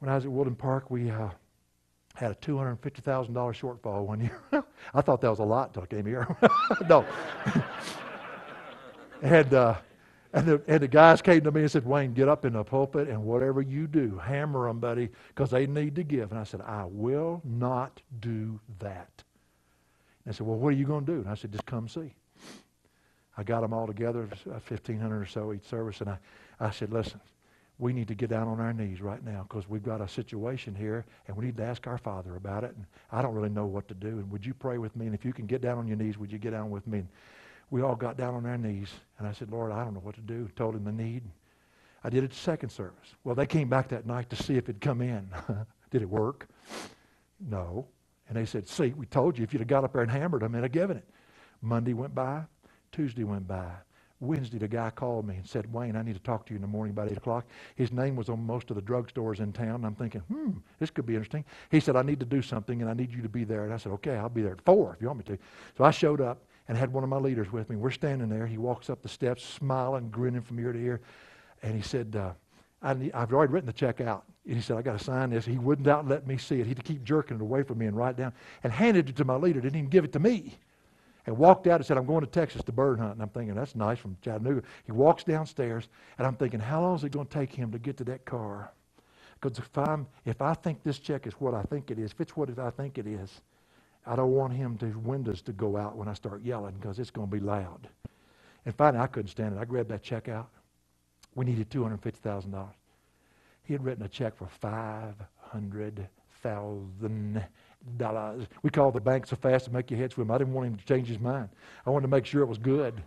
When 0.00 0.10
I 0.10 0.16
was 0.16 0.24
at 0.24 0.30
Woodland 0.30 0.58
Park, 0.58 0.90
we 0.90 1.10
uh, 1.10 1.28
had 2.14 2.32
a 2.32 2.34
$250,000 2.36 3.32
shortfall 3.32 4.06
one 4.06 4.20
year. 4.20 4.40
I 4.94 5.00
thought 5.00 5.20
that 5.20 5.30
was 5.30 5.38
a 5.38 5.44
lot 5.44 5.68
until 5.68 5.82
I 5.82 5.86
came 5.86 6.06
here. 6.06 6.36
no. 6.88 7.06
and, 9.22 9.54
uh, 9.54 9.74
and, 10.32 10.46
the, 10.46 10.62
and 10.66 10.80
the 10.80 10.88
guys 10.88 11.22
came 11.22 11.42
to 11.42 11.50
me 11.50 11.62
and 11.62 11.70
said, 11.70 11.86
Wayne, 11.86 12.12
get 12.12 12.28
up 12.28 12.44
in 12.44 12.54
the 12.54 12.64
pulpit 12.64 13.08
and 13.08 13.22
whatever 13.24 13.62
you 13.62 13.86
do, 13.86 14.18
hammer 14.18 14.66
them, 14.66 14.78
buddy, 14.78 15.10
because 15.28 15.50
they 15.50 15.66
need 15.66 15.94
to 15.96 16.02
give. 16.02 16.30
And 16.30 16.40
I 16.40 16.44
said, 16.44 16.60
I 16.62 16.84
will 16.84 17.40
not 17.44 18.00
do 18.20 18.60
that. 18.78 19.24
And 20.24 20.32
they 20.32 20.36
said, 20.36 20.46
Well, 20.46 20.56
what 20.56 20.68
are 20.68 20.76
you 20.76 20.86
going 20.86 21.04
to 21.06 21.12
do? 21.12 21.18
And 21.20 21.28
I 21.28 21.34
said, 21.34 21.52
Just 21.52 21.66
come 21.66 21.88
see. 21.88 22.14
I 23.36 23.42
got 23.42 23.62
them 23.62 23.72
all 23.72 23.86
together, 23.86 24.28
1,500 24.44 25.22
or 25.22 25.26
so 25.26 25.52
each 25.54 25.64
service, 25.64 26.02
and 26.02 26.10
I, 26.10 26.18
I 26.60 26.70
said, 26.70 26.92
Listen, 26.92 27.20
we 27.82 27.92
need 27.92 28.06
to 28.06 28.14
get 28.14 28.30
down 28.30 28.46
on 28.46 28.60
our 28.60 28.72
knees 28.72 29.00
right 29.00 29.24
now 29.24 29.44
because 29.48 29.68
we've 29.68 29.82
got 29.82 30.00
a 30.00 30.06
situation 30.06 30.72
here 30.72 31.04
and 31.26 31.36
we 31.36 31.44
need 31.44 31.56
to 31.56 31.64
ask 31.64 31.84
our 31.88 31.98
Father 31.98 32.36
about 32.36 32.62
it. 32.62 32.72
And 32.76 32.86
I 33.10 33.22
don't 33.22 33.34
really 33.34 33.48
know 33.48 33.66
what 33.66 33.88
to 33.88 33.94
do. 33.94 34.06
And 34.06 34.30
would 34.30 34.46
you 34.46 34.54
pray 34.54 34.78
with 34.78 34.94
me? 34.94 35.06
And 35.06 35.14
if 35.16 35.24
you 35.24 35.32
can 35.32 35.46
get 35.46 35.60
down 35.60 35.78
on 35.78 35.88
your 35.88 35.96
knees, 35.96 36.16
would 36.16 36.30
you 36.30 36.38
get 36.38 36.52
down 36.52 36.70
with 36.70 36.86
me? 36.86 37.00
And 37.00 37.08
we 37.70 37.82
all 37.82 37.96
got 37.96 38.16
down 38.16 38.34
on 38.34 38.46
our 38.46 38.56
knees. 38.56 38.88
And 39.18 39.26
I 39.26 39.32
said, 39.32 39.50
Lord, 39.50 39.72
I 39.72 39.82
don't 39.82 39.94
know 39.94 40.00
what 40.00 40.14
to 40.14 40.20
do. 40.20 40.48
Told 40.54 40.76
him 40.76 40.84
the 40.84 40.92
need. 40.92 41.24
I 42.04 42.08
did 42.08 42.22
it 42.22 42.32
second 42.32 42.70
service. 42.70 43.16
Well, 43.24 43.34
they 43.34 43.46
came 43.46 43.68
back 43.68 43.88
that 43.88 44.06
night 44.06 44.30
to 44.30 44.36
see 44.36 44.56
if 44.56 44.68
it'd 44.68 44.80
come 44.80 45.02
in. 45.02 45.28
did 45.90 46.02
it 46.02 46.08
work? 46.08 46.46
No. 47.40 47.88
And 48.28 48.36
they 48.36 48.46
said, 48.46 48.68
see, 48.68 48.92
we 48.96 49.06
told 49.06 49.36
you 49.36 49.42
if 49.42 49.52
you'd 49.52 49.58
have 49.58 49.66
got 49.66 49.82
up 49.82 49.92
there 49.92 50.02
and 50.02 50.10
hammered 50.10 50.42
them, 50.42 50.54
it'd 50.54 50.62
have 50.62 50.72
given 50.72 50.98
it. 50.98 51.08
Monday 51.60 51.94
went 51.94 52.14
by. 52.14 52.44
Tuesday 52.92 53.24
went 53.24 53.48
by. 53.48 53.72
Wednesday, 54.22 54.58
the 54.58 54.68
guy 54.68 54.90
called 54.90 55.26
me 55.26 55.36
and 55.36 55.46
said, 55.46 55.70
Wayne, 55.72 55.96
I 55.96 56.02
need 56.02 56.14
to 56.14 56.22
talk 56.22 56.46
to 56.46 56.52
you 56.52 56.56
in 56.56 56.62
the 56.62 56.68
morning 56.68 56.92
about 56.92 57.10
8 57.10 57.16
o'clock. 57.16 57.44
His 57.74 57.92
name 57.92 58.14
was 58.14 58.28
on 58.28 58.46
most 58.46 58.70
of 58.70 58.76
the 58.76 58.82
drugstores 58.82 59.40
in 59.40 59.52
town. 59.52 59.84
I'm 59.84 59.94
thinking, 59.94 60.20
hmm, 60.22 60.52
this 60.78 60.90
could 60.90 61.06
be 61.06 61.14
interesting. 61.14 61.44
He 61.70 61.80
said, 61.80 61.96
I 61.96 62.02
need 62.02 62.20
to 62.20 62.26
do 62.26 62.40
something 62.40 62.80
and 62.80 62.88
I 62.88 62.94
need 62.94 63.12
you 63.12 63.20
to 63.22 63.28
be 63.28 63.44
there. 63.44 63.64
And 63.64 63.74
I 63.74 63.76
said, 63.76 63.92
okay, 63.92 64.16
I'll 64.16 64.28
be 64.28 64.42
there 64.42 64.52
at 64.52 64.60
4 64.64 64.94
if 64.94 65.02
you 65.02 65.08
want 65.08 65.18
me 65.18 65.36
to. 65.36 65.42
So 65.76 65.84
I 65.84 65.90
showed 65.90 66.20
up 66.20 66.44
and 66.68 66.78
had 66.78 66.92
one 66.92 67.02
of 67.02 67.10
my 67.10 67.16
leaders 67.16 67.50
with 67.52 67.68
me. 67.68 67.76
We're 67.76 67.90
standing 67.90 68.28
there. 68.28 68.46
He 68.46 68.58
walks 68.58 68.88
up 68.88 69.02
the 69.02 69.08
steps, 69.08 69.44
smiling, 69.44 70.08
grinning 70.10 70.42
from 70.42 70.60
ear 70.60 70.72
to 70.72 70.78
ear. 70.78 71.00
And 71.62 71.74
he 71.74 71.82
said, 71.82 72.14
uh, 72.14 72.32
I 72.80 72.94
have 73.14 73.32
already 73.32 73.52
written 73.52 73.66
the 73.66 73.72
check 73.72 74.00
out. 74.00 74.24
And 74.46 74.56
he 74.56 74.62
said, 74.62 74.76
I 74.76 74.82
got 74.82 74.98
to 74.98 75.04
sign 75.04 75.30
this. 75.30 75.44
He 75.44 75.58
wouldn't 75.58 75.86
out 75.88 76.06
let 76.08 76.26
me 76.26 76.36
see 76.36 76.60
it. 76.60 76.66
He'd 76.66 76.82
keep 76.84 77.04
jerking 77.04 77.36
it 77.36 77.42
away 77.42 77.62
from 77.62 77.78
me 77.78 77.86
and 77.86 77.96
write 77.96 78.10
it 78.10 78.16
down. 78.18 78.32
And 78.62 78.72
handed 78.72 79.08
it 79.08 79.16
to 79.16 79.24
my 79.24 79.36
leader. 79.36 79.60
Didn't 79.60 79.78
even 79.78 79.90
give 79.90 80.04
it 80.04 80.12
to 80.12 80.18
me 80.18 80.58
and 81.26 81.36
walked 81.36 81.66
out 81.66 81.76
and 81.76 81.86
said, 81.86 81.96
I'm 81.96 82.06
going 82.06 82.22
to 82.22 82.30
Texas 82.30 82.62
to 82.64 82.72
bird 82.72 82.98
hunt. 82.98 83.12
And 83.12 83.22
I'm 83.22 83.28
thinking, 83.28 83.54
that's 83.54 83.76
nice 83.76 83.98
from 83.98 84.16
Chattanooga. 84.22 84.62
He 84.84 84.92
walks 84.92 85.24
downstairs, 85.24 85.88
and 86.18 86.26
I'm 86.26 86.36
thinking, 86.36 86.60
how 86.60 86.82
long 86.82 86.96
is 86.96 87.04
it 87.04 87.12
going 87.12 87.26
to 87.26 87.32
take 87.32 87.52
him 87.52 87.70
to 87.72 87.78
get 87.78 87.96
to 87.98 88.04
that 88.04 88.24
car? 88.24 88.72
Because 89.40 89.58
if, 89.58 89.76
I'm, 89.76 90.06
if 90.24 90.42
I 90.42 90.54
think 90.54 90.82
this 90.82 90.98
check 90.98 91.26
is 91.26 91.34
what 91.34 91.54
I 91.54 91.62
think 91.62 91.90
it 91.90 91.98
is, 91.98 92.12
if 92.12 92.20
it's 92.20 92.36
what 92.36 92.56
I 92.58 92.70
think 92.70 92.98
it 92.98 93.06
is, 93.06 93.40
I 94.06 94.16
don't 94.16 94.32
want 94.32 94.52
him 94.52 94.76
to 94.78 94.86
windows 94.98 95.42
to 95.42 95.52
go 95.52 95.76
out 95.76 95.96
when 95.96 96.08
I 96.08 96.14
start 96.14 96.42
yelling 96.42 96.74
because 96.74 96.98
it's 96.98 97.10
going 97.10 97.28
to 97.28 97.32
be 97.32 97.40
loud. 97.40 97.88
And 98.64 98.74
finally, 98.74 99.02
I 99.02 99.06
couldn't 99.06 99.28
stand 99.28 99.56
it. 99.56 99.60
I 99.60 99.64
grabbed 99.64 99.90
that 99.90 100.02
check 100.02 100.28
out. 100.28 100.48
We 101.34 101.44
needed 101.44 101.70
$250,000. 101.70 102.68
He 103.64 103.72
had 103.72 103.84
written 103.84 104.04
a 104.04 104.08
check 104.08 104.36
for 104.36 104.48
$500,000. 104.62 107.44
We 108.62 108.70
called 108.70 108.94
the 108.94 109.00
bank 109.00 109.26
so 109.26 109.36
fast 109.36 109.66
to 109.66 109.72
make 109.72 109.90
your 109.90 109.98
head 109.98 110.12
swim. 110.12 110.30
I 110.30 110.38
didn't 110.38 110.54
want 110.54 110.68
him 110.68 110.76
to 110.76 110.84
change 110.84 111.08
his 111.08 111.18
mind. 111.18 111.48
I 111.86 111.90
wanted 111.90 112.06
to 112.06 112.10
make 112.10 112.26
sure 112.26 112.42
it 112.42 112.46
was 112.46 112.58
good. 112.58 113.02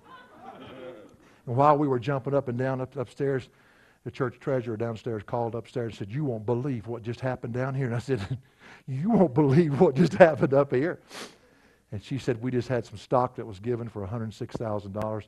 and 1.46 1.56
while 1.56 1.78
we 1.78 1.88
were 1.88 2.00
jumping 2.00 2.34
up 2.34 2.48
and 2.48 2.58
down 2.58 2.82
up, 2.82 2.96
upstairs, 2.96 3.50
the 4.04 4.12
church 4.12 4.40
treasurer 4.40 4.78
downstairs 4.78 5.24
called 5.26 5.56
upstairs 5.56 5.94
and 5.94 5.98
said, 5.98 6.12
You 6.12 6.26
won't 6.26 6.46
believe 6.46 6.88
what 6.88 7.04
just 7.04 7.20
happened 7.20 7.54
down 7.54 7.74
here. 7.74 7.88
And 7.88 7.96
I 7.96 8.00
said, 8.00 8.38
You 8.88 9.10
won't 9.10 9.34
believe 9.34 9.80
what 9.80 9.96
just 9.96 10.14
happened 10.16 10.54
up 10.54 10.74
here. 10.74 11.00
And 11.92 12.04
she 12.04 12.18
said, 12.18 12.42
We 12.42 12.52
just 12.52 12.68
had 12.68 12.86
some 12.86 12.98
stock 12.98 13.36
that 13.36 13.46
was 13.46 13.60
given 13.60 13.90
for 13.90 14.06
$106,000 14.06 15.24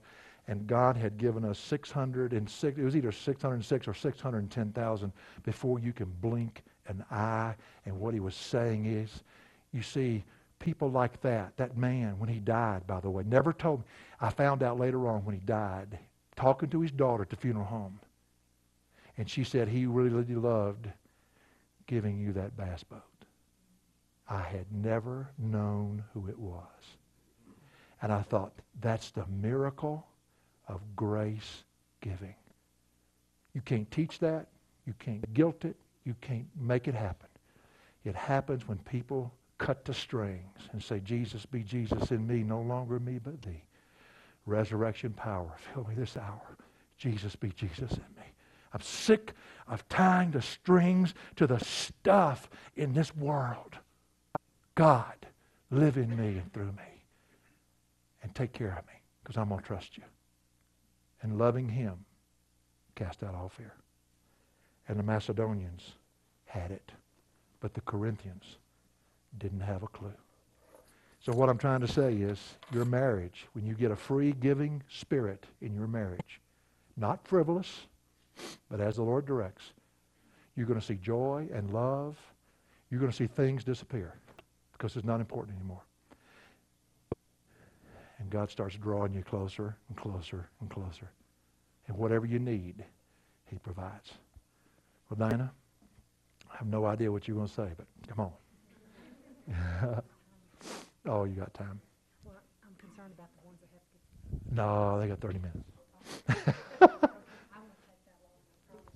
and 0.47 0.65
God 0.65 0.95
had 0.95 1.17
given 1.17 1.43
us 1.43 1.59
606, 1.59 2.77
it 2.77 2.83
was 2.83 2.95
either 2.95 3.11
606 3.11 3.87
or 3.87 3.93
610,000 3.93 5.11
before 5.43 5.79
you 5.79 5.91
can 5.91 6.05
blink 6.21 6.63
an 6.87 7.03
eye. 7.11 7.55
And 7.85 7.99
what 7.99 8.13
he 8.13 8.21
was 8.21 8.35
saying 8.35 8.85
is, 8.85 9.23
you 9.72 9.82
see, 9.82 10.24
people 10.59 10.89
like 10.89 11.22
that, 11.22 11.55
that 11.57 11.78
man, 11.78 12.20
when 12.20 12.30
he 12.30 12.39
died, 12.39 12.88
by 12.88 12.99
the 12.99 13.09
way, 13.09 13.24
never 13.26 13.53
told 13.53 13.80
me. 13.80 13.86
I 14.20 14.30
found 14.30 14.63
out 14.63 14.80
later 14.80 15.07
on 15.07 15.26
when 15.26 15.36
he 15.36 15.41
died, 15.41 15.99
talking 16.36 16.70
to 16.70 16.82
his 16.82 16.91
daughter 16.91 17.24
at 17.24 17.30
the 17.30 17.36
funeral 17.36 17.65
home. 17.65 17.99
And 19.18 19.30
she 19.30 19.43
said 19.43 19.68
he 19.68 19.86
really 19.86 20.36
loved 20.36 20.88
giving 21.88 22.20
you 22.20 22.34
that 22.34 22.55
bass 22.57 22.84
boat. 22.84 23.01
I 24.30 24.41
had 24.41 24.65
never 24.72 25.30
known 25.38 26.03
who 26.13 26.28
it 26.28 26.38
was. 26.38 26.61
And 28.01 28.11
I 28.11 28.22
thought, 28.22 28.53
that's 28.82 29.11
the 29.11 29.26
miracle 29.28 30.05
of 30.68 30.82
grace 30.95 31.63
giving. 32.01 32.36
You 33.53 33.61
can't 33.61 33.89
teach 33.89 34.20
that. 34.20 34.47
You 34.86 34.93
can't 34.99 35.34
guilt 35.34 35.65
it. 35.65 35.76
You 36.03 36.15
can't 36.22 36.47
make 36.59 36.88
it 36.88 36.93
happen. 36.93 37.30
It 38.03 38.15
happens 38.15 38.68
when 38.68 38.78
people 38.80 39.34
cut 39.58 39.86
the 39.86 39.93
strings 39.93 40.70
and 40.72 40.82
say, 40.82 40.99
Jesus 40.99 41.45
be 41.45 41.64
Jesus 41.64 42.12
in 42.12 42.28
me, 42.28 42.43
no 42.43 42.62
longer 42.62 42.99
me 42.99 43.20
but 43.24 43.41
thee. 43.41 43.64
Resurrection 44.45 45.14
power, 45.14 45.51
fill 45.74 45.86
me 45.86 45.95
this 45.95 46.18
hour. 46.18 46.58
Jesus 46.97 47.36
be 47.36 47.49
Jesus 47.49 47.91
in 47.91 48.16
me. 48.16 48.24
I'm 48.74 48.82
sick 48.82 49.34
of 49.68 49.88
tying 49.89 50.32
the 50.32 50.41
strings 50.41 51.14
to 51.36 51.47
the 51.47 51.60
stuff 51.60 52.49
in 52.76 52.93
this 52.93 53.16
world. 53.16 53.76
God, 54.76 55.16
live 55.72 55.97
in 55.97 56.16
me 56.16 56.38
and 56.38 56.51
through 56.53 56.72
me. 56.74 57.03
And 58.24 58.34
take 58.36 58.51
care 58.51 58.76
of 58.78 58.86
me 58.88 58.93
because 59.24 59.38
I'm 59.38 59.49
going 59.49 59.62
to 59.62 59.66
trust 59.66 59.97
you 59.97 60.03
and 61.22 61.38
loving 61.38 61.70
him 61.70 62.05
cast 62.95 63.24
out 63.24 63.36
all 63.36 63.49
fear. 63.49 63.74
And 64.88 64.99
the 64.99 65.03
Macedonians 65.03 65.93
had 66.45 66.72
it, 66.72 66.91
but 67.60 67.74
the 67.74 67.82
Corinthians 67.82 68.58
didn't 69.38 69.61
have 69.61 69.84
a 69.84 69.88
clue. 69.88 70.13
So 71.19 71.34
what 71.34 71.49
I'm 71.49 71.57
trying 71.57 71.82
to 71.82 71.88
say 71.88 72.13
is 72.13 72.39
your 72.71 72.86
marriage, 72.86 73.47
when 73.53 73.65
you 73.65 73.73
get 73.73 73.91
a 73.91 73.95
free 73.95 74.32
giving 74.32 74.82
spirit 74.89 75.45
in 75.61 75.73
your 75.73 75.88
marriage, 75.88 76.39
not 76.95 77.28
frivolous, 77.28 77.88
but 78.69 78.80
as 78.80 78.95
the 78.95 79.03
Lord 79.03 79.25
directs, 79.25 79.73
you're 80.55 80.65
going 80.65 80.80
to 80.80 80.86
see 80.86 80.95
joy 80.95 81.47
and 81.53 81.71
love. 81.71 82.17
You're 82.89 82.99
going 82.99 83.11
to 83.11 83.17
see 83.17 83.28
things 83.28 83.63
disappear 83.63 84.15
because 84.73 84.95
it's 84.95 85.05
not 85.05 85.19
important 85.19 85.57
anymore. 85.57 85.84
And 88.19 88.30
God 88.30 88.49
starts 88.49 88.75
drawing 88.75 89.13
you 89.13 89.23
closer 89.23 89.75
and 89.89 89.97
closer 89.97 90.49
and 90.61 90.69
closer. 90.69 91.11
And 91.88 91.97
whatever 91.97 92.25
you 92.25 92.39
need, 92.39 92.84
He 93.45 93.57
provides. 93.57 94.11
Well, 95.09 95.30
Dinah, 95.30 95.51
I 96.51 96.57
have 96.57 96.67
no 96.67 96.86
idea 96.86 97.11
what 97.11 97.28
you're 97.28 97.38
going 97.38 97.47
to 97.47 97.53
say, 97.53 97.69
but 97.78 97.86
come 98.07 98.19
on. 98.19 98.32
oh, 101.07 101.23
you 101.23 101.35
got 101.35 101.53
time. 101.53 101.79
Well, 102.23 102.35
I'm 102.63 102.75
concerned 102.77 103.13
about 103.13 103.29
the 103.37 103.45
ones 103.45 103.59
that 103.61 103.69
have 103.73 103.81
to. 103.91 104.55
No, 104.55 104.99
they 104.99 105.07
got 105.07 105.19
30 105.19 105.39
minutes. 105.39 105.63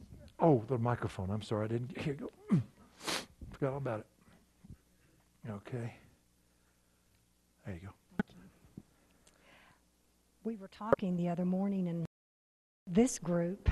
oh, 0.39 0.63
the 0.67 0.77
microphone. 0.77 1.29
I'm 1.29 1.41
sorry. 1.41 1.65
I 1.65 1.67
didn't. 1.67 1.97
Here 1.97 2.13
you 2.19 2.29
go. 2.49 2.61
Forgot 3.51 3.71
all 3.71 3.77
about 3.77 3.99
it. 3.99 4.05
Okay. 5.49 5.95
There 7.65 7.75
you 7.75 7.81
go 7.81 7.93
we 10.43 10.55
were 10.55 10.67
talking 10.67 11.15
the 11.15 11.29
other 11.29 11.45
morning, 11.45 11.87
and 11.87 12.05
this 12.87 13.19
group, 13.19 13.69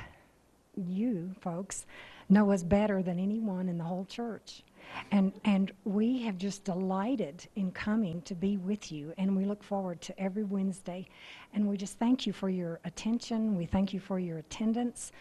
you 0.75 1.32
folks, 1.41 1.86
know 2.30 2.51
us 2.51 2.63
better 2.63 3.01
than 3.01 3.19
anyone 3.19 3.67
in 3.69 3.77
the 3.77 3.84
whole 3.84 4.05
church. 4.05 4.63
And, 5.12 5.34
and 5.44 5.72
we 5.86 6.22
have 6.24 6.38
just 6.38 6.64
delighted 6.64 7.48
in 7.56 7.72
coming 7.72 8.22
to 8.24 8.36
be 8.36 8.58
with 8.58 8.92
you, 8.92 9.14
and 9.18 9.36
we 9.36 9.46
look 9.46 9.64
forward 9.64 10.02
to 10.02 10.20
every 10.20 10.44
Wednesday. 10.44 11.08
And 11.54 11.68
we 11.68 11.78
just 11.78 11.98
thank 11.98 12.28
you 12.28 12.34
for 12.34 12.50
your 12.50 12.80
attention. 12.86 13.56
We 13.56 13.66
thank 13.66 13.94
you 13.94 14.00
for 14.00 14.20
your 14.20 14.38
attendance. 14.38 15.12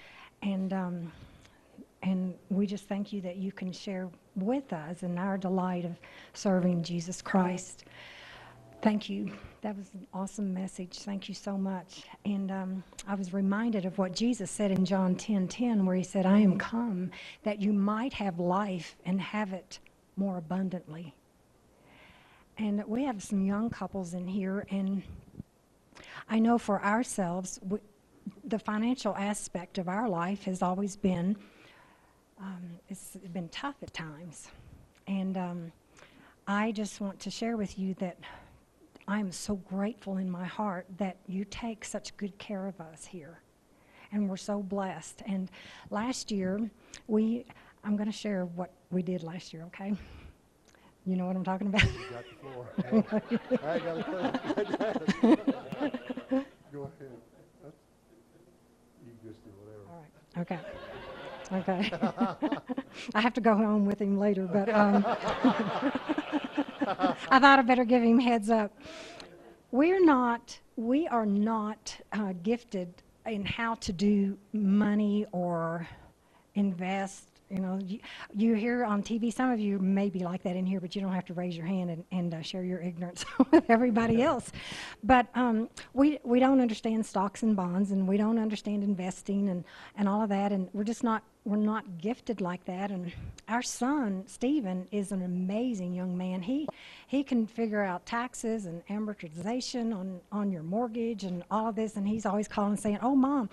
And, 0.42 0.72
um, 0.72 1.12
and 2.02 2.34
we 2.50 2.66
just 2.66 2.84
thank 2.88 3.12
you 3.12 3.20
that 3.22 3.36
you 3.36 3.52
can 3.52 3.72
share 3.72 4.08
with 4.36 4.72
us 4.72 5.02
in 5.02 5.18
our 5.18 5.38
delight 5.38 5.84
of 5.84 5.96
serving 6.34 6.82
Jesus 6.82 7.20
Christ. 7.22 7.84
Thank 8.80 9.10
you. 9.10 9.32
That 9.62 9.76
was 9.76 9.90
an 9.94 10.06
awesome 10.14 10.54
message. 10.54 10.98
Thank 11.00 11.28
you 11.28 11.34
so 11.34 11.58
much. 11.58 12.04
And 12.24 12.50
um, 12.50 12.84
I 13.08 13.16
was 13.16 13.32
reminded 13.32 13.84
of 13.84 13.98
what 13.98 14.14
Jesus 14.14 14.52
said 14.52 14.70
in 14.70 14.84
John 14.84 15.16
10 15.16 15.48
10, 15.48 15.84
where 15.84 15.96
he 15.96 16.04
said, 16.04 16.26
I 16.26 16.38
am 16.38 16.58
come 16.58 17.10
that 17.42 17.60
you 17.60 17.72
might 17.72 18.12
have 18.12 18.38
life 18.38 18.96
and 19.04 19.20
have 19.20 19.52
it 19.52 19.80
more 20.16 20.36
abundantly. 20.36 21.12
And 22.56 22.84
we 22.86 23.04
have 23.04 23.20
some 23.22 23.44
young 23.44 23.68
couples 23.68 24.14
in 24.14 24.26
here, 24.26 24.66
and 24.70 25.02
I 26.28 26.38
know 26.38 26.58
for 26.58 26.84
ourselves, 26.84 27.60
we, 27.68 27.78
the 28.44 28.58
financial 28.58 29.14
aspect 29.16 29.78
of 29.78 29.88
our 29.88 30.08
life 30.08 30.44
has 30.44 30.62
always 30.62 30.96
been 30.96 31.36
um, 32.40 32.78
it's 32.88 33.16
been 33.32 33.48
tough 33.48 33.76
at 33.82 33.92
times. 33.92 34.48
And 35.06 35.36
um, 35.36 35.72
I 36.46 36.72
just 36.72 37.00
want 37.00 37.18
to 37.20 37.30
share 37.30 37.56
with 37.56 37.78
you 37.78 37.94
that 37.94 38.18
I'm 39.08 39.32
so 39.32 39.56
grateful 39.56 40.18
in 40.18 40.30
my 40.30 40.44
heart 40.44 40.86
that 40.98 41.16
you 41.26 41.46
take 41.46 41.82
such 41.82 42.14
good 42.18 42.36
care 42.36 42.66
of 42.66 42.78
us 42.78 43.06
here. 43.06 43.40
And 44.12 44.28
we're 44.28 44.36
so 44.36 44.62
blessed. 44.62 45.22
And 45.26 45.50
last 45.90 46.30
year, 46.30 46.70
we, 47.06 47.46
I'm 47.82 47.96
going 47.96 48.10
to 48.10 48.16
share 48.16 48.44
what 48.44 48.70
we 48.90 49.02
did 49.02 49.22
last 49.22 49.54
year, 49.54 49.62
okay? 49.64 49.94
You 51.06 51.16
know 51.16 51.26
what 51.26 51.36
I'm 51.36 51.44
talking 51.44 51.68
about? 51.68 51.84
You 51.84 52.00
got 52.10 52.24
the 52.28 52.36
floor. 52.42 52.66
I 53.64 53.78
got 53.78 53.96
it. 53.96 54.06
Go 56.70 56.82
ahead. 56.82 57.10
You 59.06 59.12
just 59.24 59.42
do 59.42 59.50
whatever. 59.56 59.84
All 59.88 60.04
right. 60.36 60.42
Okay. 60.42 60.58
Okay. 61.52 61.90
I 63.14 63.20
have 63.20 63.34
to 63.34 63.40
go 63.40 63.54
home 63.54 63.86
with 63.86 64.00
him 64.00 64.18
later, 64.18 64.44
but 64.44 64.68
um, 64.68 65.04
I 67.30 67.38
thought 67.38 67.58
I 67.58 67.62
better 67.62 67.84
give 67.84 68.02
him 68.02 68.18
heads 68.18 68.50
up. 68.50 68.72
We're 69.70 70.04
not, 70.04 70.58
we 70.76 71.06
are 71.08 71.26
not 71.26 71.98
uh, 72.12 72.34
gifted 72.42 72.92
in 73.26 73.44
how 73.44 73.74
to 73.76 73.92
do 73.92 74.38
money 74.52 75.26
or 75.32 75.86
invest. 76.54 77.28
You 77.50 77.60
know, 77.60 77.78
you, 77.84 77.98
you 78.34 78.54
hear 78.54 78.84
on 78.84 79.02
TV, 79.02 79.32
some 79.32 79.50
of 79.50 79.58
you 79.58 79.78
may 79.78 80.10
be 80.10 80.20
like 80.20 80.42
that 80.42 80.54
in 80.54 80.66
here, 80.66 80.80
but 80.80 80.94
you 80.94 81.00
don't 81.00 81.12
have 81.12 81.24
to 81.26 81.34
raise 81.34 81.56
your 81.56 81.66
hand 81.66 81.90
and, 81.90 82.04
and 82.10 82.34
uh, 82.34 82.42
share 82.42 82.62
your 82.62 82.80
ignorance 82.80 83.24
with 83.50 83.64
everybody 83.70 84.22
else. 84.22 84.52
But 85.02 85.26
um, 85.34 85.68
we, 85.94 86.18
we 86.24 86.40
don't 86.40 86.60
understand 86.60 87.06
stocks 87.06 87.42
and 87.42 87.56
bonds, 87.56 87.90
and 87.90 88.06
we 88.06 88.16
don't 88.16 88.38
understand 88.38 88.84
investing 88.84 89.48
and, 89.48 89.64
and 89.96 90.08
all 90.08 90.22
of 90.22 90.28
that, 90.28 90.52
and 90.52 90.68
we're 90.72 90.84
just 90.84 91.02
not 91.02 91.22
we're 91.48 91.56
not 91.56 91.98
gifted 91.98 92.40
like 92.42 92.64
that. 92.66 92.90
And 92.90 93.10
our 93.48 93.62
son, 93.62 94.24
Stephen, 94.26 94.86
is 94.92 95.12
an 95.12 95.22
amazing 95.22 95.94
young 95.94 96.16
man. 96.16 96.42
He, 96.42 96.68
he 97.06 97.24
can 97.24 97.46
figure 97.46 97.82
out 97.82 98.04
taxes 98.04 98.66
and 98.66 98.86
amortization 98.88 99.96
on, 99.96 100.20
on 100.30 100.52
your 100.52 100.62
mortgage 100.62 101.24
and 101.24 101.42
all 101.50 101.68
of 101.68 101.74
this. 101.74 101.96
And 101.96 102.06
he's 102.06 102.26
always 102.26 102.48
calling 102.48 102.72
and 102.72 102.80
saying, 102.80 102.98
Oh, 103.00 103.16
mom, 103.16 103.48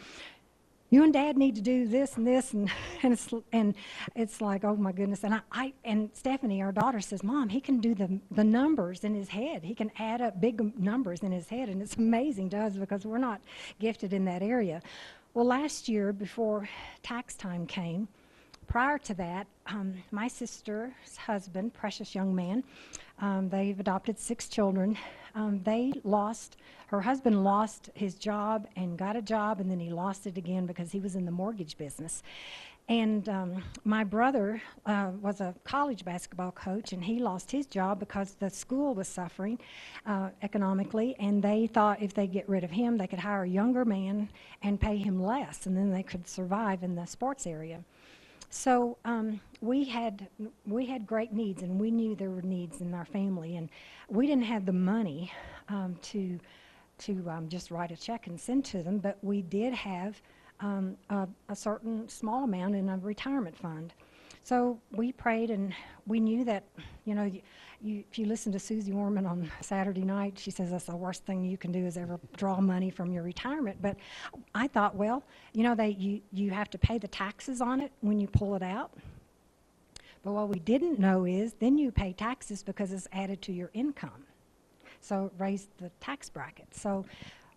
you 0.90 1.04
and 1.04 1.12
dad 1.12 1.38
need 1.38 1.56
to 1.56 1.62
do 1.62 1.88
this 1.88 2.16
and 2.18 2.26
this 2.26 2.54
and, 2.54 2.70
and 3.04 3.14
it's 3.14 3.34
and 3.52 3.76
it's 4.16 4.42
like 4.42 4.64
oh 4.64 4.76
my 4.76 4.92
goodness. 4.92 5.24
And 5.24 5.36
I, 5.36 5.42
I 5.52 5.74
and 5.84 6.10
stephanie 6.14 6.62
our 6.62 6.72
daughter 6.72 7.02
says 7.02 7.24
mom 7.24 7.50
he 7.50 7.60
can 7.60 7.80
do 7.80 7.96
the 7.96 8.20
the 8.32 8.44
numbers 8.44 9.04
in 9.04 9.16
his 9.16 9.30
head. 9.30 9.64
He 9.64 9.76
can 9.76 9.92
add 9.98 10.22
up 10.22 10.40
big 10.40 10.78
numbers 10.80 11.22
in 11.22 11.32
his 11.32 11.50
head. 11.50 11.70
And 11.70 11.82
it's 11.82 11.96
amazing 11.96 12.50
to 12.52 12.58
us 12.58 12.76
because 12.76 13.06
we're 13.06 13.18
not 13.18 13.42
gifted 13.80 14.14
in 14.14 14.26
that 14.26 14.42
area. 14.42 14.82
Well, 15.34 15.46
last 15.46 15.90
year, 15.90 16.14
before 16.14 16.70
tax 17.04 17.36
time 17.36 17.68
came, 17.68 18.08
prior 18.68 18.98
to 19.00 19.14
that, 19.16 19.48
um, 19.68 19.96
my 20.12 20.30
sister's 20.30 21.18
husband, 21.18 21.74
precious 21.74 22.16
young 22.16 22.34
man, 22.34 22.64
um, 23.20 23.50
they've 23.50 23.80
adopted 23.80 24.20
six 24.20 24.48
children. 24.48 24.98
Um, 25.34 25.62
they 25.64 25.94
lost, 26.04 26.58
her 26.88 27.02
husband 27.02 27.44
lost 27.44 27.90
his 27.94 28.16
job 28.16 28.68
and 28.76 28.98
got 28.98 29.16
a 29.16 29.22
job, 29.22 29.60
and 29.60 29.70
then 29.70 29.80
he 29.80 29.90
lost 29.90 30.28
it 30.28 30.38
again 30.38 30.66
because 30.66 30.92
he 30.92 31.00
was 31.00 31.16
in 31.16 31.26
the 31.26 31.32
mortgage 31.32 31.78
business. 31.78 32.24
And 32.88 33.28
um, 33.30 33.64
my 33.84 34.04
brother 34.04 34.62
uh, 34.86 35.10
was 35.20 35.42
a 35.42 35.56
college 35.64 36.06
basketball 36.06 36.52
coach, 36.52 36.94
and 36.94 37.04
he 37.04 37.20
lost 37.20 37.52
his 37.52 37.66
job 37.66 38.00
because 38.00 38.36
the 38.36 38.50
school 38.50 38.94
was 38.94 39.08
suffering 39.08 39.58
uh, 40.06 40.30
economically. 40.44 41.16
And 41.18 41.42
they 41.42 41.66
thought 41.66 42.02
if 42.02 42.14
they 42.14 42.28
get 42.28 42.48
rid 42.48 42.64
of 42.64 42.70
him, 42.70 42.98
they 42.98 43.08
could 43.08 43.20
hire 43.20 43.44
a 43.44 43.50
younger 43.50 43.86
man 43.86 44.30
and 44.62 44.80
pay 44.80 44.98
him 44.98 45.22
less, 45.22 45.66
and 45.66 45.76
then 45.76 45.92
they 45.92 46.04
could 46.04 46.28
survive 46.28 46.84
in 46.84 46.94
the 46.96 47.06
sports 47.06 47.48
area. 47.48 47.84
So 48.56 48.98
um, 49.04 49.42
we 49.60 49.84
had 49.84 50.30
we 50.66 50.86
had 50.86 51.06
great 51.06 51.34
needs, 51.34 51.62
and 51.62 51.78
we 51.78 51.92
knew 51.92 52.16
there 52.16 52.30
were 52.30 52.42
needs 52.42 52.80
in 52.80 52.94
our 52.94 53.04
family, 53.04 53.58
and 53.58 53.70
we 54.08 54.28
didn't 54.28 54.46
have 54.46 54.66
the 54.66 54.72
money 54.72 55.30
um, 55.68 55.98
to 56.04 56.40
to 57.00 57.30
um, 57.30 57.50
just 57.50 57.70
write 57.70 57.92
a 57.92 57.98
check 57.98 58.28
and 58.28 58.40
send 58.40 58.64
to 58.66 58.82
them, 58.82 59.00
but 59.00 59.18
we 59.22 59.42
did 59.42 59.74
have 59.74 60.22
um, 60.62 60.96
a, 61.10 61.28
a, 61.50 61.56
certain 61.56 62.08
small 62.08 62.46
amount 62.46 62.76
in 62.76 62.88
a 62.88 62.98
retirement 62.98 63.58
fund. 63.58 63.94
So 64.44 64.80
we 64.94 65.12
prayed, 65.12 65.52
and 65.52 65.74
we 66.08 66.22
knew 66.22 66.46
that, 66.46 66.64
you 67.04 67.14
know, 67.14 67.30
you, 67.82 68.04
if 68.12 68.18
you 68.18 68.26
listen 68.26 68.52
to 68.52 68.60
Suze 68.60 68.90
Orman 68.90 69.26
on 69.26 69.52
Saturday 69.62 70.04
night, 70.04 70.38
she 70.38 70.52
says 70.52 70.72
that's 70.72 70.86
the 70.86 70.96
worst 70.96 71.26
thing 71.26 71.44
you 71.44 71.58
can 71.58 71.72
do 71.72 71.86
is 71.86 71.98
ever 71.98 72.20
draw 72.38 72.60
money 72.60 72.90
from 72.90 73.12
your 73.12 73.24
retirement. 73.24 73.78
But 73.82 73.98
I 74.54 74.68
thought, 74.68 74.96
well, 74.96 75.24
you 75.54 75.64
know, 75.64 75.76
they 75.76 75.90
you 75.90 76.22
you 76.32 76.52
have 76.52 76.70
to 76.72 76.78
pay 76.78 76.98
the 76.98 77.08
taxes 77.08 77.62
on 77.62 77.82
it 77.82 77.92
when 78.02 78.20
you 78.20 78.28
pull 78.28 78.56
it 78.56 78.64
out. 78.64 78.92
But 80.24 80.32
what 80.32 80.50
we 80.50 80.60
didn't 80.60 80.98
know 80.98 81.26
is 81.26 81.54
then 81.54 81.78
you 81.78 81.92
pay 81.92 82.12
taxes 82.14 82.64
because 82.64 82.92
it's 82.92 83.08
added 83.12 83.44
to 83.44 83.54
your 83.54 83.70
income. 83.74 84.26
So 85.00 85.26
it 85.26 85.34
raised 85.38 85.70
the 85.78 85.92
tax 86.00 86.30
bracket. 86.30 86.74
So 86.74 87.06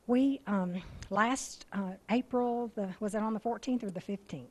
we, 0.07 0.41
um, 0.47 0.83
last 1.09 1.64
uh, 1.73 1.93
April, 2.11 2.71
the, 2.75 2.91
was 3.01 3.14
it 3.14 3.23
on 3.23 3.33
the 3.33 3.41
14th 3.41 3.85
or 3.85 3.91
the 3.91 4.01
15th? 4.01 4.45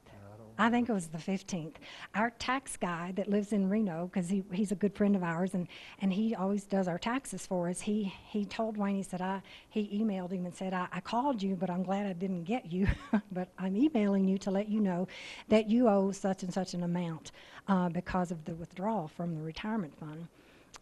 I 0.59 0.69
think 0.69 0.89
it 0.89 0.93
was 0.93 1.07
the 1.07 1.17
15th. 1.17 1.75
Our 2.15 2.31
tax 2.31 2.77
guy 2.77 3.13
that 3.15 3.29
lives 3.29 3.53
in 3.53 3.69
Reno, 3.69 4.09
because 4.11 4.29
he, 4.29 4.43
he's 4.51 4.71
a 4.71 4.75
good 4.75 4.95
friend 4.95 5.15
of 5.15 5.23
ours, 5.23 5.53
and, 5.53 5.67
and 6.01 6.11
he 6.11 6.33
always 6.33 6.63
does 6.63 6.87
our 6.87 6.97
taxes 6.97 7.45
for 7.45 7.69
us. 7.69 7.81
He 7.81 8.13
he 8.27 8.45
told 8.45 8.77
Wayne, 8.77 8.95
he 8.95 9.03
said, 9.03 9.21
I 9.21 9.41
he 9.69 10.01
emailed 10.01 10.31
him 10.31 10.45
and 10.45 10.55
said, 10.55 10.73
I, 10.73 10.87
I 10.91 10.99
called 10.99 11.43
you, 11.43 11.55
but 11.55 11.69
I'm 11.69 11.83
glad 11.83 12.07
I 12.07 12.13
didn't 12.13 12.45
get 12.45 12.71
you. 12.71 12.87
but 13.31 13.49
I'm 13.57 13.75
emailing 13.75 14.27
you 14.27 14.37
to 14.39 14.51
let 14.51 14.67
you 14.67 14.79
know 14.79 15.07
that 15.49 15.69
you 15.69 15.87
owe 15.87 16.11
such 16.11 16.43
and 16.43 16.53
such 16.53 16.73
an 16.73 16.83
amount 16.83 17.31
uh, 17.67 17.89
because 17.89 18.31
of 18.31 18.43
the 18.45 18.55
withdrawal 18.55 19.07
from 19.07 19.35
the 19.35 19.41
retirement 19.41 19.97
fund. 19.99 20.27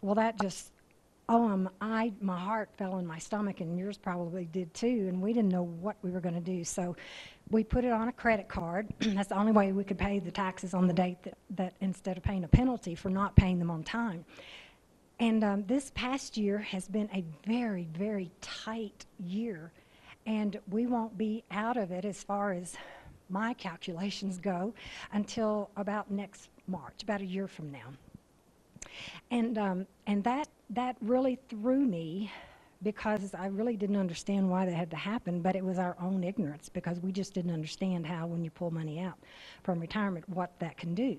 Well, 0.02 0.16
that 0.16 0.40
just 0.40 0.72
oh, 1.30 1.48
um, 1.48 1.70
I 1.82 2.14
my 2.22 2.40
heart 2.40 2.70
fell 2.78 2.98
in 2.98 3.06
my 3.06 3.18
stomach, 3.18 3.62
and 3.62 3.78
yours 3.78 3.98
probably 3.98 4.46
did 4.46 4.74
too. 4.74 5.08
And 5.10 5.22
we 5.22 5.34
didn't 5.34 5.50
know 5.50 5.64
what 5.64 5.98
we 6.02 6.12
were 6.12 6.20
going 6.20 6.36
to 6.36 6.42
do, 6.42 6.64
so 6.64 6.96
we 7.50 7.64
put 7.64 7.84
it 7.84 7.92
on 7.92 8.08
a 8.08 8.12
credit 8.12 8.48
card. 8.48 8.88
That's 9.00 9.30
the 9.30 9.38
only 9.38 9.52
way 9.52 9.72
we 9.72 9.84
could 9.84 9.98
pay 9.98 10.20
the 10.20 10.32
taxes 10.32 10.74
on 10.74 10.88
the 10.88 10.94
date 10.94 11.22
that, 11.24 11.38
that 11.52 11.74
instead 11.82 12.18
of 12.18 12.24
paying 12.24 12.44
a 12.44 12.48
penalty 12.48 12.96
for 12.96 13.10
not 13.10 13.36
paying 13.36 13.60
them 13.60 13.72
on 13.72 13.84
time. 13.84 14.26
And 15.20 15.44
um, 15.44 15.64
this 15.66 15.92
past 15.96 16.36
year 16.36 16.60
has 16.60 16.88
been 16.88 17.10
a 17.14 17.24
very, 17.48 17.88
very 17.98 18.32
tight 18.42 19.06
year, 19.18 19.72
and 20.26 20.60
we 20.70 20.88
won't 20.88 21.18
be 21.18 21.44
out 21.52 21.78
of 21.78 21.92
it 21.92 22.04
as 22.04 22.22
far 22.22 22.52
as 22.52 22.76
my 23.30 23.54
calculations 23.54 24.38
go 24.38 24.74
until 25.14 25.70
about 25.78 26.12
next 26.12 26.50
March, 26.68 27.04
about 27.04 27.22
a 27.22 27.26
year 27.26 27.48
from 27.48 27.72
now. 27.72 27.94
And 29.32 29.58
um, 29.58 29.88
and 30.08 30.24
that 30.24 30.48
that 30.72 30.98
really 31.02 31.40
threw 31.50 31.80
me 31.80 32.32
because 32.84 33.34
I 33.34 33.48
really 33.48 33.76
didn't 33.76 33.96
understand 33.96 34.50
why 34.50 34.66
that 34.66 34.74
had 34.74 34.92
to 34.92 34.98
happen, 34.98 35.42
but 35.42 35.56
it 35.56 35.64
was 35.64 35.80
our 35.80 35.96
own 36.00 36.24
ignorance 36.24 36.70
because 36.70 37.00
we 37.00 37.12
just 37.12 37.34
didn't 37.34 37.52
understand 37.52 38.06
how, 38.06 38.28
when 38.28 38.44
you 38.44 38.52
pull 38.52 38.70
money 38.70 39.00
out 39.00 39.18
from 39.64 39.80
retirement, 39.80 40.28
what 40.30 40.52
that 40.60 40.78
can 40.78 40.94
do. 40.94 41.18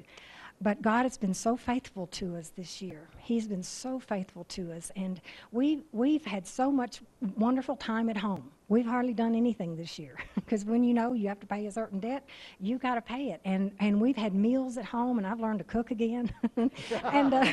But 0.61 0.81
God 0.81 1.03
has 1.03 1.19
been 1.19 1.35
so 1.35 1.57
faithful 1.57 2.07
to 2.09 2.37
us 2.37 2.51
this 2.57 2.81
year. 2.81 3.09
He's 3.19 3.47
been 3.47 3.63
so 3.63 3.99
faithful 3.99 4.45
to 4.45 4.73
us. 4.73 4.91
And 4.97 5.21
we, 5.53 5.83
we've 5.93 6.25
had 6.25 6.47
so 6.47 6.71
much 6.71 7.01
wonderful 7.37 7.77
time 7.77 8.09
at 8.09 8.17
home. 8.17 8.51
We've 8.69 8.87
hardly 8.87 9.15
done 9.15 9.37
anything 9.37 9.77
this 9.77 9.97
year 9.99 10.17
because 10.35 10.65
when 10.65 10.83
you 10.83 10.93
know 10.93 11.13
you 11.13 11.29
have 11.29 11.39
to 11.41 11.47
pay 11.47 11.67
a 11.67 11.73
certain 11.73 12.01
debt, 12.01 12.25
you 12.59 12.79
got 12.79 12.97
to 12.97 13.01
pay 13.01 13.31
it. 13.31 13.41
And, 13.45 13.71
and 13.79 14.01
we've 14.01 14.17
had 14.17 14.35
meals 14.35 14.77
at 14.77 14.85
home, 14.85 15.19
and 15.19 15.27
I've 15.27 15.41
learned 15.41 15.61
to 15.61 15.65
cook 15.65 15.93
again. 15.93 16.33
and, 16.57 17.33
uh, 17.33 17.53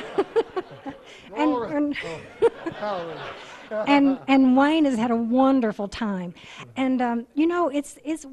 and, 1.36 1.52
and, 1.64 1.96
and, 3.86 4.18
and 4.26 4.56
Wayne 4.56 4.84
has 4.86 4.96
had 4.96 5.12
a 5.12 5.16
wonderful 5.16 5.86
time. 5.86 6.34
And, 6.76 7.00
um, 7.00 7.26
you 7.34 7.46
know, 7.46 7.68
it's, 7.68 7.96
it's 8.04 8.26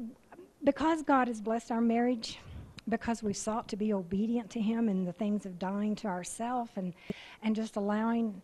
because 0.64 1.02
God 1.02 1.28
has 1.28 1.40
blessed 1.40 1.70
our 1.70 1.80
marriage 1.80 2.38
because 2.88 3.22
we 3.22 3.32
sought 3.32 3.68
to 3.68 3.76
be 3.76 3.92
obedient 3.92 4.50
to 4.50 4.60
him 4.60 4.88
in 4.88 5.04
the 5.04 5.12
things 5.12 5.46
of 5.46 5.58
dying 5.58 5.94
to 5.96 6.08
ourselves 6.08 6.72
and, 6.74 6.92
and 7.42 7.54
just 7.54 7.76
allowing 7.76 8.42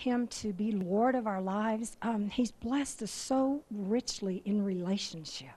him 0.00 0.26
to 0.28 0.52
be 0.52 0.72
Lord 0.72 1.14
of 1.14 1.26
our 1.26 1.40
lives, 1.40 1.96
um, 2.02 2.28
he's 2.28 2.50
blessed 2.50 3.02
us 3.02 3.10
so 3.10 3.62
richly 3.70 4.42
in 4.44 4.64
relationship. 4.64 5.48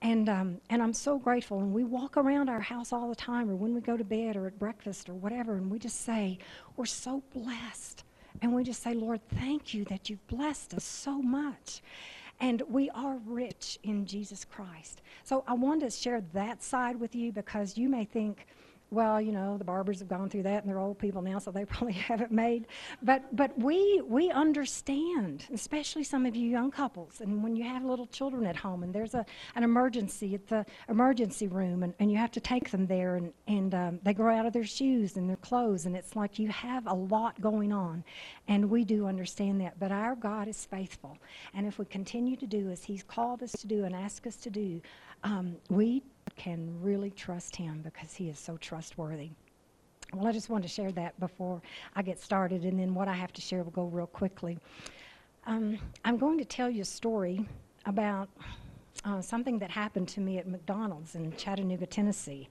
And, 0.00 0.28
um, 0.28 0.60
and 0.70 0.82
I'm 0.82 0.92
so 0.92 1.18
grateful. 1.18 1.58
And 1.58 1.72
we 1.72 1.82
walk 1.84 2.16
around 2.16 2.48
our 2.48 2.60
house 2.60 2.92
all 2.92 3.08
the 3.08 3.16
time, 3.16 3.50
or 3.50 3.56
when 3.56 3.74
we 3.74 3.80
go 3.80 3.96
to 3.96 4.04
bed, 4.04 4.36
or 4.36 4.46
at 4.46 4.58
breakfast, 4.58 5.08
or 5.08 5.14
whatever, 5.14 5.56
and 5.56 5.70
we 5.70 5.78
just 5.78 6.02
say, 6.02 6.38
We're 6.76 6.86
so 6.86 7.22
blessed. 7.34 8.04
And 8.40 8.54
we 8.54 8.62
just 8.62 8.82
say, 8.82 8.94
Lord, 8.94 9.20
thank 9.34 9.74
you 9.74 9.84
that 9.86 10.08
you've 10.08 10.24
blessed 10.28 10.74
us 10.74 10.84
so 10.84 11.20
much. 11.20 11.82
And 12.40 12.62
we 12.68 12.88
are 12.90 13.18
rich 13.26 13.80
in 13.82 14.06
Jesus 14.06 14.44
Christ. 14.44 15.02
So 15.24 15.42
I 15.48 15.54
wanted 15.54 15.90
to 15.90 15.96
share 15.96 16.22
that 16.32 16.62
side 16.62 17.00
with 17.00 17.16
you 17.16 17.32
because 17.32 17.76
you 17.76 17.88
may 17.88 18.04
think, 18.04 18.46
well, 18.90 19.20
you 19.20 19.32
know, 19.32 19.58
the 19.58 19.64
Barbers 19.64 19.98
have 19.98 20.08
gone 20.08 20.30
through 20.30 20.44
that 20.44 20.62
and 20.62 20.68
they're 20.68 20.78
old 20.78 20.98
people 20.98 21.22
now, 21.22 21.38
so 21.38 21.50
they 21.50 21.64
probably 21.66 21.92
haven't 21.92 22.30
made. 22.30 22.66
But 23.02 23.34
but 23.36 23.58
we 23.58 24.02
we 24.06 24.30
understand, 24.30 25.44
especially 25.52 26.04
some 26.04 26.26
of 26.26 26.34
you 26.34 26.48
young 26.48 26.70
couples, 26.70 27.20
and 27.20 27.42
when 27.42 27.56
you 27.56 27.64
have 27.64 27.84
little 27.84 28.06
children 28.06 28.46
at 28.46 28.56
home 28.56 28.82
and 28.82 28.94
there's 28.94 29.14
a 29.14 29.24
an 29.54 29.62
emergency 29.62 30.34
at 30.34 30.46
the 30.46 30.64
emergency 30.88 31.48
room 31.48 31.82
and, 31.82 31.94
and 31.98 32.10
you 32.10 32.16
have 32.16 32.30
to 32.32 32.40
take 32.40 32.70
them 32.70 32.86
there 32.86 33.16
and, 33.16 33.32
and 33.46 33.74
um, 33.74 34.00
they 34.02 34.14
grow 34.14 34.34
out 34.34 34.46
of 34.46 34.52
their 34.52 34.64
shoes 34.64 35.16
and 35.16 35.28
their 35.28 35.36
clothes 35.36 35.86
and 35.86 35.96
it's 35.96 36.16
like 36.16 36.38
you 36.38 36.48
have 36.48 36.86
a 36.86 36.94
lot 36.94 37.40
going 37.40 37.72
on. 37.72 38.04
And 38.46 38.70
we 38.70 38.84
do 38.84 39.06
understand 39.06 39.60
that. 39.60 39.78
But 39.78 39.92
our 39.92 40.16
God 40.16 40.48
is 40.48 40.64
faithful. 40.64 41.18
And 41.54 41.66
if 41.66 41.78
we 41.78 41.84
continue 41.84 42.36
to 42.36 42.46
do 42.46 42.70
as 42.70 42.84
He's 42.84 43.02
called 43.02 43.42
us 43.42 43.52
to 43.52 43.66
do 43.66 43.84
and 43.84 43.94
asked 43.94 44.26
us 44.26 44.36
to 44.36 44.50
do, 44.50 44.80
um, 45.24 45.56
we 45.68 46.02
can 46.36 46.76
really 46.80 47.10
trust 47.10 47.56
him 47.56 47.80
because 47.82 48.14
he 48.14 48.28
is 48.28 48.38
so 48.38 48.56
trustworthy. 48.56 49.30
Well, 50.14 50.26
I 50.26 50.32
just 50.32 50.48
wanted 50.48 50.62
to 50.62 50.68
share 50.68 50.90
that 50.92 51.18
before 51.20 51.60
I 51.94 52.02
get 52.02 52.20
started, 52.20 52.64
and 52.64 52.78
then 52.78 52.94
what 52.94 53.08
I 53.08 53.14
have 53.14 53.32
to 53.34 53.40
share 53.40 53.62
will 53.62 53.70
go 53.72 53.84
real 53.84 54.06
quickly. 54.06 54.58
Um, 55.46 55.78
I'm 56.04 56.16
going 56.16 56.38
to 56.38 56.44
tell 56.44 56.70
you 56.70 56.82
a 56.82 56.86
story 56.86 57.46
about 57.84 58.28
uh, 59.04 59.20
something 59.20 59.58
that 59.58 59.70
happened 59.70 60.08
to 60.08 60.20
me 60.20 60.38
at 60.38 60.48
McDonald's 60.48 61.14
in 61.14 61.34
Chattanooga, 61.36 61.86
Tennessee. 61.86 62.48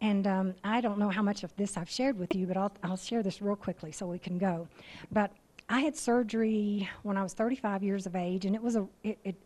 And 0.00 0.26
um, 0.26 0.54
I 0.64 0.80
don't 0.80 0.98
know 0.98 1.10
how 1.10 1.22
much 1.22 1.42
of 1.44 1.54
this 1.56 1.76
I've 1.76 1.90
shared 1.90 2.18
with 2.18 2.34
you, 2.34 2.46
but 2.46 2.56
I'll, 2.56 2.72
I'll 2.82 2.96
share 2.96 3.22
this 3.22 3.42
real 3.42 3.56
quickly 3.56 3.92
so 3.92 4.06
we 4.06 4.18
can 4.18 4.38
go. 4.38 4.66
But 5.12 5.32
I 5.68 5.80
had 5.80 5.96
surgery 5.96 6.88
when 7.02 7.16
I 7.16 7.22
was 7.22 7.34
35 7.34 7.82
years 7.82 8.06
of 8.06 8.16
age, 8.16 8.44
and 8.44 8.54
it 8.54 8.62
was 8.62 8.76
a 8.76 8.86
it, 9.04 9.18
it, 9.24 9.36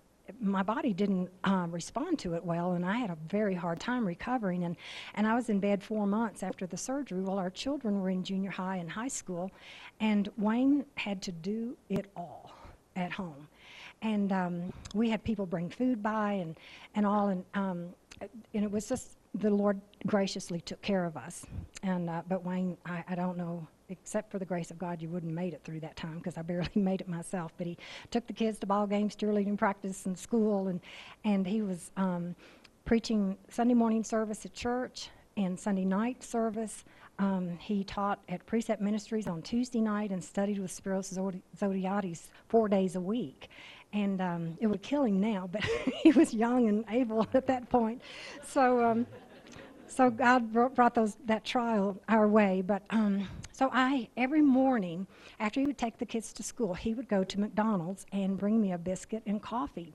my 0.41 0.63
body 0.63 0.93
didn't 0.93 1.31
um, 1.45 1.71
respond 1.71 2.19
to 2.21 2.35
it 2.35 2.45
well, 2.45 2.73
and 2.73 2.85
I 2.85 2.97
had 2.97 3.11
a 3.11 3.17
very 3.29 3.55
hard 3.55 3.81
time 3.81 4.07
recovering. 4.07 4.65
And, 4.65 4.77
and 5.15 5.27
I 5.27 5.35
was 5.35 5.49
in 5.49 5.61
bed 5.61 5.83
four 5.83 6.07
months 6.07 6.43
after 6.43 6.67
the 6.67 6.77
surgery. 6.77 7.21
while 7.21 7.39
our 7.39 7.51
children 7.51 8.01
were 8.01 8.11
in 8.11 8.25
junior 8.25 8.51
high 8.51 8.77
and 8.77 8.91
high 8.91 9.09
school, 9.09 9.51
and 10.01 10.31
Wayne 10.39 10.85
had 10.95 11.21
to 11.23 11.33
do 11.33 11.77
it 11.89 12.07
all 12.17 12.53
at 12.97 13.13
home. 13.13 13.49
And 14.03 14.33
um, 14.33 14.73
we 14.95 15.09
had 15.11 15.23
people 15.25 15.47
bring 15.47 15.69
food 15.71 16.03
by 16.03 16.33
and, 16.33 16.57
and 16.95 17.07
all, 17.07 17.29
and, 17.29 17.45
um, 17.55 17.89
and 18.21 18.65
it 18.65 18.71
was 18.71 18.89
just 18.89 19.17
the 19.35 19.51
Lord 19.51 19.81
graciously 20.07 20.61
took 20.61 20.81
care 20.83 21.05
of 21.05 21.17
us. 21.17 21.45
And 21.83 22.09
uh, 22.09 22.23
but 22.29 22.45
Wayne, 22.45 22.77
I, 22.87 23.05
I 23.09 23.15
don't 23.15 23.37
know 23.37 23.67
except 23.89 24.31
for 24.31 24.39
the 24.39 24.45
grace 24.45 24.71
of 24.71 24.79
God, 24.79 25.03
you 25.03 25.09
wouldn't 25.09 25.31
have 25.31 25.37
made 25.37 25.55
it 25.55 25.63
through 25.65 25.81
that 25.81 25.97
time 25.97 26.19
because 26.19 26.37
I 26.39 26.43
barely 26.43 26.69
made 26.75 27.01
it 27.01 27.09
myself. 27.09 27.53
But 27.57 27.67
he 27.67 27.77
took 28.11 28.27
the 28.27 28.33
kids 28.33 28.59
to 28.61 28.67
ball 28.67 28.87
games, 28.87 29.17
cheerleading 29.17 29.59
practice, 29.59 30.07
and 30.07 30.19
school, 30.19 30.69
and 30.69 30.81
and 31.25 31.47
he 31.47 31.63
was 31.63 31.91
um, 31.97 32.35
preaching 32.85 33.37
Sunday 33.49 33.75
morning 33.75 34.05
service 34.05 34.45
at 34.45 34.53
church 34.53 35.11
and 35.37 35.59
Sunday 35.59 35.85
night 35.85 36.23
service. 36.23 36.85
Um, 37.19 37.57
he 37.59 37.85
taught 37.85 38.19
at 38.29 38.45
Precept 38.45 38.83
Ministries 38.83 39.27
on 39.27 39.41
Tuesday 39.43 39.81
night 39.81 40.11
and 40.11 40.23
studied 40.23 40.59
with 40.59 40.73
Spiros 40.73 41.17
Zodhiates 41.57 42.29
four 42.49 42.69
days 42.69 42.97
a 42.97 43.01
week. 43.01 43.49
And 43.93 44.21
um, 44.21 44.59
it 44.61 44.67
would 44.67 44.83
kill 44.83 45.05
him 45.05 45.21
now, 45.21 45.49
but 45.51 45.63
he 46.03 46.11
was 46.11 46.35
young 46.35 46.69
and 46.69 46.85
able 46.91 47.27
at 47.35 47.47
that 47.47 47.69
point. 47.69 48.03
So. 48.47 49.07
So 49.87 50.11
God 50.11 50.53
brought 50.53 50.95
those 50.95 51.17
that 51.27 51.45
trial 51.45 52.01
our 52.09 52.27
way. 52.27 52.63
But 52.63 52.83
um, 52.91 53.29
so 53.53 53.71
I 53.73 54.09
every 54.17 54.43
morning 54.43 55.07
after 55.39 55.61
he 55.61 55.67
would 55.67 55.79
take 55.79 55.99
the 55.99 56.07
kids 56.07 56.33
to 56.35 56.43
school, 56.43 56.75
he 56.75 56.95
would 56.95 57.09
go 57.09 57.25
to 57.25 57.41
McDonald's 57.41 58.07
and 58.13 58.37
bring 58.37 58.61
me 58.61 58.73
a 58.73 58.79
biscuit 58.79 59.23
and 59.27 59.41
coffee. 59.41 59.95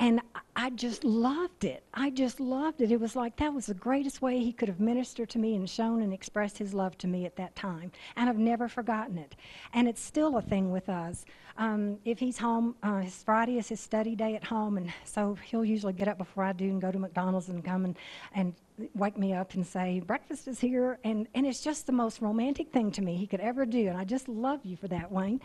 And 0.00 0.20
I 0.56 0.70
just 0.70 1.04
loved 1.04 1.64
it. 1.64 1.84
I 1.94 2.10
just 2.10 2.40
loved 2.40 2.80
it. 2.80 2.90
It 2.90 3.00
was 3.00 3.16
like 3.16 3.36
that 3.36 3.52
was 3.52 3.66
the 3.66 3.74
greatest 3.74 4.22
way 4.22 4.38
he 4.38 4.52
could 4.52 4.68
have 4.68 4.80
ministered 4.80 5.30
to 5.30 5.38
me 5.38 5.54
and 5.54 5.68
shown 5.68 6.02
and 6.02 6.12
expressed 6.12 6.58
his 6.58 6.74
love 6.74 6.98
to 6.98 7.06
me 7.06 7.26
at 7.26 7.36
that 7.36 7.54
time. 7.54 7.92
And 8.16 8.28
I've 8.28 8.38
never 8.38 8.68
forgotten 8.68 9.18
it. 9.18 9.36
And 9.72 9.88
it's 9.88 10.00
still 10.00 10.36
a 10.36 10.42
thing 10.42 10.70
with 10.70 10.88
us. 10.88 11.24
Um, 11.56 11.98
if 12.04 12.18
he's 12.18 12.38
home, 12.38 12.74
uh, 12.82 13.00
his 13.00 13.22
Friday 13.22 13.58
is 13.58 13.68
his 13.68 13.78
study 13.78 14.16
day 14.16 14.34
at 14.34 14.42
home, 14.42 14.76
and 14.76 14.92
so 15.04 15.38
he'll 15.44 15.64
usually 15.64 15.92
get 15.92 16.08
up 16.08 16.18
before 16.18 16.42
I 16.42 16.52
do 16.52 16.64
and 16.64 16.80
go 16.80 16.90
to 16.90 16.98
McDonald's 16.98 17.48
and 17.48 17.64
come 17.64 17.84
and, 17.84 17.96
and 18.34 18.54
wake 18.94 19.16
me 19.16 19.34
up 19.34 19.54
and 19.54 19.64
say, 19.64 20.00
Breakfast 20.00 20.48
is 20.48 20.58
here. 20.58 20.98
And, 21.04 21.28
and 21.34 21.46
it's 21.46 21.62
just 21.62 21.86
the 21.86 21.92
most 21.92 22.20
romantic 22.20 22.72
thing 22.72 22.90
to 22.92 23.02
me 23.02 23.16
he 23.16 23.26
could 23.26 23.40
ever 23.40 23.64
do. 23.66 23.88
And 23.88 23.96
I 23.96 24.04
just 24.04 24.28
love 24.28 24.64
you 24.64 24.76
for 24.76 24.88
that, 24.88 25.12
Wayne. 25.12 25.40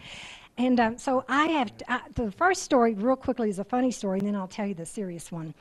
And 0.60 0.78
um, 0.82 0.98
so 0.98 1.24
I 1.30 1.46
have 1.46 1.72
I, 1.88 2.02
the 2.16 2.32
first 2.34 2.64
story, 2.64 2.94
real 2.94 3.16
quickly, 3.16 3.50
is 3.50 3.60
a 3.60 3.64
funny 3.64 3.92
story, 3.92 4.20
and 4.20 4.28
then 4.28 4.36
I'll 4.36 4.46
tell 4.46 4.66
you 4.68 4.74
the 4.74 4.86
serious 4.86 5.32
one. 5.32 5.54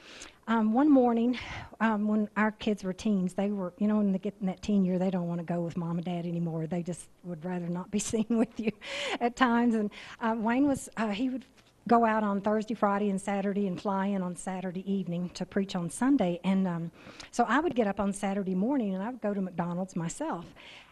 Um, 0.48 0.72
one 0.72 0.90
morning, 0.90 1.38
um, 1.78 2.08
when 2.08 2.28
our 2.36 2.50
kids 2.50 2.82
were 2.82 2.92
teens, 2.92 3.32
they 3.32 3.50
were, 3.50 3.72
you 3.78 3.86
know, 3.86 4.02
they 4.10 4.18
get 4.18 4.34
in 4.40 4.48
that 4.48 4.60
teen 4.60 4.84
year, 4.84 4.98
they 4.98 5.10
don't 5.10 5.28
want 5.28 5.38
to 5.38 5.44
go 5.44 5.60
with 5.60 5.76
mom 5.76 5.98
and 5.98 6.04
dad 6.04 6.26
anymore. 6.26 6.66
They 6.66 6.82
just 6.82 7.06
would 7.22 7.44
rather 7.44 7.68
not 7.68 7.92
be 7.92 7.98
seen 8.12 8.26
with 8.28 8.58
you 8.58 8.72
at 9.20 9.36
times. 9.36 9.76
And 9.76 9.92
uh, 10.20 10.34
Wayne 10.36 10.66
was, 10.66 10.88
uh, 10.96 11.10
he 11.10 11.28
would 11.28 11.44
go 11.88 12.04
out 12.04 12.22
on 12.22 12.40
Thursday, 12.40 12.74
Friday, 12.74 13.08
and 13.10 13.20
Saturday 13.20 13.66
and 13.66 13.80
fly 13.80 14.06
in 14.06 14.22
on 14.22 14.36
Saturday 14.36 14.90
evening 14.90 15.30
to 15.30 15.46
preach 15.46 15.74
on 15.74 15.90
Sunday. 15.90 16.38
And 16.44 16.68
um, 16.68 16.92
so 17.30 17.44
I 17.48 17.60
would 17.60 17.74
get 17.74 17.86
up 17.86 17.98
on 17.98 18.12
Saturday 18.12 18.54
morning 18.54 18.94
and 18.94 19.02
I 19.02 19.08
would 19.08 19.22
go 19.22 19.34
to 19.34 19.40
McDonald's 19.40 19.96
myself. 19.96 20.44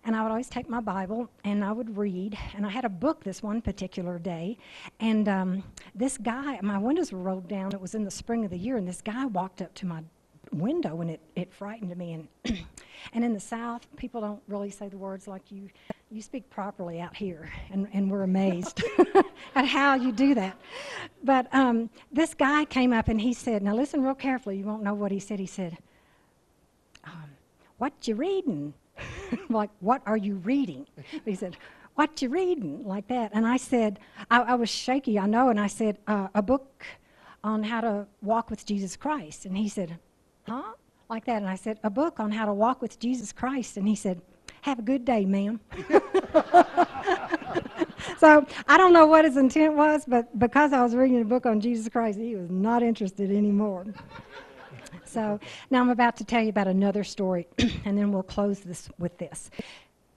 And 0.04 0.16
I 0.16 0.22
would 0.22 0.30
always 0.30 0.48
take 0.48 0.68
my 0.68 0.80
Bible 0.80 1.28
and 1.44 1.62
I 1.62 1.72
would 1.72 1.96
read. 1.96 2.36
And 2.56 2.64
I 2.64 2.70
had 2.70 2.84
a 2.84 2.88
book 2.88 3.22
this 3.22 3.42
one 3.42 3.60
particular 3.60 4.18
day. 4.18 4.56
And 4.98 5.28
um, 5.28 5.64
this 5.94 6.16
guy, 6.16 6.58
my 6.62 6.78
windows 6.78 7.12
were 7.12 7.20
rolled 7.20 7.48
down. 7.48 7.72
It 7.72 7.80
was 7.80 7.94
in 7.94 8.04
the 8.04 8.10
spring 8.10 8.44
of 8.44 8.50
the 8.50 8.58
year. 8.58 8.76
And 8.76 8.88
this 8.88 9.02
guy 9.02 9.26
walked 9.26 9.60
up 9.60 9.74
to 9.74 9.86
my 9.86 10.02
window 10.52 11.00
and 11.00 11.10
it, 11.10 11.20
it 11.34 11.52
frightened 11.52 11.96
me. 11.96 12.12
And, 12.12 12.28
and 13.12 13.24
in 13.24 13.32
the 13.32 13.40
South, 13.40 13.86
people 13.96 14.20
don't 14.20 14.42
really 14.48 14.70
say 14.70 14.88
the 14.88 14.98
words 14.98 15.26
like 15.26 15.50
you 15.50 15.70
you 16.10 16.22
speak 16.22 16.48
properly 16.50 17.00
out 17.00 17.16
here, 17.16 17.50
and, 17.72 17.88
and 17.92 18.10
we're 18.10 18.22
amazed 18.22 18.82
at 19.56 19.64
how 19.64 19.94
you 19.94 20.12
do 20.12 20.34
that. 20.34 20.56
But 21.24 21.52
um, 21.52 21.90
this 22.12 22.32
guy 22.32 22.64
came 22.64 22.92
up 22.92 23.08
and 23.08 23.20
he 23.20 23.32
said, 23.32 23.62
Now 23.62 23.74
listen 23.74 24.02
real 24.02 24.14
carefully, 24.14 24.56
you 24.56 24.64
won't 24.64 24.82
know 24.82 24.94
what 24.94 25.10
he 25.10 25.18
said. 25.18 25.40
He 25.40 25.46
said, 25.46 25.76
um, 27.04 27.30
What 27.78 28.06
you 28.06 28.14
reading? 28.14 28.72
like, 29.48 29.70
what 29.80 30.00
are 30.06 30.16
you 30.16 30.36
reading? 30.36 30.86
he 31.24 31.34
said, 31.34 31.56
What 31.96 32.22
you 32.22 32.28
reading? 32.28 32.86
Like 32.86 33.08
that. 33.08 33.32
And 33.34 33.44
I 33.44 33.56
said, 33.56 33.98
I, 34.30 34.42
I 34.42 34.54
was 34.54 34.70
shaky, 34.70 35.18
I 35.18 35.26
know, 35.26 35.48
and 35.48 35.58
I 35.58 35.66
said, 35.66 35.98
uh, 36.06 36.28
A 36.36 36.42
book 36.42 36.86
on 37.42 37.64
how 37.64 37.80
to 37.80 38.06
walk 38.22 38.48
with 38.48 38.64
Jesus 38.64 38.96
Christ. 38.96 39.44
And 39.44 39.56
he 39.58 39.68
said, 39.68 39.98
Huh? 40.48 40.72
Like 41.08 41.24
that. 41.26 41.36
And 41.36 41.48
I 41.48 41.56
said, 41.56 41.78
A 41.84 41.90
book 41.90 42.20
on 42.20 42.30
how 42.32 42.46
to 42.46 42.52
walk 42.52 42.82
with 42.82 42.98
Jesus 42.98 43.32
Christ. 43.32 43.76
And 43.76 43.86
he 43.86 43.94
said, 43.94 44.20
have 44.66 44.80
a 44.80 44.82
good 44.82 45.04
day, 45.04 45.24
ma'am. 45.24 45.60
so 48.18 48.44
I 48.66 48.76
don't 48.76 48.92
know 48.92 49.06
what 49.06 49.24
his 49.24 49.36
intent 49.36 49.74
was, 49.74 50.04
but 50.04 50.36
because 50.40 50.72
I 50.72 50.82
was 50.82 50.96
reading 50.96 51.20
a 51.20 51.24
book 51.24 51.46
on 51.46 51.60
Jesus 51.60 51.88
Christ, 51.88 52.18
he 52.18 52.34
was 52.34 52.50
not 52.50 52.82
interested 52.82 53.30
anymore. 53.30 53.86
So 55.04 55.38
now 55.70 55.80
I'm 55.80 55.90
about 55.90 56.16
to 56.16 56.24
tell 56.24 56.42
you 56.42 56.48
about 56.48 56.66
another 56.66 57.04
story, 57.04 57.46
and 57.84 57.96
then 57.96 58.10
we'll 58.10 58.24
close 58.24 58.58
this 58.58 58.88
with 58.98 59.16
this. 59.18 59.52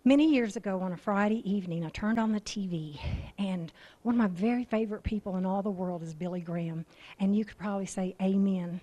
Many 0.04 0.34
years 0.34 0.56
ago 0.56 0.80
on 0.82 0.94
a 0.94 0.98
Friday 0.98 1.48
evening, 1.48 1.86
I 1.86 1.90
turned 1.90 2.18
on 2.18 2.32
the 2.32 2.42
TV, 2.42 3.00
and 3.38 3.72
one 4.02 4.16
of 4.16 4.20
my 4.20 4.28
very 4.28 4.64
favorite 4.64 5.04
people 5.04 5.38
in 5.38 5.46
all 5.46 5.62
the 5.62 5.70
world 5.70 6.02
is 6.02 6.16
Billy 6.16 6.42
Graham. 6.42 6.88
And 7.20 7.36
you 7.36 7.46
could 7.46 7.60
probably 7.60 7.86
say 7.86 8.16
amen. 8.20 8.82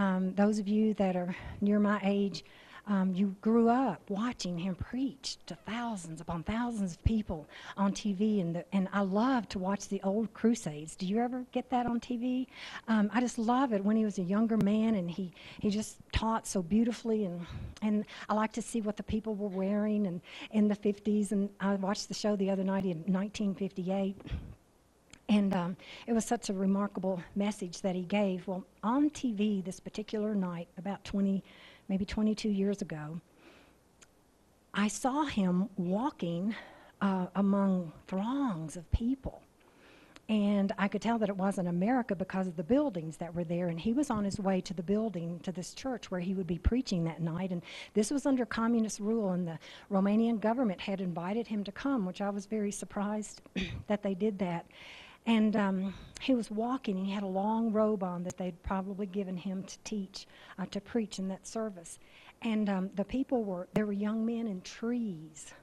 Um, 0.00 0.32
those 0.34 0.58
of 0.58 0.66
you 0.66 0.94
that 0.94 1.14
are 1.14 1.36
near 1.60 1.78
my 1.78 2.00
age, 2.02 2.42
um, 2.86 3.12
you 3.14 3.36
grew 3.42 3.68
up 3.68 4.00
watching 4.08 4.58
him 4.58 4.74
preach 4.74 5.36
to 5.44 5.54
thousands 5.54 6.22
upon 6.22 6.42
thousands 6.42 6.94
of 6.94 7.04
people 7.04 7.46
on 7.76 7.92
TV, 7.92 8.40
and 8.40 8.56
the, 8.56 8.64
and 8.74 8.88
I 8.94 9.02
love 9.02 9.46
to 9.50 9.58
watch 9.58 9.88
the 9.88 10.00
old 10.02 10.32
crusades. 10.32 10.96
Do 10.96 11.04
you 11.04 11.18
ever 11.18 11.44
get 11.52 11.68
that 11.68 11.84
on 11.84 12.00
TV? 12.00 12.46
Um, 12.88 13.10
I 13.12 13.20
just 13.20 13.38
love 13.38 13.74
it 13.74 13.84
when 13.84 13.94
he 13.94 14.06
was 14.06 14.16
a 14.16 14.22
younger 14.22 14.56
man 14.56 14.94
and 14.94 15.10
he, 15.10 15.34
he 15.60 15.68
just 15.68 15.98
taught 16.12 16.46
so 16.46 16.62
beautifully, 16.62 17.26
and 17.26 17.46
and 17.82 18.06
I 18.30 18.32
like 18.32 18.52
to 18.54 18.62
see 18.62 18.80
what 18.80 18.96
the 18.96 19.02
people 19.02 19.34
were 19.34 19.48
wearing 19.48 20.06
and 20.06 20.22
in 20.52 20.66
the 20.66 20.76
50s. 20.76 21.32
And 21.32 21.50
I 21.60 21.74
watched 21.74 22.08
the 22.08 22.14
show 22.14 22.36
the 22.36 22.48
other 22.50 22.64
night 22.64 22.84
in 22.84 23.02
1958. 23.12 24.16
And 25.30 25.54
um, 25.54 25.76
it 26.08 26.12
was 26.12 26.24
such 26.24 26.50
a 26.50 26.52
remarkable 26.52 27.22
message 27.36 27.82
that 27.82 27.94
he 27.94 28.02
gave. 28.02 28.48
Well, 28.48 28.64
on 28.82 29.10
TV 29.10 29.64
this 29.64 29.78
particular 29.78 30.34
night, 30.34 30.66
about 30.76 31.04
20, 31.04 31.44
maybe 31.88 32.04
22 32.04 32.48
years 32.48 32.82
ago, 32.82 33.20
I 34.74 34.88
saw 34.88 35.24
him 35.26 35.68
walking 35.76 36.56
uh, 37.00 37.26
among 37.36 37.92
throngs 38.08 38.76
of 38.76 38.90
people. 38.90 39.40
And 40.28 40.72
I 40.78 40.88
could 40.88 41.02
tell 41.02 41.18
that 41.18 41.28
it 41.28 41.36
wasn't 41.36 41.68
America 41.68 42.16
because 42.16 42.48
of 42.48 42.56
the 42.56 42.64
buildings 42.64 43.16
that 43.18 43.32
were 43.32 43.44
there. 43.44 43.68
And 43.68 43.78
he 43.78 43.92
was 43.92 44.10
on 44.10 44.24
his 44.24 44.40
way 44.40 44.60
to 44.62 44.74
the 44.74 44.82
building, 44.82 45.38
to 45.44 45.52
this 45.52 45.74
church 45.74 46.10
where 46.10 46.20
he 46.20 46.34
would 46.34 46.46
be 46.48 46.58
preaching 46.58 47.04
that 47.04 47.20
night. 47.20 47.52
And 47.52 47.62
this 47.94 48.10
was 48.10 48.26
under 48.26 48.44
communist 48.44 48.98
rule, 48.98 49.30
and 49.30 49.46
the 49.46 49.58
Romanian 49.92 50.40
government 50.40 50.80
had 50.80 51.00
invited 51.00 51.46
him 51.46 51.62
to 51.64 51.72
come, 51.72 52.04
which 52.04 52.20
I 52.20 52.30
was 52.30 52.46
very 52.46 52.72
surprised 52.72 53.42
that 53.86 54.02
they 54.02 54.14
did 54.14 54.40
that. 54.40 54.66
And 55.30 55.54
um, 55.54 55.94
he 56.20 56.34
was 56.34 56.50
walking. 56.50 56.96
and 56.98 57.06
He 57.06 57.12
had 57.12 57.22
a 57.22 57.28
long 57.28 57.72
robe 57.72 58.02
on 58.02 58.24
that 58.24 58.36
they'd 58.36 58.60
probably 58.64 59.06
given 59.06 59.36
him 59.36 59.62
to 59.62 59.78
teach, 59.84 60.26
uh, 60.58 60.66
to 60.72 60.80
preach 60.80 61.20
in 61.20 61.28
that 61.28 61.46
service. 61.46 62.00
And 62.42 62.68
um, 62.68 62.90
the 62.96 63.04
people 63.04 63.44
were, 63.44 63.68
there 63.72 63.86
were 63.86 63.92
young 63.92 64.26
men 64.26 64.48
in 64.48 64.60
trees 64.62 65.54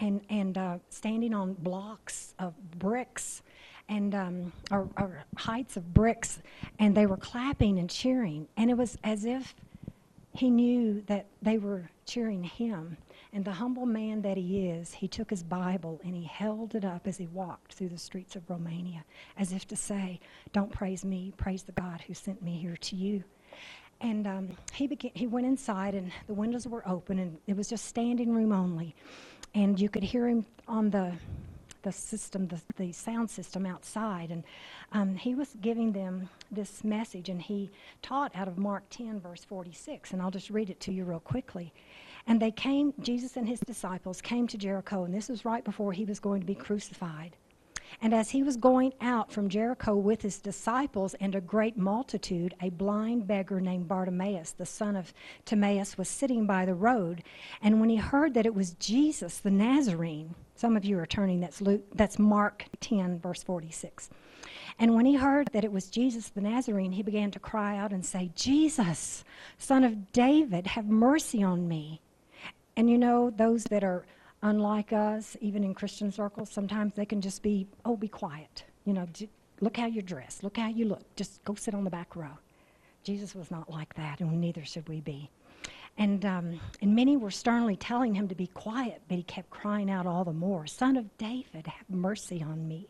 and, 0.00 0.22
and 0.28 0.58
uh, 0.58 0.78
standing 0.90 1.32
on 1.32 1.52
blocks 1.54 2.34
of 2.40 2.52
bricks 2.80 3.42
and 3.88 4.12
um, 4.12 4.52
or, 4.72 4.88
or 4.96 5.24
heights 5.36 5.76
of 5.76 5.94
bricks, 5.94 6.40
and 6.80 6.96
they 6.96 7.06
were 7.06 7.18
clapping 7.18 7.78
and 7.78 7.88
cheering. 7.88 8.48
And 8.56 8.70
it 8.70 8.76
was 8.76 8.98
as 9.04 9.24
if 9.24 9.54
he 10.32 10.50
knew 10.50 11.00
that 11.06 11.26
they 11.42 11.58
were 11.58 11.88
cheering 12.06 12.42
him. 12.42 12.96
And 13.34 13.44
the 13.44 13.52
humble 13.52 13.84
man 13.84 14.22
that 14.22 14.36
he 14.36 14.68
is, 14.68 14.94
he 14.94 15.08
took 15.08 15.28
his 15.28 15.42
Bible 15.42 16.00
and 16.04 16.14
he 16.14 16.22
held 16.22 16.76
it 16.76 16.84
up 16.84 17.08
as 17.08 17.16
he 17.16 17.26
walked 17.26 17.74
through 17.74 17.88
the 17.88 17.98
streets 17.98 18.36
of 18.36 18.48
Romania, 18.48 19.04
as 19.36 19.50
if 19.50 19.66
to 19.68 19.76
say, 19.76 20.20
Don't 20.52 20.70
praise 20.70 21.04
me, 21.04 21.32
praise 21.36 21.64
the 21.64 21.72
God 21.72 22.00
who 22.06 22.14
sent 22.14 22.42
me 22.42 22.56
here 22.56 22.76
to 22.76 22.94
you. 22.94 23.24
And 24.00 24.28
um, 24.28 24.56
he, 24.72 24.86
began, 24.86 25.10
he 25.14 25.26
went 25.26 25.46
inside, 25.46 25.96
and 25.96 26.12
the 26.28 26.34
windows 26.34 26.68
were 26.68 26.86
open, 26.88 27.18
and 27.18 27.36
it 27.48 27.56
was 27.56 27.68
just 27.68 27.86
standing 27.86 28.32
room 28.32 28.52
only. 28.52 28.94
And 29.52 29.80
you 29.80 29.88
could 29.88 30.04
hear 30.04 30.28
him 30.28 30.46
on 30.68 30.90
the 30.90 31.12
the 31.84 31.92
system, 31.92 32.48
the, 32.48 32.60
the 32.76 32.92
sound 32.92 33.30
system 33.30 33.66
outside. 33.66 34.30
And 34.30 34.42
um, 34.92 35.14
he 35.14 35.34
was 35.34 35.54
giving 35.60 35.92
them 35.92 36.30
this 36.50 36.82
message, 36.82 37.28
and 37.28 37.40
he 37.40 37.70
taught 38.00 38.34
out 38.34 38.48
of 38.48 38.56
Mark 38.56 38.84
10, 38.90 39.20
verse 39.20 39.44
46. 39.44 40.12
And 40.12 40.22
I'll 40.22 40.30
just 40.30 40.48
read 40.50 40.70
it 40.70 40.80
to 40.80 40.92
you 40.92 41.04
real 41.04 41.20
quickly. 41.20 41.72
And 42.26 42.40
they 42.40 42.50
came, 42.50 42.94
Jesus 43.00 43.36
and 43.36 43.48
his 43.48 43.60
disciples 43.60 44.20
came 44.20 44.46
to 44.48 44.58
Jericho, 44.58 45.04
and 45.04 45.14
this 45.14 45.28
was 45.28 45.44
right 45.44 45.64
before 45.64 45.92
he 45.92 46.04
was 46.04 46.20
going 46.20 46.40
to 46.40 46.46
be 46.46 46.54
crucified. 46.54 47.36
And 48.00 48.14
as 48.14 48.30
he 48.30 48.42
was 48.42 48.56
going 48.56 48.92
out 49.00 49.30
from 49.30 49.48
Jericho 49.48 49.94
with 49.94 50.22
his 50.22 50.40
disciples 50.40 51.14
and 51.14 51.34
a 51.34 51.40
great 51.40 51.76
multitude, 51.76 52.54
a 52.60 52.70
blind 52.70 53.26
beggar 53.26 53.60
named 53.60 53.88
Bartimaeus, 53.88 54.52
the 54.52 54.66
son 54.66 54.96
of 54.96 55.12
Timaeus, 55.44 55.96
was 55.96 56.08
sitting 56.08 56.46
by 56.46 56.64
the 56.64 56.74
road. 56.74 57.22
And 57.62 57.80
when 57.80 57.88
he 57.88 57.96
heard 57.96 58.34
that 58.34 58.46
it 58.46 58.54
was 58.54 58.74
Jesus 58.74 59.38
the 59.38 59.50
Nazarene, 59.50 60.34
some 60.56 60.76
of 60.76 60.84
you 60.84 60.98
are 60.98 61.06
turning, 61.06 61.40
that's, 61.40 61.60
Luke, 61.60 61.82
that's 61.94 62.18
Mark 62.18 62.64
10, 62.80 63.20
verse 63.20 63.42
46. 63.42 64.10
And 64.78 64.94
when 64.94 65.06
he 65.06 65.14
heard 65.14 65.48
that 65.52 65.64
it 65.64 65.72
was 65.72 65.86
Jesus 65.86 66.28
the 66.28 66.40
Nazarene, 66.40 66.92
he 66.92 67.02
began 67.02 67.30
to 67.32 67.38
cry 67.38 67.76
out 67.76 67.92
and 67.92 68.04
say, 68.04 68.30
Jesus, 68.34 69.24
son 69.58 69.84
of 69.84 70.12
David, 70.12 70.66
have 70.68 70.86
mercy 70.86 71.42
on 71.42 71.68
me. 71.68 72.00
And 72.76 72.90
you 72.90 72.98
know, 72.98 73.30
those 73.30 73.64
that 73.64 73.84
are 73.84 74.04
unlike 74.42 74.92
us, 74.92 75.36
even 75.40 75.64
in 75.64 75.74
Christian 75.74 76.12
circles, 76.12 76.50
sometimes 76.50 76.94
they 76.94 77.06
can 77.06 77.20
just 77.20 77.42
be, 77.42 77.66
oh, 77.84 77.96
be 77.96 78.08
quiet. 78.08 78.64
You 78.84 78.92
know, 78.92 79.06
look 79.60 79.76
how 79.76 79.86
you're 79.86 80.02
dressed, 80.02 80.44
look 80.44 80.56
how 80.56 80.68
you 80.68 80.84
look, 80.84 81.02
just 81.16 81.42
go 81.44 81.54
sit 81.54 81.74
on 81.74 81.84
the 81.84 81.90
back 81.90 82.14
row. 82.14 82.38
Jesus 83.02 83.34
was 83.34 83.50
not 83.50 83.70
like 83.70 83.94
that, 83.94 84.20
and 84.20 84.40
neither 84.40 84.64
should 84.64 84.88
we 84.88 85.00
be. 85.00 85.30
And, 85.96 86.24
um, 86.24 86.60
and 86.82 86.94
many 86.94 87.16
were 87.16 87.30
sternly 87.30 87.76
telling 87.76 88.14
him 88.14 88.28
to 88.28 88.34
be 88.34 88.48
quiet, 88.48 89.02
but 89.08 89.16
he 89.16 89.22
kept 89.22 89.50
crying 89.50 89.90
out 89.90 90.06
all 90.06 90.24
the 90.24 90.32
more, 90.32 90.66
Son 90.66 90.96
of 90.96 91.16
David, 91.18 91.66
have 91.66 91.88
mercy 91.88 92.42
on 92.42 92.66
me. 92.66 92.88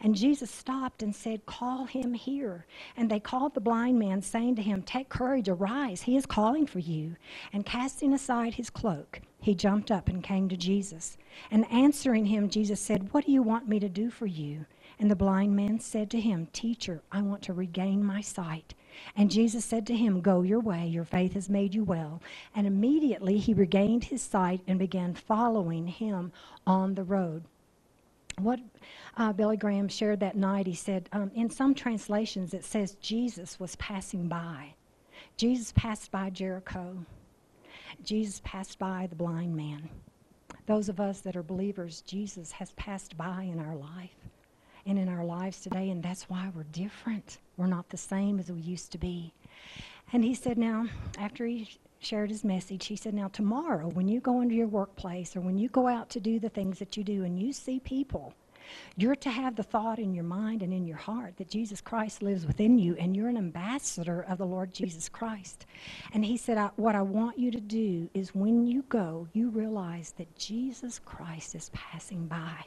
And 0.00 0.14
Jesus 0.14 0.50
stopped 0.50 1.02
and 1.02 1.14
said, 1.14 1.46
Call 1.46 1.86
him 1.86 2.14
here. 2.14 2.66
And 2.96 3.10
they 3.10 3.20
called 3.20 3.54
the 3.54 3.60
blind 3.60 3.98
man, 3.98 4.22
saying 4.22 4.56
to 4.56 4.62
him, 4.62 4.82
Take 4.82 5.08
courage, 5.08 5.48
arise, 5.48 6.02
he 6.02 6.16
is 6.16 6.26
calling 6.26 6.66
for 6.66 6.78
you. 6.78 7.16
And 7.52 7.66
casting 7.66 8.12
aside 8.12 8.54
his 8.54 8.70
cloak, 8.70 9.20
he 9.40 9.54
jumped 9.54 9.90
up 9.90 10.08
and 10.08 10.22
came 10.22 10.48
to 10.48 10.56
Jesus. 10.56 11.18
And 11.50 11.70
answering 11.70 12.26
him, 12.26 12.48
Jesus 12.48 12.80
said, 12.80 13.12
What 13.12 13.26
do 13.26 13.32
you 13.32 13.42
want 13.42 13.68
me 13.68 13.78
to 13.80 13.88
do 13.88 14.10
for 14.10 14.26
you? 14.26 14.66
And 14.98 15.10
the 15.10 15.16
blind 15.16 15.54
man 15.54 15.78
said 15.80 16.10
to 16.10 16.20
him, 16.20 16.48
Teacher, 16.52 17.02
I 17.12 17.22
want 17.22 17.42
to 17.42 17.52
regain 17.52 18.02
my 18.02 18.20
sight. 18.20 18.74
And 19.14 19.30
Jesus 19.30 19.64
said 19.64 19.86
to 19.88 19.96
him, 19.96 20.20
Go 20.22 20.42
your 20.42 20.60
way, 20.60 20.86
your 20.86 21.04
faith 21.04 21.34
has 21.34 21.50
made 21.50 21.74
you 21.74 21.84
well. 21.84 22.22
And 22.54 22.66
immediately 22.66 23.38
he 23.38 23.52
regained 23.52 24.04
his 24.04 24.22
sight 24.22 24.62
and 24.66 24.78
began 24.78 25.14
following 25.14 25.86
him 25.86 26.32
on 26.66 26.94
the 26.94 27.04
road. 27.04 27.44
What 28.40 28.60
uh, 29.16 29.32
Billy 29.32 29.56
Graham 29.56 29.88
shared 29.88 30.20
that 30.20 30.36
night, 30.36 30.66
he 30.66 30.74
said, 30.74 31.08
um, 31.12 31.30
in 31.34 31.48
some 31.48 31.74
translations 31.74 32.52
it 32.52 32.64
says 32.64 32.96
Jesus 33.00 33.58
was 33.58 33.76
passing 33.76 34.28
by. 34.28 34.74
Jesus 35.36 35.72
passed 35.72 36.10
by 36.10 36.30
Jericho. 36.30 36.98
Jesus 38.04 38.42
passed 38.44 38.78
by 38.78 39.06
the 39.08 39.16
blind 39.16 39.56
man. 39.56 39.88
Those 40.66 40.88
of 40.88 41.00
us 41.00 41.20
that 41.20 41.36
are 41.36 41.42
believers, 41.42 42.02
Jesus 42.02 42.52
has 42.52 42.72
passed 42.72 43.16
by 43.16 43.42
in 43.42 43.58
our 43.58 43.76
life 43.76 44.16
and 44.84 44.98
in 44.98 45.08
our 45.08 45.24
lives 45.24 45.60
today, 45.60 45.90
and 45.90 46.02
that's 46.02 46.28
why 46.28 46.50
we're 46.54 46.64
different. 46.64 47.38
We're 47.56 47.66
not 47.66 47.88
the 47.88 47.96
same 47.96 48.38
as 48.38 48.50
we 48.50 48.60
used 48.60 48.92
to 48.92 48.98
be. 48.98 49.32
And 50.12 50.22
he 50.24 50.34
said, 50.34 50.58
now, 50.58 50.86
after 51.18 51.46
he 51.46 51.68
shared 51.98 52.30
his 52.30 52.44
message, 52.44 52.86
he 52.86 52.96
said, 52.96 53.14
now, 53.14 53.28
tomorrow, 53.28 53.88
when 53.88 54.08
you 54.08 54.20
go 54.20 54.40
into 54.40 54.54
your 54.54 54.66
workplace 54.66 55.36
or 55.36 55.40
when 55.40 55.58
you 55.58 55.68
go 55.68 55.86
out 55.86 56.10
to 56.10 56.20
do 56.20 56.38
the 56.38 56.48
things 56.48 56.78
that 56.78 56.96
you 56.96 57.04
do 57.04 57.24
and 57.24 57.38
you 57.38 57.52
see 57.52 57.80
people, 57.80 58.34
you're 58.96 59.16
to 59.16 59.30
have 59.30 59.56
the 59.56 59.62
thought 59.62 59.98
in 59.98 60.14
your 60.14 60.24
mind 60.24 60.62
and 60.62 60.72
in 60.72 60.86
your 60.86 60.96
heart 60.96 61.36
that 61.36 61.48
Jesus 61.48 61.80
Christ 61.80 62.22
lives 62.22 62.46
within 62.46 62.78
you 62.78 62.96
and 62.96 63.14
you're 63.16 63.28
an 63.28 63.36
ambassador 63.36 64.22
of 64.22 64.38
the 64.38 64.46
Lord 64.46 64.72
Jesus 64.72 65.08
Christ. 65.08 65.66
And 66.12 66.24
he 66.24 66.36
said, 66.36 66.58
I, 66.58 66.70
What 66.76 66.94
I 66.94 67.02
want 67.02 67.38
you 67.38 67.50
to 67.50 67.60
do 67.60 68.08
is 68.14 68.34
when 68.34 68.66
you 68.66 68.82
go, 68.88 69.28
you 69.32 69.50
realize 69.50 70.14
that 70.18 70.36
Jesus 70.36 70.98
Christ 70.98 71.54
is 71.54 71.70
passing 71.72 72.26
by. 72.26 72.66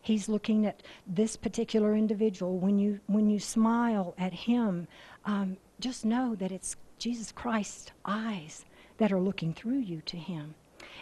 He's 0.00 0.28
looking 0.28 0.66
at 0.66 0.82
this 1.06 1.36
particular 1.36 1.94
individual. 1.94 2.58
When 2.58 2.78
you, 2.78 3.00
when 3.06 3.28
you 3.28 3.38
smile 3.38 4.14
at 4.16 4.32
him, 4.32 4.86
um, 5.24 5.56
just 5.80 6.04
know 6.04 6.34
that 6.36 6.52
it's 6.52 6.76
Jesus 6.98 7.32
Christ's 7.32 7.90
eyes 8.04 8.64
that 8.98 9.12
are 9.12 9.20
looking 9.20 9.54
through 9.54 9.78
you 9.78 10.00
to 10.06 10.16
him. 10.16 10.54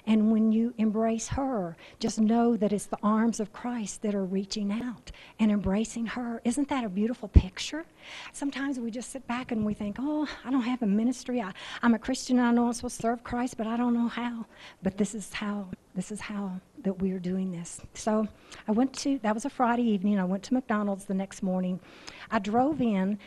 And 0.06 0.30
when 0.30 0.52
you 0.52 0.72
embrace 0.78 1.28
her, 1.28 1.76
just 1.98 2.20
know 2.20 2.56
that 2.56 2.72
it's 2.72 2.86
the 2.86 2.98
arms 3.02 3.40
of 3.40 3.52
Christ 3.52 4.02
that 4.02 4.14
are 4.14 4.24
reaching 4.24 4.70
out 4.70 5.10
and 5.40 5.50
embracing 5.50 6.06
her. 6.06 6.40
Isn't 6.44 6.68
that 6.68 6.84
a 6.84 6.88
beautiful 6.88 7.28
picture? 7.28 7.84
Sometimes 8.32 8.78
we 8.78 8.90
just 8.90 9.10
sit 9.10 9.26
back 9.26 9.50
and 9.50 9.66
we 9.66 9.74
think, 9.74 9.96
oh, 9.98 10.28
I 10.44 10.50
don't 10.50 10.62
have 10.62 10.82
a 10.82 10.86
ministry. 10.86 11.40
I, 11.40 11.52
am 11.82 11.94
a 11.94 11.98
Christian 11.98 12.38
I 12.38 12.52
know 12.52 12.66
I'm 12.66 12.72
supposed 12.72 12.96
to 12.96 13.02
serve 13.02 13.24
Christ, 13.24 13.56
but 13.56 13.66
I 13.66 13.76
don't 13.76 13.94
know 13.94 14.08
how. 14.08 14.46
But 14.82 14.96
this 14.96 15.14
is 15.14 15.32
how, 15.32 15.68
this 15.94 16.12
is 16.12 16.20
how 16.20 16.52
that 16.84 17.00
we 17.00 17.10
are 17.10 17.18
doing 17.18 17.50
this. 17.50 17.80
So 17.94 18.28
I 18.68 18.72
went 18.72 18.92
to, 18.98 19.18
that 19.24 19.34
was 19.34 19.44
a 19.44 19.50
Friday 19.50 19.88
evening. 19.88 20.20
I 20.20 20.24
went 20.24 20.44
to 20.44 20.54
McDonald's 20.54 21.06
the 21.06 21.14
next 21.14 21.42
morning. 21.42 21.80
I 22.30 22.38
drove 22.38 22.80
in 22.80 23.18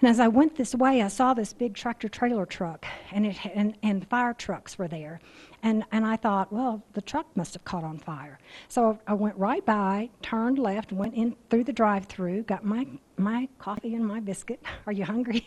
and 0.00 0.10
as 0.10 0.20
I 0.20 0.28
went 0.28 0.56
this 0.56 0.74
way, 0.74 1.00
I 1.00 1.08
saw 1.08 1.32
this 1.32 1.54
big 1.54 1.74
tractor 1.74 2.08
trailer 2.08 2.44
truck, 2.44 2.84
and, 3.12 3.26
it, 3.26 3.36
and, 3.54 3.76
and 3.82 4.06
fire 4.08 4.34
trucks 4.34 4.78
were 4.78 4.88
there. 4.88 5.20
And, 5.62 5.84
and 5.90 6.04
I 6.04 6.16
thought, 6.16 6.52
well, 6.52 6.82
the 6.92 7.00
truck 7.00 7.26
must 7.34 7.54
have 7.54 7.64
caught 7.64 7.82
on 7.82 7.98
fire. 7.98 8.38
So 8.68 8.98
I 9.06 9.14
went 9.14 9.36
right 9.36 9.64
by, 9.64 10.10
turned 10.20 10.58
left, 10.58 10.92
went 10.92 11.14
in 11.14 11.34
through 11.48 11.64
the 11.64 11.72
drive 11.72 12.06
through, 12.06 12.42
got 12.42 12.62
my, 12.64 12.86
my 13.16 13.48
coffee 13.58 13.94
and 13.94 14.06
my 14.06 14.20
biscuit. 14.20 14.62
Are 14.86 14.92
you 14.92 15.04
hungry? 15.04 15.46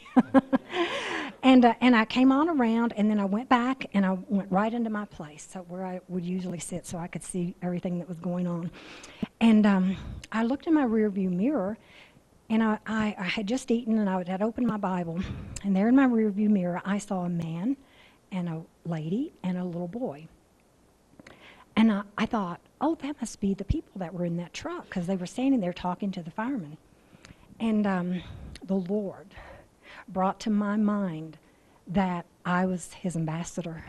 and, 1.44 1.64
uh, 1.64 1.76
and 1.80 1.96
I 1.96 2.06
came 2.06 2.32
on 2.32 2.50
around, 2.50 2.94
and 2.98 3.10
then 3.10 3.20
I 3.20 3.26
went 3.26 3.50
back 3.50 3.86
and 3.94 4.04
I 4.04 4.18
went 4.28 4.52
right 4.52 4.74
into 4.74 4.90
my 4.90 5.06
place, 5.06 5.48
so 5.52 5.60
where 5.68 5.86
I 5.86 6.02
would 6.08 6.26
usually 6.26 6.60
sit 6.60 6.88
so 6.88 6.98
I 6.98 7.08
could 7.08 7.24
see 7.24 7.56
everything 7.62 8.00
that 8.00 8.10
was 8.10 8.20
going 8.20 8.48
on. 8.48 8.72
And 9.40 9.66
um, 9.66 9.96
I 10.32 10.44
looked 10.44 10.68
in 10.68 10.74
my 10.74 10.86
rearview 10.86 11.30
mirror, 11.30 11.78
and 12.50 12.64
I, 12.64 12.80
I, 12.86 13.16
I, 13.20 13.24
had 13.24 13.48
just 13.48 13.70
eaten 13.70 14.00
and 14.00 14.10
I 14.10 14.24
had 14.30 14.42
opened 14.42 14.68
my 14.68 14.78
Bible, 14.78 15.20
and 15.64 15.76
there 15.76 15.88
in 15.88 15.96
my 15.96 16.08
rearview 16.08 16.50
mirror, 16.50 16.82
I 16.84 16.98
saw 16.98 17.26
a 17.26 17.30
man 17.30 17.78
and 18.32 18.50
a 18.50 18.62
lady 18.86 19.34
and 19.44 19.58
a 19.58 19.64
little 19.64 19.88
boy. 19.88 20.28
And 21.76 21.92
I, 21.92 22.02
I 22.18 22.26
thought, 22.26 22.60
oh, 22.82 22.96
that 22.96 23.16
must 23.22 23.40
be 23.40 23.54
the 23.54 23.64
people 23.64 23.92
that 23.98 24.14
were 24.14 24.26
in 24.26 24.38
that 24.38 24.54
truck 24.54 24.86
because 24.86 25.08
they 25.08 25.16
were 25.16 25.26
standing 25.26 25.60
there 25.60 25.74
talking 25.74 26.12
to 26.12 26.24
the 26.24 26.32
firemen. 26.32 26.78
And 27.60 27.86
um, 27.86 28.22
the 28.64 28.76
Lord 28.76 29.28
brought 30.08 30.40
to 30.42 30.50
my 30.50 30.76
mind 30.76 31.38
that 31.88 32.26
I 32.46 32.66
was 32.66 32.94
his 32.94 33.16
ambassador. 33.16 33.84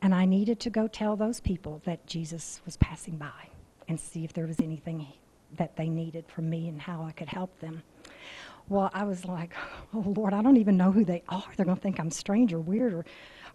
And 0.00 0.14
I 0.14 0.24
needed 0.24 0.58
to 0.60 0.70
go 0.70 0.88
tell 0.88 1.16
those 1.16 1.40
people 1.40 1.80
that 1.84 2.06
Jesus 2.06 2.60
was 2.64 2.76
passing 2.76 3.16
by 3.16 3.48
and 3.88 3.98
see 3.98 4.24
if 4.24 4.32
there 4.32 4.46
was 4.46 4.60
anything 4.60 5.00
that 5.56 5.76
they 5.76 5.88
needed 5.88 6.24
from 6.28 6.48
me 6.48 6.68
and 6.68 6.80
how 6.80 7.02
I 7.02 7.12
could 7.12 7.28
help 7.28 7.58
them. 7.60 7.82
Well, 8.68 8.90
I 8.94 9.04
was 9.04 9.24
like, 9.24 9.54
oh, 9.94 10.04
Lord, 10.16 10.34
I 10.34 10.42
don't 10.42 10.56
even 10.56 10.76
know 10.76 10.92
who 10.92 11.04
they 11.04 11.22
are. 11.28 11.44
They're 11.56 11.66
going 11.66 11.76
to 11.76 11.82
think 11.82 12.00
I'm 12.00 12.10
strange 12.10 12.52
or 12.52 12.60
weird 12.60 12.92
or, 12.92 13.04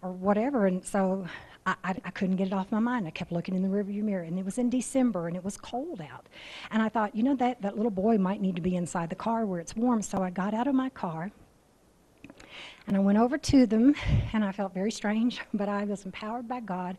or 0.02 0.12
whatever. 0.12 0.66
And 0.66 0.84
so 0.84 1.26
I, 1.66 1.74
I, 1.84 1.94
I, 2.04 2.10
couldn't 2.10 2.36
get 2.36 2.48
it 2.48 2.52
off 2.52 2.70
my 2.70 2.78
mind. 2.78 3.06
I 3.06 3.10
kept 3.10 3.32
looking 3.32 3.54
in 3.54 3.62
the 3.62 3.68
rearview 3.68 4.02
mirror, 4.02 4.22
and 4.22 4.38
it 4.38 4.44
was 4.44 4.58
in 4.58 4.70
December, 4.70 5.28
and 5.28 5.36
it 5.36 5.44
was 5.44 5.56
cold 5.56 6.00
out. 6.00 6.26
And 6.70 6.82
I 6.82 6.88
thought, 6.88 7.14
you 7.14 7.22
know, 7.22 7.34
that, 7.36 7.60
that 7.62 7.76
little 7.76 7.90
boy 7.90 8.16
might 8.18 8.40
need 8.40 8.56
to 8.56 8.62
be 8.62 8.76
inside 8.76 9.10
the 9.10 9.16
car 9.16 9.44
where 9.44 9.60
it's 9.60 9.76
warm. 9.76 10.02
So 10.02 10.22
I 10.22 10.30
got 10.30 10.54
out 10.54 10.66
of 10.66 10.74
my 10.74 10.88
car, 10.90 11.30
and 12.86 12.96
I 12.96 13.00
went 13.00 13.18
over 13.18 13.36
to 13.36 13.66
them, 13.66 13.94
and 14.32 14.44
I 14.44 14.52
felt 14.52 14.72
very 14.72 14.90
strange, 14.90 15.40
but 15.54 15.68
I 15.68 15.84
was 15.84 16.04
empowered 16.04 16.48
by 16.48 16.60
God. 16.60 16.96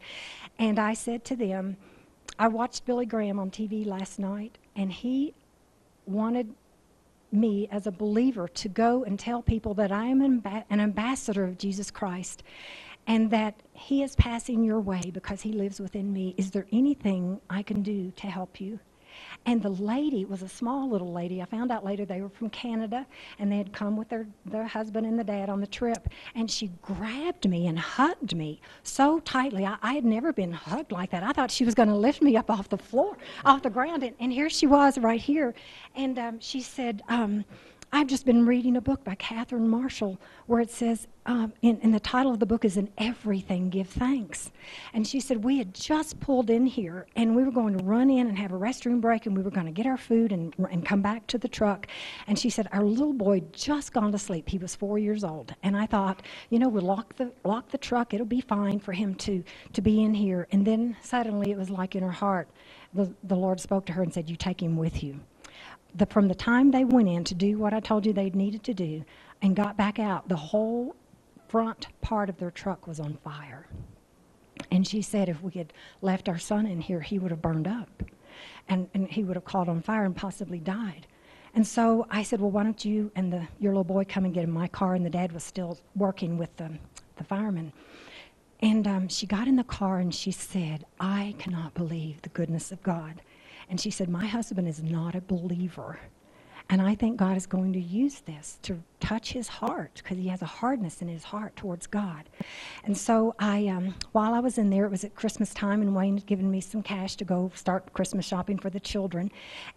And 0.57 0.77
I 0.77 0.93
said 0.93 1.25
to 1.25 1.35
them, 1.35 1.77
I 2.39 2.47
watched 2.47 2.85
Billy 2.85 3.05
Graham 3.05 3.37
on 3.37 3.51
TV 3.51 3.85
last 3.85 4.17
night, 4.17 4.57
and 4.73 4.93
he 4.93 5.33
wanted 6.05 6.55
me 7.33 7.67
as 7.69 7.85
a 7.85 7.91
believer 7.91 8.47
to 8.47 8.69
go 8.69 9.03
and 9.03 9.19
tell 9.19 9.41
people 9.41 9.73
that 9.73 9.91
I 9.91 10.05
am 10.05 10.21
an, 10.21 10.63
ambassador 10.79 11.43
of 11.43 11.57
Jesus 11.57 11.91
Christ 11.91 12.41
and 13.05 13.29
that 13.31 13.55
he 13.73 14.03
is 14.03 14.15
passing 14.15 14.63
your 14.63 14.79
way 14.79 15.01
because 15.13 15.41
he 15.41 15.51
lives 15.51 15.79
within 15.79 16.13
me. 16.13 16.33
Is 16.37 16.51
there 16.51 16.65
anything 16.71 17.39
I 17.49 17.61
can 17.61 17.83
do 17.83 18.11
to 18.15 18.27
help 18.27 18.61
you? 18.61 18.79
And 19.45 19.61
the 19.61 19.69
lady 19.69 20.25
was 20.25 20.41
a 20.41 20.49
small 20.49 20.89
little 20.89 21.11
lady. 21.11 21.41
I 21.41 21.45
found 21.45 21.71
out 21.71 21.83
later 21.85 22.05
they 22.05 22.21
were 22.21 22.29
from 22.29 22.49
Canada 22.49 23.05
and 23.39 23.51
they 23.51 23.57
had 23.57 23.73
come 23.73 23.97
with 23.97 24.09
their, 24.09 24.27
their 24.45 24.65
husband 24.65 25.05
and 25.05 25.17
the 25.17 25.23
dad 25.23 25.49
on 25.49 25.61
the 25.61 25.67
trip. 25.67 26.09
And 26.35 26.49
she 26.49 26.71
grabbed 26.81 27.47
me 27.47 27.67
and 27.67 27.79
hugged 27.79 28.35
me 28.35 28.61
so 28.83 29.19
tightly. 29.19 29.65
I, 29.65 29.77
I 29.81 29.93
had 29.93 30.05
never 30.05 30.33
been 30.33 30.51
hugged 30.51 30.91
like 30.91 31.11
that. 31.11 31.23
I 31.23 31.31
thought 31.31 31.51
she 31.51 31.65
was 31.65 31.75
going 31.75 31.89
to 31.89 31.95
lift 31.95 32.21
me 32.21 32.37
up 32.37 32.49
off 32.49 32.69
the 32.69 32.77
floor, 32.77 33.17
off 33.45 33.61
the 33.61 33.69
ground. 33.69 34.03
And, 34.03 34.15
and 34.19 34.31
here 34.31 34.49
she 34.49 34.67
was 34.67 34.97
right 34.97 35.21
here. 35.21 35.53
And 35.95 36.19
um, 36.19 36.39
she 36.39 36.61
said, 36.61 37.01
um, 37.09 37.45
I've 37.91 38.05
just 38.05 38.23
been 38.23 38.45
reading 38.45 38.77
a 38.77 38.81
book 38.81 39.03
by 39.03 39.15
Catherine 39.15 39.67
Marshall 39.67 40.19
where 40.45 40.59
it 40.61 40.69
says, 40.69 41.07
um, 41.25 41.53
in, 41.63 41.79
and 41.81 41.91
the 41.91 41.99
title 41.99 42.31
of 42.31 42.39
the 42.39 42.45
book 42.45 42.63
is 42.63 42.77
In 42.77 42.87
Everything 42.99 43.71
Give 43.71 43.89
Thanks. 43.89 44.51
And 44.93 45.07
she 45.07 45.19
said, 45.19 45.43
We 45.43 45.57
had 45.57 45.73
just 45.73 46.19
pulled 46.19 46.51
in 46.51 46.67
here 46.67 47.07
and 47.15 47.35
we 47.35 47.43
were 47.43 47.51
going 47.51 47.75
to 47.75 47.83
run 47.83 48.11
in 48.11 48.27
and 48.27 48.37
have 48.37 48.51
a 48.51 48.59
restroom 48.59 49.01
break 49.01 49.25
and 49.25 49.35
we 49.35 49.41
were 49.41 49.49
going 49.49 49.65
to 49.65 49.71
get 49.71 49.87
our 49.87 49.97
food 49.97 50.31
and, 50.31 50.53
and 50.69 50.85
come 50.85 51.01
back 51.01 51.25
to 51.27 51.39
the 51.39 51.47
truck. 51.47 51.87
And 52.27 52.37
she 52.37 52.51
said, 52.51 52.67
Our 52.71 52.83
little 52.83 53.13
boy 53.13 53.41
just 53.53 53.91
gone 53.91 54.11
to 54.11 54.19
sleep. 54.19 54.49
He 54.49 54.59
was 54.59 54.75
four 54.75 54.99
years 54.99 55.23
old. 55.23 55.55
And 55.63 55.75
I 55.75 55.87
thought, 55.87 56.21
you 56.51 56.59
know, 56.59 56.69
we'll 56.69 56.83
lock 56.83 57.15
the, 57.15 57.31
lock 57.43 57.69
the 57.69 57.79
truck. 57.79 58.13
It'll 58.13 58.25
be 58.25 58.41
fine 58.41 58.79
for 58.79 58.93
him 58.93 59.15
to, 59.15 59.43
to 59.73 59.81
be 59.81 60.03
in 60.03 60.13
here. 60.13 60.47
And 60.51 60.65
then 60.65 60.95
suddenly 61.01 61.49
it 61.49 61.57
was 61.57 61.71
like 61.71 61.95
in 61.95 62.03
her 62.03 62.11
heart, 62.11 62.49
the, 62.93 63.11
the 63.23 63.35
Lord 63.35 63.59
spoke 63.59 63.87
to 63.87 63.93
her 63.93 64.03
and 64.03 64.13
said, 64.13 64.29
You 64.29 64.35
take 64.35 64.61
him 64.61 64.77
with 64.77 65.01
you 65.03 65.19
the, 65.95 66.05
from 66.05 66.27
the 66.27 66.35
time 66.35 66.71
they 66.71 66.85
went 66.85 67.09
in 67.09 67.23
to 67.25 67.35
do 67.35 67.57
what 67.57 67.73
I 67.73 67.79
told 67.79 68.05
you 68.05 68.13
they 68.13 68.29
needed 68.29 68.63
to 68.63 68.73
do 68.73 69.03
and 69.41 69.55
got 69.55 69.77
back 69.77 69.99
out, 69.99 70.27
the 70.27 70.35
whole 70.35 70.95
front 71.47 71.87
part 72.01 72.29
of 72.29 72.37
their 72.37 72.51
truck 72.51 72.87
was 72.87 72.99
on 72.99 73.17
fire. 73.23 73.67
And 74.71 74.87
she 74.87 75.01
said 75.01 75.29
if 75.29 75.41
we 75.41 75.51
had 75.51 75.73
left 76.01 76.29
our 76.29 76.37
son 76.37 76.65
in 76.65 76.81
here, 76.81 76.99
he 76.99 77.17
would 77.17 77.31
have 77.31 77.41
burned 77.41 77.67
up 77.67 78.03
and, 78.67 78.87
and 78.93 79.07
he 79.07 79.23
would 79.23 79.35
have 79.35 79.45
caught 79.45 79.67
on 79.67 79.81
fire 79.81 80.03
and 80.03 80.15
possibly 80.15 80.59
died. 80.59 81.07
And 81.55 81.65
so 81.65 82.05
I 82.11 82.23
said, 82.23 82.39
Well, 82.39 82.51
why 82.51 82.63
don't 82.63 82.85
you 82.85 83.11
and 83.15 83.33
the, 83.33 83.47
your 83.59 83.71
little 83.73 83.83
boy 83.83 84.05
come 84.07 84.25
and 84.25 84.33
get 84.33 84.43
in 84.43 84.51
my 84.51 84.67
car? 84.67 84.93
And 84.93 85.05
the 85.05 85.09
dad 85.09 85.31
was 85.31 85.43
still 85.43 85.79
working 85.95 86.37
with 86.37 86.55
the, 86.57 86.69
the 87.17 87.23
firemen. 87.23 87.73
And 88.61 88.87
um, 88.87 89.07
she 89.07 89.25
got 89.25 89.47
in 89.47 89.55
the 89.55 89.63
car 89.63 89.99
and 89.99 90.13
she 90.13 90.31
said, 90.31 90.85
I 90.99 91.33
cannot 91.39 91.73
believe 91.73 92.21
the 92.21 92.29
goodness 92.29 92.71
of 92.71 92.83
God. 92.83 93.21
And 93.69 93.79
she 93.79 93.91
said, 93.91 94.09
My 94.09 94.25
husband 94.25 94.67
is 94.67 94.81
not 94.81 95.15
a 95.15 95.21
believer. 95.21 95.99
And 96.71 96.83
I 96.83 96.93
think 96.93 97.17
God 97.17 97.35
is 97.35 97.47
going 97.47 97.73
to 97.73 97.79
use 97.79 98.19
this 98.19 98.59
to 98.61 98.83
touch 98.99 99.31
his 99.31 99.47
heart 99.47 100.01
because 100.03 100.17
he 100.17 100.27
has 100.27 100.43
a 100.43 100.45
hardness 100.45 101.01
in 101.01 101.07
his 101.07 101.23
heart 101.23 101.55
towards 101.55 101.87
God. 101.87 102.29
And 102.83 102.95
so 102.95 103.33
I, 103.39 103.67
um, 103.67 103.95
while 104.11 104.35
I 104.35 104.39
was 104.39 104.59
in 104.59 104.69
there, 104.69 104.85
it 104.85 104.91
was 104.91 105.03
at 105.03 105.15
Christmas 105.15 105.51
time, 105.51 105.81
and 105.81 105.95
Wayne 105.95 106.17
had 106.17 106.27
given 106.27 106.51
me 106.51 106.61
some 106.61 106.83
cash 106.83 107.15
to 107.15 107.25
go 107.25 107.51
start 107.55 107.91
Christmas 107.93 108.27
shopping 108.27 108.59
for 108.59 108.69
the 108.69 108.79
children. 108.79 109.31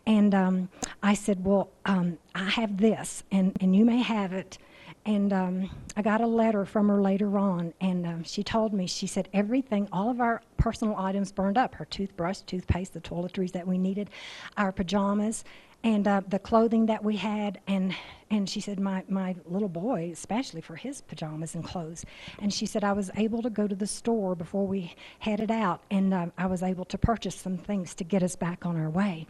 And 0.07 0.35
um, 0.35 0.69
I 1.03 1.15
said, 1.15 1.43
Well, 1.43 1.71
um, 1.87 2.19
I 2.35 2.51
have 2.51 2.77
this, 2.77 3.25
and, 3.33 3.57
and 3.63 3.75
you 3.75 3.87
may 3.87 4.03
have 4.03 4.35
it. 4.35 4.59
And 5.05 5.33
um, 5.33 5.71
I 5.97 6.03
got 6.03 6.21
a 6.21 6.27
letter 6.27 6.65
from 6.65 6.89
her 6.89 7.03
later 7.03 7.37
on, 7.37 7.75
and 7.81 8.07
um, 8.07 8.23
she 8.23 8.45
told 8.45 8.73
me, 8.73 8.87
she 8.87 9.09
said, 9.09 9.29
everything, 9.33 9.89
all 9.91 10.11
of 10.11 10.21
our 10.21 10.43
personal 10.59 10.97
items 10.97 11.33
burned 11.33 11.59
up 11.59 11.75
her 11.75 11.85
toothbrush, 11.87 12.39
toothpaste, 12.41 12.95
the 12.95 13.01
toiletries 13.01 13.51
that 13.53 13.67
we 13.67 13.79
needed, 13.79 14.11
our 14.57 14.71
pajamas, 14.71 15.43
and 15.83 16.07
uh, 16.07 16.21
the 16.29 16.39
clothing 16.39 16.87
that 16.87 17.03
we 17.03 17.17
had. 17.17 17.61
And, 17.67 17.93
and 18.31 18.49
she 18.49 18.61
said, 18.61 18.79
my, 18.79 19.03
my 19.09 19.35
little 19.45 19.69
boy, 19.69 20.11
especially 20.13 20.61
for 20.61 20.77
his 20.77 21.01
pajamas 21.01 21.57
and 21.57 21.65
clothes. 21.65 22.05
And 22.39 22.55
she 22.55 22.65
said, 22.65 22.85
I 22.85 22.93
was 22.93 23.11
able 23.17 23.43
to 23.43 23.51
go 23.51 23.67
to 23.67 23.75
the 23.75 23.89
store 23.89 24.37
before 24.37 24.69
we 24.69 24.95
headed 25.19 25.51
out, 25.51 25.83
and 25.91 26.15
uh, 26.15 26.27
I 26.39 26.47
was 26.47 26.63
able 26.63 26.85
to 26.85 26.97
purchase 26.97 27.35
some 27.35 27.59
things 27.59 27.95
to 27.97 28.05
get 28.05 28.23
us 28.23 28.37
back 28.37 28.65
on 28.65 28.77
our 28.77 28.91
way. 28.91 29.27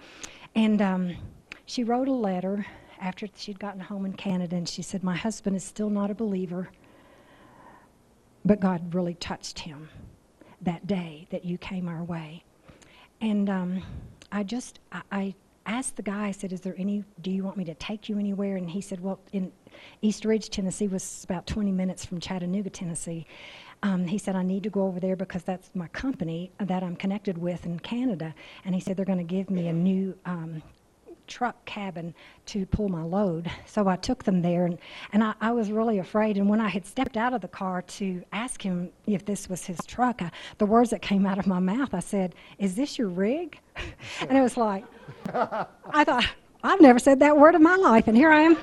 And 0.55 0.83
um, 0.83 1.17
she 1.65 1.83
wrote 1.83 2.09
a 2.09 2.13
letter 2.13 2.67
after 3.03 3.27
she'd 3.35 3.59
gotten 3.59 3.81
home 3.81 4.07
in 4.07 4.13
Canada, 4.13 4.57
and 4.57 4.69
she 4.69 4.81
said, 4.81 5.03
My 5.03 5.17
husband 5.17 5.57
is 5.57 5.65
still 5.65 5.91
not 5.91 6.11
a 6.11 6.15
believer, 6.15 6.69
but 8.45 8.61
God 8.61 8.95
really 8.95 9.15
touched 9.15 9.59
him 9.59 9.89
that 10.63 10.87
day 10.87 11.27
that 11.31 11.45
you 11.45 11.59
came 11.59 11.89
our 11.89 12.05
way. 12.05 12.45
And 13.21 13.51
um, 13.51 13.83
I 14.31 14.45
just, 14.45 14.79
I, 14.93 15.03
I 15.11 15.35
asked 15.67 15.97
the 15.97 16.03
guy, 16.03 16.29
I 16.29 16.31
said, 16.31 16.53
Is 16.53 16.61
there 16.61 16.77
any, 16.79 17.05
do 17.21 17.31
you 17.33 17.43
want 17.43 17.57
me 17.57 17.65
to 17.65 17.75
take 17.75 18.09
you 18.09 18.19
anywhere? 18.19 18.57
And 18.57 18.71
he 18.71 18.81
said, 18.81 19.01
Well, 19.01 19.19
in 19.33 19.51
East 20.01 20.25
Ridge, 20.25 20.49
Tennessee 20.51 20.87
was 20.87 21.25
about 21.25 21.47
20 21.47 21.73
minutes 21.73 22.07
from 22.07 22.21
Chattanooga, 22.21 22.71
Tennessee. 22.71 23.27
Um, 23.83 24.07
he 24.07 24.17
said, 24.17 24.37
I 24.37 24.45
need 24.45 24.63
to 24.63 24.71
go 24.71 24.87
over 24.87 25.01
there 25.01 25.17
because 25.17 25.43
that's 25.43 25.73
my 25.75 25.89
company 25.89 26.53
that 26.61 26.85
I'm 26.85 26.95
connected 26.95 27.37
with 27.37 27.67
in 27.67 27.81
Canada. 27.81 28.33
And 28.65 28.77
he 28.77 28.81
said, 28.81 28.97
They're 28.97 29.05
going 29.05 29.19
to 29.19 29.25
give 29.25 29.51
me 29.51 29.67
a 29.67 29.73
new 29.73 30.17
um, 30.25 30.63
truck 31.27 31.65
cabin 31.65 32.15
to 32.47 32.67
pull 32.67 32.89
my 32.89 33.03
load. 33.03 33.51
So 33.67 33.89
I 33.89 33.97
took 33.97 34.25
them 34.25 34.43
there, 34.43 34.67
and, 34.67 34.79
and 35.13 35.23
I, 35.23 35.35
I, 35.41 35.53
was 35.53 35.71
really 35.71 35.99
afraid. 35.99 36.37
And 36.37 36.49
when 36.49 36.61
I 36.61 36.69
had 36.69 36.87
stepped 36.87 37.17
out 37.17 37.33
of 37.33 37.41
the 37.41 37.49
car 37.49 37.83
to 37.83 38.23
ask 38.33 38.61
him 38.61 38.91
if 39.07 39.25
this 39.25 39.49
was 39.49 39.65
his 39.65 39.79
truck, 39.87 40.23
I, 40.23 40.31
the 40.59 40.67
words 40.67 40.91
that 40.91 41.03
came 41.03 41.27
out 41.27 41.39
of 41.39 41.47
my 41.47 41.59
mouth, 41.59 41.95
I 41.95 42.01
said, 42.01 42.35
Is 42.59 42.75
this 42.75 42.99
your 42.99 43.09
rig? 43.09 43.59
and 44.21 44.37
it 44.37 44.41
was 44.41 44.57
like, 44.57 44.85
I 45.33 46.05
thought, 46.05 46.27
I've 46.63 46.81
never 46.81 46.99
said 46.99 47.21
that 47.21 47.37
word 47.37 47.55
in 47.55 47.63
my 47.63 47.77
life, 47.77 48.09
and 48.09 48.17
here 48.17 48.31
I 48.31 48.41
am 48.41 48.57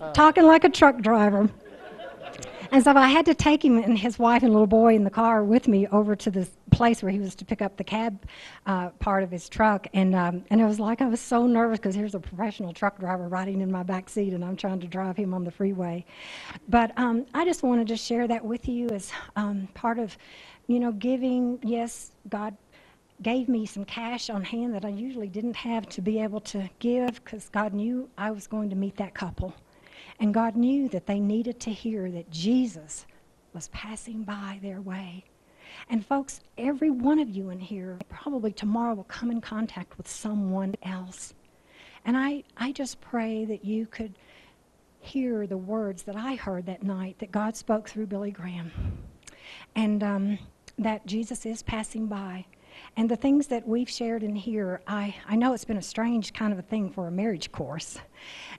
talking 0.14 0.44
like 0.44 0.64
a 0.64 0.70
truck 0.70 0.98
driver. 1.00 1.48
And 2.70 2.84
so 2.84 2.92
I 2.92 3.08
had 3.08 3.24
to 3.26 3.34
take 3.34 3.64
him 3.64 3.78
and 3.78 3.98
his 3.98 4.18
wife 4.18 4.42
and 4.42 4.52
little 4.52 4.66
boy 4.66 4.94
in 4.94 5.04
the 5.04 5.10
car 5.10 5.42
with 5.42 5.68
me 5.68 5.86
over 5.88 6.14
to 6.16 6.30
this 6.30 6.50
place 6.70 7.02
where 7.02 7.10
he 7.10 7.18
was 7.18 7.34
to 7.36 7.44
pick 7.44 7.62
up 7.62 7.76
the 7.76 7.84
cab 7.84 8.26
uh, 8.66 8.90
part 8.90 9.22
of 9.22 9.30
his 9.30 9.48
truck. 9.48 9.86
And, 9.94 10.14
um, 10.14 10.44
and 10.50 10.60
it 10.60 10.64
was 10.64 10.78
like 10.78 11.00
I 11.00 11.06
was 11.06 11.20
so 11.20 11.46
nervous 11.46 11.78
because 11.78 11.94
here's 11.94 12.14
a 12.14 12.20
professional 12.20 12.74
truck 12.74 12.98
driver 12.98 13.26
riding 13.28 13.62
in 13.62 13.72
my 13.72 13.82
back 13.82 14.10
seat 14.10 14.34
and 14.34 14.44
I'm 14.44 14.56
trying 14.56 14.80
to 14.80 14.86
drive 14.86 15.16
him 15.16 15.32
on 15.32 15.44
the 15.44 15.50
freeway. 15.50 16.04
But 16.68 16.96
um, 16.98 17.24
I 17.32 17.44
just 17.44 17.62
wanted 17.62 17.88
to 17.88 17.96
share 17.96 18.28
that 18.28 18.44
with 18.44 18.68
you 18.68 18.88
as 18.90 19.10
um, 19.36 19.68
part 19.74 19.98
of, 19.98 20.16
you 20.66 20.78
know, 20.78 20.92
giving. 20.92 21.58
Yes, 21.62 22.12
God 22.28 22.54
gave 23.22 23.48
me 23.48 23.66
some 23.66 23.84
cash 23.84 24.30
on 24.30 24.44
hand 24.44 24.74
that 24.74 24.84
I 24.84 24.90
usually 24.90 25.28
didn't 25.28 25.56
have 25.56 25.88
to 25.88 26.02
be 26.02 26.20
able 26.20 26.40
to 26.42 26.68
give 26.78 27.24
because 27.24 27.48
God 27.48 27.72
knew 27.72 28.08
I 28.16 28.30
was 28.30 28.46
going 28.46 28.70
to 28.70 28.76
meet 28.76 28.96
that 28.98 29.14
couple. 29.14 29.54
And 30.20 30.34
God 30.34 30.56
knew 30.56 30.88
that 30.88 31.06
they 31.06 31.20
needed 31.20 31.60
to 31.60 31.70
hear 31.70 32.10
that 32.10 32.30
Jesus 32.30 33.06
was 33.52 33.68
passing 33.68 34.22
by 34.22 34.58
their 34.62 34.80
way. 34.80 35.24
And 35.88 36.04
folks, 36.04 36.40
every 36.56 36.90
one 36.90 37.18
of 37.18 37.28
you 37.28 37.50
in 37.50 37.60
here 37.60 37.98
probably 38.08 38.52
tomorrow 38.52 38.94
will 38.94 39.04
come 39.04 39.30
in 39.30 39.40
contact 39.40 39.96
with 39.96 40.08
someone 40.08 40.74
else. 40.82 41.34
And 42.04 42.16
I, 42.16 42.44
I 42.56 42.72
just 42.72 43.00
pray 43.00 43.44
that 43.44 43.64
you 43.64 43.86
could 43.86 44.14
hear 45.00 45.46
the 45.46 45.56
words 45.56 46.02
that 46.04 46.16
I 46.16 46.34
heard 46.34 46.66
that 46.66 46.82
night 46.82 47.18
that 47.20 47.30
God 47.30 47.56
spoke 47.56 47.88
through 47.88 48.06
Billy 48.06 48.30
Graham. 48.30 48.72
And 49.74 50.02
um, 50.02 50.38
that 50.78 51.06
Jesus 51.06 51.44
is 51.44 51.62
passing 51.62 52.06
by. 52.06 52.46
And 52.96 53.08
the 53.08 53.16
things 53.16 53.46
that 53.48 53.66
we've 53.66 53.88
shared 53.88 54.22
in 54.22 54.34
here, 54.34 54.80
I, 54.86 55.14
I 55.28 55.36
know 55.36 55.52
it's 55.52 55.64
been 55.64 55.76
a 55.76 55.82
strange 55.82 56.32
kind 56.32 56.52
of 56.52 56.58
a 56.58 56.62
thing 56.62 56.90
for 56.90 57.06
a 57.06 57.10
marriage 57.10 57.52
course. 57.52 57.98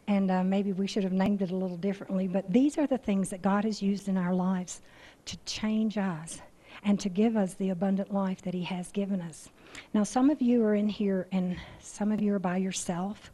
And 0.07 0.31
uh, 0.31 0.43
maybe 0.43 0.71
we 0.71 0.87
should 0.87 1.03
have 1.03 1.11
named 1.11 1.41
it 1.41 1.51
a 1.51 1.55
little 1.55 1.77
differently. 1.77 2.27
But 2.27 2.51
these 2.51 2.77
are 2.77 2.87
the 2.87 2.97
things 2.97 3.29
that 3.29 3.41
God 3.41 3.65
has 3.65 3.81
used 3.81 4.07
in 4.07 4.17
our 4.17 4.33
lives 4.33 4.81
to 5.25 5.37
change 5.45 5.97
us 5.97 6.41
and 6.83 6.99
to 6.99 7.09
give 7.09 7.35
us 7.35 7.55
the 7.55 7.69
abundant 7.71 8.13
life 8.13 8.41
that 8.43 8.53
He 8.53 8.63
has 8.63 8.91
given 8.91 9.21
us. 9.21 9.49
Now, 9.93 10.03
some 10.03 10.29
of 10.29 10.41
you 10.41 10.63
are 10.63 10.75
in 10.75 10.87
here 10.87 11.27
and 11.31 11.57
some 11.79 12.11
of 12.11 12.21
you 12.21 12.33
are 12.33 12.39
by 12.39 12.57
yourself. 12.57 13.31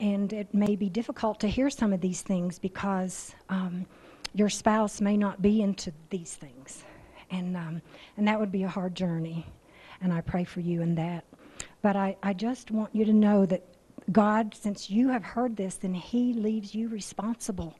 And 0.00 0.32
it 0.32 0.52
may 0.52 0.76
be 0.76 0.88
difficult 0.88 1.40
to 1.40 1.48
hear 1.48 1.70
some 1.70 1.92
of 1.92 2.00
these 2.00 2.22
things 2.22 2.58
because 2.58 3.34
um, 3.48 3.86
your 4.34 4.48
spouse 4.48 5.00
may 5.00 5.16
not 5.16 5.40
be 5.40 5.62
into 5.62 5.92
these 6.10 6.34
things. 6.34 6.84
And, 7.30 7.56
um, 7.56 7.82
and 8.16 8.28
that 8.28 8.38
would 8.38 8.52
be 8.52 8.64
a 8.64 8.68
hard 8.68 8.94
journey 8.94 9.46
and 10.04 10.12
I 10.12 10.20
pray 10.20 10.44
for 10.44 10.60
you 10.60 10.82
in 10.82 10.94
that. 10.96 11.24
But 11.80 11.96
I, 11.96 12.16
I 12.22 12.34
just 12.34 12.70
want 12.70 12.94
you 12.94 13.06
to 13.06 13.12
know 13.12 13.46
that 13.46 13.64
God, 14.12 14.54
since 14.54 14.90
you 14.90 15.08
have 15.08 15.24
heard 15.24 15.56
this, 15.56 15.76
then 15.76 15.94
He 15.94 16.34
leaves 16.34 16.74
you 16.74 16.88
responsible 16.88 17.74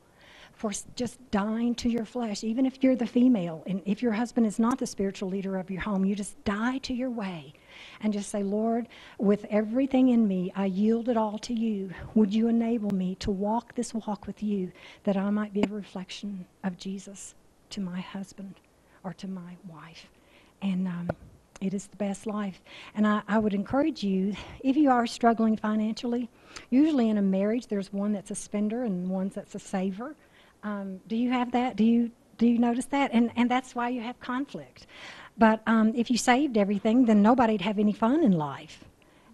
for 0.55 0.73
just 0.97 1.19
dying 1.31 1.75
to 1.75 1.91
your 1.91 2.07
flesh, 2.07 2.43
even 2.43 2.65
if 2.65 2.83
you're 2.83 2.97
the 2.97 3.07
female. 3.07 3.63
And 3.67 3.83
if 3.85 4.03
your 4.03 4.13
husband 4.13 4.47
is 4.47 4.59
not 4.59 4.79
the 4.79 4.87
spiritual 4.87 5.29
leader 5.29 5.59
of 5.59 5.71
your 5.71 5.83
home, 5.83 6.05
you 6.05 6.15
just 6.15 6.43
die 6.45 6.79
to 6.79 6.95
your 6.95 7.11
way 7.11 7.53
and 8.01 8.13
just 8.13 8.31
say, 8.31 8.43
Lord, 8.43 8.89
with 9.19 9.45
everything 9.51 10.09
in 10.09 10.27
me, 10.27 10.51
I 10.57 10.67
yield 10.67 11.11
it 11.11 11.19
all 11.19 11.39
to 11.41 11.53
you. 11.53 11.91
Would 12.15 12.33
you 12.33 12.49
enable 12.49 12.91
me 12.91 13.17
to 13.17 13.31
walk 13.31 13.75
this 13.75 13.93
walk 13.93 14.27
with 14.27 14.43
you 14.43 14.73
that 15.03 15.17
I 15.17 15.29
might 15.29 15.53
be 15.53 15.63
a 15.63 15.69
reflection 15.69 16.47
of 16.63 16.79
Jesus 16.79 17.35
to 17.71 17.83
my 17.83 18.01
husband 18.01 18.55
or 19.03 19.13
to 19.15 19.29
my 19.29 19.57
wife? 19.69 20.07
And, 20.63 20.89
um, 20.89 21.11
it 21.60 21.74
is 21.74 21.86
the 21.86 21.97
best 21.97 22.26
life. 22.26 22.60
And 22.94 23.06
I, 23.06 23.22
I 23.28 23.39
would 23.39 23.55
encourage 23.55 24.02
you, 24.02 24.35
if 24.60 24.76
you 24.76 24.90
are 24.90 25.06
struggling 25.06 25.56
financially, 25.56 26.28
usually 26.70 27.09
in 27.09 27.18
a 27.18 27.22
marriage 27.22 27.66
there's 27.66 27.93
one 27.93 28.12
that's 28.12 28.31
a 28.31 28.35
spender 28.35 28.85
and 28.85 29.09
one 29.09 29.31
that's 29.35 29.55
a 29.55 29.59
saver. 29.59 30.14
Um, 30.62 31.01
do 31.06 31.16
you 31.16 31.31
have 31.31 31.52
that? 31.52 31.76
Do 31.76 31.85
you 31.85 32.10
do 32.36 32.47
you 32.47 32.59
notice 32.59 32.86
that? 32.86 33.10
And 33.12 33.31
and 33.36 33.51
that's 33.51 33.74
why 33.74 33.90
you 33.90 34.01
have 34.01 34.18
conflict. 34.20 34.86
But 35.36 35.62
um, 35.66 35.93
if 35.94 36.10
you 36.10 36.18
saved 36.18 36.56
everything, 36.56 37.06
then 37.06 37.22
nobody'd 37.22 37.60
have 37.60 37.78
any 37.78 37.93
fun 37.93 38.22
in 38.22 38.32
life. 38.32 38.85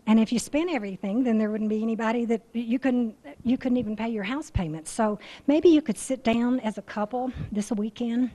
And 0.07 0.19
if 0.19 0.33
you 0.33 0.39
spent 0.39 0.71
everything, 0.71 1.25
then 1.25 1.39
there 1.39 1.51
wouldn't 1.51 1.71
be 1.71 1.83
anybody 1.83 2.25
that 2.25 2.43
you 2.53 2.79
couldn't 2.79 3.17
you 3.45 3.57
couldn't 3.57 3.79
even 3.79 3.97
pay 3.97 4.09
your 4.09 4.25
house 4.25 4.51
payments. 4.51 4.91
So 4.91 5.19
maybe 5.47 5.69
you 5.69 5.83
could 5.83 5.99
sit 5.99 6.25
down 6.25 6.61
as 6.61 6.79
a 6.79 6.83
couple 6.83 7.33
this 7.53 7.71
weekend 7.71 8.31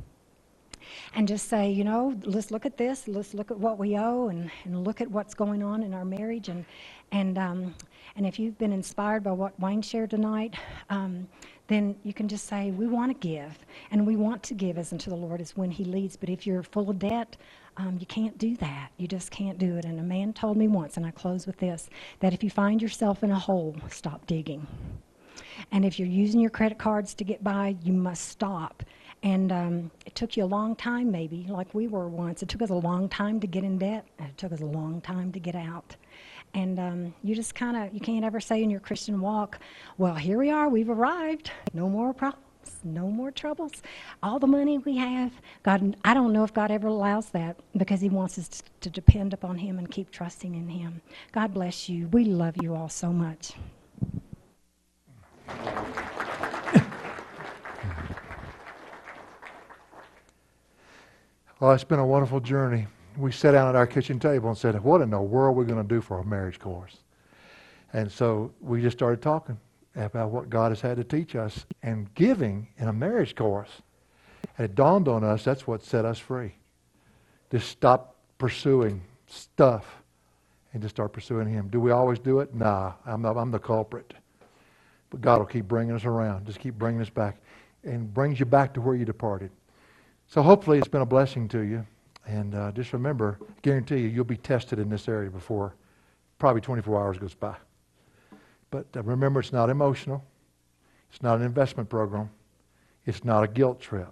and 1.13 1.27
just 1.27 1.47
say, 1.49 1.69
you 1.69 1.83
know, 1.83 2.15
let's 2.23 2.51
look 2.51 2.65
at 2.65 2.77
this, 2.77 3.07
let's 3.07 3.33
look 3.33 3.51
at 3.51 3.59
what 3.59 3.77
we 3.77 3.97
owe, 3.97 4.27
and, 4.29 4.49
and 4.63 4.83
look 4.83 5.01
at 5.01 5.09
what's 5.09 5.33
going 5.33 5.63
on 5.63 5.83
in 5.83 5.93
our 5.93 6.05
marriage. 6.05 6.49
And, 6.49 6.65
and, 7.11 7.37
um, 7.37 7.75
and 8.15 8.25
if 8.25 8.39
you've 8.39 8.57
been 8.57 8.73
inspired 8.73 9.23
by 9.23 9.31
what 9.31 9.59
Wayne 9.59 9.81
shared 9.81 10.09
tonight, 10.09 10.55
um, 10.89 11.27
then 11.67 11.95
you 12.03 12.13
can 12.13 12.27
just 12.27 12.47
say, 12.47 12.71
we 12.71 12.87
want 12.87 13.11
to 13.11 13.27
give, 13.27 13.57
and 13.91 14.05
we 14.05 14.15
want 14.15 14.43
to 14.43 14.53
give 14.53 14.77
as 14.77 14.91
unto 14.91 15.09
the 15.09 15.15
Lord 15.15 15.41
as 15.41 15.57
when 15.57 15.71
He 15.71 15.83
leads. 15.83 16.15
But 16.15 16.29
if 16.29 16.45
you're 16.45 16.63
full 16.63 16.89
of 16.89 16.99
debt, 16.99 17.37
um, 17.77 17.97
you 17.99 18.05
can't 18.05 18.37
do 18.37 18.55
that. 18.57 18.91
You 18.97 19.07
just 19.07 19.31
can't 19.31 19.57
do 19.57 19.75
it. 19.77 19.85
And 19.85 19.99
a 19.99 20.03
man 20.03 20.31
told 20.31 20.57
me 20.57 20.67
once, 20.67 20.97
and 20.97 21.05
I 21.05 21.11
close 21.11 21.45
with 21.47 21.57
this, 21.57 21.89
that 22.19 22.33
if 22.33 22.43
you 22.43 22.49
find 22.49 22.81
yourself 22.81 23.23
in 23.23 23.31
a 23.31 23.39
hole, 23.39 23.75
stop 23.89 24.25
digging. 24.27 24.65
And 25.71 25.83
if 25.83 25.99
you're 25.99 26.07
using 26.07 26.39
your 26.39 26.49
credit 26.49 26.77
cards 26.77 27.13
to 27.15 27.23
get 27.23 27.43
by, 27.43 27.75
you 27.83 27.93
must 27.93 28.29
stop 28.29 28.83
and 29.25 29.51
um, 29.51 29.91
it 30.05 30.13
took 30.13 30.37
you 30.37 30.43
a 30.43 30.45
long 30.45 30.75
time, 30.75 31.11
maybe, 31.11 31.47
like 31.49 31.73
we 31.73 31.87
were 31.87 32.07
once. 32.07 32.43
It 32.43 32.47
took 32.47 32.61
us 32.61 32.69
a 32.69 32.75
long 32.75 33.09
time 33.09 33.39
to 33.39 33.47
get 33.47 33.63
in 33.63 33.79
debt, 33.79 34.05
and 34.19 34.29
it 34.29 34.37
took 34.37 34.51
us 34.51 34.61
a 34.61 34.65
long 34.65 35.01
time 35.01 35.31
to 35.31 35.39
get 35.39 35.55
out. 35.55 35.95
And 36.53 36.79
um, 36.79 37.13
you 37.23 37.33
just 37.33 37.55
kind 37.55 37.75
of, 37.75 37.91
you 37.91 37.99
can't 37.99 38.23
ever 38.23 38.39
say 38.39 38.61
in 38.61 38.69
your 38.69 38.79
Christian 38.79 39.19
walk, 39.19 39.57
well, 39.97 40.13
here 40.13 40.37
we 40.37 40.51
are, 40.51 40.69
we've 40.69 40.91
arrived, 40.91 41.49
no 41.73 41.89
more 41.89 42.13
problems. 42.13 42.43
No 42.83 43.09
more 43.09 43.31
troubles. 43.31 43.71
All 44.23 44.39
the 44.39 44.47
money 44.47 44.79
we 44.79 44.97
have, 44.97 45.31
God, 45.63 45.95
I 46.03 46.13
don't 46.13 46.33
know 46.33 46.43
if 46.43 46.53
God 46.53 46.71
ever 46.71 46.87
allows 46.87 47.29
that 47.29 47.57
because 47.77 48.01
He 48.01 48.09
wants 48.09 48.37
us 48.37 48.63
to 48.81 48.89
depend 48.89 49.33
upon 49.33 49.57
Him 49.57 49.77
and 49.79 49.89
keep 49.89 50.11
trusting 50.11 50.53
in 50.53 50.67
Him. 50.67 51.01
God 51.31 51.53
bless 51.53 51.89
you. 51.89 52.07
We 52.07 52.25
love 52.25 52.55
you 52.61 52.75
all 52.75 52.89
so 52.89 53.11
much. 53.11 53.53
Well, 61.65 61.73
it's 61.73 61.83
been 61.83 61.97
a 61.97 62.05
wonderful 62.05 62.41
journey. 62.41 62.85
We 63.17 63.31
sat 63.31 63.53
down 63.53 63.67
at 63.67 63.75
our 63.75 63.87
kitchen 63.87 64.19
table 64.19 64.49
and 64.49 64.55
said, 64.55 64.79
What 64.83 65.01
in 65.01 65.09
the 65.09 65.19
world 65.19 65.57
are 65.57 65.59
we 65.59 65.65
going 65.65 65.81
to 65.81 65.95
do 65.95 65.99
for 65.99 66.19
a 66.19 66.23
marriage 66.23 66.59
course? 66.59 66.97
And 67.91 68.11
so 68.11 68.53
we 68.61 68.83
just 68.83 68.95
started 68.95 69.19
talking 69.19 69.57
about 69.95 70.29
what 70.29 70.47
God 70.47 70.71
has 70.71 70.79
had 70.79 70.95
to 70.97 71.03
teach 71.03 71.35
us 71.35 71.65
and 71.81 72.13
giving 72.13 72.67
in 72.77 72.87
a 72.87 72.93
marriage 72.93 73.33
course. 73.33 73.81
And 74.59 74.65
it 74.65 74.75
dawned 74.75 75.07
on 75.07 75.23
us 75.23 75.43
that's 75.43 75.65
what 75.65 75.83
set 75.83 76.05
us 76.05 76.19
free. 76.19 76.53
Just 77.49 77.67
stop 77.69 78.15
pursuing 78.37 79.01
stuff 79.25 80.03
and 80.73 80.83
just 80.83 80.95
start 80.95 81.13
pursuing 81.13 81.47
Him. 81.47 81.69
Do 81.69 81.79
we 81.79 81.89
always 81.89 82.19
do 82.19 82.41
it? 82.41 82.53
Nah, 82.53 82.93
I'm, 83.07 83.23
the, 83.23 83.33
I'm 83.33 83.49
the 83.49 83.57
culprit. 83.57 84.13
But 85.09 85.19
God 85.19 85.39
will 85.39 85.47
keep 85.47 85.67
bringing 85.67 85.95
us 85.95 86.05
around. 86.05 86.45
Just 86.45 86.59
keep 86.59 86.75
bringing 86.75 87.01
us 87.01 87.09
back 87.09 87.37
and 87.83 88.13
brings 88.13 88.39
you 88.39 88.45
back 88.45 88.71
to 88.75 88.81
where 88.81 88.93
you 88.93 89.03
departed. 89.03 89.49
So 90.27 90.41
hopefully 90.41 90.77
it's 90.77 90.87
been 90.87 91.01
a 91.01 91.05
blessing 91.05 91.47
to 91.49 91.59
you. 91.59 91.85
And 92.27 92.55
uh, 92.55 92.71
just 92.71 92.93
remember, 92.93 93.37
I 93.41 93.53
guarantee 93.61 93.99
you, 93.99 94.07
you'll 94.07 94.25
be 94.25 94.37
tested 94.37 94.79
in 94.79 94.89
this 94.89 95.07
area 95.07 95.29
before 95.29 95.75
probably 96.39 96.61
24 96.61 96.99
hours 96.99 97.17
goes 97.17 97.35
by. 97.35 97.55
But 98.71 98.87
uh, 98.95 99.03
remember, 99.03 99.39
it's 99.39 99.53
not 99.53 99.69
emotional. 99.69 100.23
It's 101.11 101.21
not 101.21 101.37
an 101.39 101.45
investment 101.45 101.87
program. 101.87 102.29
It's 103.05 103.23
not 103.23 103.43
a 103.43 103.47
guilt 103.47 103.79
trip. 103.79 104.09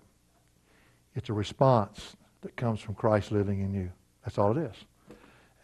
It's 1.15 1.30
a 1.30 1.34
response 1.34 2.15
that 2.41 2.56
comes 2.56 2.80
from 2.80 2.95
Christ 2.95 3.31
living 3.31 3.61
in 3.61 3.73
you. 3.73 3.91
That's 4.23 4.38
all 4.38 4.56
it 4.56 4.61
is. 4.61 4.76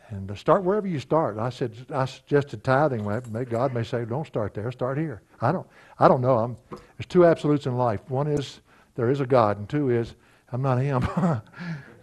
And 0.10 0.32
uh, 0.32 0.36
start 0.36 0.64
wherever 0.64 0.88
you 0.88 1.00
start. 1.00 1.38
I 1.38 1.50
said 1.50 1.74
I 1.92 2.06
suggested 2.06 2.64
tithing. 2.64 3.06
May 3.32 3.46
God 3.46 3.74
may 3.74 3.84
say, 3.84 4.06
don't 4.06 4.26
start 4.26 4.56
there. 4.56 4.72
Start 4.72 4.98
here. 4.98 5.22
I 5.40 5.52
don't. 5.52 5.68
I 6.00 6.08
don't 6.08 6.22
know. 6.22 6.40
I'm, 6.40 6.58
there's 6.72 7.06
two 7.08 7.26
absolutes 7.26 7.68
in 7.68 7.78
life. 7.78 8.02
One 8.08 8.28
is 8.28 8.62
there 8.96 9.12
is 9.12 9.20
a 9.20 9.26
God, 9.26 9.60
and 9.60 9.70
two 9.70 9.92
is 9.92 10.16
I'm 10.52 10.62
not 10.62 10.80
Him. 10.80 11.08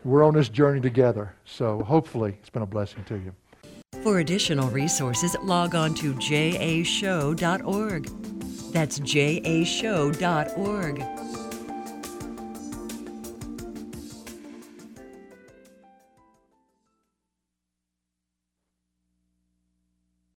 We're 0.05 0.25
on 0.25 0.35
this 0.35 0.49
journey 0.49 0.81
together. 0.81 1.35
So 1.45 1.83
hopefully, 1.83 2.37
it's 2.41 2.51
been 2.51 2.63
a 2.63 2.67
blessing 2.67 3.03
to 3.05 3.17
you. 3.17 3.35
For 4.03 4.21
additional 4.21 4.69
resources, 4.69 5.37
log 5.43 5.75
on 5.75 5.95
to 5.97 6.15
jashow.org. 6.15 8.05
That's 8.73 9.01
jashow.org. 9.01 10.17